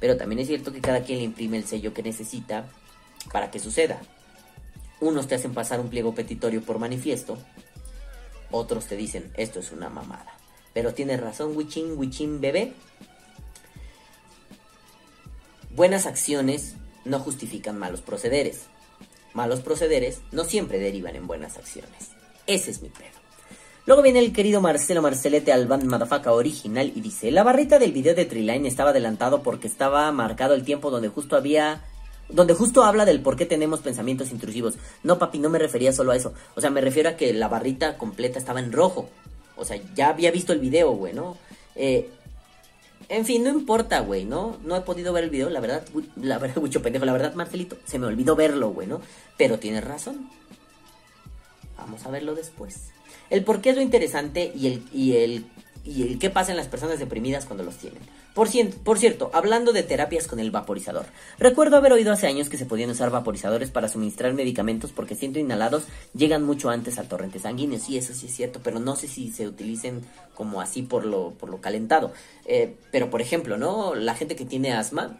Pero 0.00 0.16
también 0.16 0.38
es 0.38 0.46
cierto 0.46 0.72
que 0.72 0.80
cada 0.80 1.02
quien 1.02 1.18
le 1.18 1.24
imprime 1.24 1.56
el 1.56 1.66
sello 1.66 1.92
que 1.92 2.02
necesita 2.02 2.66
para 3.32 3.50
que 3.50 3.58
suceda. 3.58 4.00
Unos 5.00 5.26
te 5.26 5.34
hacen 5.34 5.52
pasar 5.52 5.80
un 5.80 5.88
pliego 5.88 6.14
petitorio 6.14 6.62
por 6.62 6.78
manifiesto. 6.78 7.36
Otros 8.50 8.86
te 8.86 8.96
dicen, 8.96 9.30
esto 9.36 9.58
es 9.60 9.72
una 9.72 9.88
mamada. 9.88 10.32
Pero 10.72 10.94
tienes 10.94 11.20
razón, 11.20 11.56
Wichin, 11.56 11.98
Wichin, 11.98 12.40
bebé. 12.40 12.72
Buenas 15.74 16.06
acciones 16.06 16.74
no 17.04 17.18
justifican 17.18 17.78
malos 17.78 18.00
procederes 18.00 18.66
malos 19.38 19.60
procederes 19.60 20.20
no 20.32 20.42
siempre 20.42 20.80
derivan 20.80 21.14
en 21.14 21.28
buenas 21.28 21.56
acciones. 21.56 22.10
Ese 22.48 22.72
es 22.72 22.82
mi 22.82 22.88
pedo. 22.88 23.16
Luego 23.86 24.02
viene 24.02 24.18
el 24.18 24.32
querido 24.32 24.60
Marcelo 24.60 25.00
Marcelete 25.00 25.52
Alban 25.52 25.86
Madafaka 25.86 26.32
original 26.32 26.90
y 26.92 27.00
dice, 27.00 27.30
la 27.30 27.44
barrita 27.44 27.78
del 27.78 27.92
video 27.92 28.16
de 28.16 28.24
Triline 28.24 28.66
estaba 28.66 28.90
adelantado 28.90 29.44
porque 29.44 29.68
estaba 29.68 30.10
marcado 30.10 30.54
el 30.54 30.64
tiempo 30.64 30.90
donde 30.90 31.08
justo 31.08 31.36
había... 31.36 31.84
Donde 32.28 32.52
justo 32.52 32.82
habla 32.82 33.04
del 33.04 33.20
por 33.20 33.36
qué 33.36 33.46
tenemos 33.46 33.78
pensamientos 33.80 34.32
intrusivos. 34.32 34.74
No, 35.04 35.20
papi, 35.20 35.38
no 35.38 35.50
me 35.50 35.60
refería 35.60 35.92
solo 35.92 36.10
a 36.10 36.16
eso. 36.16 36.34
O 36.56 36.60
sea, 36.60 36.70
me 36.70 36.80
refiero 36.80 37.08
a 37.08 37.16
que 37.16 37.32
la 37.32 37.46
barrita 37.46 37.96
completa 37.96 38.40
estaba 38.40 38.58
en 38.58 38.72
rojo. 38.72 39.08
O 39.56 39.64
sea, 39.64 39.80
ya 39.94 40.08
había 40.08 40.32
visto 40.32 40.52
el 40.52 40.58
video, 40.58 40.90
güey, 40.90 41.14
¿no? 41.14 41.38
Eh, 41.76 42.10
en 43.08 43.24
fin, 43.24 43.42
no 43.42 43.50
importa, 43.50 44.00
güey, 44.00 44.24
¿no? 44.24 44.58
No 44.64 44.76
he 44.76 44.82
podido 44.82 45.12
ver 45.12 45.24
el 45.24 45.30
video, 45.30 45.48
la 45.48 45.60
verdad, 45.60 45.84
la 46.16 46.38
verdad, 46.38 46.56
mucho 46.60 46.82
pendejo, 46.82 47.04
la 47.04 47.12
verdad, 47.12 47.34
Marcelito, 47.34 47.76
se 47.84 47.98
me 47.98 48.06
olvidó 48.06 48.36
verlo, 48.36 48.70
güey, 48.70 48.86
¿no? 48.86 49.00
Pero 49.36 49.58
tienes 49.58 49.84
razón. 49.84 50.28
Vamos 51.76 52.04
a 52.04 52.10
verlo 52.10 52.34
después. 52.34 52.90
El 53.30 53.44
por 53.44 53.60
qué 53.60 53.70
es 53.70 53.76
lo 53.76 53.82
interesante 53.82 54.52
y 54.54 54.66
el, 54.66 54.82
y 54.92 55.16
el, 55.16 55.46
y 55.84 56.02
el 56.02 56.18
qué 56.18 56.28
pasa 56.30 56.50
en 56.50 56.56
las 56.56 56.68
personas 56.68 56.98
deprimidas 56.98 57.46
cuando 57.46 57.64
los 57.64 57.76
tienen. 57.76 58.02
Por, 58.38 58.98
cierto, 59.00 59.32
hablando 59.32 59.72
de 59.72 59.82
terapias 59.82 60.28
con 60.28 60.38
el 60.38 60.52
vaporizador, 60.52 61.06
recuerdo 61.40 61.76
haber 61.76 61.92
oído 61.92 62.12
hace 62.12 62.28
años 62.28 62.48
que 62.48 62.56
se 62.56 62.66
podían 62.66 62.88
usar 62.88 63.10
vaporizadores 63.10 63.72
para 63.72 63.88
suministrar 63.88 64.32
medicamentos 64.32 64.92
porque 64.92 65.16
siendo 65.16 65.40
inhalados 65.40 65.82
llegan 66.14 66.44
mucho 66.44 66.70
antes 66.70 67.00
al 67.00 67.08
torrente 67.08 67.40
sanguíneo. 67.40 67.80
Sí, 67.80 67.98
eso 67.98 68.14
sí 68.14 68.26
es 68.26 68.36
cierto, 68.36 68.60
pero 68.62 68.78
no 68.78 68.94
sé 68.94 69.08
si 69.08 69.32
se 69.32 69.48
utilicen 69.48 70.02
como 70.36 70.60
así 70.60 70.82
por 70.82 71.04
lo, 71.04 71.32
por 71.32 71.50
lo 71.50 71.60
calentado. 71.60 72.12
Eh, 72.44 72.76
pero 72.92 73.10
por 73.10 73.20
ejemplo, 73.20 73.56
¿no? 73.56 73.96
La 73.96 74.14
gente 74.14 74.36
que 74.36 74.44
tiene 74.44 74.72
asma, 74.72 75.18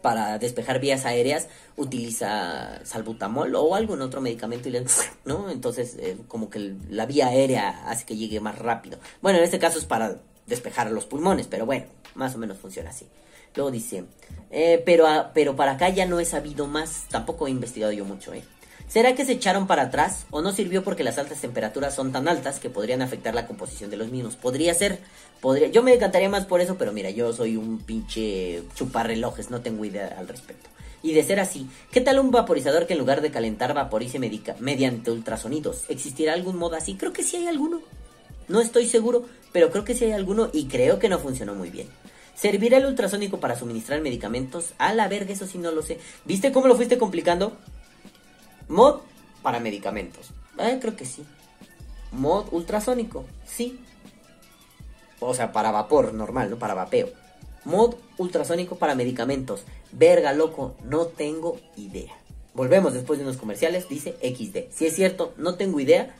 para 0.00 0.36
despejar 0.38 0.80
vías 0.80 1.06
aéreas 1.06 1.46
utiliza 1.76 2.84
salbutamol 2.84 3.54
o 3.54 3.76
algún 3.76 4.02
otro 4.02 4.20
medicamento 4.20 4.68
y 4.68 4.72
le, 4.72 4.84
¿no? 5.24 5.48
Entonces, 5.48 5.96
eh, 6.00 6.16
como 6.26 6.50
que 6.50 6.74
la 6.90 7.06
vía 7.06 7.28
aérea 7.28 7.88
hace 7.88 8.04
que 8.04 8.16
llegue 8.16 8.40
más 8.40 8.58
rápido. 8.58 8.98
Bueno, 9.20 9.38
en 9.38 9.44
este 9.44 9.60
caso 9.60 9.78
es 9.78 9.84
para 9.84 10.18
despejar 10.46 10.90
los 10.90 11.06
pulmones, 11.06 11.46
pero 11.46 11.66
bueno, 11.66 11.86
más 12.14 12.34
o 12.34 12.38
menos 12.38 12.58
funciona 12.58 12.90
así. 12.90 13.06
Luego 13.54 13.70
dice, 13.70 14.04
eh, 14.50 14.82
pero, 14.84 15.06
pero 15.34 15.56
para 15.56 15.72
acá 15.72 15.88
ya 15.90 16.06
no 16.06 16.20
he 16.20 16.24
sabido 16.24 16.66
más, 16.66 17.06
tampoco 17.10 17.46
he 17.46 17.50
investigado 17.50 17.92
yo 17.92 18.04
mucho, 18.04 18.32
¿eh? 18.32 18.42
¿Será 18.88 19.14
que 19.14 19.24
se 19.24 19.32
echaron 19.32 19.66
para 19.66 19.84
atrás 19.84 20.26
o 20.30 20.42
no 20.42 20.52
sirvió 20.52 20.84
porque 20.84 21.02
las 21.02 21.16
altas 21.16 21.40
temperaturas 21.40 21.94
son 21.94 22.12
tan 22.12 22.28
altas 22.28 22.60
que 22.60 22.68
podrían 22.68 23.00
afectar 23.00 23.34
la 23.34 23.46
composición 23.46 23.88
de 23.88 23.96
los 23.96 24.10
mismos? 24.10 24.36
Podría 24.36 24.74
ser, 24.74 24.98
podría, 25.40 25.68
yo 25.68 25.82
me 25.82 25.94
encantaría 25.94 26.28
más 26.28 26.44
por 26.44 26.60
eso, 26.60 26.76
pero 26.76 26.92
mira, 26.92 27.08
yo 27.08 27.32
soy 27.32 27.56
un 27.56 27.78
pinche 27.78 28.62
chuparrelojes, 28.74 29.50
no 29.50 29.62
tengo 29.62 29.86
idea 29.86 30.14
al 30.18 30.28
respecto. 30.28 30.68
Y 31.02 31.14
de 31.14 31.24
ser 31.24 31.40
así, 31.40 31.68
¿qué 31.90 32.02
tal 32.02 32.20
un 32.20 32.30
vaporizador 32.30 32.86
que 32.86 32.92
en 32.92 32.98
lugar 32.98 33.22
de 33.22 33.30
calentar 33.30 33.72
vaporice 33.72 34.18
medica, 34.18 34.56
mediante 34.60 35.10
ultrasonidos? 35.10 35.84
¿Existirá 35.88 36.34
algún 36.34 36.56
modo 36.56 36.76
así? 36.76 36.94
Creo 36.94 37.14
que 37.14 37.22
sí 37.22 37.36
hay 37.36 37.46
alguno. 37.46 37.80
No 38.48 38.60
estoy 38.60 38.88
seguro, 38.88 39.26
pero 39.52 39.70
creo 39.70 39.84
que 39.84 39.94
sí 39.94 40.04
hay 40.04 40.12
alguno 40.12 40.50
y 40.52 40.66
creo 40.66 40.98
que 40.98 41.08
no 41.08 41.18
funcionó 41.18 41.54
muy 41.54 41.70
bien. 41.70 41.88
¿Servirá 42.34 42.78
el 42.78 42.86
ultrasónico 42.86 43.40
para 43.40 43.58
suministrar 43.58 44.00
medicamentos? 44.00 44.72
A 44.78 44.94
la 44.94 45.08
verga, 45.08 45.32
eso 45.32 45.46
sí 45.46 45.58
no 45.58 45.70
lo 45.70 45.82
sé. 45.82 45.98
¿Viste 46.24 46.50
cómo 46.52 46.66
lo 46.66 46.76
fuiste 46.76 46.98
complicando? 46.98 47.56
Mod 48.68 49.00
para 49.42 49.60
medicamentos. 49.60 50.30
Eh, 50.58 50.78
creo 50.80 50.96
que 50.96 51.04
sí. 51.04 51.24
Mod 52.10 52.46
ultrasónico, 52.50 53.24
sí. 53.46 53.78
O 55.20 55.34
sea, 55.34 55.52
para 55.52 55.70
vapor 55.70 56.14
normal, 56.14 56.50
no 56.50 56.58
para 56.58 56.74
vapeo. 56.74 57.10
Mod 57.64 57.94
ultrasónico 58.18 58.76
para 58.76 58.94
medicamentos. 58.94 59.62
Verga, 59.92 60.32
loco, 60.32 60.74
no 60.84 61.06
tengo 61.06 61.58
idea. 61.76 62.12
Volvemos 62.54 62.92
después 62.92 63.18
de 63.18 63.24
unos 63.24 63.36
comerciales, 63.36 63.88
dice 63.88 64.16
XD. 64.20 64.74
Si 64.74 64.86
es 64.86 64.94
cierto, 64.94 65.32
no 65.36 65.54
tengo 65.54 65.80
idea, 65.80 66.14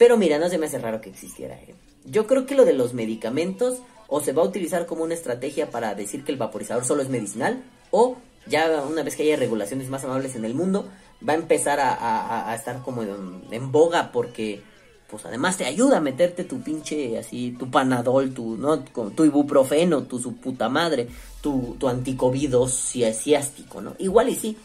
pero 0.00 0.16
mira, 0.16 0.38
no 0.38 0.48
se 0.48 0.56
me 0.56 0.64
hace 0.64 0.78
raro 0.78 1.02
que 1.02 1.10
existiera. 1.10 1.56
¿eh? 1.56 1.74
Yo 2.06 2.26
creo 2.26 2.46
que 2.46 2.54
lo 2.54 2.64
de 2.64 2.72
los 2.72 2.94
medicamentos 2.94 3.80
o 4.08 4.22
se 4.22 4.32
va 4.32 4.40
a 4.40 4.46
utilizar 4.46 4.86
como 4.86 5.04
una 5.04 5.12
estrategia 5.12 5.70
para 5.70 5.94
decir 5.94 6.24
que 6.24 6.32
el 6.32 6.38
vaporizador 6.38 6.86
solo 6.86 7.02
es 7.02 7.10
medicinal 7.10 7.62
o 7.90 8.16
ya 8.46 8.82
una 8.90 9.02
vez 9.02 9.14
que 9.14 9.24
haya 9.24 9.36
regulaciones 9.36 9.90
más 9.90 10.02
amables 10.02 10.36
en 10.36 10.46
el 10.46 10.54
mundo 10.54 10.88
va 11.28 11.34
a 11.34 11.36
empezar 11.36 11.80
a, 11.82 12.54
estar 12.56 12.80
como 12.80 13.02
en, 13.02 13.70
boga 13.70 14.10
porque 14.10 14.62
pues 15.10 15.26
además 15.26 15.58
te 15.58 15.66
ayuda 15.66 15.98
a 15.98 16.00
meterte 16.00 16.44
tu 16.44 16.62
pinche 16.62 17.18
así 17.18 17.54
tu 17.58 17.70
panadol 17.70 18.32
tu 18.32 18.56
no 18.56 18.78
tu 18.80 19.24
ibuprofeno 19.26 20.04
tu 20.04 20.18
su 20.18 20.36
puta 20.36 20.70
madre 20.70 21.08
tu 21.42 21.76
tu 21.78 21.88
ciástico 22.68 23.82
no 23.82 23.94
igual 23.98 24.30
y 24.30 24.34
sí 24.34 24.56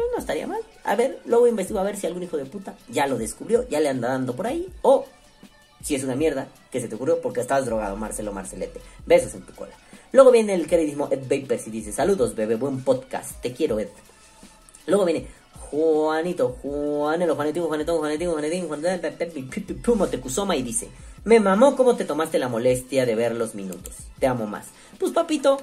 pero 0.00 0.12
no 0.12 0.18
estaría 0.18 0.46
mal 0.46 0.60
a 0.84 0.96
ver, 0.96 1.20
luego 1.26 1.46
investigo 1.46 1.78
a 1.78 1.84
ver 1.84 1.96
si 1.96 2.06
algún 2.06 2.22
hijo 2.22 2.36
de 2.36 2.46
puta 2.46 2.74
ya 2.88 3.06
lo 3.06 3.18
descubrió, 3.18 3.68
ya 3.68 3.80
le 3.80 3.88
anda 3.88 4.08
dando 4.08 4.34
por 4.34 4.46
ahí. 4.46 4.66
O 4.82 5.06
si 5.82 5.94
es 5.94 6.04
una 6.04 6.16
mierda 6.16 6.48
que 6.70 6.80
se 6.80 6.88
te 6.88 6.94
ocurrió 6.94 7.20
porque 7.20 7.40
estabas 7.40 7.66
drogado, 7.66 7.96
Marcelo 7.96 8.32
Marcelete. 8.32 8.80
Besos 9.06 9.34
en 9.34 9.42
tu 9.42 9.54
cola. 9.54 9.72
Luego 10.12 10.30
viene 10.30 10.54
el 10.54 10.66
queridísimo 10.66 11.08
Ed 11.10 11.22
Vapers 11.22 11.66
y 11.66 11.70
dice: 11.70 11.92
Saludos, 11.92 12.34
bebé, 12.34 12.56
buen 12.56 12.82
podcast. 12.82 13.40
Te 13.40 13.52
quiero, 13.52 13.78
Ed. 13.78 13.88
Luego 14.86 15.04
viene 15.04 15.26
Juanito, 15.70 16.56
Juanelo, 16.62 17.36
Juanetito, 17.36 17.66
Juanetito, 17.68 17.98
Juanetito, 17.98 18.32
Juanetito, 18.32 18.66
Juanetito, 18.66 20.06
Tecusoma 20.08 20.56
y 20.56 20.62
dice: 20.62 20.88
Me 21.24 21.40
mamó 21.40 21.76
cómo 21.76 21.94
te 21.94 22.04
tomaste 22.04 22.38
la 22.38 22.48
molestia 22.48 23.06
de 23.06 23.14
ver 23.14 23.34
los 23.34 23.54
minutos. 23.54 23.94
Te 24.18 24.26
amo 24.26 24.46
más. 24.46 24.66
Pues 24.98 25.12
papito, 25.12 25.58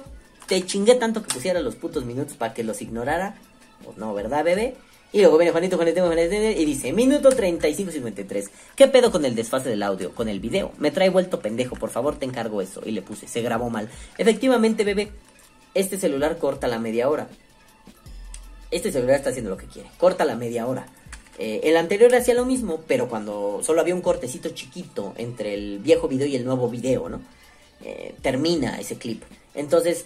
te 0.46 0.64
chingué 0.64 0.94
tanto 0.94 1.22
que 1.22 1.34
pusiera 1.34 1.60
los 1.60 1.74
putos 1.74 2.04
minutos 2.04 2.36
para 2.36 2.54
que 2.54 2.64
los 2.64 2.80
ignorara. 2.80 3.36
Pues 3.84 3.96
no, 3.96 4.14
¿verdad, 4.14 4.44
bebé? 4.44 4.76
Y 5.10 5.20
luego 5.20 5.38
viene 5.38 5.52
Juanito, 5.52 5.76
Juanito, 5.76 6.04
Juanito, 6.04 6.34
y 6.34 6.64
dice, 6.66 6.92
minuto 6.92 7.30
35-53. 7.30 8.50
¿Qué 8.76 8.88
pedo 8.88 9.10
con 9.10 9.24
el 9.24 9.34
desfase 9.34 9.70
del 9.70 9.82
audio? 9.82 10.14
Con 10.14 10.28
el 10.28 10.38
video. 10.38 10.72
Me 10.78 10.90
trae 10.90 11.08
vuelto 11.08 11.40
pendejo, 11.40 11.76
por 11.76 11.88
favor 11.88 12.16
te 12.16 12.26
encargo 12.26 12.60
eso. 12.60 12.82
Y 12.84 12.90
le 12.90 13.00
puse, 13.00 13.26
se 13.26 13.40
grabó 13.40 13.70
mal. 13.70 13.88
Efectivamente, 14.18 14.84
bebé, 14.84 15.10
este 15.74 15.96
celular 15.96 16.36
corta 16.36 16.68
la 16.68 16.78
media 16.78 17.08
hora. 17.08 17.28
Este 18.70 18.92
celular 18.92 19.16
está 19.16 19.30
haciendo 19.30 19.50
lo 19.50 19.56
que 19.56 19.66
quiere. 19.66 19.88
Corta 19.96 20.26
la 20.26 20.36
media 20.36 20.66
hora. 20.66 20.86
Eh, 21.38 21.60
el 21.64 21.76
anterior 21.78 22.14
hacía 22.14 22.34
lo 22.34 22.44
mismo, 22.44 22.82
pero 22.86 23.08
cuando 23.08 23.60
solo 23.62 23.80
había 23.80 23.94
un 23.94 24.02
cortecito 24.02 24.50
chiquito 24.50 25.14
entre 25.16 25.54
el 25.54 25.78
viejo 25.78 26.08
video 26.08 26.26
y 26.26 26.36
el 26.36 26.44
nuevo 26.44 26.68
video, 26.68 27.08
¿no? 27.08 27.22
Eh, 27.82 28.14
termina 28.20 28.78
ese 28.78 28.98
clip. 28.98 29.22
Entonces, 29.54 30.04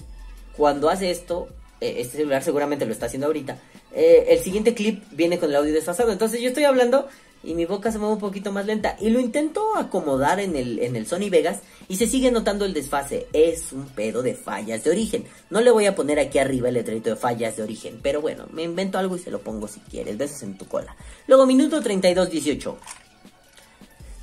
cuando 0.57 0.91
hace 0.91 1.11
esto, 1.11 1.49
eh, 1.83 2.01
este 2.01 2.19
celular 2.19 2.45
seguramente 2.45 2.87
lo 2.87 2.93
está 2.93 3.07
haciendo 3.07 3.27
ahorita, 3.27 3.59
eh, 3.93 4.27
el 4.29 4.39
siguiente 4.39 4.73
clip 4.73 5.03
viene 5.11 5.39
con 5.41 5.51
el 5.51 5.57
audio 5.57 5.75
desfasado. 5.75 6.13
Entonces 6.13 6.41
yo 6.41 6.49
estoy 6.49 6.63
hablando 6.63 7.09
y 7.43 7.55
mi 7.55 7.65
boca 7.65 7.91
se 7.91 7.99
mueve 7.99 8.15
un 8.15 8.21
poquito 8.21 8.53
más 8.53 8.67
lenta. 8.67 8.97
Y 9.01 9.11
lo 9.11 9.19
intento 9.19 9.77
acomodar 9.77 10.39
en 10.39 10.55
el, 10.55 10.79
en 10.79 10.95
el 10.95 11.07
Sony 11.07 11.29
Vegas 11.29 11.61
y 11.89 11.97
se 11.97 12.07
sigue 12.07 12.31
notando 12.31 12.65
el 12.65 12.73
desfase. 12.73 13.27
Es 13.33 13.73
un 13.73 13.87
pedo 13.87 14.23
de 14.23 14.35
fallas 14.35 14.85
de 14.85 14.91
origen. 14.91 15.25
No 15.51 15.61
le 15.61 15.73
voy 15.73 15.87
a 15.87 15.97
poner 15.97 16.21
aquí 16.21 16.39
arriba 16.39 16.69
el 16.69 16.75
letrerito 16.75 17.11
de 17.11 17.17
fallas 17.17 17.57
de 17.57 17.65
origen. 17.65 17.99
Pero 18.01 18.21
bueno, 18.21 18.47
me 18.53 18.63
invento 18.63 18.99
algo 18.99 19.17
y 19.17 19.19
se 19.19 19.33
lo 19.33 19.41
pongo 19.41 19.67
si 19.67 19.81
quieres. 19.81 20.17
Besos 20.17 20.45
en 20.45 20.57
tu 20.57 20.67
cola. 20.69 20.95
Luego, 21.27 21.47
minuto 21.47 21.83
32-18. 21.83 22.77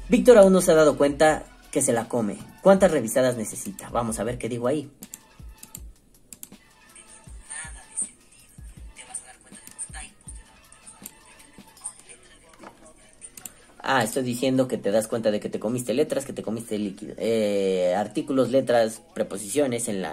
Víctor 0.07 0.37
aún 0.37 0.53
no 0.53 0.61
se 0.61 0.71
ha 0.71 0.75
dado 0.75 0.97
cuenta 0.97 1.43
que 1.71 1.81
se 1.81 1.91
la 1.91 2.07
come. 2.07 2.37
¿Cuántas 2.63 2.89
revisadas 2.89 3.35
necesita? 3.35 3.89
Vamos 3.89 4.17
a 4.19 4.23
ver 4.23 4.37
qué 4.37 4.47
digo 4.47 4.67
ahí. 4.67 4.89
Ah, 13.91 14.03
estoy 14.03 14.21
diciendo 14.21 14.67
que 14.67 14.77
te 14.77 14.91
das 14.91 15.07
cuenta 15.07 15.31
de 15.31 15.39
que 15.39 15.49
te 15.49 15.59
comiste 15.59 15.95
letras, 15.95 16.23
que 16.23 16.31
te 16.31 16.43
comiste 16.43 16.77
líquido. 16.77 17.15
Eh, 17.17 17.95
artículos, 17.97 18.51
letras, 18.51 19.01
preposiciones 19.15 19.87
en 19.87 20.03
la, 20.03 20.11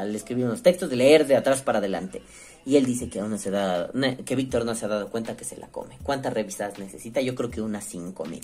al 0.00 0.14
escribir 0.16 0.46
unos 0.46 0.62
textos, 0.62 0.88
de 0.88 0.96
leer 0.96 1.26
de 1.26 1.36
atrás 1.36 1.60
para 1.60 1.76
adelante. 1.78 2.22
Y 2.64 2.76
él 2.76 2.86
dice 2.86 3.10
que 3.10 3.20
aún 3.20 3.32
no 3.32 3.36
se 3.36 3.50
da, 3.50 3.90
que 4.24 4.34
Víctor 4.34 4.64
no 4.64 4.74
se 4.74 4.86
ha 4.86 4.88
dado 4.88 5.10
cuenta 5.10 5.36
que 5.36 5.44
se 5.44 5.58
la 5.58 5.66
come. 5.66 5.98
¿Cuántas 6.02 6.32
revistas 6.32 6.78
necesita? 6.78 7.20
Yo 7.20 7.34
creo 7.34 7.50
que 7.50 7.60
unas 7.60 7.84
5000. 7.84 8.40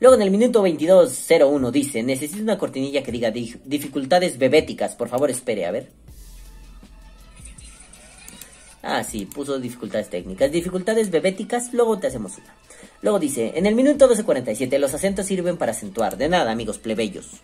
Luego 0.00 0.16
en 0.16 0.20
el 0.22 0.30
minuto 0.30 0.58
2201 0.58 1.70
dice, 1.72 2.02
necesito 2.02 2.42
una 2.42 2.58
cortinilla 2.58 3.02
que 3.02 3.12
diga 3.12 3.30
"Dif- 3.32 3.62
dificultades 3.64 4.36
bebéticas. 4.36 4.96
Por 4.96 5.08
favor, 5.08 5.30
espere, 5.30 5.64
a 5.64 5.70
ver. 5.70 5.88
Ah, 8.82 9.02
sí, 9.02 9.24
puso 9.24 9.58
dificultades 9.58 10.10
técnicas. 10.10 10.52
Dificultades 10.52 11.10
bebéticas, 11.10 11.72
luego 11.72 11.98
te 11.98 12.08
hacemos 12.08 12.36
una. 12.36 12.54
Luego 13.02 13.18
dice, 13.18 13.52
en 13.54 13.66
el 13.66 13.74
minuto 13.74 14.08
12.47, 14.08 14.78
los 14.78 14.92
acentos 14.92 15.26
sirven 15.26 15.56
para 15.56 15.72
acentuar. 15.72 16.16
De 16.16 16.28
nada, 16.28 16.50
amigos 16.50 16.78
plebeyos. 16.78 17.40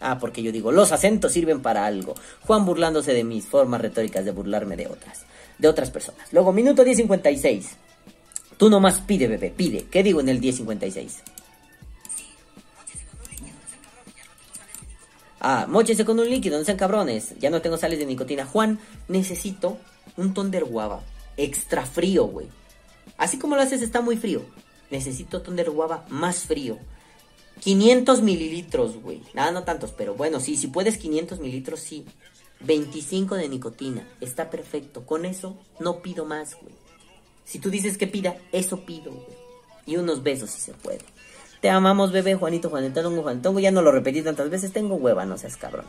Ah, 0.00 0.18
porque 0.18 0.42
yo 0.42 0.52
digo, 0.52 0.70
los 0.70 0.92
acentos 0.92 1.32
sirven 1.32 1.62
para 1.62 1.86
algo. 1.86 2.14
Juan 2.46 2.66
burlándose 2.66 3.14
de 3.14 3.24
mis 3.24 3.46
formas 3.46 3.80
retóricas 3.80 4.24
de 4.24 4.30
burlarme 4.32 4.76
de 4.76 4.86
otras. 4.86 5.24
De 5.58 5.66
otras 5.66 5.90
personas. 5.90 6.32
Luego, 6.32 6.52
minuto 6.52 6.84
10.56. 6.84 7.64
Tú 8.56 8.70
nomás 8.70 9.00
pide, 9.00 9.26
bebé, 9.26 9.50
pide. 9.50 9.86
¿Qué 9.86 10.02
digo 10.02 10.20
en 10.20 10.28
el 10.28 10.40
10.56? 10.40 11.22
Ah, 15.40 15.66
mochese 15.68 16.04
con 16.04 16.20
un 16.20 16.28
líquido, 16.28 16.58
no 16.58 16.64
sean 16.64 16.78
cabrones. 16.78 17.34
Ya 17.38 17.50
no 17.50 17.60
tengo 17.60 17.76
sales 17.76 17.98
de 17.98 18.06
nicotina. 18.06 18.46
Juan, 18.46 18.78
necesito 19.08 19.78
un 20.16 20.34
Thunder 20.34 20.64
Guava. 20.64 21.02
Extra 21.36 21.84
frío, 21.84 22.26
güey. 22.26 22.48
Así 23.16 23.38
como 23.38 23.56
lo 23.56 23.62
haces, 23.62 23.82
está 23.82 24.00
muy 24.00 24.16
frío. 24.16 24.42
Necesito 24.90 25.42
Thunder 25.42 25.70
Guava 25.70 26.04
más 26.08 26.40
frío. 26.40 26.78
500 27.60 28.22
mililitros, 28.22 28.96
güey. 29.00 29.22
Nada, 29.32 29.52
no 29.52 29.64
tantos, 29.64 29.92
pero 29.92 30.14
bueno, 30.14 30.40
sí, 30.40 30.56
si 30.56 30.66
puedes 30.66 30.98
500 30.98 31.40
mililitros, 31.40 31.80
sí. 31.80 32.04
25 32.60 33.36
de 33.36 33.48
nicotina. 33.48 34.08
Está 34.20 34.50
perfecto. 34.50 35.04
Con 35.06 35.24
eso 35.24 35.56
no 35.78 36.00
pido 36.00 36.24
más, 36.24 36.56
güey. 36.60 36.74
Si 37.44 37.58
tú 37.58 37.70
dices 37.70 37.98
que 37.98 38.06
pida, 38.06 38.36
eso 38.52 38.84
pido, 38.84 39.12
güey. 39.12 39.44
Y 39.86 39.96
unos 39.96 40.22
besos 40.22 40.50
si 40.50 40.60
se 40.60 40.72
puede. 40.72 41.00
Te 41.60 41.70
amamos, 41.70 42.12
bebé, 42.12 42.34
Juanito, 42.34 42.70
Juanetongo, 42.70 43.22
Juantongo. 43.22 43.60
Ya 43.60 43.70
no 43.70 43.82
lo 43.82 43.92
repetí 43.92 44.22
tantas 44.22 44.50
veces, 44.50 44.72
tengo 44.72 44.96
hueva, 44.96 45.24
no 45.24 45.38
seas 45.38 45.56
cabrón. 45.56 45.86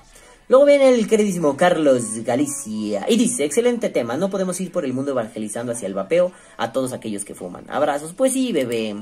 Luego 0.47 0.65
viene 0.65 0.89
el 0.89 1.07
queridísimo 1.07 1.57
Carlos 1.57 2.03
Galicia 2.23 3.05
y 3.09 3.17
dice, 3.17 3.45
excelente 3.45 3.89
tema, 3.89 4.15
no 4.15 4.29
podemos 4.29 4.59
ir 4.61 4.71
por 4.71 4.85
el 4.85 4.93
mundo 4.93 5.11
evangelizando 5.11 5.71
hacia 5.71 5.87
el 5.87 5.95
vapeo 5.95 6.31
a 6.57 6.71
todos 6.71 6.93
aquellos 6.93 7.25
que 7.25 7.33
fuman. 7.33 7.65
Abrazos, 7.67 8.13
pues 8.13 8.33
sí, 8.33 8.51
bebé. 8.51 8.95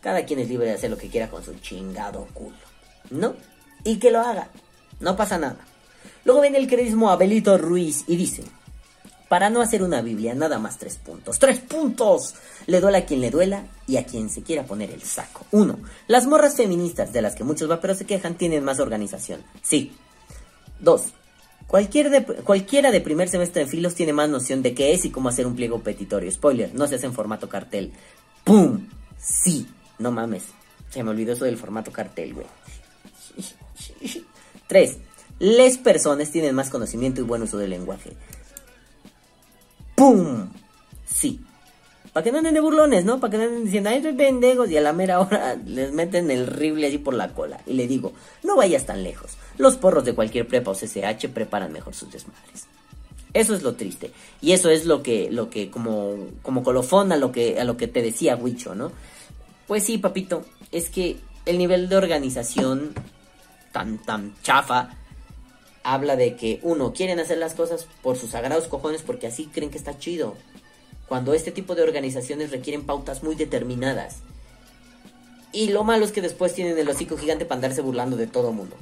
Cada 0.00 0.24
quien 0.24 0.40
es 0.40 0.48
libre 0.48 0.66
de 0.66 0.72
hacer 0.72 0.90
lo 0.90 0.96
que 0.96 1.08
quiera 1.08 1.28
con 1.28 1.44
su 1.44 1.52
chingado 1.60 2.26
culo. 2.32 2.56
¿No? 3.10 3.34
Y 3.84 3.98
que 3.98 4.10
lo 4.10 4.20
haga. 4.20 4.48
No 5.00 5.16
pasa 5.16 5.36
nada. 5.36 5.58
Luego 6.24 6.40
viene 6.40 6.58
el 6.58 6.66
queridísimo 6.66 7.10
Abelito 7.10 7.58
Ruiz 7.58 8.04
y 8.06 8.16
dice, 8.16 8.42
para 9.28 9.50
no 9.50 9.60
hacer 9.60 9.82
una 9.82 10.00
Biblia, 10.00 10.34
nada 10.34 10.58
más 10.58 10.78
tres 10.78 10.96
puntos. 10.96 11.38
¡Tres 11.38 11.58
puntos! 11.60 12.34
Le 12.66 12.80
duela 12.80 12.98
a 12.98 13.04
quien 13.04 13.20
le 13.20 13.30
duela 13.30 13.64
y 13.86 13.96
a 13.96 14.04
quien 14.04 14.30
se 14.30 14.42
quiera 14.42 14.64
poner 14.64 14.90
el 14.90 15.02
saco. 15.02 15.44
Uno, 15.50 15.78
las 16.06 16.26
morras 16.26 16.56
feministas 16.56 17.12
de 17.12 17.22
las 17.22 17.34
que 17.34 17.44
muchos 17.44 17.68
vaperos 17.68 17.98
se 17.98 18.06
quejan 18.06 18.34
tienen 18.34 18.64
más 18.64 18.80
organización. 18.80 19.42
Sí. 19.62 19.92
Dos, 20.82 21.04
cualquier 21.66 22.10
de- 22.10 22.24
cualquiera 22.24 22.90
de 22.90 23.00
primer 23.00 23.28
semestre 23.30 23.62
en 23.62 23.68
filos 23.68 23.94
tiene 23.94 24.12
más 24.12 24.28
noción 24.28 24.62
de 24.62 24.74
qué 24.74 24.92
es 24.92 25.04
y 25.06 25.10
cómo 25.10 25.30
hacer 25.30 25.46
un 25.46 25.56
pliego 25.56 25.78
petitorio. 25.80 26.30
Spoiler, 26.30 26.74
no 26.74 26.86
se 26.86 26.96
hace 26.96 27.06
en 27.06 27.14
formato 27.14 27.48
cartel. 27.48 27.92
¡Pum! 28.44 28.88
Sí. 29.18 29.66
No 29.98 30.10
mames. 30.12 30.42
Se 30.90 31.02
me 31.02 31.10
olvidó 31.10 31.32
eso 31.32 31.44
del 31.46 31.56
formato 31.56 31.90
cartel, 31.92 32.34
güey. 32.34 32.46
Tres, 34.66 34.98
les 35.38 35.78
personas 35.78 36.30
tienen 36.30 36.54
más 36.54 36.68
conocimiento 36.68 37.20
y 37.20 37.24
buen 37.24 37.42
uso 37.42 37.56
del 37.58 37.70
lenguaje. 37.70 38.12
¡Pum! 39.94 40.48
Sí. 41.06 41.40
Para 42.12 42.24
que 42.24 42.32
no 42.32 42.38
anden 42.38 42.54
de 42.54 42.60
burlones, 42.60 43.04
¿no? 43.04 43.20
Para 43.20 43.30
que 43.30 43.38
no 43.38 43.44
anden 43.44 43.64
diciendo, 43.64 43.88
ay, 43.90 44.02
soy 44.02 44.12
pendejos. 44.12 44.70
Y 44.70 44.76
a 44.76 44.80
la 44.80 44.92
mera 44.92 45.20
hora 45.20 45.54
les 45.66 45.92
meten 45.92 46.30
el 46.30 46.46
rifle 46.46 46.86
así 46.88 46.98
por 46.98 47.14
la 47.14 47.28
cola. 47.34 47.60
Y 47.66 47.74
le 47.74 47.86
digo, 47.86 48.12
no 48.42 48.56
vayas 48.56 48.84
tan 48.86 49.02
lejos. 49.02 49.32
Los 49.58 49.76
porros 49.76 50.04
de 50.04 50.14
cualquier 50.14 50.46
prepa 50.46 50.70
o 50.70 50.74
CCH 50.74 51.28
preparan 51.28 51.72
mejor 51.72 51.94
sus 51.94 52.10
desmadres. 52.10 52.66
Eso 53.34 53.54
es 53.54 53.62
lo 53.62 53.74
triste. 53.74 54.10
Y 54.40 54.52
eso 54.52 54.68
es 54.70 54.84
lo 54.84 55.02
que, 55.02 55.30
lo 55.30 55.48
que, 55.48 55.70
como, 55.70 56.16
como 56.42 56.62
colofón 56.62 57.12
a 57.12 57.16
lo 57.16 57.32
que, 57.32 57.60
a 57.60 57.64
lo 57.64 57.76
que 57.76 57.88
te 57.88 58.02
decía 58.02 58.36
Huicho, 58.36 58.74
¿no? 58.74 58.92
Pues 59.66 59.84
sí, 59.84 59.98
papito. 59.98 60.44
Es 60.70 60.90
que 60.90 61.18
el 61.46 61.58
nivel 61.58 61.88
de 61.88 61.96
organización 61.96 62.94
tan, 63.72 63.98
tan 63.98 64.34
chafa 64.42 64.90
habla 65.82 66.16
de 66.16 66.36
que, 66.36 66.60
uno, 66.62 66.92
quieren 66.92 67.18
hacer 67.18 67.38
las 67.38 67.54
cosas 67.54 67.86
por 68.02 68.16
sus 68.16 68.30
sagrados 68.30 68.68
cojones 68.68 69.02
porque 69.02 69.26
así 69.26 69.46
creen 69.46 69.70
que 69.70 69.78
está 69.78 69.98
chido. 69.98 70.36
Cuando 71.08 71.34
este 71.34 71.52
tipo 71.52 71.74
de 71.74 71.82
organizaciones 71.82 72.50
requieren 72.50 72.84
pautas 72.84 73.22
muy 73.22 73.34
determinadas. 73.34 74.18
Y 75.52 75.68
lo 75.70 75.84
malo 75.84 76.04
es 76.04 76.12
que 76.12 76.22
después 76.22 76.54
tienen 76.54 76.78
el 76.78 76.88
hocico 76.88 77.18
gigante 77.18 77.44
para 77.44 77.56
andarse 77.56 77.82
burlando 77.82 78.16
de 78.16 78.26
todo 78.26 78.52
mundo. 78.52 78.76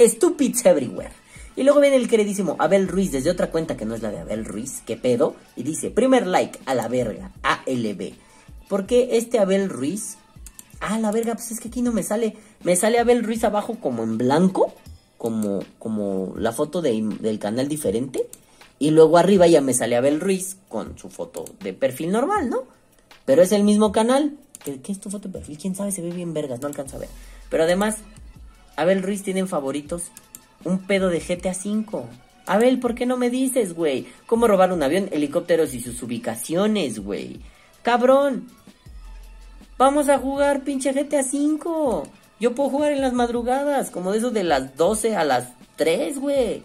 Stupids 0.00 0.64
everywhere. 0.66 1.10
Y 1.56 1.64
luego 1.64 1.80
viene 1.80 1.96
el 1.96 2.08
queridísimo 2.08 2.54
Abel 2.60 2.86
Ruiz 2.86 3.10
desde 3.10 3.30
otra 3.30 3.50
cuenta 3.50 3.76
que 3.76 3.84
no 3.84 3.94
es 3.96 4.02
la 4.02 4.10
de 4.12 4.18
Abel 4.20 4.44
Ruiz, 4.44 4.80
que 4.86 4.96
pedo, 4.96 5.34
y 5.56 5.64
dice, 5.64 5.90
primer 5.90 6.26
like, 6.26 6.58
a 6.66 6.74
la 6.74 6.86
verga, 6.86 7.32
ALB. 7.42 8.12
¿Por 8.68 8.86
qué 8.86 9.16
este 9.18 9.40
Abel 9.40 9.68
Ruiz? 9.68 10.16
Ah, 10.80 10.98
la 11.00 11.10
verga, 11.10 11.34
pues 11.34 11.50
es 11.50 11.58
que 11.58 11.66
aquí 11.68 11.82
no 11.82 11.92
me 11.92 12.04
sale, 12.04 12.36
me 12.62 12.76
sale 12.76 13.00
Abel 13.00 13.24
Ruiz 13.24 13.42
abajo 13.42 13.76
como 13.80 14.04
en 14.04 14.18
blanco, 14.18 14.72
como, 15.16 15.58
como 15.80 16.34
la 16.36 16.52
foto 16.52 16.80
de- 16.80 17.02
del 17.20 17.40
canal 17.40 17.66
diferente, 17.66 18.28
y 18.78 18.90
luego 18.92 19.18
arriba 19.18 19.48
ya 19.48 19.60
me 19.60 19.74
sale 19.74 19.96
Abel 19.96 20.20
Ruiz 20.20 20.56
con 20.68 20.96
su 20.96 21.10
foto 21.10 21.44
de 21.60 21.72
perfil 21.72 22.12
normal, 22.12 22.48
¿no? 22.50 22.62
Pero 23.24 23.42
es 23.42 23.50
el 23.50 23.64
mismo 23.64 23.90
canal. 23.90 24.36
¿Qué, 24.64 24.80
qué 24.80 24.92
es 24.92 25.00
tu 25.00 25.10
foto 25.10 25.26
de 25.28 25.34
perfil? 25.38 25.58
¿Quién 25.58 25.74
sabe? 25.74 25.90
Se 25.90 26.02
ve 26.02 26.10
bien 26.12 26.32
vergas, 26.34 26.60
no 26.60 26.68
alcanza 26.68 26.96
a 26.96 27.00
ver. 27.00 27.08
Pero 27.50 27.64
además, 27.64 27.96
Abel 28.78 29.02
Ruiz 29.02 29.24
tiene 29.24 29.40
en 29.40 29.48
favoritos 29.48 30.04
un 30.62 30.78
pedo 30.78 31.08
de 31.08 31.18
GTA 31.18 31.50
V. 31.50 32.04
Abel, 32.46 32.78
¿por 32.78 32.94
qué 32.94 33.06
no 33.06 33.16
me 33.16 33.28
dices, 33.28 33.74
güey? 33.74 34.06
¿Cómo 34.26 34.46
robar 34.46 34.72
un 34.72 34.84
avión, 34.84 35.08
helicópteros 35.10 35.74
y 35.74 35.80
sus 35.80 36.00
ubicaciones, 36.00 37.00
güey? 37.00 37.40
Cabrón. 37.82 38.46
Vamos 39.78 40.08
a 40.08 40.18
jugar 40.18 40.62
pinche 40.62 40.92
GTA 40.92 41.22
V. 41.22 42.08
Yo 42.38 42.54
puedo 42.54 42.70
jugar 42.70 42.92
en 42.92 43.00
las 43.00 43.12
madrugadas, 43.14 43.90
como 43.90 44.12
de 44.12 44.18
eso 44.18 44.30
de 44.30 44.44
las 44.44 44.76
12 44.76 45.16
a 45.16 45.24
las 45.24 45.48
3, 45.74 46.20
güey. 46.20 46.62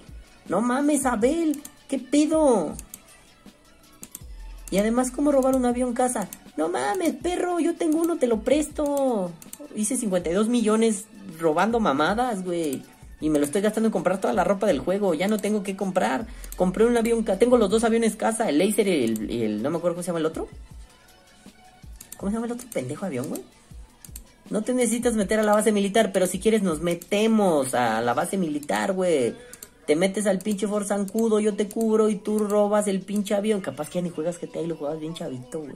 No 0.48 0.62
mames, 0.62 1.08
Abel. 1.08 1.64
¿Qué 1.88 1.98
pedo? 1.98 2.76
Y 4.70 4.78
además, 4.78 5.10
¿cómo 5.10 5.32
robar 5.32 5.56
un 5.56 5.66
avión 5.66 5.96
casa? 5.96 6.30
No 6.56 6.70
mames, 6.70 7.16
perro, 7.16 7.60
yo 7.60 7.76
tengo 7.76 8.02
uno, 8.02 8.18
te 8.18 8.28
lo 8.28 8.42
presto. 8.42 9.32
Hice 9.76 9.98
52 9.98 10.50
millones 10.50 11.06
robando 11.40 11.80
mamadas, 11.80 12.44
güey. 12.44 12.84
Y 13.20 13.30
me 13.30 13.40
lo 13.40 13.46
estoy 13.46 13.62
gastando 13.62 13.88
en 13.88 13.92
comprar 13.92 14.20
toda 14.20 14.34
la 14.34 14.44
ropa 14.44 14.68
del 14.68 14.80
juego. 14.80 15.14
Ya 15.14 15.28
no 15.28 15.40
tengo 15.40 15.64
que 15.64 15.76
comprar. 15.76 16.28
Compré 16.56 16.86
un 16.86 16.96
avión, 16.98 17.24
tengo 17.24 17.58
los 17.58 17.70
dos 17.70 17.84
aviones 17.84 18.16
casa, 18.16 18.50
el 18.50 18.58
Laser 18.60 18.88
y 18.88 19.44
el, 19.44 19.64
no 19.64 19.70
me 19.70 19.78
acuerdo 19.78 19.96
cómo 19.96 20.04
se 20.04 20.08
llama 20.08 20.20
el 20.20 20.26
otro. 20.26 20.48
¿Cómo 22.18 22.30
se 22.30 22.36
llama 22.36 22.48
el 22.48 22.52
otro 22.52 22.68
pendejo 22.72 23.06
avión, 23.06 23.30
güey? 23.30 23.42
No 24.50 24.62
te 24.62 24.74
necesitas 24.74 25.16
meter 25.16 25.40
a 25.40 25.44
la 25.44 25.54
base 25.54 25.72
militar, 25.72 26.12
pero 26.12 26.28
si 26.28 26.40
quieres 26.40 26.62
nos 26.62 26.82
metemos 26.82 27.74
a 27.74 28.02
la 28.02 28.14
base 28.14 28.38
militar, 28.38 28.94
güey. 28.94 29.34
Te 29.88 29.96
metes 29.96 30.28
al 30.28 30.40
pinche 30.40 30.68
forzancudo, 30.68 31.40
yo 31.40 31.56
te 31.56 31.68
cubro 31.68 32.10
y 32.10 32.16
tú 32.16 32.40
robas 32.40 32.88
el 32.88 33.02
pinche 33.02 33.34
avión. 33.36 33.62
Capaz 33.62 33.90
que 33.90 33.96
ya 33.96 34.02
ni 34.02 34.10
juegas 34.10 34.40
GTA 34.40 34.62
y 34.62 34.68
lo 34.68 34.76
juegas 34.76 35.00
bien 35.00 35.14
chavito, 35.14 35.62
güey. 35.62 35.76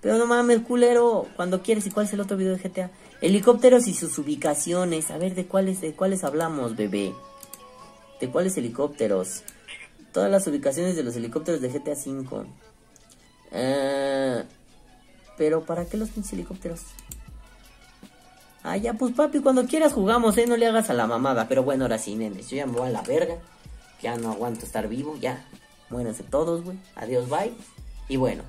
Pero 0.00 0.16
no 0.16 0.26
mames, 0.26 0.60
culero, 0.60 1.26
cuando 1.36 1.62
quieres. 1.62 1.86
¿Y 1.86 1.90
cuál 1.90 2.06
es 2.06 2.12
el 2.12 2.20
otro 2.20 2.36
video 2.36 2.56
de 2.56 2.68
GTA? 2.68 2.90
Helicópteros 3.20 3.86
y 3.86 3.94
sus 3.94 4.18
ubicaciones. 4.18 5.10
A 5.10 5.18
ver, 5.18 5.34
¿de 5.34 5.46
cuáles, 5.46 5.80
de 5.80 5.92
cuáles 5.92 6.24
hablamos, 6.24 6.76
bebé? 6.76 7.14
¿De 8.20 8.30
cuáles 8.30 8.56
helicópteros? 8.56 9.42
Todas 10.12 10.30
las 10.30 10.46
ubicaciones 10.46 10.96
de 10.96 11.02
los 11.02 11.16
helicópteros 11.16 11.60
de 11.60 11.68
GTA 11.68 11.92
V. 11.92 12.46
Ah, 13.52 14.44
pero 15.36 15.64
¿para 15.64 15.84
qué 15.84 15.96
los 15.96 16.10
pinches 16.10 16.32
helicópteros? 16.32 16.80
Ah, 18.62 18.76
ya, 18.76 18.92
pues 18.94 19.14
papi, 19.14 19.40
cuando 19.40 19.66
quieras 19.66 19.92
jugamos, 19.92 20.36
¿eh? 20.36 20.46
No 20.46 20.56
le 20.56 20.66
hagas 20.66 20.90
a 20.90 20.94
la 20.94 21.06
mamada. 21.06 21.48
Pero 21.48 21.62
bueno, 21.62 21.84
ahora 21.84 21.98
sí, 21.98 22.14
nenes. 22.14 22.48
Yo 22.48 22.56
ya 22.56 22.66
me 22.66 22.72
voy 22.72 22.88
a 22.88 22.90
la 22.90 23.02
verga. 23.02 23.36
Ya 24.02 24.16
no 24.16 24.32
aguanto 24.32 24.66
estar 24.66 24.88
vivo, 24.88 25.16
ya. 25.18 25.46
Muéranse 25.88 26.22
todos, 26.22 26.62
güey. 26.62 26.78
Adiós, 26.94 27.28
bye. 27.28 27.52
Y 28.08 28.16
bueno. 28.16 28.42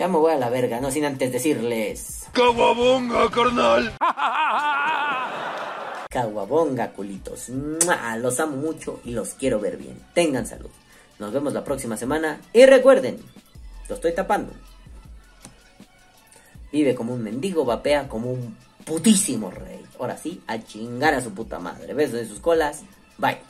Ya 0.00 0.08
me 0.08 0.16
voy 0.16 0.32
a 0.32 0.38
la 0.38 0.48
verga, 0.48 0.80
no 0.80 0.90
sin 0.90 1.04
antes 1.04 1.30
decirles... 1.30 2.24
¡Caguabonga, 2.32 3.30
carnal! 3.30 3.92
Caguabonga, 6.08 6.92
culitos. 6.92 7.50
¡Mua! 7.50 8.16
Los 8.16 8.40
amo 8.40 8.56
mucho 8.56 9.00
y 9.04 9.10
los 9.10 9.34
quiero 9.34 9.60
ver 9.60 9.76
bien. 9.76 10.00
Tengan 10.14 10.46
salud. 10.46 10.70
Nos 11.18 11.34
vemos 11.34 11.52
la 11.52 11.64
próxima 11.64 11.98
semana. 11.98 12.40
Y 12.54 12.64
recuerden, 12.64 13.18
lo 13.90 13.94
estoy 13.94 14.14
tapando. 14.14 14.54
Vive 16.72 16.94
como 16.94 17.12
un 17.12 17.22
mendigo, 17.22 17.66
vapea 17.66 18.08
como 18.08 18.32
un 18.32 18.56
putísimo 18.86 19.50
rey. 19.50 19.84
Ahora 19.98 20.16
sí, 20.16 20.40
a 20.46 20.64
chingar 20.64 21.12
a 21.12 21.20
su 21.20 21.34
puta 21.34 21.58
madre. 21.58 21.92
Besos 21.92 22.20
de 22.20 22.26
sus 22.26 22.40
colas. 22.40 22.84
Bye. 23.18 23.49